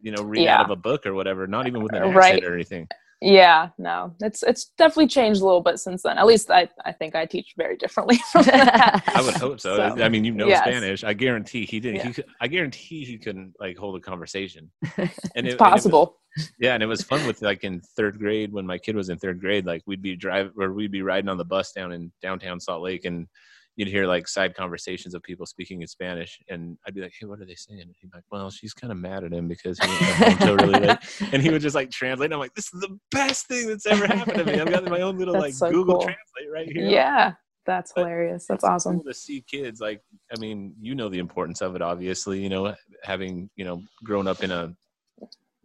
you 0.00 0.10
know, 0.10 0.22
read 0.22 0.42
Yeah. 0.42 0.56
out 0.58 0.64
of 0.64 0.70
a 0.70 0.76
book 0.76 1.06
or 1.06 1.14
whatever. 1.14 1.46
Not 1.46 1.68
even 1.68 1.80
with 1.84 1.94
an 1.94 2.02
uh, 2.02 2.06
accent 2.08 2.42
Right. 2.42 2.44
or 2.44 2.52
anything. 2.52 2.88
Yeah, 3.24 3.68
no, 3.78 4.14
it's 4.20 4.42
it's 4.42 4.72
definitely 4.76 5.06
changed 5.06 5.40
a 5.42 5.44
little 5.44 5.60
bit 5.60 5.78
since 5.78 6.02
then. 6.02 6.18
At 6.18 6.26
least 6.26 6.50
I, 6.50 6.68
I 6.84 6.90
think 6.90 7.14
I 7.14 7.24
teach 7.24 7.54
very 7.56 7.76
differently 7.76 8.16
from 8.32 8.42
that. 8.46 9.00
I 9.06 9.22
would 9.22 9.34
hope 9.34 9.60
so. 9.60 9.76
So, 9.76 10.02
I 10.02 10.08
mean, 10.08 10.24
you 10.24 10.32
know 10.32 10.48
yes. 10.48 10.64
Spanish. 10.64 11.04
I 11.04 11.12
guarantee 11.12 11.64
he 11.64 11.78
didn't. 11.78 11.96
Yeah. 11.98 12.06
He, 12.08 12.12
could- 12.14 12.26
I 12.40 12.48
guarantee 12.48 13.04
he 13.04 13.18
couldn't 13.18 13.54
like 13.60 13.76
hold 13.78 13.96
a 13.96 14.00
conversation. 14.00 14.70
And 14.96 15.08
It's 15.08 15.18
it- 15.18 15.30
and 15.36 15.46
it 15.46 15.50
was- 15.52 15.56
possible. 15.56 16.18
yeah, 16.58 16.74
and 16.74 16.82
it 16.82 16.86
was 16.86 17.02
fun 17.04 17.24
with 17.26 17.42
like 17.42 17.62
in 17.62 17.80
third 17.96 18.18
grade 18.18 18.52
when 18.52 18.66
my 18.66 18.76
kid 18.78 18.96
was 18.96 19.08
in 19.08 19.18
third 19.18 19.38
grade. 19.40 19.66
Like 19.66 19.82
we'd 19.86 20.02
be 20.02 20.16
drive 20.16 20.50
or 20.58 20.72
we'd 20.72 20.90
be 20.90 21.02
riding 21.02 21.28
on 21.28 21.38
the 21.38 21.44
bus 21.44 21.70
down 21.72 21.92
in 21.92 22.10
downtown 22.22 22.58
Salt 22.58 22.82
Lake, 22.82 23.04
and 23.04 23.28
you'd 23.76 23.88
hear 23.88 24.06
like 24.06 24.28
side 24.28 24.54
conversations 24.54 25.14
of 25.14 25.22
people 25.22 25.46
speaking 25.46 25.80
in 25.82 25.88
Spanish, 25.88 26.38
and 26.48 26.76
I'd 26.86 26.94
be 26.94 27.00
like, 27.00 27.12
"Hey, 27.18 27.26
what 27.26 27.40
are 27.40 27.46
they 27.46 27.54
saying?" 27.54 27.80
And 27.80 27.90
he'd 28.00 28.10
be 28.10 28.16
like, 28.18 28.24
"Well, 28.30 28.50
she's 28.50 28.74
kind 28.74 28.90
of 28.92 28.98
mad 28.98 29.24
at 29.24 29.32
him 29.32 29.48
because 29.48 29.78
he 29.78 29.86
went 29.88 30.00
home 30.02 30.38
so 30.40 30.54
really 30.54 30.80
late." 30.80 30.98
And 31.32 31.42
he 31.42 31.50
would 31.50 31.62
just 31.62 31.74
like 31.74 31.90
translate. 31.90 32.26
And 32.26 32.34
I'm 32.34 32.40
like, 32.40 32.54
"This 32.54 32.72
is 32.72 32.80
the 32.80 32.98
best 33.10 33.46
thing 33.48 33.66
that's 33.66 33.86
ever 33.86 34.06
happened 34.06 34.38
to 34.38 34.44
me. 34.44 34.60
I've 34.60 34.70
got 34.70 34.84
my 34.84 35.00
own 35.00 35.18
little 35.18 35.34
like 35.34 35.54
so 35.54 35.70
Google 35.70 35.94
cool. 35.94 36.02
Translate 36.02 36.52
right 36.52 36.66
here." 36.72 36.88
Yeah, 36.90 37.32
that's 37.66 37.92
But 37.94 38.02
hilarious. 38.02 38.46
That's 38.46 38.64
awesome. 38.64 38.96
cool 38.96 39.04
to 39.04 39.14
see 39.14 39.44
kids 39.48 39.80
like 39.80 40.00
i 40.34 40.38
mean 40.40 40.74
you 40.80 40.94
know 40.94 41.08
the 41.08 41.18
importance 41.18 41.60
of 41.60 41.76
it 41.76 41.82
obviously 41.82 42.40
you 42.42 42.48
know 42.48 42.74
having 43.04 43.48
you 43.56 43.64
know 43.64 43.82
grown 44.04 44.26
up 44.26 44.42
in 44.42 44.50
a 44.50 44.74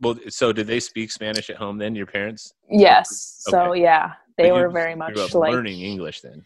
well 0.01 0.16
so 0.30 0.53
did 0.53 0.68
they 0.68 0.80
speak 0.80 1.12
spanish 1.12 1.49
at 1.49 1.55
home 1.55 1.78
then 1.78 1.95
your 1.95 2.05
parents 2.05 2.53
Yes. 2.70 3.38
So 3.39 3.72
Okay. 3.72 3.82
yeah, 3.82 4.14
But 4.38 4.43
they 4.43 4.47
you 4.49 4.53
were 4.53 4.70
very 4.70 4.93
much 4.95 5.16
like 5.34 5.51
learning 5.51 5.82
english 5.82 6.22
then 6.22 6.45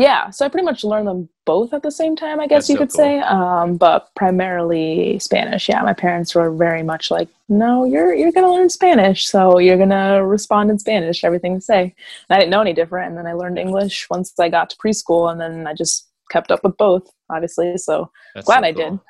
Yeah, 0.00 0.30
so 0.30 0.46
I 0.46 0.48
pretty 0.48 0.64
much 0.64 0.82
learned 0.82 1.06
them 1.08 1.28
both 1.44 1.74
at 1.74 1.82
the 1.82 1.90
same 1.90 2.16
time, 2.16 2.40
I 2.40 2.46
guess 2.46 2.68
That's 2.68 2.70
you 2.70 2.76
so 2.76 2.80
could 2.80 2.92
say. 2.92 3.18
Um, 3.18 3.76
but 3.76 4.08
primarily 4.16 5.18
Spanish. 5.18 5.68
Yeah, 5.68 5.82
my 5.82 5.92
parents 5.92 6.34
were 6.34 6.50
very 6.50 6.82
much 6.82 7.10
like, 7.10 7.28
"No, 7.50 7.84
you're 7.84 8.14
you're 8.14 8.32
gonna 8.32 8.50
learn 8.50 8.70
Spanish, 8.70 9.28
so 9.28 9.58
you're 9.58 9.76
gonna 9.76 10.24
respond 10.24 10.70
in 10.70 10.78
Spanish, 10.78 11.20
to 11.20 11.26
everything 11.26 11.56
to 11.56 11.60
say." 11.60 11.82
And 11.82 11.92
I 12.30 12.38
didn't 12.38 12.50
know 12.50 12.62
any 12.62 12.72
different, 12.72 13.08
and 13.10 13.18
then 13.18 13.26
I 13.26 13.34
learned 13.34 13.58
English 13.58 14.08
once 14.08 14.32
I 14.40 14.48
got 14.48 14.70
to 14.70 14.76
preschool, 14.76 15.30
and 15.30 15.38
then 15.40 15.66
I 15.66 15.74
just 15.74 16.08
kept 16.30 16.50
up 16.50 16.64
with 16.64 16.78
both, 16.78 17.06
obviously. 17.28 17.76
So 17.76 18.10
That's 18.34 18.46
glad 18.46 18.60
so 18.62 18.66
I 18.68 18.72
did. 18.72 19.00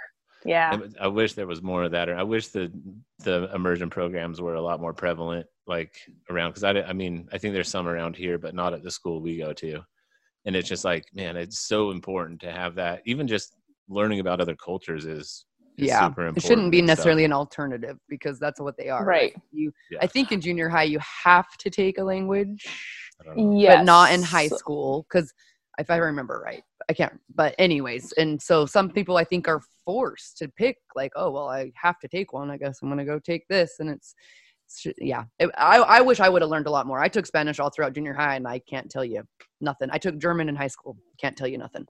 yeah, 0.45 0.76
I- 0.99 1.05
I 1.05 1.09
wish 1.09 1.34
there 1.34 1.47
was 1.47 1.62
more 1.62 1.84
of 1.84 1.93
that, 1.93 2.09
or 2.09 2.16
I 2.16 2.24
wish 2.24 2.49
the 2.49 2.72
the 3.20 3.49
immersion 3.55 3.91
programs 3.91 4.41
were 4.41 4.55
a 4.55 4.62
lot 4.62 4.80
more 4.80 4.95
prevalent, 4.95 5.47
like 5.68 5.93
around. 6.30 6.51
Because 6.51 6.64
I, 6.64 6.70
I 6.82 6.95
mean, 6.95 7.28
I 7.32 7.38
think 7.38 7.55
there's 7.55 7.68
some 7.68 7.86
around 7.86 8.16
here, 8.16 8.38
but 8.38 8.55
not 8.55 8.72
at 8.72 8.82
the 8.82 8.91
school 8.91 9.20
we 9.20 9.36
go 9.36 9.53
to. 9.53 9.84
And 10.47 10.57
it's 10.57 10.68
just 10.68 10.84
like, 10.84 11.05
man, 11.14 11.36
it's 11.36 11.59
so 11.61 11.91
important 11.91 12.41
to 12.41 12.51
have 12.51 12.74
that. 12.76 13.03
Even 13.05 13.26
just 13.28 13.55
learning 13.88 14.20
about 14.20 14.41
other 14.41 14.55
cultures 14.57 15.05
is, 15.05 15.45
is 15.76 15.88
yeah 15.88 16.01
super 16.07 16.26
important. 16.26 16.38
it 16.38 16.47
shouldn't 16.47 16.70
be 16.70 16.78
and 16.78 16.88
stuff. 16.88 16.97
necessarily 16.99 17.24
an 17.24 17.32
alternative 17.32 17.97
because 18.09 18.38
that's 18.38 18.61
what 18.61 18.76
they 18.76 18.88
are 18.88 19.05
Right. 19.05 19.34
you 19.53 19.72
Yeah. 19.91 19.99
i 20.03 20.07
think 20.07 20.30
in 20.32 20.41
junior 20.41 20.68
high 20.68 20.82
you 20.84 20.99
have 21.24 21.57
to 21.59 21.70
take 21.70 21.99
a 21.99 22.03
language 22.05 22.66
I 23.26 23.34
yes. 23.36 23.76
but 23.78 23.82
not 23.84 24.12
in 24.12 24.22
high 24.22 24.49
school 24.49 25.07
because 25.09 25.32
if 25.78 25.91
i 25.91 25.97
remember 25.97 26.43
right 26.45 26.62
i 26.88 26.93
can't 26.93 27.18
but 27.34 27.55
anyways 27.59 28.12
and 28.12 28.41
so 28.41 28.66
some 28.66 28.91
people 28.91 29.16
i 29.16 29.24
think 29.24 29.49
are 29.49 29.62
forced 29.84 30.36
to 30.38 30.49
pick 30.49 30.76
like 30.95 31.12
oh 31.16 31.30
well 31.30 31.49
i 31.49 31.72
have 31.74 31.99
to 32.01 32.09
take 32.09 32.32
one 32.32 32.51
i 32.51 32.57
guess 32.59 32.78
i'm 32.82 32.88
gonna 32.88 33.05
go 33.05 33.18
take 33.18 33.47
this 33.49 33.76
and 33.80 33.88
it's 33.91 34.14
it's- 34.14 34.14
yeah 34.99 35.25
I, 35.57 35.79
I 35.79 36.01
wish 36.01 36.21
i 36.21 36.29
would 36.29 36.43
have 36.43 36.51
learned 36.51 36.66
a 36.66 36.71
lot 36.71 36.87
more 36.87 37.01
i 37.01 37.09
took 37.09 37.27
spanish 37.27 37.59
all 37.59 37.71
throughout 37.71 37.93
junior 37.95 38.14
high 38.14 38.37
and 38.37 38.47
i 38.47 38.61
can't 38.61 38.91
tell 38.91 39.05
you 39.05 39.23
nothing 39.61 39.89
i 39.93 39.99
took 39.99 40.16
german 40.18 40.49
in 40.49 40.55
high 40.57 40.68
school 40.68 40.97
can't 41.18 41.37
tell 41.37 41.49
you 41.49 41.59
nothing 41.59 41.87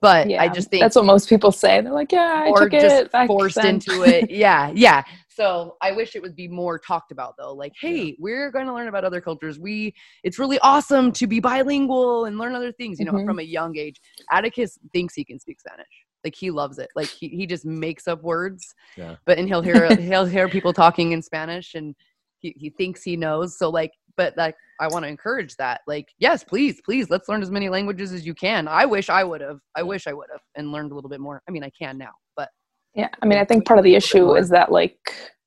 but 0.00 0.30
Yeah, 0.30 0.42
i 0.42 0.48
just 0.48 0.70
think 0.70 0.80
that's 0.82 0.96
what 0.96 1.04
most 1.04 1.28
people 1.28 1.52
say. 1.52 1.82
They're 1.82 1.92
like, 1.92 2.10
"Yeah, 2.10 2.44
I 2.46 2.48
or 2.48 2.60
took 2.60 2.72
just 2.72 2.86
it 3.02 3.12
back 3.12 3.26
forced 3.26 3.56
then." 3.56 3.74
into 3.74 4.02
it. 4.04 4.30
Yeah, 4.44 4.72
yeah. 4.74 5.02
So 5.28 5.76
I 5.82 5.92
wish 5.92 6.16
it 6.16 6.22
would 6.22 6.34
be 6.34 6.48
more 6.48 6.78
talked 6.78 7.12
about 7.12 7.34
though. 7.36 7.52
Like, 7.52 7.72
hey, 7.78 8.16
we're 8.18 8.50
going 8.50 8.64
to 8.64 8.72
learn 8.72 8.88
about 8.88 9.04
other 9.04 9.20
cultures. 9.20 9.58
We, 9.58 9.94
it's 10.24 10.38
really 10.38 10.58
awesome 10.60 11.12
to 11.12 11.26
be 11.26 11.38
bilingual 11.38 12.24
and 12.24 12.38
learn 12.38 12.54
other 12.54 12.72
things. 12.72 12.98
You 12.98 13.04
know, 13.04 13.12
Mhm. 13.12 13.26
from 13.26 13.40
a 13.40 13.42
young 13.42 13.76
age. 13.76 14.00
Atticus 14.32 14.78
thinks 14.94 15.14
he 15.14 15.22
can 15.22 15.38
speak 15.38 15.60
Spanish. 15.60 15.86
Like 16.24 16.34
he 16.34 16.50
loves 16.50 16.78
it. 16.78 16.88
Like 16.96 17.08
he, 17.08 17.28
he 17.28 17.46
just 17.46 17.66
makes 17.66 18.08
up 18.08 18.22
words. 18.22 18.74
Yeah. 18.96 19.16
But 19.26 19.36
and 19.38 19.46
he'll 19.48 19.60
hear 19.60 19.94
he'll 19.96 20.24
hear 20.24 20.48
people 20.48 20.72
talking 20.72 21.12
in 21.12 21.20
Spanish 21.20 21.74
and 21.74 21.94
he, 22.40 22.54
he 22.58 22.70
thinks 22.70 23.02
he 23.02 23.16
knows. 23.16 23.58
So 23.58 23.70
like, 23.70 23.92
but 24.16 24.36
like 24.36 24.56
I 24.80 24.88
want 24.88 25.04
to 25.04 25.08
encourage 25.08 25.56
that. 25.56 25.82
Like, 25.86 26.08
yes, 26.18 26.42
please, 26.42 26.80
please, 26.84 27.10
let's 27.10 27.28
learn 27.28 27.42
as 27.42 27.50
many 27.50 27.68
languages 27.68 28.12
as 28.12 28.26
you 28.26 28.34
can. 28.34 28.66
I 28.66 28.86
wish 28.86 29.08
I 29.08 29.22
would 29.24 29.40
have. 29.40 29.60
I 29.76 29.82
wish 29.82 30.06
I 30.06 30.12
would 30.12 30.28
have 30.32 30.40
and 30.56 30.72
learned 30.72 30.92
a 30.92 30.94
little 30.94 31.10
bit 31.10 31.20
more. 31.20 31.42
I 31.48 31.50
mean, 31.50 31.64
I 31.64 31.70
can 31.78 31.98
now, 31.98 32.12
but 32.36 32.48
Yeah, 32.94 33.08
I 33.22 33.26
mean, 33.26 33.38
I 33.38 33.44
think 33.44 33.66
part 33.66 33.78
of 33.78 33.84
the 33.84 33.94
issue 33.94 34.34
is 34.34 34.48
that 34.50 34.72
like 34.72 34.98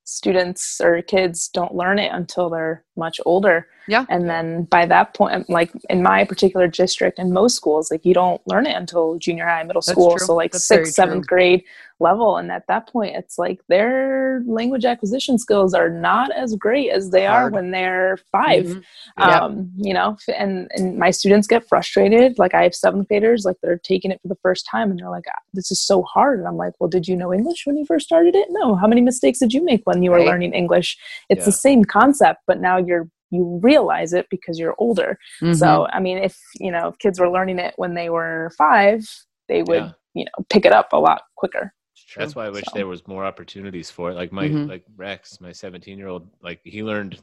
students 0.06 0.80
or 0.82 1.02
kids 1.02 1.50
don't 1.50 1.76
learn 1.76 2.00
it 2.00 2.12
until 2.14 2.50
they're 2.50 2.86
much 2.96 3.20
older. 3.26 3.68
Yeah. 3.88 4.06
And 4.10 4.30
then 4.30 4.64
by 4.64 4.86
that 4.86 5.14
point, 5.14 5.50
like 5.50 5.72
in 5.90 6.02
my 6.04 6.24
particular 6.24 6.68
district 6.68 7.20
and 7.20 7.32
most 7.34 7.56
schools, 7.56 7.92
like 7.92 8.06
you 8.06 8.14
don't 8.14 8.42
learn 8.48 8.66
it 8.66 8.76
until 8.78 9.18
junior 9.18 9.46
high, 9.46 9.64
middle 9.64 9.82
That's 9.82 9.92
school. 9.92 10.16
true. 10.18 10.26
So 10.26 10.36
like 10.36 10.52
That's 10.54 10.64
sixth, 10.64 10.94
seventh 10.94 11.28
true. 11.28 11.38
grade 11.38 11.64
level. 12.00 12.38
And 12.38 12.52
at 12.52 12.66
that 12.68 12.88
point, 12.88 13.16
it's 13.16 13.38
like 13.38 13.60
their 13.70 14.42
language 14.46 14.86
acquisition 14.86 15.38
skills 15.38 15.74
are 15.74 15.90
not 15.90 16.32
as 16.32 16.56
great 16.56 16.92
as 16.92 17.12
they 17.12 17.26
are 17.28 17.50
when 17.50 17.72
they're 17.72 18.18
5 18.32 18.66
Mhm. 18.66 18.84
Yep. 19.20 19.28
um 19.42 19.72
you 19.78 19.94
know 19.94 20.18
and 20.36 20.68
and 20.76 20.98
my 20.98 21.12
students 21.12 21.46
get 21.48 21.68
frustrated 21.68 22.40
like 22.40 22.54
i 22.56 22.64
have 22.64 22.74
seventh 22.74 23.08
graders 23.08 23.46
like 23.46 23.58
they're 23.62 23.78
taking 23.78 24.10
it 24.12 24.20
for 24.22 24.28
the 24.28 24.38
first 24.42 24.66
time 24.70 24.90
and 24.90 25.00
they're 25.00 25.10
like 25.10 25.26
"Ah, 25.30 25.40
this 25.54 25.70
is 25.72 25.80
so 25.80 26.02
hard 26.04 26.40
and 26.40 26.48
i'm 26.48 26.58
like 26.58 26.74
well 26.80 26.90
did 26.90 27.08
you 27.08 27.16
know 27.16 27.32
english 27.34 27.66
when 27.68 27.78
you 27.78 27.86
first 27.86 28.06
started 28.08 28.34
it 28.36 28.48
no 28.50 28.76
how 28.76 28.88
many 28.88 29.02
mistakes 29.02 29.38
did 29.40 29.54
you 29.54 29.64
make 29.64 29.82
when 29.86 30.02
you 30.02 30.10
were 30.10 30.18
Right. 30.18 30.28
learning 30.28 30.54
english 30.54 30.98
it's 31.30 31.40
Yeah. 31.42 31.46
the 31.46 31.52
same 31.52 31.86
concept 31.86 32.42
but 32.48 32.60
now 32.60 32.78
you're 32.88 33.08
you 33.32 33.60
realize 33.64 34.14
it 34.14 34.28
because 34.30 34.60
you're 34.60 34.76
older 34.78 35.18
Mhm. 35.42 35.56
so 35.56 35.88
i 35.92 36.00
mean 36.00 36.18
if 36.20 36.38
you 36.60 36.72
know 36.72 36.90
if 36.90 36.98
kids 37.00 37.20
were 37.20 37.30
learning 37.32 37.58
it 37.60 37.74
when 37.78 37.94
they 37.96 38.10
were 38.10 38.52
five 38.58 39.02
they 39.50 39.64
would 39.64 39.84
Yeah. 39.86 39.92
you 40.14 40.26
know 40.26 40.46
pick 40.50 40.66
it 40.66 40.72
up 40.74 40.94
a 40.94 40.98
lot 41.00 41.22
quicker 41.36 41.74
That's 42.16 42.36
why 42.36 42.46
I 42.46 42.50
wish 42.50 42.66
So- 42.66 42.72
there 42.76 42.86
was 42.88 43.08
more 43.08 43.26
opportunities 43.26 43.90
for 43.90 44.12
it. 44.12 44.16
Like 44.16 44.32
my 44.32 44.48
Mhm. 44.48 44.68
like 44.70 44.84
Rex, 44.96 45.40
my 45.42 45.52
17 45.52 45.98
year 45.98 46.08
old, 46.10 46.30
like 46.42 46.60
he 46.64 46.84
learned 46.84 47.20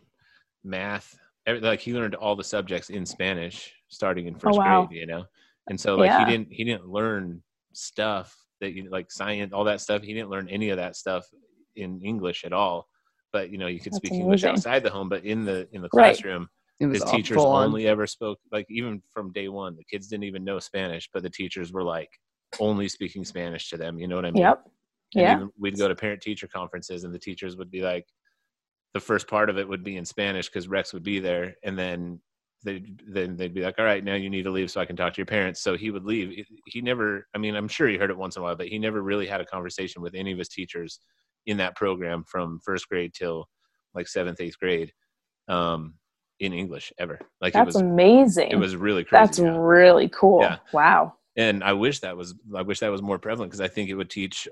math, 0.65 1.17
every, 1.47 1.61
like 1.61 1.81
he 1.81 1.93
learned 1.95 2.15
all 2.17 2.35
the 2.35 2.43
subjects 2.45 2.91
in 2.91 3.07
Spanish 3.07 3.73
starting 3.89 4.27
in 4.27 4.35
first 4.35 4.59
Oh, 4.59 4.63
wow. 4.63 4.87
grade. 4.87 5.01
You 5.01 5.07
know, 5.07 5.25
and 5.69 5.79
so 5.81 5.95
like 5.97 6.09
Yeah. 6.11 6.25
he 6.25 6.31
didn't 6.33 6.53
he 6.53 6.65
didn't 6.65 6.87
learn 6.89 7.43
stuff 7.73 8.35
that 8.61 8.73
you 8.73 8.89
like 8.91 9.11
science, 9.13 9.53
all 9.53 9.65
that 9.65 9.81
stuff. 9.81 10.03
He 10.03 10.13
didn't 10.15 10.31
learn 10.31 10.49
any 10.49 10.71
of 10.71 10.77
that 10.79 10.97
stuff 10.97 11.25
in 11.77 12.01
English 12.03 12.45
at 12.45 12.53
all. 12.53 12.89
But 13.33 13.51
you 13.51 13.59
know, 13.59 13.67
you 13.69 13.79
could 13.79 13.93
That's 13.93 13.99
speak 13.99 14.13
English 14.13 14.45
outside 14.45 14.83
the 14.83 14.91
home, 14.91 15.09
but 15.09 15.25
in 15.25 15.45
the 15.45 15.69
in 15.73 15.83
the 15.83 15.89
classroom, 15.89 16.49
It 16.81 16.87
was 16.87 17.03
his 17.03 17.11
teachers 17.11 17.39
only 17.39 17.87
ever 17.87 18.07
spoke 18.07 18.39
like 18.51 18.67
even 18.71 19.03
from 19.13 19.33
day 19.33 19.49
one 19.49 19.77
the 19.77 19.85
kids 19.85 20.09
didn't 20.09 20.25
even 20.25 20.45
know 20.45 20.59
spanish 20.59 21.09
but 21.13 21.23
the 21.23 21.29
teachers 21.31 21.73
were 21.73 21.83
like 21.85 22.09
only 22.59 22.89
speaking 22.89 23.25
spanish 23.25 23.69
to 23.71 23.77
them 23.77 23.99
you 23.99 24.09
know 24.09 24.17
what 24.17 24.25
i 24.25 24.31
mean? 24.31 24.43
Yep. 24.43 24.63
And 25.15 25.41
yeah. 25.41 25.47
we'd 25.59 25.79
go 25.79 25.89
to 25.89 25.95
parent 25.95 26.21
teacher 26.23 26.49
conferences 26.49 27.05
and 27.05 27.13
the 27.15 27.19
teachers 27.19 27.57
would 27.57 27.71
be 27.71 27.83
like 27.83 28.07
the 28.95 29.01
first 29.01 29.29
part 29.29 29.51
of 29.51 29.59
it 29.59 29.69
would 29.69 29.85
be 29.85 29.97
in 29.99 30.05
spanish 30.07 30.49
because 30.49 30.69
rex 30.69 30.93
would 30.95 31.03
be 31.05 31.21
there 31.21 31.55
and 31.65 31.79
then 31.79 32.19
they 32.65 32.83
then 33.07 33.37
they'd 33.37 33.55
be 33.55 33.63
like 33.63 33.79
all 33.79 33.85
right 33.85 34.03
now 34.05 34.15
you 34.15 34.31
need 34.31 34.45
to 34.45 34.51
leave 34.51 34.71
so 34.71 34.81
i 34.81 34.87
can 34.87 34.97
talk 34.97 35.13
to 35.15 35.19
your 35.19 35.27
parents. 35.27 35.61
So 35.63 35.77
he 35.77 35.91
would 35.91 36.05
leave. 36.05 36.31
He- 36.31 36.63
he 36.67 36.81
never 36.81 37.27
i 37.35 37.39
mean 37.39 37.55
i'm 37.57 37.69
sure 37.69 37.89
he 37.89 37.97
heard 37.99 38.11
it 38.11 38.17
once 38.19 38.37
in 38.37 38.41
a 38.41 38.45
while 38.45 38.57
but 38.57 38.69
he 38.69 38.79
never 38.79 39.03
really 39.03 39.27
had 39.27 39.41
a 39.41 39.47
conversation 39.47 40.01
with 40.03 40.15
any 40.15 40.33
of 40.33 40.39
his 40.39 40.49
teachers 40.49 41.01
in 41.47 41.59
that 41.59 41.77
program 41.77 42.25
from 42.25 42.61
first 42.65 42.89
grade 42.89 43.13
till 43.15 43.49
like 43.95 44.09
seventh 44.09 44.41
eighth 44.41 44.59
grade 44.59 44.93
um 45.49 45.95
in 46.39 46.53
english 46.53 46.93
ever. 46.99 47.19
Like 47.41 47.51
it 47.51 47.59
that's 47.59 47.75
was 47.75 47.77
amazing. 47.77 48.51
it 48.51 48.57
was 48.57 48.77
really 48.77 49.05
crazy. 49.05 49.25
That's 49.25 49.39
yeah. 49.39 49.57
really 49.57 50.09
cool. 50.09 50.43
Yeah. 50.43 50.59
wow. 50.73 51.15
And 51.37 51.63
i 51.63 51.73
wish 51.73 52.01
that 52.01 52.17
was 52.17 52.35
i 52.55 52.63
wish 52.63 52.81
that 52.81 52.91
was 52.91 53.03
more 53.03 53.19
prevalent 53.19 53.51
because 53.51 53.61
i 53.61 53.69
think 53.69 53.89
it 53.89 53.95
would 53.95 54.11
teach 54.11 54.49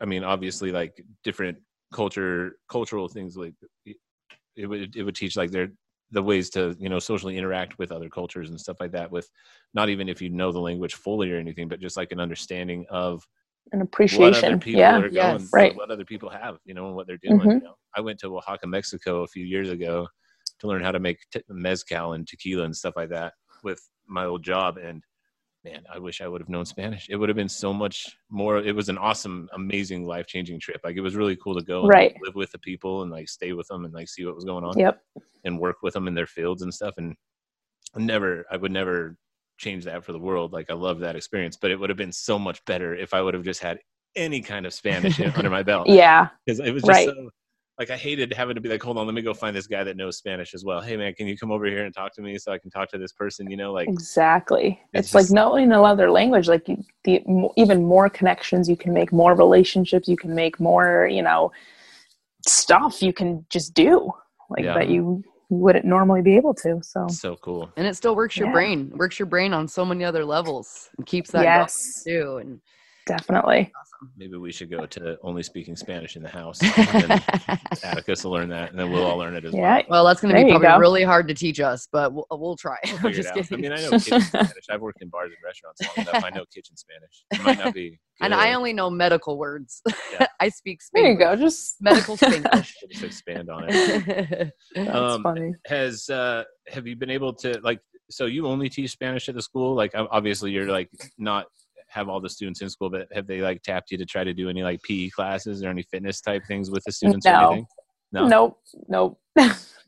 i 0.00 0.04
mean 0.04 0.22
obviously 0.24 0.70
like 0.70 1.04
different 1.24 1.58
culture 1.92 2.56
cultural 2.68 3.08
things 3.08 3.36
like 3.36 3.54
it 4.56 4.66
would 4.66 4.96
it 4.96 5.02
would 5.02 5.14
teach 5.14 5.36
like 5.36 5.50
their 5.50 5.68
the 6.10 6.22
ways 6.22 6.50
to 6.50 6.76
you 6.78 6.88
know 6.88 6.98
socially 6.98 7.36
interact 7.36 7.78
with 7.78 7.90
other 7.92 8.08
cultures 8.08 8.50
and 8.50 8.60
stuff 8.60 8.76
like 8.80 8.92
that 8.92 9.10
with 9.10 9.28
not 9.74 9.88
even 9.88 10.08
if 10.08 10.22
you 10.22 10.30
know 10.30 10.52
the 10.52 10.60
language 10.60 10.94
fully 10.94 11.30
or 11.30 11.38
anything 11.38 11.68
but 11.68 11.80
just 11.80 11.96
like 11.96 12.12
an 12.12 12.20
understanding 12.20 12.86
of 12.90 13.26
an 13.72 13.78
what 13.80 13.84
appreciation 13.86 14.44
other 14.52 14.58
people 14.58 14.80
yeah 14.80 14.98
are 14.98 15.08
going 15.10 15.40
Yes. 15.40 15.50
Right. 15.52 15.74
what 15.76 15.90
other 15.90 16.04
people 16.04 16.28
have 16.28 16.58
you 16.64 16.74
know 16.74 16.86
and 16.86 16.94
what 16.96 17.06
they're 17.06 17.16
doing 17.18 17.38
Mhm. 17.40 17.54
you 17.54 17.60
know 17.60 17.76
i 17.96 18.00
went 18.00 18.18
to 18.20 18.36
oaxaca 18.36 18.66
mexico 18.66 19.22
a 19.22 19.26
few 19.26 19.44
years 19.44 19.70
ago 19.70 20.06
to 20.60 20.66
learn 20.66 20.82
how 20.82 20.92
to 20.92 21.00
make 21.00 21.18
t- 21.32 21.42
mezcal 21.48 22.12
and 22.12 22.26
tequila 22.28 22.64
and 22.64 22.76
stuff 22.76 22.94
like 22.96 23.08
that 23.10 23.32
with 23.62 23.80
my 24.06 24.24
old 24.24 24.42
job 24.42 24.76
and 24.76 25.02
man 25.64 25.82
i 25.92 25.98
wish 25.98 26.20
i 26.20 26.28
would 26.28 26.40
have 26.40 26.48
known 26.50 26.64
spanish 26.66 27.08
it 27.08 27.16
would 27.16 27.28
have 27.28 27.36
been 27.36 27.48
so 27.48 27.72
much 27.72 28.16
more 28.28 28.58
it 28.58 28.74
was 28.76 28.88
an 28.90 28.98
awesome 28.98 29.48
amazing 29.54 30.06
life-changing 30.06 30.60
trip 30.60 30.80
like 30.84 30.96
it 30.96 31.00
was 31.00 31.16
really 31.16 31.36
cool 31.36 31.54
to 31.54 31.64
go 31.64 31.80
and 31.82 31.88
Right. 31.90 32.14
live 32.22 32.34
with 32.34 32.52
the 32.52 32.58
people 32.58 33.02
and 33.02 33.10
like 33.10 33.28
stay 33.28 33.52
with 33.54 33.66
them 33.68 33.84
and 33.86 33.94
like 33.94 34.08
see 34.08 34.24
what 34.26 34.34
was 34.34 34.44
going 34.44 34.64
on 34.64 34.78
yep 34.78 35.02
and 35.44 35.58
work 35.58 35.76
with 35.82 35.94
them 35.94 36.06
in 36.06 36.14
their 36.14 36.26
fields 36.26 36.62
and 36.62 36.72
stuff 36.72 36.94
and 36.98 37.16
never 37.96 38.44
i 38.50 38.56
would 38.56 38.72
never 38.72 39.16
change 39.58 39.84
that 39.84 40.04
for 40.04 40.12
the 40.12 40.18
world. 40.18 40.52
Like 40.52 40.70
I 40.70 40.74
love 40.74 40.98
that 41.00 41.16
experience, 41.16 41.56
but 41.56 41.70
it 41.70 41.78
would 41.78 41.90
have 41.90 41.96
been 41.96 42.12
so 42.12 42.38
much 42.38 42.64
better 42.64 42.94
if 42.94 43.14
I 43.14 43.22
would 43.22 43.34
have 43.34 43.44
just 43.44 43.60
had 43.62 43.78
any 44.16 44.40
kind 44.40 44.66
of 44.66 44.72
Spanish 44.74 45.20
under 45.20 45.50
my 45.50 45.62
belt. 45.70 45.88
Yeah. 45.88 46.28
because 46.44 46.60
it 46.60 46.72
was 46.72 46.82
just 46.82 46.88
Right. 46.88 47.08
so 47.08 47.30
like 47.76 47.90
I 47.90 47.96
hated 47.96 48.32
having 48.32 48.54
to 48.54 48.60
be 48.60 48.68
like, 48.68 48.80
hold 48.80 48.98
on, 48.98 49.06
let 49.06 49.16
me 49.16 49.22
go 49.22 49.34
find 49.34 49.56
this 49.56 49.66
guy 49.66 49.82
that 49.82 49.96
knows 49.96 50.16
Spanish 50.16 50.54
as 50.54 50.64
well. 50.64 50.80
Hey 50.80 50.96
man, 50.96 51.12
can 51.14 51.26
you 51.26 51.36
come 51.36 51.50
over 51.50 51.66
here 51.66 51.84
and 51.84 51.92
talk 51.92 52.14
to 52.14 52.22
me 52.22 52.38
so 52.38 52.52
I 52.52 52.58
can 52.58 52.70
talk 52.70 52.88
to 52.90 52.98
this 52.98 53.12
person? 53.12 53.50
You 53.50 53.56
know, 53.56 53.72
like 53.72 53.88
Exactly. 53.88 54.80
It's 54.92 55.08
It's, 55.08 55.14
like 55.14 55.22
just- 55.24 55.32
knowing 55.34 55.72
another 55.72 56.10
language, 56.10 56.46
like 56.48 56.68
you, 56.68 56.84
the 57.02 57.22
even 57.56 57.82
more 57.84 58.08
connections 58.08 58.68
you 58.68 58.76
can 58.76 58.92
make, 58.92 59.12
more 59.12 59.34
relationships 59.34 60.06
you 60.08 60.16
can 60.16 60.34
make, 60.34 60.60
more 60.60 61.08
you 61.10 61.22
know 61.22 61.50
stuff 62.46 63.02
you 63.02 63.12
can 63.12 63.44
just 63.50 63.74
do 63.74 64.12
like 64.50 64.64
Yeah. 64.64 64.74
that 64.74 64.88
you 64.88 65.24
wouldn't 65.54 65.84
normally 65.84 66.22
be 66.22 66.36
able 66.36 66.54
to. 66.54 66.80
So 66.82 67.06
so 67.08 67.36
cool. 67.36 67.70
and 67.76 67.86
it 67.86 67.94
still 67.96 68.14
works 68.16 68.36
your 68.36 68.48
Yeah. 68.48 68.52
brain 68.52 68.92
works 68.96 69.18
your 69.18 69.26
brain 69.26 69.52
on 69.52 69.66
so 69.68 69.84
many 69.84 70.04
other 70.04 70.24
levels 70.24 70.90
and 70.96 71.06
keeps 71.06 71.30
that 71.32 71.42
Yes. 71.42 72.02
going 72.04 72.16
too 72.22 72.36
and 72.38 72.60
definitely. 73.06 73.72
Maybe 74.16 74.36
we 74.36 74.52
should 74.52 74.70
go 74.70 74.86
to 74.86 75.16
only 75.22 75.42
speaking 75.42 75.76
Spanish 75.76 76.16
in 76.16 76.22
the 76.22 76.28
house. 76.28 76.60
And 76.76 77.10
then 77.10 77.22
Atticus 77.82 78.24
will 78.24 78.32
learn 78.32 78.48
that, 78.50 78.70
and 78.70 78.78
then 78.78 78.90
we'll 78.90 79.04
all 79.04 79.16
learn 79.18 79.34
it 79.34 79.44
as 79.44 79.54
Yeah. 79.54 79.82
well 79.88 80.04
that's 80.04 80.20
going 80.20 80.34
to 80.34 80.42
be 80.44 80.50
probably 80.50 80.66
go. 80.68 80.78
really 80.78 81.02
hard 81.04 81.26
to 81.28 81.34
teach 81.34 81.60
us 81.60 81.88
but 81.90 82.12
we'll, 82.12 82.26
we'll 82.30 82.56
try 82.56 82.76
We'll 82.84 82.96
I'm 83.06 83.12
just 83.12 83.30
it 83.36 83.38
out. 83.38 83.52
I 83.52 83.56
mean, 83.56 83.72
I 83.72 83.76
know 83.76 83.90
kitchen 83.98 84.20
Spanish. 84.22 84.64
I've 84.70 84.80
worked 84.80 85.02
in 85.02 85.08
bars 85.08 85.30
and 85.34 85.36
restaurants 85.44 85.80
long 85.96 86.06
enough. 86.08 86.24
I 86.24 86.30
know 86.36 86.44
kitchen 86.54 86.76
Spanish. 86.76 87.24
It 87.32 87.42
might 87.42 87.58
not 87.58 87.74
be. 87.74 87.98
and 88.20 88.32
i 88.34 88.52
only 88.54 88.72
know 88.72 88.88
medical 88.90 89.36
words 89.38 89.82
Yeah. 90.12 90.26
i 90.40 90.48
speak 90.48 90.82
Spanish. 90.82 91.04
There 91.04 91.12
you 91.12 91.18
go. 91.18 91.36
Just 91.36 91.76
medical 91.80 92.16
Spanish. 92.16 92.74
Just 92.90 93.04
expand 93.04 93.50
on 93.50 93.64
it. 93.68 94.52
That's 94.74 94.90
Um, 94.90 95.22
funny. 95.22 95.52
Has 95.66 96.08
uh, 96.10 96.44
have 96.68 96.86
you 96.86 96.96
been 96.96 97.10
able 97.10 97.32
to 97.34 97.58
like? 97.62 97.80
So 98.10 98.26
you 98.26 98.46
only 98.46 98.68
teach 98.68 98.90
Spanish 98.90 99.28
at 99.30 99.34
the 99.34 99.40
school? 99.42 99.74
Like, 99.74 99.92
obviously, 99.94 100.50
you're 100.50 100.70
like 100.70 100.90
not 101.18 101.46
have 101.94 102.08
all 102.08 102.20
the 102.20 102.28
students 102.28 102.60
in 102.60 102.68
school, 102.68 102.90
but 102.90 103.06
have 103.12 103.26
they 103.26 103.40
like 103.40 103.62
tapped 103.62 103.90
you 103.90 103.98
to 103.98 104.04
try 104.04 104.24
to 104.24 104.34
do 104.34 104.48
any 104.48 104.62
like 104.62 104.82
PE 104.82 105.10
classes 105.10 105.62
or 105.62 105.68
any 105.70 105.82
fitness 105.84 106.20
type 106.20 106.42
things 106.46 106.70
with 106.70 106.82
the 106.84 106.92
students 106.92 107.26
or 107.26 107.30
No. 107.30 107.40
anything? 107.40 107.66
No. 108.12 108.28
Nope. 108.28 108.60
Nope. 108.88 109.20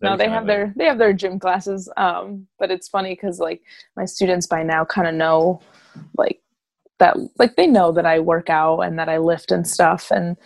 no, 0.01 0.17
they 0.17 0.29
have 0.29 0.47
their 0.47 0.73
they 0.77 0.85
have 0.85 0.99
their 0.99 1.13
gym 1.13 1.39
classes. 1.39 1.91
Um, 1.97 2.47
but 2.59 2.71
it's 2.71 2.89
funny 2.89 3.15
because 3.15 3.39
like 3.39 3.63
my 3.97 4.05
students 4.05 4.47
by 4.47 4.63
now 4.63 4.85
kind 4.85 5.09
of 5.09 5.15
know 5.15 5.61
like 6.17 6.41
that 6.99 7.17
like 7.39 7.57
they 7.57 7.67
know 7.67 7.93
that 7.93 8.07
I 8.07 8.21
work 8.21 8.51
out 8.51 8.81
and 8.81 8.99
that 8.99 9.09
I 9.09 9.19
lift 9.19 9.53
and 9.53 9.67
stuff 9.67 10.11
and 10.11 10.37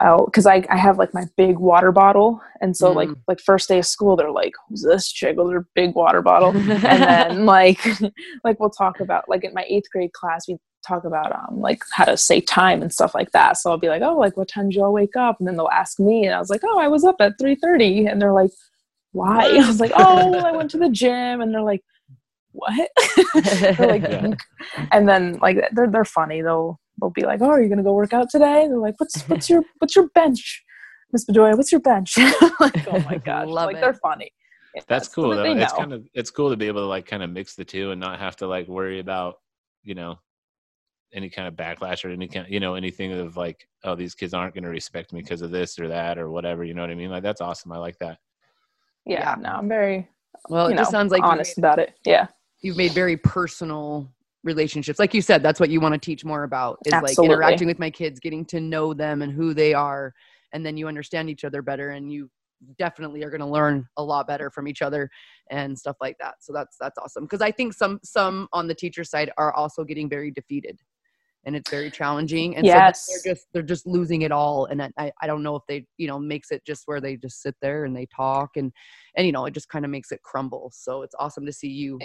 I'll 0.00 0.26
because 0.26 0.46
I, 0.46 0.64
I 0.68 0.76
have 0.76 0.98
like 0.98 1.14
my 1.14 1.26
big 1.36 1.58
water 1.58 1.92
bottle 1.92 2.40
and 2.60 2.76
so 2.76 2.92
like 2.92 3.08
Mm. 3.08 3.16
like 3.28 3.40
first 3.40 3.68
day 3.68 3.78
of 3.78 3.86
school 3.86 4.16
they're 4.16 4.30
like 4.30 4.52
who's 4.68 4.82
this 4.82 5.10
chick 5.10 5.36
with 5.36 5.52
her 5.52 5.66
big 5.74 5.94
water 5.94 6.22
bottle 6.22 6.56
and 6.56 7.02
then 7.02 7.46
like 7.46 7.80
like 8.44 8.58
we'll 8.58 8.70
talk 8.70 9.00
about 9.00 9.28
like 9.28 9.44
in 9.44 9.54
my 9.54 9.64
eighth 9.68 9.88
grade 9.92 10.12
class 10.12 10.48
we 10.48 10.56
talk 10.86 11.04
about 11.04 11.32
um 11.32 11.60
like 11.60 11.82
how 11.92 12.04
to 12.04 12.16
say 12.16 12.40
time 12.40 12.82
and 12.82 12.92
stuff 12.92 13.14
like 13.14 13.30
that. 13.32 13.56
So 13.56 13.70
i'll 13.70 13.78
be 13.78 13.88
like 13.88 14.02
oh 14.02 14.18
like 14.18 14.36
what 14.36 14.48
time 14.48 14.68
do 14.68 14.78
y'all 14.78 14.92
wake 14.92 15.16
up? 15.16 15.36
And 15.38 15.46
then 15.46 15.56
they'll 15.56 15.68
ask 15.68 15.98
me 15.98 16.24
and 16.26 16.34
i 16.34 16.38
was 16.38 16.50
like 16.50 16.62
oh 16.64 16.78
i 16.78 16.88
was 16.88 17.04
up 17.04 17.16
at 17.20 17.38
3.30 17.40 18.10
and 18.10 18.20
they're 18.20 18.32
like 18.32 18.50
why? 19.12 19.44
I 19.62 19.66
was 19.66 19.80
like 19.80 19.92
oh 19.96 20.34
i 20.34 20.52
went 20.52 20.70
to 20.72 20.78
the 20.78 20.90
gym. 20.90 21.40
And 21.40 21.52
they're 21.52 21.62
like 21.62 21.82
what? 22.52 22.90
They're 23.34 23.88
like 23.88 24.02
Yeah. 24.02 24.34
and 24.92 25.08
then 25.08 25.38
like 25.40 25.56
they're, 25.72 25.88
they're 25.88 26.04
funny. 26.04 26.42
They'll 26.42 26.78
they'll 27.00 27.10
be 27.10 27.24
like 27.24 27.40
oh 27.40 27.48
are 27.50 27.62
you 27.62 27.68
gonna 27.68 27.82
go 27.82 27.94
work 27.94 28.12
out 28.12 28.28
today? 28.30 28.66
They're 28.68 28.78
like 28.78 28.94
what's 28.98 29.22
what's 29.22 29.48
your 29.48 29.62
what's 29.78 29.96
your 29.96 30.08
bench 30.10 30.62
miss 31.12 31.26
bedoya? 31.26 31.56
What's 31.56 31.72
your 31.72 31.80
bench? 31.80 32.16
Like 32.60 32.86
oh 32.88 33.00
my 33.00 33.18
gosh. 33.18 33.48
Love 33.48 33.66
like 33.66 33.76
it. 33.76 33.80
they're 33.80 33.94
funny. 33.94 34.30
Yeah, 34.74 34.82
That's 34.88 35.08
so 35.08 35.14
cool. 35.14 35.30
though. 35.30 35.44
It's 35.44 35.72
kind 35.72 35.92
of 35.92 36.06
it's 36.14 36.30
cool 36.30 36.50
to 36.50 36.56
be 36.56 36.66
able 36.66 36.82
to 36.82 36.86
like 36.86 37.06
kind 37.06 37.22
of 37.22 37.30
mix 37.30 37.54
the 37.54 37.64
two 37.64 37.90
and 37.90 38.00
not 38.00 38.18
have 38.18 38.36
to 38.36 38.46
like 38.46 38.68
worry 38.68 39.00
about 39.00 39.36
you 39.82 39.94
know 39.94 40.18
any 41.14 41.28
kind 41.28 41.46
of 41.46 41.54
backlash 41.54 42.04
or 42.04 42.08
any 42.08 42.26
kind 42.28 42.46
you 42.48 42.60
know 42.60 42.74
anything 42.74 43.12
of 43.12 43.36
like 43.36 43.68
oh 43.84 43.94
these 43.94 44.14
kids 44.14 44.34
aren't 44.34 44.54
going 44.54 44.64
to 44.64 44.70
respect 44.70 45.12
me 45.12 45.20
because 45.20 45.42
of 45.42 45.50
this 45.50 45.78
or 45.78 45.88
that 45.88 46.18
or 46.18 46.30
whatever. 46.30 46.64
You 46.64 46.74
know 46.74 46.82
what 46.82 46.90
I 46.90 46.94
mean? 46.94 47.10
Like 47.10 47.22
that's 47.22 47.40
awesome. 47.40 47.72
I 47.72 47.78
like 47.78 47.98
that. 47.98 48.18
yeah, 49.04 49.20
Yeah. 49.20 49.34
no 49.40 49.50
i'm 49.50 49.68
very 49.68 50.08
well 50.48 50.66
it 50.66 50.74
know, 50.74 50.78
just 50.78 50.90
sounds 50.90 51.10
like 51.12 51.22
you've 51.22 51.30
honest 51.30 51.58
about 51.58 51.78
it 51.78 51.94
yeah 52.04 52.26
you've 52.60 52.76
made 52.76 52.92
very 52.92 53.16
personal 53.16 54.08
relationships 54.44 54.98
like 54.98 55.14
you 55.14 55.22
said 55.22 55.42
that's 55.42 55.60
what 55.60 55.70
you 55.70 55.80
want 55.80 55.92
to 55.94 55.98
teach 55.98 56.24
more 56.24 56.44
about 56.44 56.78
is 56.84 56.92
Absolutely. 56.92 57.28
like 57.28 57.32
interacting 57.32 57.68
with 57.68 57.78
my 57.78 57.90
kids 57.90 58.18
getting 58.20 58.44
to 58.46 58.60
know 58.60 58.92
them 58.94 59.22
and 59.22 59.32
who 59.32 59.54
they 59.54 59.72
are 59.74 60.12
and 60.52 60.64
then 60.66 60.76
you 60.76 60.88
understand 60.88 61.30
each 61.30 61.44
other 61.44 61.62
better 61.62 61.90
and 61.90 62.12
you 62.12 62.28
definitely 62.78 63.22
are 63.24 63.30
going 63.30 63.40
to 63.40 63.46
learn 63.46 63.84
a 63.96 64.02
lot 64.02 64.26
better 64.26 64.50
from 64.50 64.68
each 64.68 64.82
other 64.82 65.08
and 65.50 65.76
stuff 65.78 65.96
like 66.00 66.16
that 66.20 66.34
so 66.40 66.52
that's 66.52 66.76
that's 66.80 66.98
awesome 66.98 67.24
because 67.24 67.40
i 67.40 67.50
think 67.50 67.72
some 67.72 67.98
some 68.04 68.48
on 68.52 68.66
the 68.68 68.74
teacher 68.74 69.04
side 69.04 69.30
are 69.36 69.52
also 69.54 69.84
getting 69.84 70.08
very 70.08 70.30
defeated 70.30 70.78
and 71.44 71.56
it's 71.56 71.70
very 71.70 71.90
challenging 71.90 72.56
and 72.56 72.64
Yes. 72.66 73.06
so 73.06 73.12
they're 73.24 73.34
just 73.34 73.46
they're 73.52 73.62
just 73.62 73.86
losing 73.86 74.22
it 74.22 74.32
all 74.32 74.66
and 74.66 74.82
I, 74.82 75.10
I 75.20 75.26
don't 75.26 75.42
know 75.42 75.56
if 75.56 75.62
they 75.68 75.86
you 75.98 76.06
know 76.06 76.18
makes 76.18 76.50
it 76.50 76.64
just 76.64 76.82
where 76.86 77.00
they 77.00 77.16
just 77.16 77.42
sit 77.42 77.54
there 77.60 77.84
and 77.84 77.94
they 77.96 78.06
talk 78.14 78.56
and 78.56 78.72
and 79.16 79.26
you 79.26 79.32
know 79.32 79.44
it 79.46 79.52
just 79.54 79.68
kind 79.68 79.84
of 79.84 79.90
makes 79.90 80.12
it 80.12 80.22
crumble 80.22 80.70
so 80.74 81.02
it's 81.02 81.14
awesome 81.18 81.44
to 81.46 81.52
see 81.52 81.68
you 81.68 81.98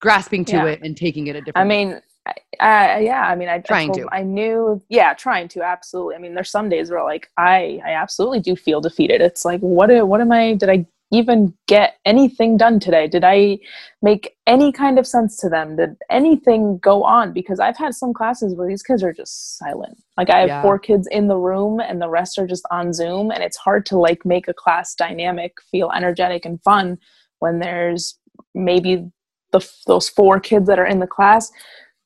grasping 0.00 0.44
to 0.46 0.56
Yeah. 0.56 0.66
it 0.66 0.80
and 0.82 0.96
taking 0.96 1.26
it 1.28 1.36
a 1.36 1.40
different 1.40 1.56
I 1.58 1.64
mean, 1.64 2.00
I, 2.26 2.32
I, 2.60 2.98
yeah, 3.00 3.22
I 3.26 3.34
mean, 3.36 3.48
I, 3.50 3.58
Trying 3.58 3.88
told- 3.88 3.98
to. 3.98 4.14
I 4.14 4.22
knew, 4.22 4.80
yeah, 4.88 5.12
trying 5.12 5.46
to 5.48 5.62
absolutely. 5.62 6.14
I 6.16 6.18
mean, 6.18 6.32
there's 6.34 6.50
some 6.50 6.70
days 6.70 6.90
where 6.90 7.04
like 7.04 7.28
I, 7.36 7.80
I 7.84 7.90
absolutely 7.90 8.40
do 8.40 8.56
feel 8.56 8.80
defeated. 8.80 9.20
It's 9.20 9.44
like, 9.44 9.60
what, 9.60 9.90
what 10.08 10.22
am 10.22 10.32
I? 10.32 10.54
Did 10.54 10.70
I 10.70 10.86
even 11.18 11.54
get 11.66 11.96
anything 12.04 12.56
done 12.56 12.80
today? 12.80 13.06
Did 13.06 13.24
I 13.24 13.58
make 14.02 14.36
any 14.46 14.72
kind 14.72 14.98
of 14.98 15.06
sense 15.06 15.36
to 15.38 15.48
them? 15.48 15.76
Did 15.76 15.96
anything 16.10 16.78
go 16.78 17.04
on? 17.04 17.32
Because 17.32 17.60
I've 17.60 17.76
had 17.76 17.94
some 17.94 18.12
classes 18.12 18.54
where 18.54 18.68
these 18.68 18.82
kids 18.82 19.02
are 19.02 19.12
just 19.12 19.56
silent. 19.58 19.96
Like 20.16 20.30
I 20.30 20.40
have 20.40 20.48
Yeah. 20.48 20.62
four 20.62 20.78
kids 20.78 21.06
in 21.10 21.28
the 21.28 21.36
room 21.36 21.80
and 21.80 22.00
the 22.02 22.08
rest 22.10 22.38
are 22.38 22.46
just 22.46 22.66
on 22.70 22.92
Zoom, 22.92 23.30
and 23.30 23.42
it's 23.42 23.56
hard 23.56 23.86
to 23.86 23.98
like 23.98 24.24
make 24.24 24.48
a 24.48 24.54
class 24.54 24.94
dynamic, 24.94 25.52
feel 25.70 25.90
energetic 25.92 26.44
and 26.44 26.62
fun 26.62 26.98
when 27.38 27.60
there's 27.60 28.18
maybe 28.54 29.10
the 29.52 29.60
those 29.86 30.08
four 30.08 30.40
kids 30.40 30.66
that 30.66 30.78
are 30.78 30.86
in 30.86 31.00
the 31.00 31.06
class 31.06 31.50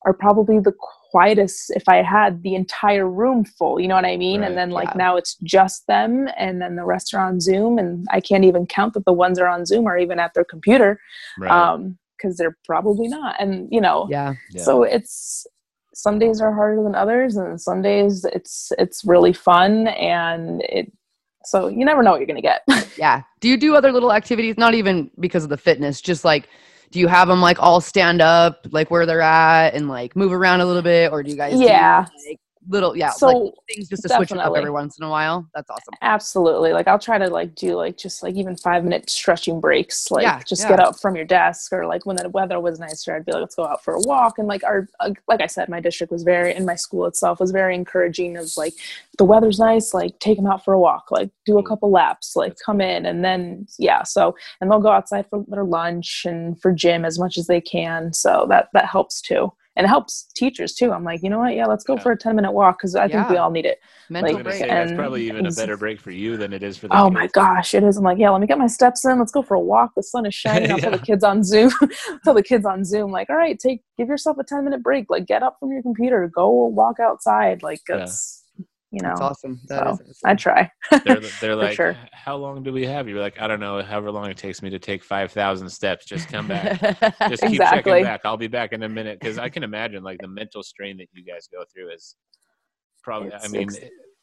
are 0.07 0.13
probably 0.13 0.59
the 0.61 0.73
quietest 1.11 1.71
if 1.71 1.89
I 1.89 2.03
had 2.03 2.43
the 2.43 2.55
entire 2.55 3.09
room 3.09 3.45
full, 3.45 3.81
you 3.81 3.89
know 3.89 3.95
what 3.95 4.05
I 4.05 4.17
mean? 4.17 4.41
Right. 4.41 4.49
And 4.49 4.59
then 4.59 4.71
like 4.71 4.89
Yeah. 4.91 4.99
now 4.99 5.17
it's 5.17 5.37
just 5.43 5.87
them 5.87 6.29
and 6.37 6.61
then 6.61 6.77
the 6.77 6.85
rest 6.85 7.15
are 7.15 7.21
on 7.21 7.41
Zoom 7.41 7.79
and 7.79 8.07
I 8.11 8.21
can't 8.21 8.45
even 8.45 8.67
count 8.67 8.95
that 8.95 9.05
the 9.05 9.13
ones 9.13 9.39
that 9.39 9.45
are 9.45 9.49
on 9.49 9.65
Zoom 9.67 9.87
are 9.87 9.99
even 9.99 10.19
at 10.19 10.35
their 10.35 10.45
computer 10.45 11.01
Right. 11.39 11.51
um 11.51 11.99
because 12.17 12.37
they're 12.37 12.57
probably 12.67 13.07
not. 13.09 13.37
And 13.41 13.69
you 13.71 13.81
know, 13.81 14.07
yeah 14.11 14.35
Yeah. 14.53 14.63
so 14.65 14.83
it's 14.83 15.47
some 15.95 16.19
days 16.19 16.41
are 16.41 16.53
harder 16.55 16.83
than 16.83 16.95
others 16.95 17.37
and 17.37 17.61
some 17.61 17.83
days 17.83 18.25
it's 18.33 18.71
it's 18.79 19.05
really 19.05 19.33
fun 19.33 19.89
and 19.89 20.63
it 20.63 20.93
so 21.45 21.69
you 21.69 21.85
never 21.85 22.03
know 22.03 22.11
what 22.13 22.21
you're 22.21 22.27
going 22.27 22.43
to 22.43 22.43
get. 22.43 22.63
yeah 22.99 23.23
do 23.41 23.49
you 23.49 23.57
do 23.57 23.75
other 23.75 23.91
little 23.93 24.13
activities 24.13 24.57
not 24.59 24.75
even 24.75 25.11
because 25.19 25.45
of 25.45 25.51
the 25.51 25.57
fitness 25.57 26.01
just 26.01 26.25
like 26.25 26.49
do 26.91 26.99
you 26.99 27.07
have 27.09 27.29
them 27.29 27.41
like 27.41 27.61
all 27.63 27.81
stand 27.81 28.21
up 28.21 28.67
like 28.71 28.91
where 28.91 29.07
they're 29.07 29.21
at 29.21 29.75
and 29.75 29.89
like 29.89 30.17
move 30.17 30.33
around 30.33 30.61
a 30.61 30.67
little 30.67 30.83
bit 30.83 31.13
or 31.13 31.23
do 31.23 31.31
you 31.31 31.37
guys 31.37 31.59
do, 31.59 31.65
Yeah. 31.65 32.07
like, 32.27 32.39
little 32.69 32.97
yeah 32.97 33.11
So, 33.11 33.27
like 33.27 33.55
things 33.69 33.89
just 33.89 34.03
to 34.03 34.09
switch 34.11 34.33
it 34.33 34.39
up 34.39 34.55
every 34.57 34.71
once 34.71 34.99
in 34.99 35.05
a 35.05 35.11
while 35.11 35.49
that's 35.55 35.71
awesome 35.71 35.95
Absolutely. 36.03 36.73
Like 36.73 36.89
I'll 36.89 36.99
try 36.99 37.19
to 37.19 37.29
like 37.29 37.55
do 37.55 37.75
like 37.75 37.97
just 37.97 38.23
like 38.23 38.35
even 38.35 38.57
five 38.57 38.85
minute 38.85 39.11
stretching 39.11 39.61
breaks. 39.61 40.11
Like 40.11 40.23
Yeah, 40.23 40.41
just 40.43 40.63
yeah. 40.63 40.71
get 40.71 40.81
up 40.81 40.99
from 40.99 41.17
your 41.17 41.25
desk 41.25 41.73
or 41.73 41.87
like 41.87 42.07
when 42.07 42.17
the 42.17 42.29
weather 42.29 42.61
was 42.61 42.79
nicer, 42.79 43.15
I'd 43.15 43.25
be 43.25 43.33
like, 43.33 43.43
let's 43.43 43.55
go 43.55 43.67
out 43.67 43.85
for 43.85 43.95
a 43.95 44.01
walk. 44.01 44.39
And 44.39 44.49
like 44.49 44.65
our 44.65 44.89
uh, 45.01 45.11
like 45.27 45.41
I 45.41 45.47
said, 45.47 45.69
my 45.69 45.81
district 45.81 46.13
was 46.13 46.23
very 46.23 46.55
and 46.55 46.65
my 46.65 46.77
school 46.77 47.07
itself 47.07 47.41
was 47.41 47.51
very 47.51 47.75
encouraging 47.75 48.37
of 48.37 48.51
like 48.57 48.75
the 49.19 49.25
weather's 49.25 49.59
nice, 49.59 49.93
like 49.93 50.19
take 50.19 50.37
them 50.37 50.47
out 50.47 50.65
for 50.65 50.73
a 50.73 50.81
walk, 50.81 51.11
like 51.11 51.31
do 51.45 51.59
a 51.59 51.67
couple 51.67 51.91
laps, 51.91 52.37
like 52.37 52.57
come 52.65 52.81
in 52.81 53.07
and 53.07 53.25
then 53.25 53.67
yeah. 53.79 54.03
So 54.05 54.37
and 54.61 54.71
they'll 54.71 54.81
go 54.81 54.91
outside 54.91 55.27
for 55.29 55.45
their 55.49 55.65
lunch 55.65 56.25
and 56.25 56.61
for 56.61 56.73
gym 56.73 57.05
as 57.05 57.19
much 57.19 57.37
as 57.37 57.49
they 57.49 57.61
can. 57.61 58.13
So 58.13 58.47
that 58.49 58.69
that 58.73 58.87
helps 58.87 59.21
too. 59.21 59.53
And 59.79 59.85
it 59.85 59.89
helps 59.89 60.25
teachers 60.35 60.75
too. 60.75 60.93
I'm 60.93 61.05
like, 61.05 61.23
you 61.23 61.31
know 61.31 61.39
what? 61.39 61.55
Yeah, 61.55 61.67
let's 61.67 61.85
go 61.85 61.95
Yeah. 61.95 62.03
for 62.03 62.13
a 62.13 62.19
10 62.19 62.35
minute 62.37 62.51
walk 62.53 62.79
because 62.79 62.97
I 62.97 63.07
think 63.09 63.29
we 63.31 63.37
all 63.37 63.51
need 63.51 63.65
it. 63.65 63.79
I 64.11 64.13
mental 64.13 64.35
was 64.35 64.43
gonna 64.43 64.49
like, 64.51 64.59
say 64.59 64.67
break 64.67 64.71
that's 64.71 64.93
probably 64.93 65.27
even 65.29 65.47
a 65.47 65.53
better 65.53 65.77
break 65.77 66.01
for 66.01 66.11
you 66.11 66.37
than 66.37 66.53
it 66.53 66.63
is 66.65 66.77
for 66.77 66.89
the 66.89 66.99
Oh 66.99 67.09
my 67.11 67.29
gosh, 67.29 67.75
it 67.75 67.85
is. 67.85 67.97
I'm 67.97 68.03
like, 68.05 68.19
yeah, 68.19 68.31
let 68.31 68.41
me 68.41 68.47
get 68.49 68.59
my 68.59 68.67
steps 68.67 69.05
in. 69.05 69.19
Let's 69.21 69.31
go 69.33 69.41
for 69.43 69.55
a 69.55 69.61
walk. 69.61 69.93
The 69.95 70.03
sun 70.03 70.27
is 70.27 70.35
shining. 70.45 70.73
I'll 70.73 70.79
tell 70.79 70.91
the 70.91 70.99
kids 70.99 71.23
on 71.23 71.45
Zoom. 71.45 71.71
tell 72.25 72.35
the 72.35 72.43
kids 72.43 72.67
on 72.67 72.85
Zoom, 72.85 73.13
like, 73.13 73.31
all 73.31 73.37
right, 73.37 73.59
take 73.59 73.83
give 73.97 74.09
yourself 74.09 74.37
a 74.39 74.45
10 74.45 74.65
minute 74.65 74.83
break. 74.83 75.09
Like, 75.09 75.27
get 75.27 75.43
up 75.45 75.57
from 75.61 75.71
your 75.71 75.83
computer, 75.83 76.27
go 76.35 76.51
walk 76.67 76.99
outside. 77.01 77.63
Like, 77.63 77.81
Yeah. 77.89 78.03
it's 78.03 78.38
you 78.91 79.03
know, 79.03 79.11
that's 79.11 79.21
awesome 79.21 79.61
That 79.69 79.85
so, 79.85 79.91
is 79.93 80.01
awesome. 80.01 80.15
I 80.25 80.35
try. 80.35 80.71
They're, 81.05 81.21
they're 81.41 81.57
like, 81.57 81.77
sure. 81.77 81.97
how 82.13 82.37
long 82.37 82.63
do 82.63 82.73
we 82.73 82.87
have? 82.87 83.07
You're 83.09 83.21
like, 83.21 83.39
I 83.41 83.47
don't 83.47 83.61
know, 83.61 83.83
however 83.83 84.11
long 84.11 84.31
it 84.31 84.37
takes 84.39 84.63
me 84.63 84.71
to 84.71 84.79
take 84.79 85.05
five 85.05 85.31
thousand 85.31 85.69
steps. 85.69 86.07
Just 86.07 86.29
come 86.29 86.49
back. 86.49 86.81
Just 87.29 87.43
keep 87.43 87.53
Exactly. 87.53 87.93
checking 87.93 88.05
back. 88.05 88.23
I'll 88.25 88.37
be 88.39 88.47
back 88.49 88.73
in 88.73 88.83
a 88.83 88.89
minute 88.89 89.21
because 89.21 89.39
I 89.39 89.49
can 89.51 89.63
imagine 89.63 90.03
like 90.03 90.19
the 90.21 90.29
mental 90.29 90.63
strain 90.63 90.97
that 90.99 91.09
you 91.13 91.23
guys 91.25 91.49
go 91.53 91.65
through 91.73 91.91
is 91.93 92.17
probably. 93.03 93.33
I 93.33 93.49
mean, 93.49 93.69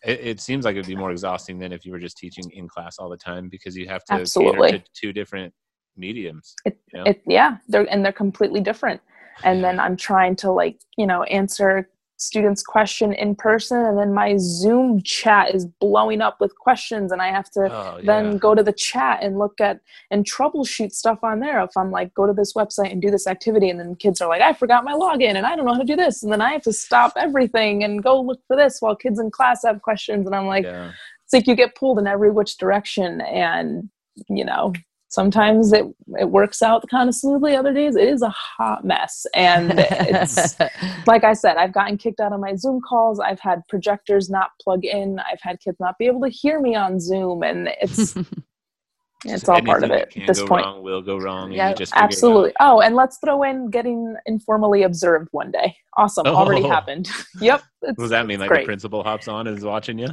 it, 0.03 0.20
it 0.20 0.39
seems 0.39 0.66
like 0.66 0.76
it'd 0.76 0.88
be 0.88 0.95
more 0.95 1.11
exhausting 1.11 1.59
than 1.59 1.72
if 1.72 1.86
you 1.86 1.91
were 1.91 1.99
just 1.99 2.18
teaching 2.18 2.49
in 2.51 2.68
class 2.68 2.97
all 2.97 3.09
the 3.09 3.18
time 3.18 3.49
because 3.49 3.76
you 3.78 3.88
have 3.88 4.03
to 4.05 4.13
Absolutely. 4.13 4.72
cater 4.72 4.84
to 4.84 4.91
two 4.93 5.13
different 5.13 5.53
mediums. 5.97 6.55
It, 6.66 6.80
you 6.93 6.99
know? 6.99 7.05
it 7.05 7.22
yeah, 7.28 7.57
they're 7.68 7.89
and 7.91 8.03
they're 8.03 8.11
completely 8.11 8.61
different. 8.61 9.01
and 9.43 9.63
then 9.63 9.80
I'm 9.80 9.97
trying 9.97 10.36
to 10.38 10.51
like, 10.51 10.80
you 10.97 11.05
know, 11.05 11.24
answer 11.24 11.89
students 12.18 12.63
question 12.63 13.11
in 13.11 13.36
person 13.36 13.78
and 13.78 13.97
then 13.97 14.13
my 14.13 14.36
zoom 14.38 15.01
chat 15.01 15.53
is 15.53 15.66
blowing 15.82 16.22
up 16.22 16.39
with 16.39 16.57
questions 16.57 17.11
and 17.11 17.22
i 17.22 17.28
have 17.28 17.49
to 17.49 17.66
Oh, 17.66 17.99
then 18.03 18.38
go 18.38 18.55
to 18.55 18.63
the 18.63 18.72
chat 18.72 19.22
and 19.22 19.38
look 19.38 19.59
at 19.59 19.82
and 20.11 20.26
troubleshoot 20.26 20.91
stuff 20.93 21.20
on 21.24 21.39
there 21.39 21.61
if 21.61 21.76
i'm 21.76 21.91
like 21.91 22.13
go 22.13 22.26
to 22.26 22.34
this 22.34 22.53
website 22.53 22.91
and 22.91 23.01
do 23.01 23.11
this 23.11 23.28
activity 23.28 23.70
and 23.70 23.80
then 23.80 23.95
kids 23.95 24.22
are 24.22 24.30
like 24.30 24.41
i 24.41 24.53
forgot 24.53 24.86
my 24.86 24.93
login 24.93 25.36
and 25.36 25.45
i 25.45 25.55
don't 25.55 25.66
know 25.66 25.74
how 25.74 25.80
to 25.80 25.86
do 25.86 25.95
this 25.95 26.24
and 26.24 26.32
then 26.32 26.41
i 26.41 26.51
have 26.51 26.61
to 26.61 26.74
stop 26.74 27.13
everything 27.18 27.84
and 27.84 28.01
go 28.03 28.22
look 28.22 28.39
for 28.47 28.55
this 28.55 28.82
while 28.82 28.95
kids 28.95 29.20
in 29.20 29.30
class 29.30 29.63
have 29.66 29.82
questions 29.82 30.26
and 30.26 30.36
i'm 30.36 30.47
like 30.47 30.63
yeah. 30.63 30.91
it's 31.26 31.34
like 31.34 31.47
you 31.47 31.55
get 31.55 31.76
pulled 31.76 31.99
in 31.99 32.07
every 32.07 32.32
which 32.32 32.57
direction 32.57 33.20
and 33.22 33.89
you 34.30 34.45
know 34.45 34.72
sometimes 35.16 35.72
it 35.74 35.86
it 36.20 36.30
works 36.30 36.61
out 36.61 36.84
kind 36.91 37.07
of 37.09 37.16
smoothly 37.16 37.55
other 37.55 37.74
days 37.74 37.95
it 37.95 38.07
is 38.07 38.22
a 38.22 38.30
hot 38.30 38.84
mess 38.86 39.26
and 39.34 39.74
it's 39.78 40.55
like 41.07 41.24
i 41.24 41.34
said 41.34 41.55
i've 41.57 41.74
gotten 41.74 41.97
kicked 41.97 42.20
out 42.20 42.34
of 42.34 42.39
my 42.39 42.53
zoom 42.55 42.80
calls 42.88 43.20
i've 43.20 43.39
had 43.39 43.61
projectors 43.70 44.30
not 44.30 44.49
plug 44.61 44.84
in 44.86 45.18
i've 45.32 45.41
had 45.41 45.59
kids 45.59 45.78
not 45.80 45.97
be 45.97 46.05
able 46.05 46.22
to 46.22 46.30
hear 46.30 46.59
me 46.59 46.76
on 46.76 46.99
zoom 46.99 47.41
and 47.43 47.70
it's 47.82 48.16
it's 49.26 49.49
all 49.49 49.61
part 49.61 49.84
of 49.84 49.89
it 49.89 50.13
at 50.16 50.28
this 50.28 50.39
go 50.41 50.47
point 50.47 50.63
wrong 50.66 50.84
will 50.84 51.01
go 51.01 51.18
wrong. 51.18 51.51
Yeah, 51.51 51.74
just 51.74 51.93
figure 51.93 52.01
it 52.01 52.03
out. 52.03 52.09
absolutely 52.11 52.53
oh 52.59 52.82
and 52.82 52.95
let's 52.95 53.18
throw 53.24 53.41
in 53.43 53.70
getting 53.72 54.16
informally 54.28 54.84
observed 54.84 55.30
one 55.32 55.49
day 55.51 55.76
awesome 55.97 56.28
already 56.28 56.63
Oh. 56.63 56.70
happened 56.70 57.09
yep 57.41 57.63
What 57.80 57.97
does 57.97 58.09
that 58.11 58.28
mean? 58.28 58.39
Like 58.39 58.49
great. 58.49 58.61
the 58.61 58.66
principal 58.66 59.01
hops 59.01 59.28
on 59.28 59.47
and 59.47 59.57
is 59.57 59.63
watching 59.63 59.97
you? 59.97 60.09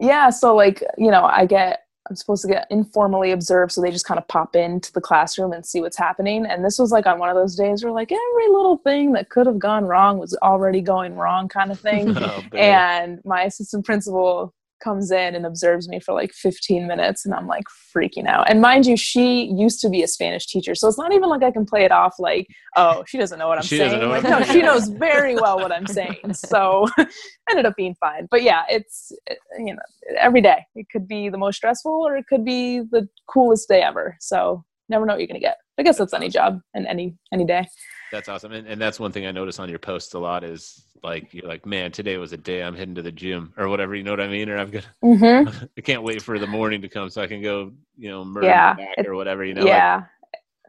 Yeah, 0.00 0.28
so 0.30 0.56
like, 0.56 0.82
you 0.98 1.10
know, 1.12 1.22
I 1.24 1.46
get 1.46 1.83
I'm 2.08 2.16
supposed 2.16 2.42
to 2.42 2.48
get 2.48 2.66
informally 2.70 3.30
observed, 3.30 3.72
so 3.72 3.80
they 3.80 3.90
just 3.90 4.04
kind 4.04 4.18
of 4.18 4.28
pop 4.28 4.54
into 4.54 4.92
the 4.92 5.00
classroom 5.00 5.52
and 5.52 5.64
see 5.64 5.80
what's 5.80 5.96
happening. 5.96 6.44
And 6.44 6.64
this 6.64 6.78
was 6.78 6.92
like 6.92 7.06
on 7.06 7.18
one 7.18 7.30
of 7.30 7.36
those 7.36 7.56
days 7.56 7.82
where 7.82 7.92
like 7.92 8.12
every 8.12 8.48
little 8.48 8.76
thing 8.78 9.12
that 9.12 9.30
could 9.30 9.46
have 9.46 9.58
gone 9.58 9.86
wrong 9.86 10.18
was 10.18 10.36
already 10.42 10.82
going 10.82 11.16
wrong 11.16 11.48
kind 11.48 11.70
of 11.70 11.80
thing. 11.80 12.16
Oh, 12.24 12.42
and 12.56 13.20
my 13.24 13.42
assistant 13.42 13.84
principal 13.84 14.54
comes 14.82 15.10
in 15.10 15.34
and 15.34 15.46
observes 15.46 15.88
me 15.88 16.00
for 16.00 16.12
like 16.12 16.32
15 16.32 16.86
minutes 16.86 17.24
and 17.24 17.34
I'm 17.34 17.46
like 17.46 17.64
freaking 17.94 18.26
out. 18.26 18.50
And 18.50 18.60
mind 18.60 18.86
you, 18.86 18.96
she 18.96 19.44
used 19.44 19.80
to 19.80 19.88
be 19.88 20.02
a 20.02 20.08
Spanish 20.08 20.46
teacher. 20.46 20.74
So 20.74 20.88
it's 20.88 20.98
not 20.98 21.12
even 21.12 21.28
like 21.28 21.42
I 21.42 21.50
can 21.50 21.64
play 21.64 21.84
it 21.84 21.92
off 21.92 22.14
like, 22.18 22.46
oh, 22.76 23.04
she 23.06 23.18
doesn't 23.18 23.38
know 23.38 23.48
what 23.48 23.58
I'm 23.58 23.64
She 23.64 23.78
saying. 23.78 24.08
Like, 24.08 24.24
no, 24.24 24.42
she 24.42 24.62
knows 24.62 24.88
very 24.88 25.34
well 25.36 25.58
what 25.58 25.72
I'm 25.72 25.86
saying. 25.86 26.34
So 26.34 26.88
ended 27.50 27.66
up 27.66 27.76
being 27.76 27.94
fine. 28.00 28.28
But 28.30 28.42
yeah, 28.42 28.62
it's 28.68 29.12
you 29.58 29.74
know, 29.74 29.82
every 30.18 30.40
day. 30.40 30.64
It 30.74 30.86
could 30.90 31.08
be 31.08 31.28
the 31.28 31.38
most 31.38 31.56
stressful 31.56 31.92
or 31.92 32.16
it 32.16 32.26
could 32.26 32.44
be 32.44 32.80
the 32.80 33.08
coolest 33.26 33.68
day 33.68 33.82
ever. 33.82 34.16
So 34.20 34.64
never 34.88 35.06
know 35.06 35.14
what 35.14 35.20
you're 35.20 35.28
gonna 35.28 35.40
get. 35.40 35.58
I 35.78 35.82
guess 35.82 35.98
that's 35.98 36.14
any 36.14 36.28
job 36.28 36.60
and 36.74 36.86
any 36.86 37.16
any 37.32 37.44
day. 37.44 37.66
That's 38.12 38.28
awesome. 38.28 38.52
And, 38.52 38.66
and 38.66 38.80
that's 38.80 39.00
one 39.00 39.12
thing 39.12 39.26
I 39.26 39.32
notice 39.32 39.58
on 39.58 39.68
your 39.68 39.78
posts 39.78 40.14
a 40.14 40.18
lot 40.18 40.44
is 40.44 40.84
like, 41.04 41.32
you're 41.34 41.46
like, 41.46 41.66
man, 41.66 41.92
today 41.92 42.16
was 42.16 42.32
a 42.32 42.36
day 42.36 42.62
I'm 42.62 42.74
heading 42.74 42.94
to 42.96 43.02
the 43.02 43.12
gym 43.12 43.52
or 43.56 43.68
whatever. 43.68 43.94
You 43.94 44.02
know 44.02 44.10
what 44.12 44.20
I 44.20 44.28
mean? 44.28 44.48
Or 44.48 44.58
I've 44.58 44.72
got, 44.72 44.86
Mm-hmm. 45.04 45.64
I 45.76 45.80
can't 45.80 46.02
wait 46.02 46.22
for 46.22 46.38
the 46.38 46.46
morning 46.46 46.82
to 46.82 46.88
come 46.88 47.10
so 47.10 47.22
I 47.22 47.26
can 47.26 47.42
go, 47.42 47.72
you 47.96 48.10
know, 48.10 48.24
murder 48.24 48.46
Yeah, 48.46 48.76
it- 48.96 49.06
or 49.06 49.14
whatever, 49.14 49.44
you 49.44 49.54
know? 49.54 49.62
Like, 49.62 49.68
yeah. 49.70 50.04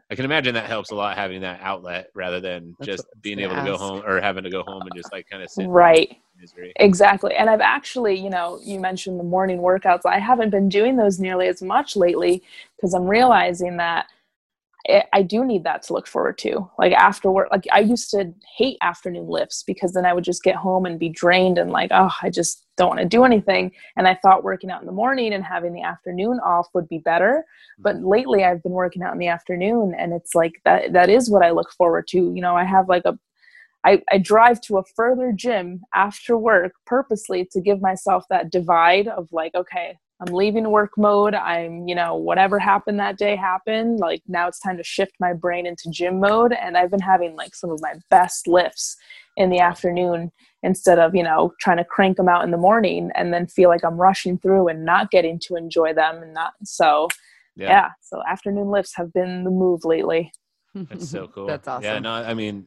I 0.08 0.14
can 0.14 0.24
imagine 0.24 0.54
that 0.54 0.66
helps 0.66 0.92
a 0.92 0.94
lot 0.94 1.16
having 1.16 1.40
that 1.40 1.58
outlet 1.62 2.10
rather 2.14 2.38
than 2.38 2.76
That's 2.78 2.86
just 2.86 3.04
what 3.04 3.08
I 3.08 3.16
was 3.16 3.22
being 3.22 3.38
gonna 3.38 3.48
able 3.52 3.64
to 3.64 3.70
go 3.72 3.76
home 3.76 4.02
or 4.06 4.20
having 4.20 4.44
to 4.44 4.50
go 4.50 4.62
home 4.62 4.82
and 4.82 4.94
just 4.94 5.12
like 5.12 5.28
kind 5.28 5.42
of 5.42 5.50
sit 5.50 5.66
Right. 5.68 6.16
misery. 6.40 6.72
Exactly. 6.76 7.34
And 7.34 7.50
I've 7.50 7.60
actually, 7.60 8.14
you 8.14 8.30
know, 8.30 8.60
you 8.62 8.78
mentioned 8.78 9.18
the 9.18 9.24
morning 9.24 9.58
workouts. 9.58 10.02
I 10.06 10.20
haven't 10.20 10.50
been 10.50 10.68
doing 10.68 10.96
those 10.96 11.18
nearly 11.18 11.48
as 11.48 11.60
much 11.60 11.96
lately 11.96 12.44
because 12.76 12.94
I'm 12.94 13.08
realizing 13.08 13.78
that 13.78 14.06
I- 14.88 15.04
I 15.12 15.22
do 15.22 15.44
need 15.44 15.64
that 15.64 15.82
to 15.84 15.92
look 15.92 16.06
forward 16.06 16.38
to. 16.38 16.70
Like 16.78 16.92
after 16.92 17.30
work, 17.30 17.48
like 17.50 17.66
I 17.72 17.80
used 17.80 18.10
to 18.10 18.32
hate 18.56 18.78
afternoon 18.82 19.28
lifts 19.28 19.62
because 19.62 19.92
then 19.92 20.04
I 20.04 20.12
would 20.12 20.24
just 20.24 20.42
get 20.42 20.56
home 20.56 20.86
and 20.86 20.98
be 20.98 21.08
drained 21.08 21.58
and 21.58 21.70
like, 21.70 21.90
oh, 21.92 22.12
I 22.22 22.30
just 22.30 22.66
don't 22.76 22.88
want 22.88 23.00
to 23.00 23.06
do 23.06 23.24
anything. 23.24 23.72
And 23.96 24.06
I 24.06 24.14
thought 24.14 24.44
working 24.44 24.70
out 24.70 24.80
in 24.80 24.86
the 24.86 24.92
morning 24.92 25.32
and 25.32 25.44
having 25.44 25.72
the 25.72 25.82
afternoon 25.82 26.38
off 26.44 26.68
would 26.74 26.88
be 26.88 26.98
better. 26.98 27.44
But 27.78 27.96
mm-hmm. 27.96 28.08
lately 28.08 28.44
I've 28.44 28.62
been 28.62 28.72
working 28.72 29.02
out 29.02 29.12
in 29.12 29.18
the 29.18 29.28
afternoon 29.28 29.94
and 29.98 30.12
it's 30.12 30.34
like 30.34 30.60
that 30.64 30.92
that 30.92 31.08
is 31.08 31.30
what 31.30 31.44
I 31.44 31.50
look 31.50 31.72
forward 31.72 32.06
to. 32.08 32.18
You 32.18 32.42
know, 32.42 32.56
I 32.56 32.64
have 32.64 32.88
like 32.88 33.04
a 33.04 33.18
I, 33.84 34.02
I 34.10 34.18
drive 34.18 34.60
to 34.62 34.78
a 34.78 34.84
further 34.96 35.32
gym 35.32 35.82
after 35.94 36.36
work 36.36 36.72
purposely 36.86 37.48
to 37.52 37.60
give 37.60 37.80
myself 37.80 38.24
that 38.30 38.50
divide 38.50 39.06
of 39.06 39.28
like, 39.30 39.54
okay, 39.54 39.96
I'm 40.20 40.32
leaving 40.32 40.70
work 40.70 40.92
mode. 40.96 41.34
I'm, 41.34 41.86
you 41.86 41.94
know, 41.94 42.14
whatever 42.16 42.58
happened 42.58 42.98
that 43.00 43.18
day 43.18 43.36
happened. 43.36 43.98
Like 43.98 44.22
now 44.26 44.48
it's 44.48 44.60
time 44.60 44.78
to 44.78 44.82
shift 44.84 45.12
my 45.20 45.34
brain 45.34 45.66
into 45.66 45.90
gym 45.90 46.20
mode. 46.20 46.52
And 46.52 46.76
I've 46.76 46.90
been 46.90 47.00
having 47.00 47.36
like 47.36 47.54
some 47.54 47.70
of 47.70 47.80
my 47.82 47.94
best 48.10 48.48
lifts 48.48 48.96
in 49.36 49.50
the 49.50 49.60
afternoon 49.60 50.32
instead 50.62 50.98
of, 50.98 51.14
you 51.14 51.22
know, 51.22 51.52
trying 51.60 51.76
to 51.76 51.84
crank 51.84 52.16
them 52.16 52.28
out 52.28 52.44
in 52.44 52.50
the 52.50 52.56
morning 52.56 53.10
and 53.14 53.32
then 53.32 53.46
feel 53.46 53.68
like 53.68 53.84
I'm 53.84 53.98
rushing 54.00 54.38
through 54.38 54.68
and 54.68 54.84
not 54.86 55.10
getting 55.10 55.38
to 55.40 55.56
enjoy 55.56 55.92
them 55.92 56.22
and 56.22 56.32
not. 56.32 56.54
So, 56.64 57.08
Yeah. 57.54 57.68
yeah. 57.68 57.88
So 58.00 58.22
afternoon 58.26 58.70
lifts 58.70 58.96
have 58.96 59.12
been 59.12 59.44
the 59.44 59.50
move 59.50 59.84
lately. 59.84 60.32
That's 60.74 61.10
so 61.10 61.26
cool. 61.34 61.46
That's 61.46 61.68
awesome. 61.68 61.84
Yeah. 61.84 61.98
No, 61.98 62.12
I 62.12 62.32
mean, 62.32 62.66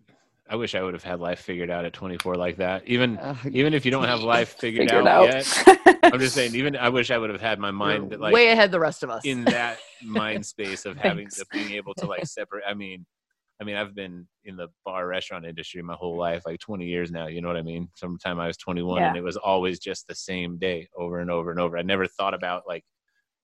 I 0.50 0.56
wish 0.56 0.74
I 0.74 0.82
would 0.82 0.95
have 0.95 1.04
had 1.04 1.20
life 1.20 1.39
figured 1.41 1.70
out 1.70 1.86
at 1.86 1.93
24 1.93 2.36
like 2.36 2.58
that. 2.58 2.88
Even, 2.88 3.18
Uh, 3.20 3.36
even 3.52 3.74
if 3.76 3.86
you 3.86 3.91
don't 3.91 4.06
have 4.06 4.22
life 4.22 4.58
figured, 4.58 4.89
Figured 4.89 5.06
out, 5.08 5.28
out. 5.30 5.68
yet, 5.68 6.00
I'm 6.04 6.20
just 6.20 6.34
saying, 6.34 6.56
even 6.56 6.76
I 6.76 6.89
wish 6.89 7.12
I 7.12 7.18
would 7.20 7.30
have 7.30 7.41
had 7.41 7.60
my 7.60 7.70
mind 7.72 8.18
like 8.20 8.34
way 8.34 8.50
ahead 8.50 8.72
the 8.72 8.80
rest 8.80 9.04
of 9.04 9.12
us. 9.12 9.24
in 9.26 9.43
that 9.45 9.78
mind 10.04 10.43
space 10.45 10.86
of 10.86 10.97
having 11.08 11.28
to 11.30 11.45
being 11.52 11.72
able 11.74 11.93
to 11.95 12.08
like 12.08 12.26
separate. 12.26 12.64
I 12.68 12.74
mean, 12.74 13.06
I 13.62 13.66
mean, 13.66 13.76
I've 13.76 13.93
been 13.93 14.28
in 14.45 14.56
the 14.56 14.70
bar 14.86 15.06
restaurant 15.06 15.45
industry 15.45 15.82
my 15.84 15.93
whole 15.93 16.18
life, 16.18 16.43
like 16.47 16.60
20 16.62 16.86
years 16.86 17.12
now. 17.12 17.28
You 17.28 17.41
know 17.41 17.50
what 17.50 17.58
I 17.58 17.62
mean? 17.62 17.89
Sometime 17.95 18.39
I 18.39 18.47
was 18.47 18.58
21, 18.58 19.04
and 19.04 19.18
it 19.18 19.24
was 19.24 19.38
always 19.38 19.80
just 19.80 20.08
the 20.08 20.16
same 20.16 20.58
day 20.58 20.88
over 20.97 21.20
and 21.20 21.30
over 21.30 21.52
and 21.52 21.60
over. 21.60 21.78
I 21.78 21.84
never 21.84 22.08
thought 22.08 22.34
about 22.34 22.64
like 22.68 22.84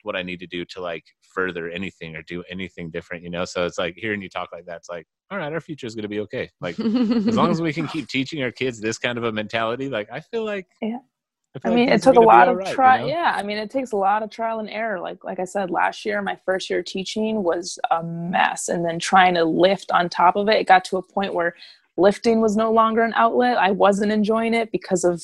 what 0.04 0.16
I 0.16 0.24
need 0.24 0.40
to 0.40 0.48
do 0.48 0.66
to 0.66 0.82
like 0.82 1.04
further 1.22 1.70
anything 1.70 2.16
or 2.16 2.22
do 2.24 2.44
anything 2.50 2.90
different. 2.90 3.24
You 3.24 3.30
know? 3.30 3.46
So 3.46 3.66
it's 3.66 3.78
like 3.78 3.96
hearing 3.98 4.22
you 4.22 4.30
talk 4.30 4.50
like 4.54 4.66
that, 4.66 4.78
it's 4.78 4.90
like, 4.90 5.06
all 5.32 5.38
right, 5.38 5.52
our 5.52 5.62
future 5.62 5.88
is 5.88 5.96
going 5.96 6.04
to 6.04 6.10
be 6.10 6.20
okay. 6.22 6.50
Like 6.62 6.80
as 6.80 7.36
long 7.36 7.52
as 7.52 7.62
we 7.62 7.74
can 7.74 7.88
keep 7.88 8.08
teaching 8.08 8.42
our 8.44 8.52
kids 8.52 8.80
this 8.80 8.98
kind 8.98 9.18
of 9.18 9.24
a 9.24 9.32
mentality, 9.32 9.90
like 9.90 10.10
I 10.12 10.20
feel 10.20 10.46
like 10.46 10.68
Yeah. 10.82 11.00
I, 11.56 11.58
I 11.58 11.60
feel 11.62 11.72
like 11.72 11.80
mean, 11.80 11.90
it 11.90 12.02
took 12.02 12.16
a 12.18 12.22
lot 12.22 12.48
of 12.50 12.58
right, 12.58 12.78
you 12.78 12.84
know? 12.84 13.08
Yeah, 13.08 13.34
I 13.36 13.44
mean, 13.44 13.58
it 13.58 13.70
takes 13.72 13.92
a 13.94 13.98
lot 13.98 14.22
of 14.24 14.30
trial 14.30 14.60
and 14.60 14.70
error. 14.70 15.00
Like, 15.00 15.24
like 15.24 15.40
I 15.40 15.46
said, 15.46 15.72
last 15.72 16.06
year, 16.06 16.22
my 16.22 16.38
first 16.46 16.70
year 16.70 16.84
teaching 16.84 17.44
was 17.44 17.80
a 17.92 18.04
mess, 18.04 18.68
and 18.68 18.86
then 18.86 19.00
trying 19.00 19.34
to 19.36 19.46
lift 19.46 19.90
on 19.92 20.10
top 20.10 20.36
of 20.36 20.50
it, 20.50 20.58
it 20.58 20.68
got 20.68 20.84
to 20.86 20.98
a 20.98 21.02
point 21.02 21.34
where 21.34 21.56
lifting 21.98 22.42
was 22.42 22.58
no 22.58 22.72
longer 22.72 23.04
an 23.04 23.14
outlet. 23.16 23.58
I 23.58 23.72
wasn't 23.72 24.12
enjoying 24.12 24.54
it 24.54 24.72
because 24.72 25.06
of 25.06 25.24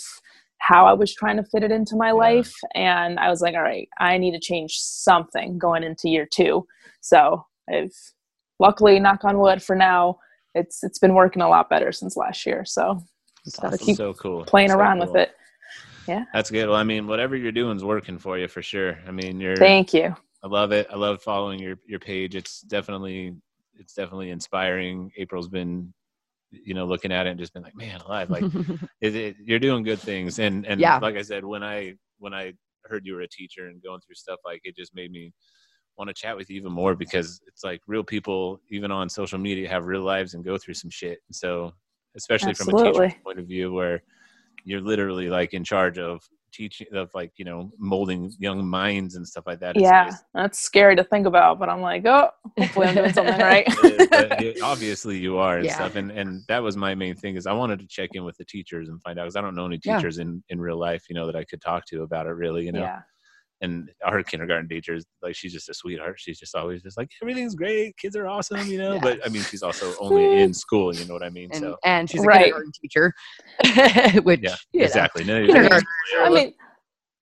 how 0.60 0.86
I 0.86 0.94
was 0.94 1.14
trying 1.14 1.38
to 1.38 1.44
fit 1.44 1.64
it 1.64 1.72
into 1.72 1.96
my 1.96 2.10
Yeah. 2.10 2.14
life, 2.14 2.54
and 2.76 3.20
I 3.20 3.30
was 3.30 3.42
like, 3.42 3.56
all 3.56 3.62
right, 3.62 3.90
I 4.00 4.18
need 4.18 4.32
to 4.32 4.40
change 4.40 4.78
something 4.80 5.58
going 5.58 5.84
into 5.84 6.08
year 6.10 6.26
two. 6.26 6.66
So 7.02 7.46
I've 7.70 7.94
luckily, 8.62 9.00
knock 9.00 9.26
on 9.26 9.40
wood, 9.40 9.62
for 9.62 9.76
now, 9.76 10.20
it's 10.56 10.84
it's 10.84 11.00
been 11.00 11.14
working 11.14 11.42
a 11.42 11.50
lot 11.50 11.70
better 11.70 11.92
since 11.92 12.16
last 12.16 12.46
year. 12.46 12.64
So 12.64 13.04
just 13.44 13.60
gotta 13.60 13.76
awesome. 13.76 13.86
keep 13.86 13.98
so 13.98 14.14
cool. 14.14 14.46
playing 14.46 14.72
around 14.72 15.00
cool. 15.00 15.08
with 15.08 15.16
it. 15.18 15.32
Yeah, 16.08 16.24
that's 16.34 16.50
good. 16.50 16.68
Well, 16.68 16.78
I 16.78 16.84
mean, 16.84 17.08
whatever 17.08 17.36
you're 17.36 17.52
doing 17.52 17.76
is 17.76 17.84
working 17.84 18.18
for 18.18 18.38
you 18.38 18.48
for 18.48 18.62
sure. 18.62 18.98
I 19.08 19.12
mean, 19.12 19.42
you're. 19.42 19.58
Thank 19.58 19.94
you. 19.94 20.16
I 20.44 20.48
love 20.48 20.72
it. 20.72 20.88
I 20.92 20.96
love 20.96 21.22
following 21.22 21.60
your 21.60 21.76
your 21.86 22.00
page. 22.00 22.36
It's 22.36 22.62
definitely 22.62 23.36
it's 23.76 23.94
definitely 23.94 24.30
inspiring. 24.30 25.12
April's 25.18 25.48
been, 25.50 25.94
you 26.52 26.74
know, 26.74 26.86
looking 26.86 27.12
at 27.12 27.26
it 27.28 27.32
and 27.32 27.40
just 27.40 27.54
been 27.54 27.64
like, 27.64 27.76
man, 27.76 28.00
alive. 28.02 28.30
Like, 28.30 28.44
it, 29.02 29.16
it, 29.16 29.36
you're 29.44 29.60
doing 29.60 29.84
good 29.84 30.00
things. 30.00 30.40
And 30.40 30.66
and 30.66 30.80
Yeah. 30.80 31.00
like 31.00 31.16
I 31.16 31.22
said, 31.24 31.44
when 31.44 31.64
I 31.64 31.96
when 32.20 32.34
I 32.34 32.54
heard 32.86 33.06
you 33.06 33.14
were 33.14 33.22
a 33.22 33.28
teacher 33.28 33.68
and 33.68 33.82
going 33.82 34.02
through 34.02 34.16
stuff, 34.16 34.40
like 34.46 34.62
it 34.64 34.76
just 34.76 34.96
made 34.96 35.12
me 35.12 35.34
want 35.98 36.08
to 36.10 36.14
chat 36.14 36.36
with 36.36 36.50
you 36.50 36.56
even 36.58 36.72
more 36.72 36.96
because 36.96 37.42
it's 37.48 37.64
like 37.64 37.82
real 37.88 38.04
people, 38.04 38.60
even 38.70 38.92
on 38.92 39.10
social 39.10 39.38
media, 39.40 39.70
have 39.70 39.86
real 39.86 40.02
lives 40.02 40.34
and 40.34 40.44
go 40.44 40.58
through 40.58 40.74
some 40.76 40.90
shit. 40.90 41.20
And 41.28 41.36
so, 41.36 41.74
especially 42.16 42.54
from 42.54 42.70
a 42.70 42.72
Absolutely. 42.74 43.08
teacher's 43.10 43.24
point 43.24 43.40
of 43.40 43.46
view, 43.48 43.72
where 43.74 44.02
you're 44.64 44.82
literally 44.82 45.30
like 45.30 45.54
in 45.54 45.64
charge 45.64 45.98
of 45.98 46.22
teaching 46.54 46.88
of 46.94 47.10
like 47.14 47.32
you 47.38 47.46
know 47.46 47.72
molding 47.78 48.30
young 48.38 48.68
minds 48.68 49.16
and 49.16 49.26
stuff 49.26 49.46
like 49.48 49.60
that. 49.62 49.78
It's- 49.78 49.82
yeah, 49.90 50.08
it's- 50.08 50.24
that's 50.34 50.60
scary 50.60 50.96
to 50.98 51.04
think 51.04 51.26
about, 51.26 51.60
but 51.60 51.70
I'm 51.70 51.82
like, 51.82 52.06
oh, 52.06 52.30
hopefully 52.60 52.88
I'm 52.88 52.96
doing 52.96 53.14
something 53.14 53.40
right. 53.40 53.66
But 54.12 54.42
it- 54.42 54.62
obviously 54.62 55.18
you 55.18 55.38
are 55.38 55.58
and 55.58 55.66
Yeah. 55.66 55.76
stuff 55.76 55.96
and 55.96 56.12
and 56.12 56.42
that 56.50 56.62
was 56.62 56.76
my 56.76 56.94
main 56.94 57.16
thing 57.16 57.36
is 57.38 57.48
i 57.48 57.54
wanted 57.54 57.80
to 57.80 57.88
check 57.88 58.10
in 58.14 58.24
with 58.26 58.36
the 58.38 58.44
teachers 58.46 58.90
and 58.90 59.02
find 59.02 59.18
out 59.18 59.24
because 59.24 59.36
i 59.38 59.42
don't 59.42 59.56
know 59.56 59.66
any 59.66 59.80
Yeah. 59.84 59.96
teachers 59.96 60.18
in 60.18 60.44
in 60.50 60.60
real 60.60 60.78
life 60.78 61.06
you 61.10 61.16
know 61.16 61.26
that 61.26 61.36
i 61.36 61.44
could 61.46 61.62
talk 61.62 61.86
to 61.88 62.04
about 62.04 62.28
it 62.28 62.32
really 62.32 62.66
you 62.66 62.72
know 62.74 62.82
Yeah, 62.82 63.00
and 63.62 63.90
our 64.06 64.24
kindergarten 64.24 64.68
teacher 64.68 64.96
is 64.96 65.06
like 65.22 65.36
she's 65.36 65.54
just 65.54 65.70
a 65.70 65.74
sweetheart 65.74 66.16
she's 66.20 66.40
just 66.40 66.56
always 66.56 66.82
just 66.82 66.98
like 66.98 67.10
everything's 67.22 67.56
great 67.56 67.96
kids 67.98 68.16
are 68.16 68.28
awesome 68.28 68.60
you 68.68 68.78
know 68.78 68.94
Yeah. 68.96 69.00
but 69.02 69.20
i 69.26 69.30
mean 69.30 69.44
she's 69.44 69.64
also 69.64 69.96
only 70.00 70.42
in 70.42 70.54
school 70.54 70.94
you 70.96 71.06
know 71.06 71.14
what 71.14 71.24
i 71.24 71.30
mean 71.30 71.50
and, 71.52 71.62
so 71.64 71.76
and 71.86 72.10
she's 72.10 72.24
a 72.24 72.28
Right. 72.28 72.46
kindergarten 72.46 72.72
teacher, 72.82 73.14
which 74.24 74.42
yeah 74.42 74.56
you 74.74 74.84
exactly 74.84 75.24
no, 75.24 75.46
kindergarten. 75.46 75.88
I 76.24 76.30
mean, 76.30 76.54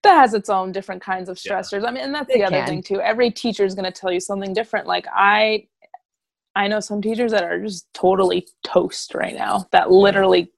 that 0.04 0.16
has 0.16 0.34
its 0.34 0.50
own 0.50 0.72
different 0.72 1.02
kinds 1.02 1.28
of 1.30 1.40
Yeah. 1.44 1.60
stressors. 1.60 1.86
I 1.86 1.92
mean, 1.92 2.04
and 2.04 2.16
that's 2.16 2.30
It 2.30 2.36
the 2.38 2.44
other 2.44 2.58
can. 2.58 2.68
thing 2.68 2.84
too. 2.84 3.02
Every 3.02 3.32
teacher 3.32 3.66
is 3.66 3.76
going 3.76 3.86
to 3.86 3.92
tell 3.92 4.12
you 4.12 4.20
something 4.22 4.54
different. 4.54 4.88
Like 4.88 5.06
I, 5.14 5.68
I 6.56 6.68
know 6.68 6.80
some 6.80 7.02
teachers 7.02 7.32
that 7.32 7.44
are 7.44 7.62
just 7.62 7.94
totally 7.94 8.48
toast 8.64 9.14
right 9.14 9.36
now. 9.36 9.66
That 9.72 9.92
literally 9.92 10.52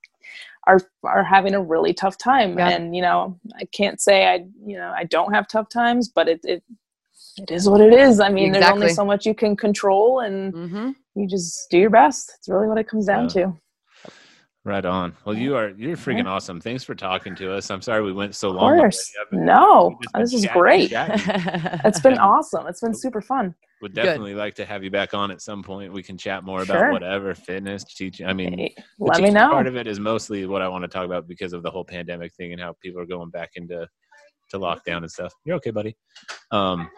are 0.67 0.79
are 1.03 1.23
having 1.23 1.53
a 1.55 1.61
really 1.61 1.93
tough 1.93 2.17
time. 2.17 2.57
Yeah. 2.57 2.69
And 2.69 2.95
you 2.95 3.01
know, 3.01 3.39
I 3.59 3.65
can't 3.73 3.99
say 3.99 4.27
I 4.27 4.45
you 4.65 4.77
know 4.77 4.93
I 4.95 5.03
don't 5.05 5.33
have 5.33 5.47
tough 5.47 5.69
times, 5.69 6.09
but 6.09 6.27
it 6.27 6.39
it 6.43 6.63
it 7.37 7.49
is 7.51 7.69
what 7.69 7.81
it 7.81 7.93
is. 7.93 8.19
I 8.19 8.29
mean, 8.29 8.51
there's 8.51 8.65
only 8.69 8.89
so 8.89 9.05
much 9.05 9.25
you 9.25 9.33
can 9.33 9.55
control, 9.55 10.19
and 10.19 10.53
Mm-hmm. 10.53 10.89
you 11.15 11.27
just 11.27 11.67
do 11.71 11.77
your 11.79 11.89
best. 11.89 12.33
It's 12.37 12.49
really 12.49 12.67
what 12.67 12.77
it 12.77 12.87
comes 12.87 13.05
down 13.07 13.23
Yeah. 13.23 13.45
to. 13.45 13.57
Right 14.63 14.85
on. 14.85 15.15
Well, 15.25 15.35
you 15.35 15.55
are 15.55 15.69
you're 15.69 15.95
freaking 15.97 16.27
awesome. 16.27 16.61
Thanks 16.61 16.83
for 16.83 16.93
talking 16.93 17.35
to 17.37 17.51
us. 17.55 17.71
I'm 17.71 17.81
sorry 17.81 18.03
we 18.03 18.13
went 18.13 18.35
so 18.35 18.49
Of 18.49 18.55
long. 18.55 18.63
already. 18.65 18.81
course. 18.81 19.11
Been- 19.31 19.45
No, 19.45 19.87
we've 19.89 19.99
just 20.01 20.13
been 20.13 20.21
this 20.21 20.33
is 20.33 20.41
chatting, 20.43 20.61
great. 20.61 20.89
chatting. 20.91 21.79
It's 21.85 21.99
been 21.99 22.19
awesome. 22.19 22.67
It's 22.67 22.81
been 22.81 22.93
super 22.93 23.21
fun. 23.21 23.55
Would 23.81 23.95
Good. 23.95 24.03
definitely 24.03 24.35
like 24.35 24.53
to 24.55 24.65
have 24.65 24.83
you 24.83 24.91
back 24.91 25.13
on 25.15 25.31
at 25.31 25.41
some 25.41 25.63
point. 25.63 25.91
We 25.91 26.03
can 26.03 26.17
chat 26.17 26.43
more 26.43 26.61
about 26.61 26.77
Sure. 26.77 26.91
whatever 26.91 27.33
fitness, 27.33 27.83
teaching. 27.83 28.27
I 28.27 28.33
mean, 28.33 28.59
Hey, 28.59 28.75
let 28.99 29.21
me 29.21 29.31
know. 29.31 29.49
Part 29.49 29.65
of 29.65 29.75
it 29.75 29.87
is 29.87 29.99
mostly 29.99 30.45
what 30.45 30.61
I 30.61 30.67
want 30.67 30.83
to 30.83 30.87
talk 30.87 31.05
about 31.05 31.27
because 31.27 31.51
of 31.53 31.63
the 31.63 31.71
whole 31.71 31.83
pandemic 31.83 32.33
thing 32.35 32.51
and 32.51 32.61
how 32.61 32.75
people 32.81 33.01
are 33.01 33.07
going 33.07 33.31
back 33.31 33.51
into 33.55 33.87
to 34.49 34.59
lockdown 34.59 34.97
and 34.97 35.11
stuff. 35.11 35.33
You're 35.45 35.55
okay, 35.55 35.71
buddy. 35.71 35.97
Um, 36.51 36.89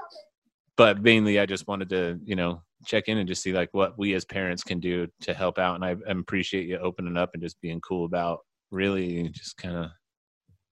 but 0.76 1.02
mainly, 1.02 1.40
I 1.40 1.46
just 1.46 1.68
wanted 1.68 1.90
to, 1.90 2.20
you 2.26 2.36
know, 2.36 2.62
check 2.86 3.08
in 3.08 3.18
and 3.18 3.28
just 3.28 3.42
see 3.42 3.54
like 3.54 3.70
what 3.72 3.98
we 3.98 4.14
as 4.14 4.26
parents 4.26 4.64
can 4.64 4.80
do 4.80 5.08
to 5.22 5.34
help 5.34 5.58
out. 5.58 5.76
And 5.76 5.86
I 5.86 5.96
appreciate 6.12 6.68
you 6.68 6.78
opening 6.80 7.16
up 7.16 7.30
and 7.34 7.42
just 7.42 7.62
being 7.62 7.80
cool 7.82 8.06
about 8.06 8.40
really 8.72 9.30
just 9.30 9.56
kind 9.56 9.78
of 9.78 9.92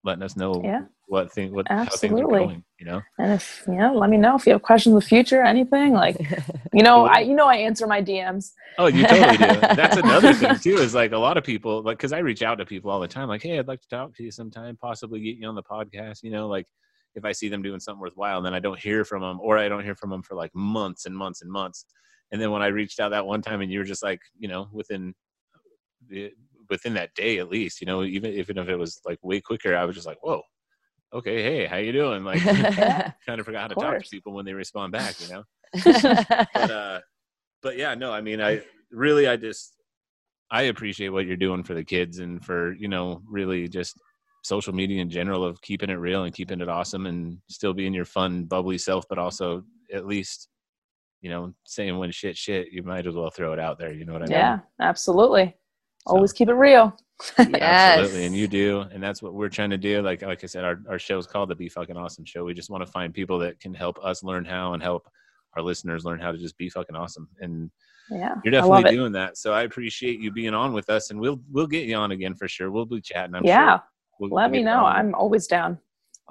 letting 0.03 0.23
us 0.23 0.35
know 0.35 0.61
Yeah. 0.63 0.81
what 1.07 1.31
thing, 1.31 1.53
what 1.53 1.67
how 1.67 1.75
things 1.85 1.85
are 1.85 1.87
Absolutely. 1.91 2.39
going. 2.39 2.63
You 2.79 2.85
know, 2.87 3.01
And 3.19 3.33
if 3.33 3.63
yeah, 3.67 3.91
let 3.91 4.09
me 4.09 4.17
know 4.17 4.35
if 4.35 4.45
you 4.47 4.53
have 4.53 4.61
questions 4.61 4.91
in 4.93 4.99
the 4.99 5.05
future, 5.05 5.43
anything 5.43 5.93
like 5.93 6.17
you 6.73 6.83
know, 6.83 7.05
I 7.05 7.19
you 7.19 7.35
know 7.35 7.47
I 7.47 7.57
answer 7.57 7.85
my 7.87 8.01
DMs. 8.01 8.51
Oh, 8.77 8.87
you 8.87 9.05
totally 9.05 9.37
do. 9.37 9.45
That's 9.75 9.97
another 9.97 10.33
thing 10.33 10.55
too. 10.57 10.75
Is 10.77 10.95
like 10.95 11.11
a 11.11 11.17
lot 11.17 11.37
of 11.37 11.43
people, 11.43 11.83
like, 11.83 11.97
because 11.97 12.13
I 12.13 12.19
reach 12.19 12.41
out 12.41 12.55
to 12.55 12.65
people 12.65 12.89
all 12.89 12.99
the 12.99 13.07
time, 13.07 13.27
like, 13.27 13.43
"Hey, 13.43 13.59
I'd 13.59 13.67
like 13.67 13.81
to 13.81 13.87
talk 13.89 14.15
to 14.15 14.23
you 14.23 14.31
sometime, 14.31 14.77
possibly 14.77 15.19
get 15.21 15.37
you 15.37 15.47
on 15.47 15.55
the 15.55 15.63
podcast." 15.63 16.23
You 16.23 16.31
know, 16.31 16.47
like 16.47 16.65
if 17.15 17.25
I 17.25 17.33
see 17.33 17.49
them 17.49 17.61
doing 17.61 17.79
something 17.79 17.99
worthwhile, 18.01 18.37
and 18.37 18.45
then 18.45 18.53
I 18.53 18.59
don't 18.59 18.79
hear 18.79 19.03
from 19.05 19.21
them, 19.21 19.39
or 19.41 19.57
I 19.57 19.67
don't 19.67 19.83
hear 19.83 19.95
from 19.95 20.09
them 20.09 20.23
for 20.23 20.35
like 20.35 20.51
months 20.55 21.05
and 21.05 21.15
months 21.15 21.41
and 21.41 21.51
months, 21.51 21.85
and 22.31 22.41
then 22.41 22.51
when 22.51 22.61
I 22.61 22.67
reached 22.67 22.99
out 22.99 23.09
that 23.09 23.25
one 23.25 23.41
time, 23.41 23.61
and 23.61 23.71
you 23.71 23.79
were 23.79 23.85
just 23.85 24.01
like, 24.03 24.21
you 24.39 24.47
know, 24.47 24.69
within 24.71 25.13
the 26.07 26.31
within 26.71 26.95
that 26.95 27.13
day 27.13 27.37
at 27.37 27.49
least, 27.49 27.81
you 27.81 27.85
know, 27.85 28.03
even 28.03 28.33
even 28.33 28.57
if 28.57 28.67
it 28.67 28.75
was 28.75 28.99
like 29.05 29.19
way 29.21 29.39
quicker, 29.39 29.75
I 29.75 29.85
was 29.85 29.95
just 29.95 30.07
like, 30.07 30.17
"Whoa, 30.23 30.41
okay, 31.13 31.43
hey, 31.43 31.65
how 31.67 31.77
you 31.77 31.91
doing?" 31.91 32.23
Like, 32.23 32.41
kind 33.27 33.39
of 33.39 33.45
forgot 33.45 33.61
how 33.61 33.67
to 33.67 33.75
talk 33.75 33.99
to 34.01 34.09
people 34.09 34.33
when 34.33 34.45
they 34.45 34.53
respond 34.53 34.91
back, 34.91 35.19
you 35.21 35.27
know 35.27 35.43
but 36.53 36.71
uh 36.71 36.99
but 37.61 37.77
yeah 37.77 37.95
no 37.95 38.11
i 38.11 38.19
mean 38.19 38.41
i 38.41 38.61
really 38.91 39.27
i 39.27 39.37
just 39.37 39.75
i 40.51 40.63
appreciate 40.63 41.09
what 41.09 41.25
you're 41.25 41.37
doing 41.37 41.63
for 41.63 41.73
the 41.73 41.83
kids 41.83 42.19
and 42.19 42.43
for 42.43 42.73
you 42.73 42.87
know 42.87 43.21
really 43.25 43.67
just 43.67 43.95
social 44.43 44.73
media 44.73 45.01
in 45.01 45.09
general 45.09 45.45
of 45.45 45.61
keeping 45.61 45.89
it 45.89 45.93
real 45.93 46.23
and 46.23 46.33
keeping 46.35 46.59
it 46.59 46.67
awesome 46.67 47.05
and 47.05 47.37
still 47.47 47.73
being 47.73 47.93
your 47.93 48.05
fun 48.05 48.43
bubbly 48.43 48.77
self 48.77 49.05
but 49.07 49.17
also 49.17 49.63
at 49.93 50.05
least 50.05 50.49
you 51.21 51.29
know 51.29 51.53
saying 51.65 51.97
when 51.97 52.11
shit 52.11 52.35
shit 52.35 52.67
you 52.71 52.83
might 52.83 53.07
as 53.07 53.15
well 53.15 53.29
throw 53.29 53.53
it 53.53 53.59
out 53.59 53.79
there 53.79 53.93
you 53.93 54.03
know 54.03 54.13
what 54.13 54.23
i 54.23 54.25
mean? 54.25 54.31
Yeah, 54.31 54.59
absolutely. 54.81 55.55
So- 56.07 56.15
Always 56.15 56.33
keep 56.33 56.49
it 56.49 56.53
real. 56.53 56.95
yes. 57.37 57.49
Absolutely, 57.61 58.25
and 58.25 58.35
you 58.35 58.47
do, 58.47 58.81
and 58.91 59.01
that's 59.03 59.21
what 59.21 59.33
we're 59.35 59.49
trying 59.49 59.69
to 59.69 59.77
do. 59.77 60.01
Like, 60.01 60.23
like 60.23 60.43
I 60.43 60.47
said, 60.47 60.63
our 60.63 60.79
our 60.89 60.97
show 60.97 61.19
is 61.19 61.27
called 61.27 61.49
the 61.49 61.55
Be 61.55 61.69
Fucking 61.69 61.95
Awesome 61.95 62.25
Show. 62.25 62.43
We 62.43 62.55
just 62.55 62.71
want 62.71 62.83
to 62.83 62.91
find 62.91 63.13
people 63.13 63.37
that 63.39 63.59
can 63.59 63.73
help 63.75 63.99
us 64.03 64.23
learn 64.23 64.43
how 64.43 64.73
and 64.73 64.81
help 64.81 65.07
our 65.55 65.61
listeners 65.61 66.03
learn 66.03 66.19
how 66.19 66.31
to 66.31 66.37
just 66.39 66.57
be 66.57 66.67
fucking 66.69 66.95
awesome. 66.95 67.27
And 67.39 67.69
Yeah. 68.09 68.35
you're 68.43 68.55
I 68.55 68.59
love 68.61 68.69
definitely 68.79 68.93
it. 68.95 68.97
doing 69.01 69.11
that. 69.11 69.37
So 69.37 69.53
I 69.53 69.63
appreciate 69.63 70.19
you 70.19 70.31
being 70.31 70.55
on 70.55 70.73
with 70.73 70.89
us, 70.89 71.11
and 71.11 71.19
we'll 71.19 71.39
we'll 71.51 71.67
get 71.67 71.85
you 71.87 71.95
on 71.95 72.09
again 72.11 72.33
for 72.33 72.47
sure. 72.47 72.71
We'll 72.71 72.85
be 72.85 73.01
chatting. 73.01 73.35
I'm 73.35 73.45
yeah. 73.45 73.77
sure. 73.77 73.83
We'll, 74.19 74.29
Let 74.31 74.49
we'll 74.49 74.59
me 74.59 74.63
know. 74.63 74.85
on. 74.85 74.95
I'm 74.95 75.13
always 75.15 75.45
down. 75.45 75.77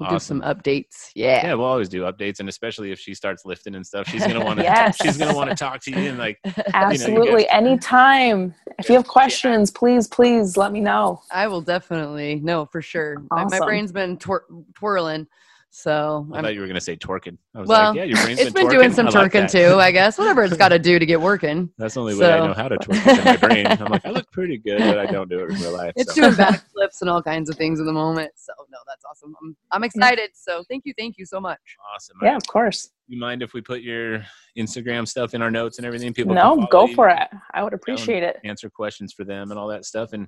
We'll 0.01 0.11
do 0.11 0.19
some 0.19 0.41
updates. 0.41 1.11
Yeah. 1.15 1.47
Yeah, 1.47 1.55
we'll 1.55 1.67
always 1.67 1.91
do 1.91 2.03
updates, 2.03 2.41
and 2.41 2.49
especially 2.49 2.91
if 2.91 2.99
she 2.99 3.13
starts 3.15 3.45
lifting 3.45 3.75
and 3.75 3.87
stuff, 3.87 4.09
she's 4.09 4.27
gonna 4.27 4.43
want 4.45 4.59
to. 4.59 4.65
Yes. 4.65 4.97
She's 5.03 5.19
gonna 5.19 5.35
want 5.37 5.51
to 5.51 5.57
talk 5.57 5.81
to 5.83 5.91
you 5.91 6.09
and 6.09 6.19
like, 6.19 6.39
Absolutely. 6.75 7.47
Anytime. 7.49 8.55
If 8.79 8.89
you 8.89 8.95
have 8.95 9.07
questions, 9.07 9.71
please, 9.71 10.09
please 10.09 10.57
let 10.57 10.73
me 10.73 10.81
know. 10.81 11.21
I 11.31 11.47
will 11.49 11.61
definitely. 11.61 12.41
No, 12.43 12.65
for 12.65 12.81
sure. 12.81 13.23
My- 13.31 13.45
My, 13.45 13.59
brain's 13.59 13.93
been 13.93 14.17
twir- 14.17 14.65
twirling. 14.75 15.27
So 15.73 16.27
I 16.33 16.39
I'm, 16.39 16.45
thought 16.45 16.55
you 16.55 16.61
were 16.61 16.67
gonna 16.67 16.81
say 16.81 16.97
twerking. 16.97 17.39
I 17.55 17.61
was 17.61 17.69
Well, 17.69 17.91
like, 17.91 17.97
yeah, 17.97 18.03
your 18.05 18.21
brain's 18.25 18.41
it's 18.41 18.53
been 18.53 18.67
twerking. 18.67 18.71
doing 18.73 18.93
some 18.93 19.07
I 19.07 19.11
like 19.11 19.31
twerking 19.33 19.53
that. 19.53 19.69
too, 19.71 19.75
I 19.79 19.93
guess. 19.93 20.19
Whatever 20.19 20.43
it's 20.43 20.57
got 20.57 20.71
to 20.71 20.81
do 20.81 20.99
to 20.99 21.07
get 21.07 21.21
working. 21.21 21.71
That's 21.79 21.95
the 21.95 22.01
only 22.01 22.17
way 22.19 22.33
I 22.33 22.45
know 22.45 22.55
how 22.55 22.67
to 22.69 22.77
twerk 22.77 23.07
is 23.13 23.19
in 23.19 23.25
my 23.25 23.37
brain. 23.37 23.67
I'm 23.69 23.85
like, 23.93 24.05
I 24.05 24.11
look 24.11 24.31
pretty 24.33 24.59
good, 24.59 24.81
but 24.81 24.99
I 24.99 25.07
don't 25.07 25.31
do 25.31 25.39
it 25.39 25.51
in 25.51 25.61
real 25.61 25.73
life. 25.73 25.93
It's 25.95 26.13
so. 26.13 26.23
doing 26.23 26.33
backflips 26.37 27.01
and 27.03 27.09
all 27.09 27.23
kinds 27.23 27.49
of 27.49 27.57
things 27.57 27.79
at 27.79 27.87
the 27.87 27.93
moment. 27.93 28.33
So 28.35 28.53
no, 28.69 28.79
that's 28.89 29.05
awesome. 29.09 29.33
I'm 29.41 29.57
I'm 29.71 29.85
excited. 29.85 30.31
So 30.35 30.65
thank 30.69 30.83
you, 30.87 30.93
thank 30.99 31.17
you 31.19 31.25
so 31.25 31.41
much. 31.41 31.61
awesome. 31.95 32.17
Yeah, 32.21 32.37
of 32.37 32.47
course. 32.49 32.91
You 33.07 33.21
mind 33.21 33.41
if 33.43 33.53
we 33.55 33.61
put 33.61 33.81
your 33.83 34.25
Instagram 34.59 35.07
stuff 35.07 35.35
in 35.35 35.43
our 35.43 35.53
notes 35.53 35.79
and 35.79 35.87
everything? 35.87 36.13
People 36.13 36.35
No, 36.35 36.57
follow 36.57 36.67
go 36.67 36.87
for 36.95 37.09
it. 37.09 37.29
I 37.55 37.63
would 37.63 37.75
appreciate 37.75 38.25
it. 38.25 38.39
Answer 38.45 38.71
questions 38.71 39.13
for 39.13 39.25
them 39.25 39.51
and 39.53 39.59
all 39.59 39.69
that 39.69 39.85
stuff. 39.85 40.13
And 40.15 40.27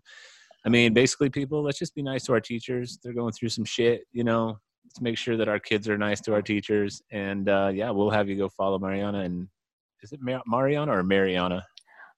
I 0.64 0.68
mean, 0.68 0.94
basically, 0.94 1.30
people, 1.30 1.62
let's 1.64 1.78
just 1.80 1.94
be 1.96 2.02
nice 2.02 2.24
to 2.26 2.32
our 2.32 2.40
teachers. 2.40 2.98
They're 3.02 3.12
going 3.12 3.32
through 3.32 3.48
some 3.48 3.64
shit, 3.64 4.02
you 4.12 4.22
know. 4.22 4.58
Let's 4.92 5.00
make 5.00 5.16
sure 5.16 5.38
that 5.38 5.48
our 5.48 5.58
kids 5.58 5.88
are 5.88 5.96
nice 5.96 6.20
to 6.20 6.34
our 6.34 6.42
teachers. 6.42 7.00
And 7.10 7.48
uh, 7.48 7.70
yeah, 7.72 7.88
we'll 7.88 8.10
have 8.10 8.28
you 8.28 8.36
go 8.36 8.50
follow 8.50 8.78
Marianna. 8.78 9.20
And 9.20 9.48
is 10.02 10.12
it 10.12 10.20
Mar- 10.20 10.42
Marianna 10.46 10.92
or 10.94 11.02
Marianna? 11.02 11.64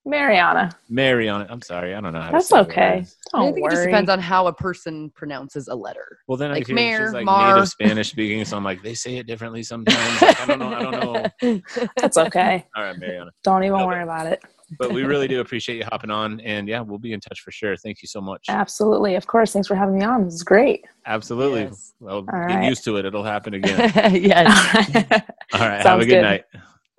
Marianna. 0.05 0.76
Marianna. 0.90 1.46
I'm 1.48 1.62
sorry, 1.62 1.94
I 1.94 2.01
don't 2.01 2.12
know 2.12 2.20
how. 2.20 2.32
That's 2.32 2.48
to 2.48 2.59
okay. 2.62 3.06
I 3.32 3.38
Don't 3.38 3.55
think 3.55 3.64
it 3.64 3.70
just 3.70 3.84
depends 3.84 4.10
on 4.10 4.18
how 4.18 4.48
a 4.48 4.52
person 4.52 5.09
pronounces 5.14 5.68
a 5.68 5.74
letter. 5.76 6.18
Well, 6.26 6.36
then 6.36 6.51
Like 6.51 6.68
I 6.68 6.74
hear 6.74 7.05
she's 7.06 7.14
like 7.14 7.26
Mar. 7.26 7.55
native 7.55 7.68
Spanish 7.68 8.10
speaking, 8.10 8.44
so 8.44 8.56
I'm 8.56 8.64
like, 8.64 8.82
they 8.82 8.94
say 8.94 9.18
it 9.18 9.28
differently 9.28 9.62
sometimes. 9.62 10.20
Like, 10.20 10.40
I 10.40 10.44
don't 10.46 10.59
know. 10.59 10.74
I 10.74 10.82
don't 10.82 11.32
know. 11.44 11.60
That's 11.96 12.16
okay. 12.16 12.66
All 12.74 12.82
right, 12.82 12.98
Marianna. 12.98 13.30
Don't 13.44 13.62
even 13.62 13.76
Okay. 13.76 13.86
worry 13.86 14.02
about 14.02 14.26
it. 14.26 14.42
But 14.78 14.92
we 14.92 15.02
really 15.05 15.28
do 15.28 15.40
appreciate 15.44 15.76
you 15.76 15.84
hopping 15.84 16.10
on, 16.10 16.40
and 16.40 16.68
yeah, 16.68 16.80
we'll 16.80 16.98
be 16.98 17.12
in 17.12 17.20
touch 17.20 17.40
for 17.40 17.51
sure. 17.51 17.76
Thank 17.76 18.02
you 18.02 18.09
so 18.09 18.20
much. 18.20 18.46
Absolutely. 18.48 19.14
Of 19.14 19.26
course. 19.26 19.52
Thanks 19.52 19.68
for 19.68 19.74
having 19.74 19.98
me 19.98 20.05
on. 20.05 20.24
This 20.24 20.34
is 20.34 20.42
great. 20.42 20.84
Absolutely. 21.06 21.62
Yes. 21.62 21.92
Well, 22.01 22.22
get 22.22 22.34
right. 22.34 22.68
used 22.68 22.84
to 22.84 22.96
it. 22.96 23.05
It'll 23.05 23.24
happen 23.24 23.55
again. 23.55 23.92
yes. 24.22 24.94
All 25.52 25.60
right. 25.60 25.82
have 25.82 26.01
a 26.01 26.05
good, 26.05 26.10
good. 26.10 26.22
night. 26.22 26.44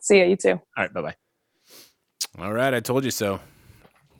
See 0.01 0.19
ya. 0.19 0.25
You 0.25 0.35
too. 0.35 0.51
All 0.51 0.61
right. 0.77 0.93
Bye 0.93 1.01
bye. 1.01 1.15
All 2.39 2.53
right. 2.53 2.73
I 2.73 2.79
told 2.79 3.03
you 3.05 3.11
so. 3.11 3.39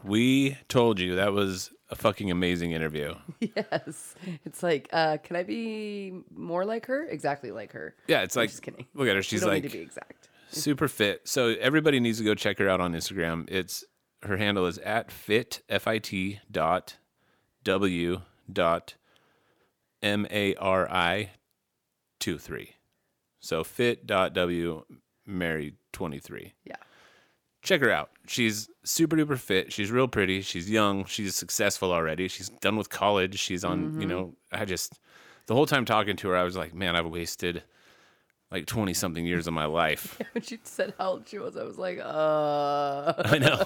We 0.04 0.58
told 0.68 1.00
you 1.00 1.16
that 1.16 1.34
was 1.34 1.72
a 1.90 1.96
fucking 1.96 2.32
amazing 2.32 2.72
interview. 2.72 3.16
Yes. 3.40 4.16
It's 4.44 4.64
like, 4.64 4.90
uh, 4.92 5.18
can 5.18 5.36
I 5.36 5.44
be 5.44 6.14
more 6.36 6.66
like 6.66 6.86
her? 6.88 7.06
Exactly 7.06 7.52
like 7.52 7.72
her. 7.74 7.96
Yeah, 8.08 8.22
it's 8.22 8.36
I'm 8.36 8.42
like 8.42 8.50
just 8.50 8.62
kidding. 8.64 8.86
look 8.94 9.08
at 9.08 9.12
her. 9.12 9.18
You 9.18 9.24
She's 9.24 9.42
don't 9.42 9.50
like 9.50 9.64
need 9.64 9.72
to 9.72 9.78
be 9.78 9.84
exact. 9.84 10.25
Super 10.56 10.88
fit. 10.88 11.28
So 11.28 11.56
everybody 11.60 12.00
needs 12.00 12.18
to 12.20 12.24
go 12.24 12.36
check 12.36 12.60
her 12.60 12.70
out 12.70 12.82
on 12.82 12.94
Instagram. 12.94 13.50
It's 13.50 13.84
her 14.24 14.38
handle 14.38 14.66
is 14.66 14.78
at 14.80 15.12
fit 15.12 15.62
f 15.70 15.88
i 15.88 16.00
t 16.00 16.40
dot 16.50 16.98
w 17.64 18.22
dot 18.52 18.96
m 20.02 20.28
a 20.32 20.56
r 20.56 20.90
i 20.92 21.32
two 22.20 22.38
three. 22.38 22.76
So 23.40 23.64
fit 23.64 24.08
dot 24.08 24.34
w 24.34 24.84
Mary 25.26 25.74
twenty 25.92 26.20
three. 26.20 26.54
Yeah. 26.64 26.76
Check 27.62 27.82
her 27.82 27.92
out. 27.92 28.12
She's 28.28 28.70
super 28.84 29.16
duper 29.16 29.40
fit. 29.40 29.74
She's 29.74 29.92
real 29.92 30.08
pretty. 30.08 30.42
She's 30.42 30.70
young. 30.70 31.06
She's 31.06 31.36
successful 31.36 31.92
already. 31.92 32.28
She's 32.28 32.50
done 32.50 32.76
with 32.76 32.90
college. 32.90 33.40
She's 33.40 33.64
on. 33.64 33.84
You 33.84 33.90
mm-hmm. 33.90 34.08
know, 34.08 34.36
I 34.52 34.66
just 34.66 35.00
the 35.48 35.56
whole 35.56 35.66
time 35.66 35.86
talking 35.86 36.16
to 36.18 36.30
her, 36.30 36.38
I 36.38 36.44
was 36.44 36.56
like, 36.56 36.74
man, 36.74 36.96
I've 36.96 37.08
wasted 37.08 37.64
like 38.52 38.66
twenty 38.66 38.94
something 38.94 39.26
years 39.26 39.48
of 39.48 39.54
my 39.54 39.66
life. 39.66 40.22
When 40.34 40.44
she 40.44 40.60
said 40.64 40.94
how 40.98 41.12
old 41.12 41.28
she 41.28 41.40
was, 41.40 41.56
I 41.58 41.64
was 41.64 41.78
like, 41.78 42.00
uh. 42.00 43.14
I 43.18 43.38
know. 43.38 43.64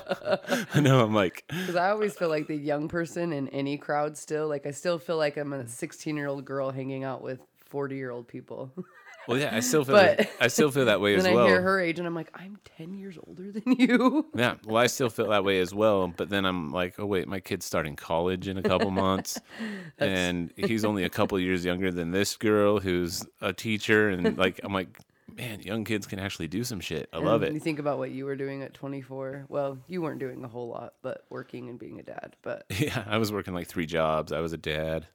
I 0.73 0.79
know. 0.79 1.03
I'm 1.03 1.13
like, 1.13 1.43
Because 1.47 1.75
I 1.75 1.89
always 1.89 2.15
feel 2.15 2.29
like 2.29 2.47
the 2.47 2.55
young 2.55 2.87
person 2.87 3.33
in 3.33 3.47
any 3.49 3.77
crowd 3.77 4.17
still. 4.17 4.47
Like, 4.47 4.65
I 4.65 4.71
still 4.71 4.99
feel 4.99 5.17
like 5.17 5.37
I'm 5.37 5.53
a 5.53 5.67
16 5.67 6.15
year 6.15 6.27
old 6.27 6.45
girl 6.45 6.71
hanging 6.71 7.03
out 7.03 7.21
with 7.21 7.39
40 7.65 7.95
year 7.95 8.11
old 8.11 8.27
people. 8.27 8.71
well, 9.29 9.37
yeah. 9.37 9.55
I 9.55 9.61
still 9.61 9.83
feel. 9.85 9.95
But- 9.95 10.17
that, 10.17 10.29
I 10.41 10.47
still 10.47 10.71
feel 10.71 10.85
that 10.85 10.99
way 11.01 11.15
as 11.15 11.25
I 11.25 11.33
well. 11.33 11.45
I 11.45 11.47
hear 11.47 11.61
her 11.61 11.79
age 11.79 11.99
and 11.99 12.07
I'm 12.07 12.15
like, 12.15 12.29
I'm 12.33 12.57
10 12.77 12.93
years 12.93 13.17
older 13.25 13.51
than 13.51 13.63
you. 13.77 14.25
Yeah. 14.35 14.55
Well, 14.65 14.77
I 14.77 14.87
still 14.87 15.09
feel 15.09 15.29
that 15.29 15.43
way 15.43 15.59
as 15.59 15.73
well. 15.73 16.07
But 16.07 16.29
then 16.29 16.45
I'm 16.45 16.71
like, 16.71 16.99
oh 16.99 17.05
wait, 17.05 17.27
my 17.27 17.39
kid's 17.39 17.65
starting 17.65 17.95
college 17.95 18.47
in 18.47 18.57
a 18.57 18.63
couple 18.63 18.91
months, 18.91 19.39
and 19.97 20.51
he's 20.55 20.83
only 20.85 21.03
a 21.03 21.09
couple 21.09 21.39
years 21.39 21.63
younger 21.65 21.91
than 21.91 22.11
this 22.11 22.35
girl 22.37 22.79
who's 22.79 23.25
a 23.41 23.53
teacher, 23.53 24.09
and 24.09 24.37
like, 24.37 24.59
I'm 24.63 24.73
like, 24.73 24.97
man, 25.35 25.61
young 25.61 25.83
kids 25.85 26.05
can 26.07 26.19
actually 26.19 26.47
do 26.47 26.63
some 26.63 26.79
shit. 26.79 27.07
I 27.13 27.19
love 27.19 27.43
it. 27.43 27.47
And 27.47 27.55
You 27.55 27.61
think 27.61 27.79
about 27.79 27.97
what 27.97 28.11
you 28.11 28.25
were 28.25 28.35
doing 28.35 28.61
at 28.63 28.73
24. 28.73 29.45
Well, 29.47 29.77
you 29.87 30.01
weren't 30.01 30.19
doing 30.19 30.43
a 30.43 30.47
whole 30.47 30.67
lot, 30.67 30.95
but 31.01 31.23
working 31.29 31.69
and 31.69 31.79
being 31.79 31.99
a 31.99 32.03
dad. 32.03 32.35
But 32.41 32.65
Yeah. 32.77 33.03
I 33.07 33.17
was 33.19 33.31
working 33.31 33.53
like 33.53 33.67
three 33.67 33.85
jobs. 33.85 34.31
I 34.33 34.39
was 34.41 34.51
a 34.53 34.57
dad, 34.57 35.07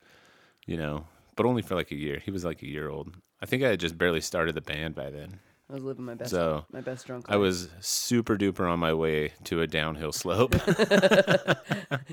you 0.67 0.77
know, 0.77 1.05
but 1.37 1.45
only 1.47 1.63
for 1.63 1.75
like 1.75 1.91
a 1.91 1.97
year. 1.97 2.21
He 2.25 2.31
was 2.31 2.45
like 2.45 2.63
a 2.63 2.69
year 2.69 2.89
old. 2.89 3.15
I 3.43 3.47
think 3.47 3.63
I 3.63 3.69
had 3.69 3.81
just 3.81 3.99
barely 3.99 4.21
started 4.21 4.55
the 4.55 4.61
band 4.61 4.95
by 4.95 5.11
then. 5.11 5.41
I 5.71 5.73
was 5.75 5.83
living 5.83 6.05
my 6.05 6.15
best 6.15 6.31
So, 6.31 6.67
my 6.71 6.83
best 6.83 7.07
drunk. 7.07 7.25
I 7.29 7.37
was 7.37 7.69
super 7.81 8.37
duper 8.37 8.71
on 8.71 8.79
my 8.79 8.93
way 8.93 9.33
to 9.45 9.63
a 9.63 9.67
downhill 9.67 10.13
slope. 10.13 10.55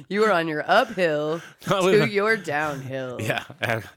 You 0.09 0.21
were 0.21 0.31
on 0.31 0.47
your 0.47 0.63
uphill 0.67 1.41
to 1.61 2.07
your 2.09 2.37
downhill. 2.37 3.19
Yeah, 3.21 3.43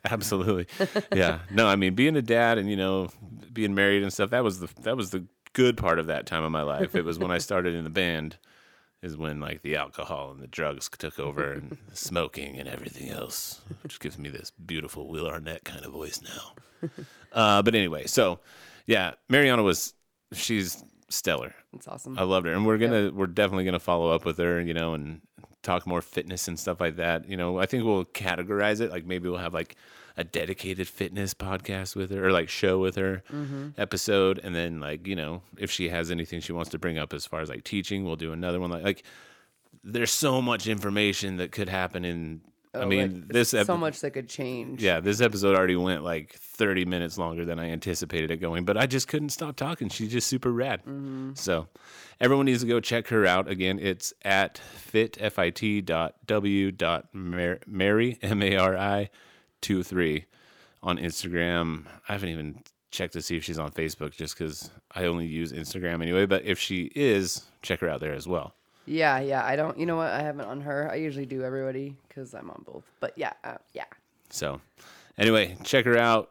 absolutely. 0.05 0.67
Yeah. 1.13 1.41
No, 1.51 1.67
I 1.67 1.77
mean 1.77 1.95
being 1.95 2.17
a 2.17 2.23
dad 2.23 2.59
and 2.59 2.69
you 2.69 2.77
know 2.77 3.09
being 3.53 3.75
married 3.75 4.03
and 4.03 4.13
stuff. 4.13 4.31
That 4.31 4.45
was 4.45 4.61
the 4.61 4.69
that 4.83 4.97
was 4.97 5.11
the 5.11 5.25
good 5.53 5.77
part 5.77 5.99
of 5.99 6.07
that 6.07 6.27
time 6.27 6.43
of 6.45 6.51
my 6.53 6.63
life. 6.63 6.95
It 6.95 7.05
was 7.05 7.19
when 7.19 7.31
I 7.31 7.39
started 7.39 7.75
in 7.75 7.85
the 7.85 7.91
band, 7.91 8.39
is 9.05 9.17
when 9.17 9.39
like 9.39 9.63
the 9.63 9.77
alcohol 9.77 10.31
and 10.33 10.41
the 10.41 10.47
drugs 10.47 10.89
took 10.99 11.19
over 11.21 11.53
and 11.53 11.77
smoking 11.93 12.59
and 12.59 12.69
everything 12.69 13.11
else, 13.11 13.61
which 13.83 14.01
gives 14.01 14.19
me 14.19 14.31
this 14.31 14.51
beautiful 14.51 15.09
Will 15.09 15.29
Arnett 15.29 15.65
kind 15.65 15.85
of 15.85 15.93
voice 15.93 16.21
now. 16.23 16.89
Uh, 17.33 17.61
but 17.63 17.75
anyway, 17.75 18.07
so 18.07 18.39
yeah, 18.87 19.11
Marianna 19.29 19.61
was 19.61 19.93
she's 20.33 20.85
stellar. 21.09 21.53
It's 21.73 21.89
awesome. 21.89 22.17
I 22.17 22.23
loved 22.23 22.47
her, 22.47 22.53
and 22.53 22.65
we're 22.65 22.79
gonna 22.79 23.11
we're 23.13 23.27
definitely 23.27 23.65
gonna 23.65 23.81
follow 23.81 24.11
up 24.11 24.25
with 24.25 24.39
her, 24.39 24.61
you 24.61 24.73
know, 24.73 24.95
and 24.95 25.21
talk 25.65 25.85
more 25.85 26.01
fitness 26.01 26.47
and 26.47 26.57
stuff 26.57 26.81
like 26.81 26.95
that. 26.97 27.29
You 27.29 27.37
know, 27.37 27.59
I 27.59 27.67
think 27.67 27.83
we'll 27.83 28.05
categorize 28.05 28.81
it. 28.81 28.93
Like 28.93 29.05
maybe 29.05 29.29
we'll 29.29 29.39
have 29.39 29.53
like 29.53 29.75
a 30.17 30.25
dedicated 30.25 30.87
fitness 30.89 31.35
podcast 31.35 31.97
with 31.97 32.11
her, 32.11 32.27
or 32.27 32.33
like 32.33 32.49
show 32.49 32.79
with 32.79 32.97
her 32.97 33.23
mm-hmm. 33.33 33.69
episode, 33.77 34.41
and 34.43 34.55
then 34.55 34.81
like 34.81 35.07
you 35.07 35.17
know 35.17 35.43
if 35.57 35.71
she 35.71 35.89
has 35.89 36.11
anything 36.11 36.41
she 36.41 36.53
wants 36.53 36.71
to 36.71 36.79
bring 36.79 36.99
up 36.99 37.13
as 37.13 37.27
far 37.27 37.41
as 37.41 37.49
like 37.49 37.65
teaching, 37.65 38.05
we'll 38.05 38.17
do 38.17 38.33
another 38.33 38.61
one. 38.61 38.71
Like 38.71 38.85
like 38.85 39.03
there's 39.83 40.13
so 40.13 40.41
much 40.41 40.67
information 40.67 41.37
that 41.37 41.53
could 41.53 41.69
happen 41.69 42.05
in. 42.05 42.41
I 42.73 42.79
Oh, 42.79 42.87
mean, 42.89 43.21
like, 43.21 43.29
this 43.29 43.51
so 43.51 43.77
much 43.77 44.01
that 44.01 44.11
could 44.11 44.29
change. 44.29 44.83
yeah, 44.83 44.99
this 44.99 45.21
episode 45.21 45.57
already 45.57 45.77
went 45.77 46.03
like 46.03 46.33
30 46.33 46.85
minutes 46.87 47.17
longer 47.17 47.45
than 47.45 47.61
I 47.61 47.71
anticipated 47.71 48.33
it 48.33 48.39
going, 48.39 48.65
but 48.65 48.77
I 48.77 48.87
just 48.87 49.07
couldn't 49.07 49.29
stop 49.29 49.55
talking. 49.55 49.89
She's 49.89 50.11
just 50.11 50.27
super 50.27 50.51
rad. 50.51 50.81
Mm-hmm. 50.81 51.35
So 51.35 51.69
everyone 52.21 52.47
needs 52.47 52.63
to 52.63 52.67
go 52.67 52.81
check 52.81 53.07
her 53.09 53.27
out. 53.27 53.49
Again, 53.49 53.79
it's 53.79 54.13
at 54.23 54.59
fit, 54.59 55.17
dot 55.87 56.15
w 56.27 56.73
dot 56.73 57.15
Mary, 57.15 58.19
M 58.21 58.43
A 58.43 58.57
R 58.57 58.77
I, 58.77 59.11
2 59.65 59.83
3 59.83 60.27
on 60.83 60.99
Instagram. 60.99 61.87
I 62.07 62.13
haven't 62.13 62.29
even 62.29 62.63
checked 62.91 63.15
to 63.15 63.23
see 63.23 63.37
if 63.39 63.45
she's 63.45 63.59
on 63.59 63.71
Facebook 63.71 64.13
just 64.13 64.39
because 64.39 64.71
I 64.95 65.07
only 65.07 65.27
use 65.27 65.53
Instagram 65.53 66.03
anyway, 66.03 66.27
but 66.27 66.45
if 66.45 66.59
she 66.59 66.93
is, 66.95 67.47
check 67.63 67.81
her 67.81 67.89
out 67.89 68.01
there 68.01 68.13
as 68.13 68.29
well. 68.29 68.55
Yeah, 68.85 69.21
yeah. 69.21 69.43
I 69.43 69.57
don't. 69.57 69.79
You 69.79 69.87
know 69.87 69.97
what? 69.97 70.11
I 70.11 70.21
haven't 70.21 70.45
on 70.45 70.61
her. 70.61 70.91
I 70.93 70.97
usually 70.97 71.25
do 71.25 71.43
everybody 71.43 71.97
because 72.07 72.35
I'm 72.35 72.51
on 72.51 72.63
both. 72.67 72.85
But 73.01 73.15
yeah, 73.17 73.33
uh, 73.43 73.57
yeah. 73.73 73.87
So, 74.29 74.61
anyway, 75.17 75.57
check 75.65 75.87
her 75.87 75.97
out. 75.97 76.31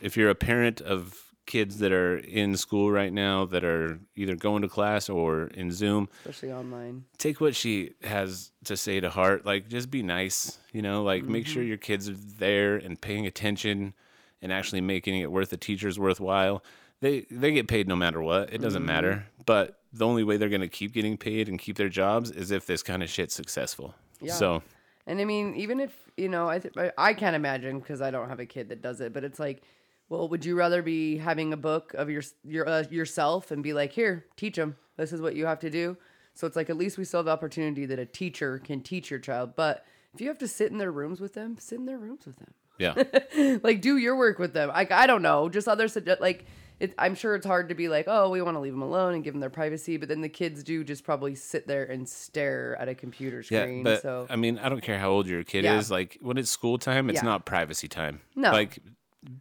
If 0.00 0.16
you're 0.16 0.30
a 0.30 0.36
parent 0.36 0.80
of 0.80 1.20
kids 1.48 1.78
that 1.78 1.90
are 1.90 2.18
in 2.18 2.56
school 2.56 2.92
right 2.92 3.12
now 3.12 3.44
that 3.46 3.64
are 3.64 3.98
either 4.14 4.36
going 4.36 4.62
to 4.62 4.68
class 4.68 5.08
or 5.08 5.48
in 5.48 5.72
Zoom, 5.72 6.08
Especially 6.20 6.52
online. 6.52 7.04
take 7.16 7.40
what 7.40 7.56
she 7.56 7.94
has 8.04 8.52
to 8.64 8.76
say 8.76 9.00
to 9.00 9.10
heart. 9.10 9.44
Like, 9.44 9.68
just 9.68 9.90
be 9.90 10.04
nice, 10.04 10.58
you 10.72 10.82
know, 10.82 11.02
like 11.02 11.24
make 11.24 11.46
sure 11.46 11.62
mm-hmm. 11.62 11.70
your 11.70 11.78
kids 11.78 12.08
are 12.08 12.14
there 12.14 12.76
and 12.76 13.00
paying 13.00 13.26
attention 13.26 13.94
and 14.40 14.52
actually 14.52 14.80
making 14.80 15.18
it 15.18 15.32
worth 15.32 15.50
the 15.50 15.56
teachers 15.56 15.98
worthwhile. 15.98 16.62
They 17.00 17.26
they 17.30 17.52
get 17.52 17.66
paid 17.66 17.88
no 17.88 17.96
matter 17.96 18.22
what. 18.22 18.52
It 18.52 18.60
doesn't 18.60 18.82
mm-hmm. 18.82 18.86
matter. 18.86 19.26
But 19.46 19.80
the 19.92 20.06
only 20.06 20.22
way 20.22 20.36
they're 20.36 20.48
going 20.48 20.60
to 20.60 20.68
keep 20.68 20.92
getting 20.92 21.16
paid 21.16 21.48
and 21.48 21.58
keep 21.58 21.76
their 21.76 21.88
jobs 21.88 22.30
is 22.30 22.50
if 22.50 22.66
this 22.66 22.82
kind 22.82 23.02
of 23.02 23.08
shit's 23.08 23.34
successful. 23.34 23.94
Yeah. 24.20 24.34
So, 24.34 24.62
And 25.06 25.20
I 25.20 25.24
mean, 25.24 25.54
even 25.56 25.80
if 25.80 25.92
you 26.16 26.28
know, 26.28 26.48
I 26.48 26.58
th- 26.58 26.76
I- 26.76 26.92
I 26.98 27.14
can't 27.14 27.34
imagine 27.36 27.78
because 27.78 28.02
I 28.02 28.10
don't 28.10 28.28
have 28.28 28.40
a 28.40 28.46
kid 28.46 28.68
that 28.68 28.82
does 28.82 29.00
it. 29.00 29.12
But 29.12 29.24
it's 29.24 29.38
like, 29.38 29.62
well, 30.08 30.28
would 30.28 30.44
you 30.44 30.56
rather 30.56 30.82
be 30.82 31.18
having 31.18 31.52
a 31.52 31.56
book 31.56 31.94
of 31.94 32.08
your 32.10 32.22
your 32.44 32.68
uh, 32.68 32.84
yourself 32.90 33.50
and 33.50 33.62
be 33.62 33.72
like, 33.72 33.92
here, 33.92 34.26
teach 34.36 34.56
them. 34.56 34.76
This 34.96 35.12
is 35.12 35.20
what 35.20 35.36
you 35.36 35.46
have 35.46 35.60
to 35.60 35.70
do. 35.70 35.96
So 36.34 36.46
it's 36.46 36.56
like 36.56 36.70
at 36.70 36.76
least 36.76 36.98
we 36.98 37.04
still 37.04 37.18
have 37.18 37.26
the 37.26 37.32
opportunity 37.32 37.84
that 37.86 37.98
a 37.98 38.06
teacher 38.06 38.58
can 38.58 38.80
teach 38.80 39.10
your 39.10 39.18
child. 39.20 39.54
But 39.56 39.84
if 40.14 40.20
you 40.20 40.28
have 40.28 40.38
to 40.38 40.48
sit 40.48 40.70
in 40.70 40.78
their 40.78 40.92
rooms 40.92 41.20
with 41.20 41.34
them, 41.34 41.56
sit 41.58 41.78
in 41.78 41.86
their 41.86 41.98
rooms 41.98 42.26
with 42.26 42.36
them. 42.36 42.54
yeah. 42.78 43.58
like 43.62 43.80
do 43.80 43.96
your 43.96 44.16
work 44.16 44.38
with 44.38 44.52
them. 44.54 44.68
Like 44.68 44.92
I 44.92 45.06
don't 45.06 45.22
know, 45.22 45.48
just 45.48 45.68
other 45.68 45.88
like 46.20 46.46
it, 46.80 46.94
I'm 46.96 47.16
sure 47.16 47.34
it's 47.34 47.46
hard 47.46 47.70
to 47.70 47.74
be 47.74 47.88
like, 47.88 48.04
oh, 48.06 48.30
we 48.30 48.40
want 48.40 48.54
to 48.54 48.60
leave 48.60 48.72
them 48.72 48.82
alone 48.82 49.14
and 49.14 49.24
give 49.24 49.34
them 49.34 49.40
their 49.40 49.50
privacy, 49.50 49.96
but 49.96 50.08
then 50.08 50.20
the 50.20 50.28
kids 50.28 50.62
do 50.62 50.84
just 50.84 51.02
probably 51.02 51.34
sit 51.34 51.66
there 51.66 51.84
and 51.84 52.08
stare 52.08 52.76
at 52.80 52.88
a 52.88 52.94
computer 52.94 53.42
screen. 53.42 53.78
Yeah, 53.78 53.82
but 53.82 54.02
so 54.02 54.26
I 54.30 54.36
mean, 54.36 54.58
I 54.60 54.68
don't 54.68 54.80
care 54.80 54.98
how 54.98 55.10
old 55.10 55.26
your 55.26 55.42
kid 55.42 55.64
Yeah. 55.64 55.78
is. 55.78 55.90
Like 55.90 56.18
when 56.20 56.38
it's 56.38 56.50
school 56.50 56.78
time, 56.78 57.10
it's 57.10 57.16
Yeah. 57.16 57.24
not 57.28 57.44
privacy 57.44 57.88
time. 57.88 58.20
No. 58.36 58.52
like 58.52 58.78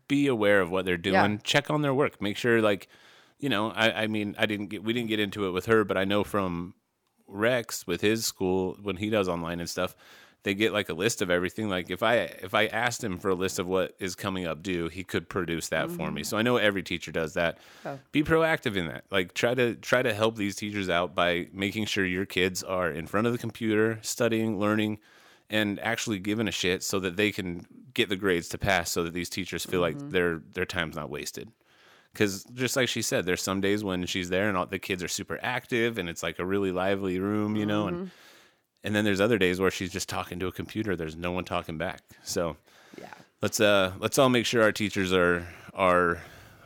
be 0.08 0.28
aware 0.28 0.62
of 0.62 0.72
what 0.72 0.86
they're 0.86 0.98
doing. 0.98 1.40
Check 1.44 1.70
on 1.70 1.82
their 1.82 1.94
work. 1.94 2.22
Make 2.22 2.38
sure, 2.38 2.62
like, 2.62 2.88
you 3.40 3.50
know, 3.50 3.72
I, 3.72 4.04
I 4.04 4.08
mean, 4.08 4.36
I 4.38 4.46
didn't 4.46 4.68
get 4.68 4.84
we 4.84 4.94
didn't 4.94 5.10
get 5.10 5.20
into 5.20 5.48
it 5.48 5.52
with 5.52 5.66
her, 5.68 5.84
but 5.84 5.98
I 5.98 6.06
know 6.06 6.24
from 6.24 6.74
Rex 7.28 7.86
with 7.86 8.02
his 8.02 8.26
school 8.26 8.78
when 8.82 8.98
he 8.98 9.10
does 9.10 9.28
online 9.28 9.60
and 9.60 9.70
stuff, 9.70 9.96
they 10.44 10.54
get 10.54 10.72
like 10.72 10.90
a 10.90 10.94
list 10.94 11.22
of 11.22 11.30
everything. 11.30 11.70
Like 11.70 11.90
if 11.90 12.02
I 12.02 12.16
if 12.16 12.54
I 12.54 12.68
asked 12.68 13.04
him 13.04 13.20
for 13.20 13.30
a 13.30 13.36
list 13.36 13.60
of 13.60 13.68
what 13.68 13.96
is 14.00 14.16
coming 14.16 14.48
up 14.48 14.64
due, 14.64 14.88
he 14.88 15.04
could 15.04 15.28
produce 15.30 15.70
that 15.70 15.90
for 15.92 16.10
me. 16.10 16.22
Mm-hmm. 16.22 16.24
So 16.24 16.38
I 16.38 16.42
know 16.42 16.58
every 16.58 16.84
teacher 16.84 17.12
does 17.12 17.34
that. 17.34 17.58
Oh. 17.86 18.00
Be 18.12 18.24
proactive 18.24 18.76
in 18.76 18.88
that. 18.88 19.04
Like 19.12 19.34
try 19.34 19.54
to 19.54 19.76
try 19.76 20.02
to 20.02 20.14
help 20.14 20.36
these 20.38 20.56
teachers 20.56 20.90
out 20.90 21.14
by 21.14 21.48
making 21.52 21.86
sure 21.86 22.06
your 22.06 22.26
kids 22.26 22.64
are 22.64 22.90
in 22.90 23.08
front 23.08 23.28
of 23.28 23.34
the 23.34 23.40
computer, 23.40 24.00
studying, 24.02 24.60
learning, 24.60 25.00
and 25.50 25.80
actually 25.80 26.20
giving 26.20 26.48
a 26.48 26.52
shit 26.52 26.84
so 26.84 27.00
that 27.00 27.16
they 27.16 27.32
can 27.32 27.66
get 27.94 28.10
the 28.10 28.16
grades 28.16 28.50
to 28.50 28.58
pass 28.58 28.92
so 28.92 29.04
that 29.04 29.14
these 29.14 29.30
teachers 29.30 29.66
feel 29.66 29.82
like 29.82 29.98
mm-hmm. 29.98 30.10
their 30.10 30.42
their 30.54 30.66
time's 30.66 30.96
not 30.96 31.10
wasted 31.10 31.50
because 32.14 32.44
just 32.54 32.76
like 32.76 32.90
she 32.90 33.02
said 33.02 33.26
there's 33.26 33.42
some 33.42 33.62
days 33.62 33.84
when 33.84 34.06
she's 34.06 34.30
there 34.30 34.50
and 34.50 34.58
all, 34.58 34.66
the 34.66 34.80
kids 34.80 35.04
are 35.04 35.08
super 35.08 35.40
active 35.42 35.98
and 35.98 36.10
it's 36.10 36.24
like 36.24 36.40
a 36.40 36.46
really 36.46 36.72
lively 36.72 37.20
room 37.20 37.56
you 37.56 37.66
know 37.66 37.88
and 37.88 37.98
mm-hmm. 37.98 38.08
and 38.84 38.96
then 38.96 39.06
there's 39.06 39.22
other 39.22 39.38
days 39.38 39.60
where 39.60 39.72
she's 39.72 39.92
just 39.92 40.10
talking 40.10 40.40
to 40.40 40.48
a 40.48 40.52
computer 40.52 40.96
there's 40.96 41.16
no 41.16 41.32
one 41.32 41.44
talking 41.44 41.78
back 41.78 42.02
so 42.24 42.58
yeah, 43.00 43.08
let's 43.42 43.60
uh 43.60 43.94
let's 44.00 44.18
all 44.18 44.30
make 44.30 44.46
sure 44.46 44.62
our 44.64 44.72
teachers 44.72 45.14
are 45.14 45.48
are 45.74 46.22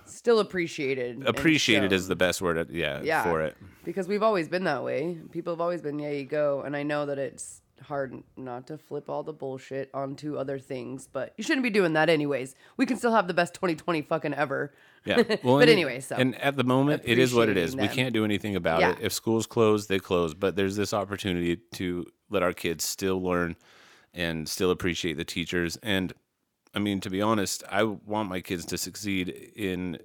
still 0.06 0.40
appreciated. 0.40 1.28
appreciated 1.28 1.91
is 1.91 2.08
the 2.08 2.16
best 2.16 2.41
word 2.41 2.58
uh, 2.58 2.66
yeah, 2.70 3.02
Yeah. 3.02 3.24
for 3.24 3.41
it 3.41 3.58
because 3.84 4.08
we've 4.08 4.24
always 4.24 4.48
been 4.48 4.66
that 4.66 4.84
way. 4.84 5.18
People 5.32 5.53
have 5.53 5.62
always 5.62 5.82
been, 5.82 5.99
yeah, 5.99 6.12
you 6.12 6.26
go. 6.26 6.62
And 6.62 6.76
I 6.76 6.84
know 6.84 7.06
that 7.06 7.18
it's 7.18 7.60
hard 7.84 8.24
not 8.38 8.68
to 8.68 8.78
flip 8.78 9.10
all 9.10 9.24
the 9.24 9.34
bullshit 9.34 9.90
onto 9.94 10.38
other 10.38 10.60
things, 10.60 11.08
but 11.12 11.34
you 11.38 11.44
shouldn't 11.44 11.64
be 11.64 11.70
doing 11.70 11.94
that 11.94 12.10
anyways. 12.10 12.56
We 12.78 12.86
can 12.86 12.98
still 12.98 13.12
have 13.14 13.28
the 13.28 13.34
best 13.34 13.53
2020 13.56 14.02
fucking 14.03 14.34
ever. 14.34 14.74
yeah 15.06 15.18
well 15.44 15.58
But 15.60 15.70
anyway, 15.70 15.99
so 15.99 16.16
and 16.16 16.36
at 16.41 16.56
the 16.56 16.64
moment 16.64 17.02
it 17.06 17.18
is 17.18 17.34
what 17.34 17.49
it 17.49 17.58
is 17.58 17.74
appreciating 17.74 17.95
we 17.98 18.03
can't 18.03 18.14
do 18.14 18.24
anything 18.26 18.56
about 18.56 18.80
Yeah. 18.82 18.91
it 18.91 18.98
if 19.02 19.12
schools 19.14 19.48
close 19.48 19.88
they 19.88 19.99
close 19.99 20.34
but 20.34 20.56
there's 20.56 20.76
this 20.76 20.94
opportunity 20.94 21.58
to 21.74 22.06
let 22.30 22.44
our 22.44 22.53
kids 22.53 22.84
still 22.86 23.22
learn 23.22 23.56
and 24.14 24.48
still 24.48 24.70
appreciate 24.72 25.18
the 25.18 25.26
teachers 25.26 25.78
and 25.82 26.14
i 26.76 26.80
mean 26.80 26.99
to 26.99 27.10
be 27.10 27.20
honest 27.22 27.64
i 27.72 27.82
want 27.84 28.30
my 28.30 28.41
kids 28.41 28.64
to 28.66 28.78
succeed 28.78 29.30
in 29.56 29.98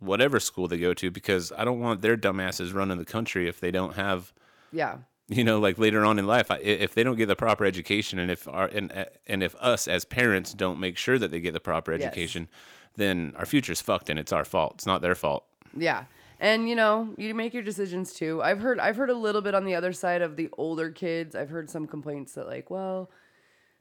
whatever 0.00 0.38
school 0.38 0.68
they 0.68 0.78
go 0.78 0.92
to 0.92 1.10
because 1.10 1.50
i 1.56 1.64
don't 1.64 1.80
want 1.80 2.02
their 2.02 2.16
dumbasses 2.16 2.74
running 2.74 2.98
the 2.98 3.04
country 3.06 3.48
if 3.48 3.58
they 3.60 3.70
don't 3.70 3.94
have 3.96 4.32
Yeah. 4.72 4.98
You 5.32 5.44
know 5.44 5.58
like 5.58 5.78
later 5.78 6.04
on 6.04 6.18
in 6.18 6.26
life 6.26 6.50
if 6.62 6.94
they 6.94 7.02
don't 7.02 7.16
get 7.16 7.26
the 7.26 7.36
proper 7.36 7.64
education 7.64 8.18
and 8.18 8.30
if 8.30 8.46
our 8.48 8.66
and 8.66 9.06
and 9.26 9.42
if 9.42 9.54
us 9.56 9.88
as 9.88 10.04
parents 10.04 10.52
don't 10.54 10.78
make 10.78 10.96
sure 10.96 11.18
that 11.18 11.30
they 11.30 11.40
get 11.40 11.52
the 11.52 11.60
proper 11.60 11.92
Yes. 11.92 12.02
education 12.02 12.48
then 12.96 13.32
our 13.36 13.46
future's 13.46 13.80
fucked 13.80 14.10
and 14.10 14.18
it's 14.18 14.32
our 14.32 14.44
fault 14.44 14.74
it's 14.76 14.86
not 14.86 15.00
their 15.02 15.14
fault 15.14 15.44
Yeah. 15.76 16.04
And 16.40 16.68
you 16.68 16.74
know, 16.74 17.14
you 17.16 17.34
make 17.36 17.54
your 17.54 17.62
decisions 17.62 18.12
too. 18.14 18.42
I've 18.42 18.58
heard 18.60 18.80
I've 18.80 18.96
heard 18.96 19.10
a 19.10 19.14
little 19.14 19.42
bit 19.42 19.54
on 19.54 19.64
the 19.64 19.76
other 19.76 19.92
side 19.92 20.22
of 20.22 20.34
the 20.34 20.48
older 20.58 20.90
kids. 20.90 21.36
I've 21.36 21.50
heard 21.50 21.70
some 21.70 21.86
complaints 21.86 22.32
that 22.34 22.48
like, 22.48 22.68
well, 22.68 23.10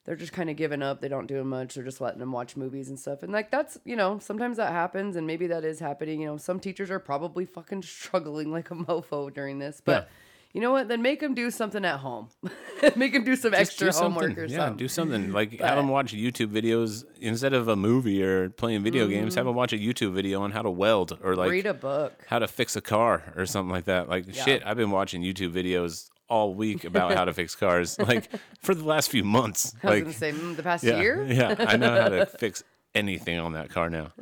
they're 0.06 0.16
just 0.16 0.32
kind 0.32 0.48
of 0.48 0.58
giving 0.58 0.84
up. 0.84 1.02
They 1.02 1.08
don't 1.08 1.26
do 1.26 1.44
much. 1.44 1.74
They're 1.74 1.84
just 1.84 2.02
letting 2.02 2.20
them 2.20 2.32
watch 2.32 2.56
movies 2.56 2.90
and 2.90 3.00
stuff. 3.00 3.24
And 3.24 3.34
like 3.34 3.50
that's, 3.50 3.80
you 3.84 3.96
know, 3.96 4.20
sometimes 4.20 4.58
that 4.58 4.72
happens 4.74 5.16
and 5.16 5.26
maybe 5.26 5.48
that 5.48 5.64
is 5.66 5.80
happening. 5.80 6.22
You 6.22 6.28
know, 6.28 6.38
some 6.38 6.60
teachers 6.60 6.92
are 6.92 7.00
probably 7.00 7.46
fucking 7.48 7.82
struggling 7.82 8.52
like 8.52 8.70
a 8.70 8.76
mofo 8.76 9.34
during 9.34 9.58
this. 9.58 9.82
But 9.84 9.92
Yeah. 10.04 10.08
You 10.54 10.62
know 10.62 10.72
what? 10.72 10.88
Then 10.88 11.02
make 11.02 11.20
them 11.20 11.34
do 11.34 11.50
something 11.52 11.84
at 11.86 12.00
home. 12.00 12.30
make 12.96 13.14
them 13.14 13.24
do 13.24 13.36
some 13.36 13.52
Just 13.52 13.62
extra 13.62 13.92
do 13.92 13.98
homework 13.98 14.38
or 14.38 14.46
yeah, 14.46 14.58
something. 14.58 14.78
do 14.78 14.88
something. 14.88 15.32
Like 15.42 15.58
But- 15.58 15.68
have 15.68 15.78
them 15.78 15.88
watch 15.88 16.14
YouTube 16.14 16.52
videos 16.52 17.04
instead 17.20 17.54
of 17.54 17.68
a 17.68 17.76
movie 17.76 18.24
or 18.24 18.50
playing 18.50 18.84
video 18.84 19.08
games. 19.08 19.34
Mm-hmm. 19.34 19.40
Have 19.40 19.46
them 19.46 19.56
watch 19.56 19.74
a 19.74 19.78
YouTube 19.78 20.14
video 20.14 20.42
on 20.42 20.52
how 20.52 20.62
to 20.62 20.70
weld 20.72 21.18
or 21.24 21.36
like 21.36 21.52
Read 21.52 21.66
a 21.66 21.74
book. 21.74 22.14
how 22.28 22.40
to 22.40 22.48
fix 22.48 22.76
a 22.76 22.82
car 22.82 23.34
or 23.36 23.46
something 23.46 23.72
like 23.72 23.86
that. 23.86 24.10
Like 24.10 24.34
shit, 24.34 24.62
I've 24.66 24.78
been 24.78 24.92
watching 24.92 25.22
YouTube 25.22 25.54
videos 25.54 26.10
all 26.30 26.54
week 26.54 26.86
about 26.86 27.14
how 27.14 27.26
to 27.26 27.34
fix 27.34 27.56
cars, 27.56 28.00
like 28.12 28.30
for 28.62 28.74
the 28.74 28.86
last 28.86 29.12
few 29.12 29.24
months. 29.24 29.74
I 29.84 29.88
was 29.88 29.94
like 29.96 30.04
gonna 30.04 30.14
say 30.14 30.32
mm, 30.32 30.56
the 30.56 30.64
past 30.64 30.84
yeah, 30.84 31.00
year. 31.02 31.26
yeah, 31.26 31.56
I 31.60 31.76
know 31.76 32.02
how 32.02 32.08
to 32.10 32.26
fix 32.26 32.64
anything 32.96 33.38
on 33.38 33.52
that 33.54 33.70
car 33.70 33.90
now, 33.90 34.14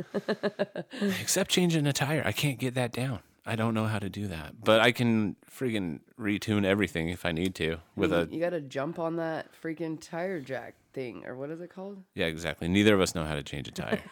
except 1.21 1.51
changing 1.51 1.85
a 1.87 1.93
tire. 1.93 2.23
I 2.25 2.31
can't 2.31 2.57
get 2.59 2.73
that 2.75 2.91
down. 2.91 3.19
I 3.49 3.55
don't 3.55 3.73
know 3.73 3.85
how 3.85 3.97
to 3.97 4.09
do 4.09 4.27
that, 4.27 4.63
but 4.63 4.79
I 4.79 4.91
can 4.91 5.35
freaking 5.51 6.01
retune 6.19 6.65
everything 6.65 7.09
if 7.09 7.25
I 7.25 7.31
need 7.31 7.55
to 7.55 7.77
with 7.95 8.13
a 8.13 8.27
You 8.29 8.39
gotta 8.39 8.61
jump 8.61 8.99
on 8.99 9.15
that 9.15 9.47
freaking 9.63 9.99
tire 9.99 10.39
jack 10.39 10.75
thing, 10.93 11.25
or 11.25 11.35
what 11.35 11.49
is 11.49 11.59
it 11.59 11.71
called? 11.71 12.03
Yeah, 12.13 12.27
exactly. 12.27 12.67
Neither 12.67 12.93
of 12.93 13.01
us 13.01 13.15
know 13.15 13.25
how 13.25 13.33
to 13.33 13.41
change 13.41 13.67
a 13.67 13.71
tire. 13.71 14.01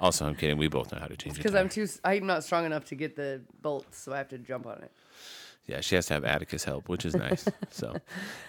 Also, 0.00 0.24
I'm 0.24 0.34
kidding. 0.34 0.56
We 0.56 0.68
both 0.68 0.90
know 0.92 0.98
how 0.98 1.08
to 1.08 1.14
change. 1.14 1.36
Because 1.36 1.54
I'm 1.54 1.68
too. 1.68 1.86
I'm 2.04 2.26
not 2.26 2.42
strong 2.42 2.64
enough 2.64 2.86
to 2.86 2.94
get 2.94 3.16
the 3.16 3.42
bolts, 3.60 3.98
so 3.98 4.14
I 4.14 4.16
have 4.16 4.28
to 4.30 4.38
jump 4.38 4.66
on 4.66 4.78
it. 4.82 4.90
Yeah, 5.66 5.80
she 5.80 5.94
has 5.94 6.06
to 6.06 6.14
have 6.14 6.24
Atticus 6.24 6.64
help, 6.64 6.88
which 6.88 7.04
is 7.04 7.14
nice. 7.14 7.46
So, 7.70 7.94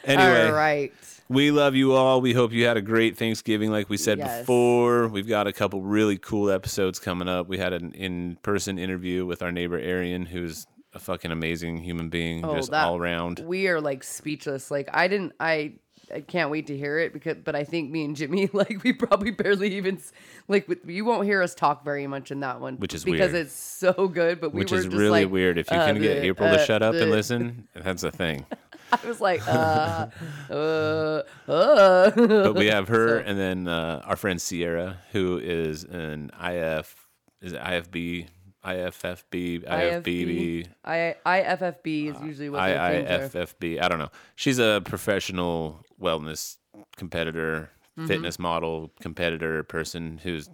anyway, 0.06 0.48
All 0.48 0.54
right. 0.54 0.92
we 1.30 1.52
love 1.52 1.76
you 1.76 1.94
all. 1.94 2.20
We 2.20 2.34
hope 2.34 2.52
you 2.52 2.66
had 2.66 2.78
a 2.78 2.82
great 2.82 3.16
Thanksgiving, 3.18 3.70
like 3.72 3.90
we 3.90 3.98
said 3.98 4.18
Yes. 4.18 4.40
before. 4.42 5.08
We've 5.08 5.28
got 5.28 5.46
a 5.46 5.54
couple 5.54 5.82
really 5.82 6.18
cool 6.18 6.50
episodes 6.50 6.98
coming 7.00 7.28
up. 7.28 7.48
We 7.48 7.58
had 7.60 7.74
an 7.74 7.92
in-person 7.94 8.80
interview 8.80 9.26
with 9.26 9.44
our 9.44 9.52
neighbor 9.52 9.78
Arian, 9.78 10.26
who's 10.26 10.66
a 10.94 11.00
fucking 11.00 11.32
amazing 11.32 11.78
human 11.78 12.10
being, 12.10 12.44
Oh, 12.44 12.56
just 12.56 12.72
that- 12.72 12.86
all 12.88 12.98
around. 12.98 13.40
We 13.46 13.68
are 13.68 13.80
like 13.80 14.04
speechless. 14.04 14.72
Like 14.72 14.90
I 14.92 15.08
didn't. 15.08 15.34
I. 15.40 15.74
I 16.14 16.22
can't 16.22 16.50
wait 16.50 16.68
to 16.68 16.78
hear 16.78 17.00
it 17.00 17.14
because, 17.14 17.38
but 17.44 17.56
I 17.56 17.64
think 17.64 17.92
me 17.92 18.06
and 18.06 18.16
Jimmie, 18.16 18.50
like, 18.54 18.84
we 18.84 18.94
probably 18.94 19.32
barely 19.32 19.76
even, 19.76 20.00
like, 20.48 20.68
you 20.86 21.06
won't 21.06 21.26
hear 21.26 21.42
us 21.42 21.56
talk 21.56 21.84
very 21.84 22.08
much 22.08 22.32
in 22.32 22.42
that 22.42 22.60
one, 22.60 22.78
Which 22.78 22.94
is 22.94 23.04
because 23.04 23.32
weird. 23.32 23.48
it's 23.48 23.54
so 23.54 24.08
good. 24.08 24.42
But 24.42 24.54
we 24.54 24.60
Which 24.60 24.72
were 24.72 24.80
is 24.80 24.86
just 24.86 24.96
really 24.98 25.24
like, 25.26 25.32
weird. 25.32 25.58
If 25.58 25.70
you 25.72 25.78
uh, 25.78 25.86
can 25.86 26.02
get 26.02 26.22
the- 26.22 26.28
April 26.28 26.50
to 26.50 26.62
uh, 26.62 26.66
shut 26.66 26.82
up 26.82 26.96
and 26.96 27.12
listen, 27.12 27.68
that's 27.76 28.04
a 28.04 28.12
thing. 28.12 28.46
I 28.92 29.08
was 29.08 29.22
like, 29.22 29.42
uh, 29.48 30.08
uh, 30.50 31.22
uh. 31.48 32.12
But 32.12 32.56
we 32.56 32.68
have 32.68 32.90
her 32.90 33.18
and 33.20 33.40
then 33.40 33.68
uh, 33.68 34.02
our 34.06 34.16
friend 34.16 34.42
Sierra, 34.42 34.98
who 35.12 35.38
is 35.42 35.84
an 35.86 36.32
IF, 36.44 36.96
is 37.42 37.54
it 37.54 37.62
IFB, 37.62 38.28
IFFB, 38.66 39.66
IFBB, 39.66 40.68
I 40.86 41.16
IFFB 41.26 42.16
is 42.16 42.22
usually 42.22 42.50
what 42.50 42.62
are. 42.62 42.68
IIFFB. 42.70 43.82
I 43.82 43.88
don't 43.88 43.98
know. 44.00 44.12
She's 44.36 44.60
a 44.60 44.82
professional 44.86 45.84
wellness 46.02 46.58
competitor, 46.98 47.70
Mm-hmm. 47.98 48.08
fitness 48.08 48.40
model, 48.40 48.90
competitor 49.02 49.64
person 49.64 50.18
who's 50.24 50.50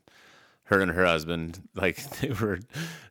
her 0.63 0.81
and 0.81 0.91
her 0.91 1.05
husband 1.05 1.61
like 1.75 1.97
they 2.19 2.29
were 2.31 2.57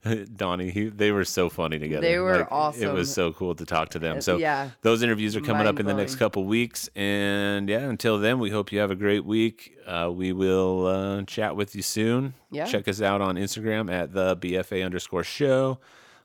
Donnie. 0.36 0.70
He, 0.70 0.88
they 0.88 1.12
were 1.12 1.24
so 1.24 1.48
funny 1.48 1.78
together. 1.78 2.00
They 2.02 2.18
were 2.18 2.38
Like, 2.40 2.48
It 2.76 2.92
was 2.92 3.14
so 3.14 3.32
cool 3.32 3.54
to 3.54 3.64
talk 3.64 3.90
to 3.90 4.00
them. 4.00 4.20
So 4.20 4.36
yeah. 4.36 4.70
those 4.82 5.04
interviews 5.04 5.36
are 5.36 5.40
coming 5.40 5.68
up 5.68 5.78
in 5.78 5.86
the 5.86 5.94
next 5.94 6.16
couple 6.16 6.44
weeks, 6.44 6.90
and 6.96 7.68
yeah, 7.68 7.88
until 7.88 8.18
then, 8.18 8.40
we 8.40 8.50
hope 8.50 8.72
you 8.72 8.80
have 8.80 8.90
a 8.90 8.96
great 8.96 9.24
week. 9.24 9.76
Uh, 9.86 10.10
we 10.12 10.32
will 10.32 10.86
uh, 10.88 11.22
chat 11.22 11.54
with 11.54 11.76
you 11.76 11.82
soon. 11.82 12.34
Yeah. 12.50 12.64
Check 12.64 12.88
us 12.88 13.00
out 13.00 13.20
on 13.20 13.36
Instagram 13.36 13.90
at 13.92 14.12
the 14.12 14.36
BFA 14.36 14.84
underscore 14.84 15.22
show, 15.22 15.78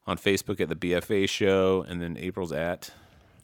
on 0.08 0.18
Facebook 0.18 0.60
at 0.60 0.70
the 0.70 0.76
BFA 0.76 1.30
show, 1.30 1.86
and 1.88 2.02
then 2.02 2.18
April's 2.18 2.52
at 2.52 2.90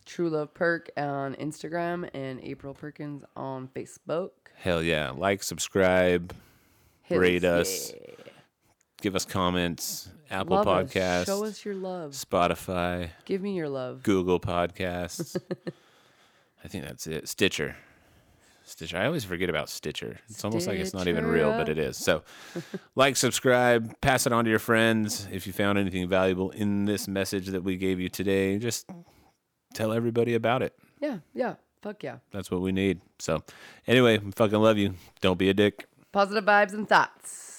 True 0.08 0.30
Love 0.30 0.54
Perk 0.54 0.90
on 0.98 1.36
Instagram 1.36 2.10
and 2.14 2.40
April 2.42 2.74
Perkins 2.74 3.24
on 3.36 3.68
Facebook. 3.68 4.30
hell 4.56 4.82
yeah. 4.82 5.12
Like, 5.12 5.44
subscribe, 5.44 6.34
rate 7.10 7.44
us, 7.44 7.92
give 9.02 9.16
us 9.16 9.26
comments, 9.26 10.10
Apple 10.32 10.56
Love 10.56 10.68
us. 10.68 10.92
Podcasts, 10.94 11.26
Show 11.26 11.46
us 11.46 11.64
your 11.66 11.76
love. 11.76 12.12
Spotify, 12.14 13.10
Give 13.26 13.42
me 13.42 13.56
your 13.56 13.70
love. 13.70 14.02
Google 14.04 14.40
Podcasts. 14.40 15.40
I 16.64 16.68
think 16.68 16.86
that's 16.86 17.06
it. 17.06 17.28
Stitcher. 17.30 17.76
Stitcher. 18.64 18.98
I 18.98 19.06
always 19.06 19.24
forget 19.24 19.50
about 19.50 19.70
Stitcher. 19.70 20.20
It's 20.30 20.44
almost 20.44 20.68
like 20.68 20.78
it's 20.80 20.94
not 20.94 21.08
even 21.08 21.26
real, 21.26 21.52
but 21.52 21.70
it 21.70 21.78
is. 21.78 21.96
So, 21.96 22.24
like, 22.96 23.16
subscribe, 23.16 24.00
pass 24.02 24.26
it 24.26 24.34
on 24.34 24.44
to 24.44 24.50
your 24.50 24.60
friends. 24.60 25.26
If 25.32 25.48
you 25.48 25.54
found 25.54 25.78
anything 25.78 26.10
valuable 26.10 26.50
in 26.50 26.84
this 26.84 27.08
message 27.08 27.48
that 27.48 27.64
we 27.64 27.78
gave 27.78 28.02
you 28.02 28.10
today, 28.10 28.58
just 28.58 28.90
tell 29.78 29.94
everybody 29.94 30.34
about 30.34 30.64
it. 30.64 30.74
Yeah, 31.00 31.20
yeah. 31.34 31.56
Fuck 31.82 32.04
yeah. 32.04 32.18
That's 32.32 32.50
what 32.50 32.62
we 32.62 32.72
need. 32.72 33.00
So, 33.20 33.44
anyway, 33.86 34.18
fucking 34.36 34.60
love 34.60 34.78
you. 34.78 34.96
Don't 35.22 35.38
be 35.38 35.50
a 35.50 35.54
dick. 35.54 35.86
Positive 36.12 36.44
vibes 36.44 36.74
and 36.74 36.90
thoughts. 36.90 37.57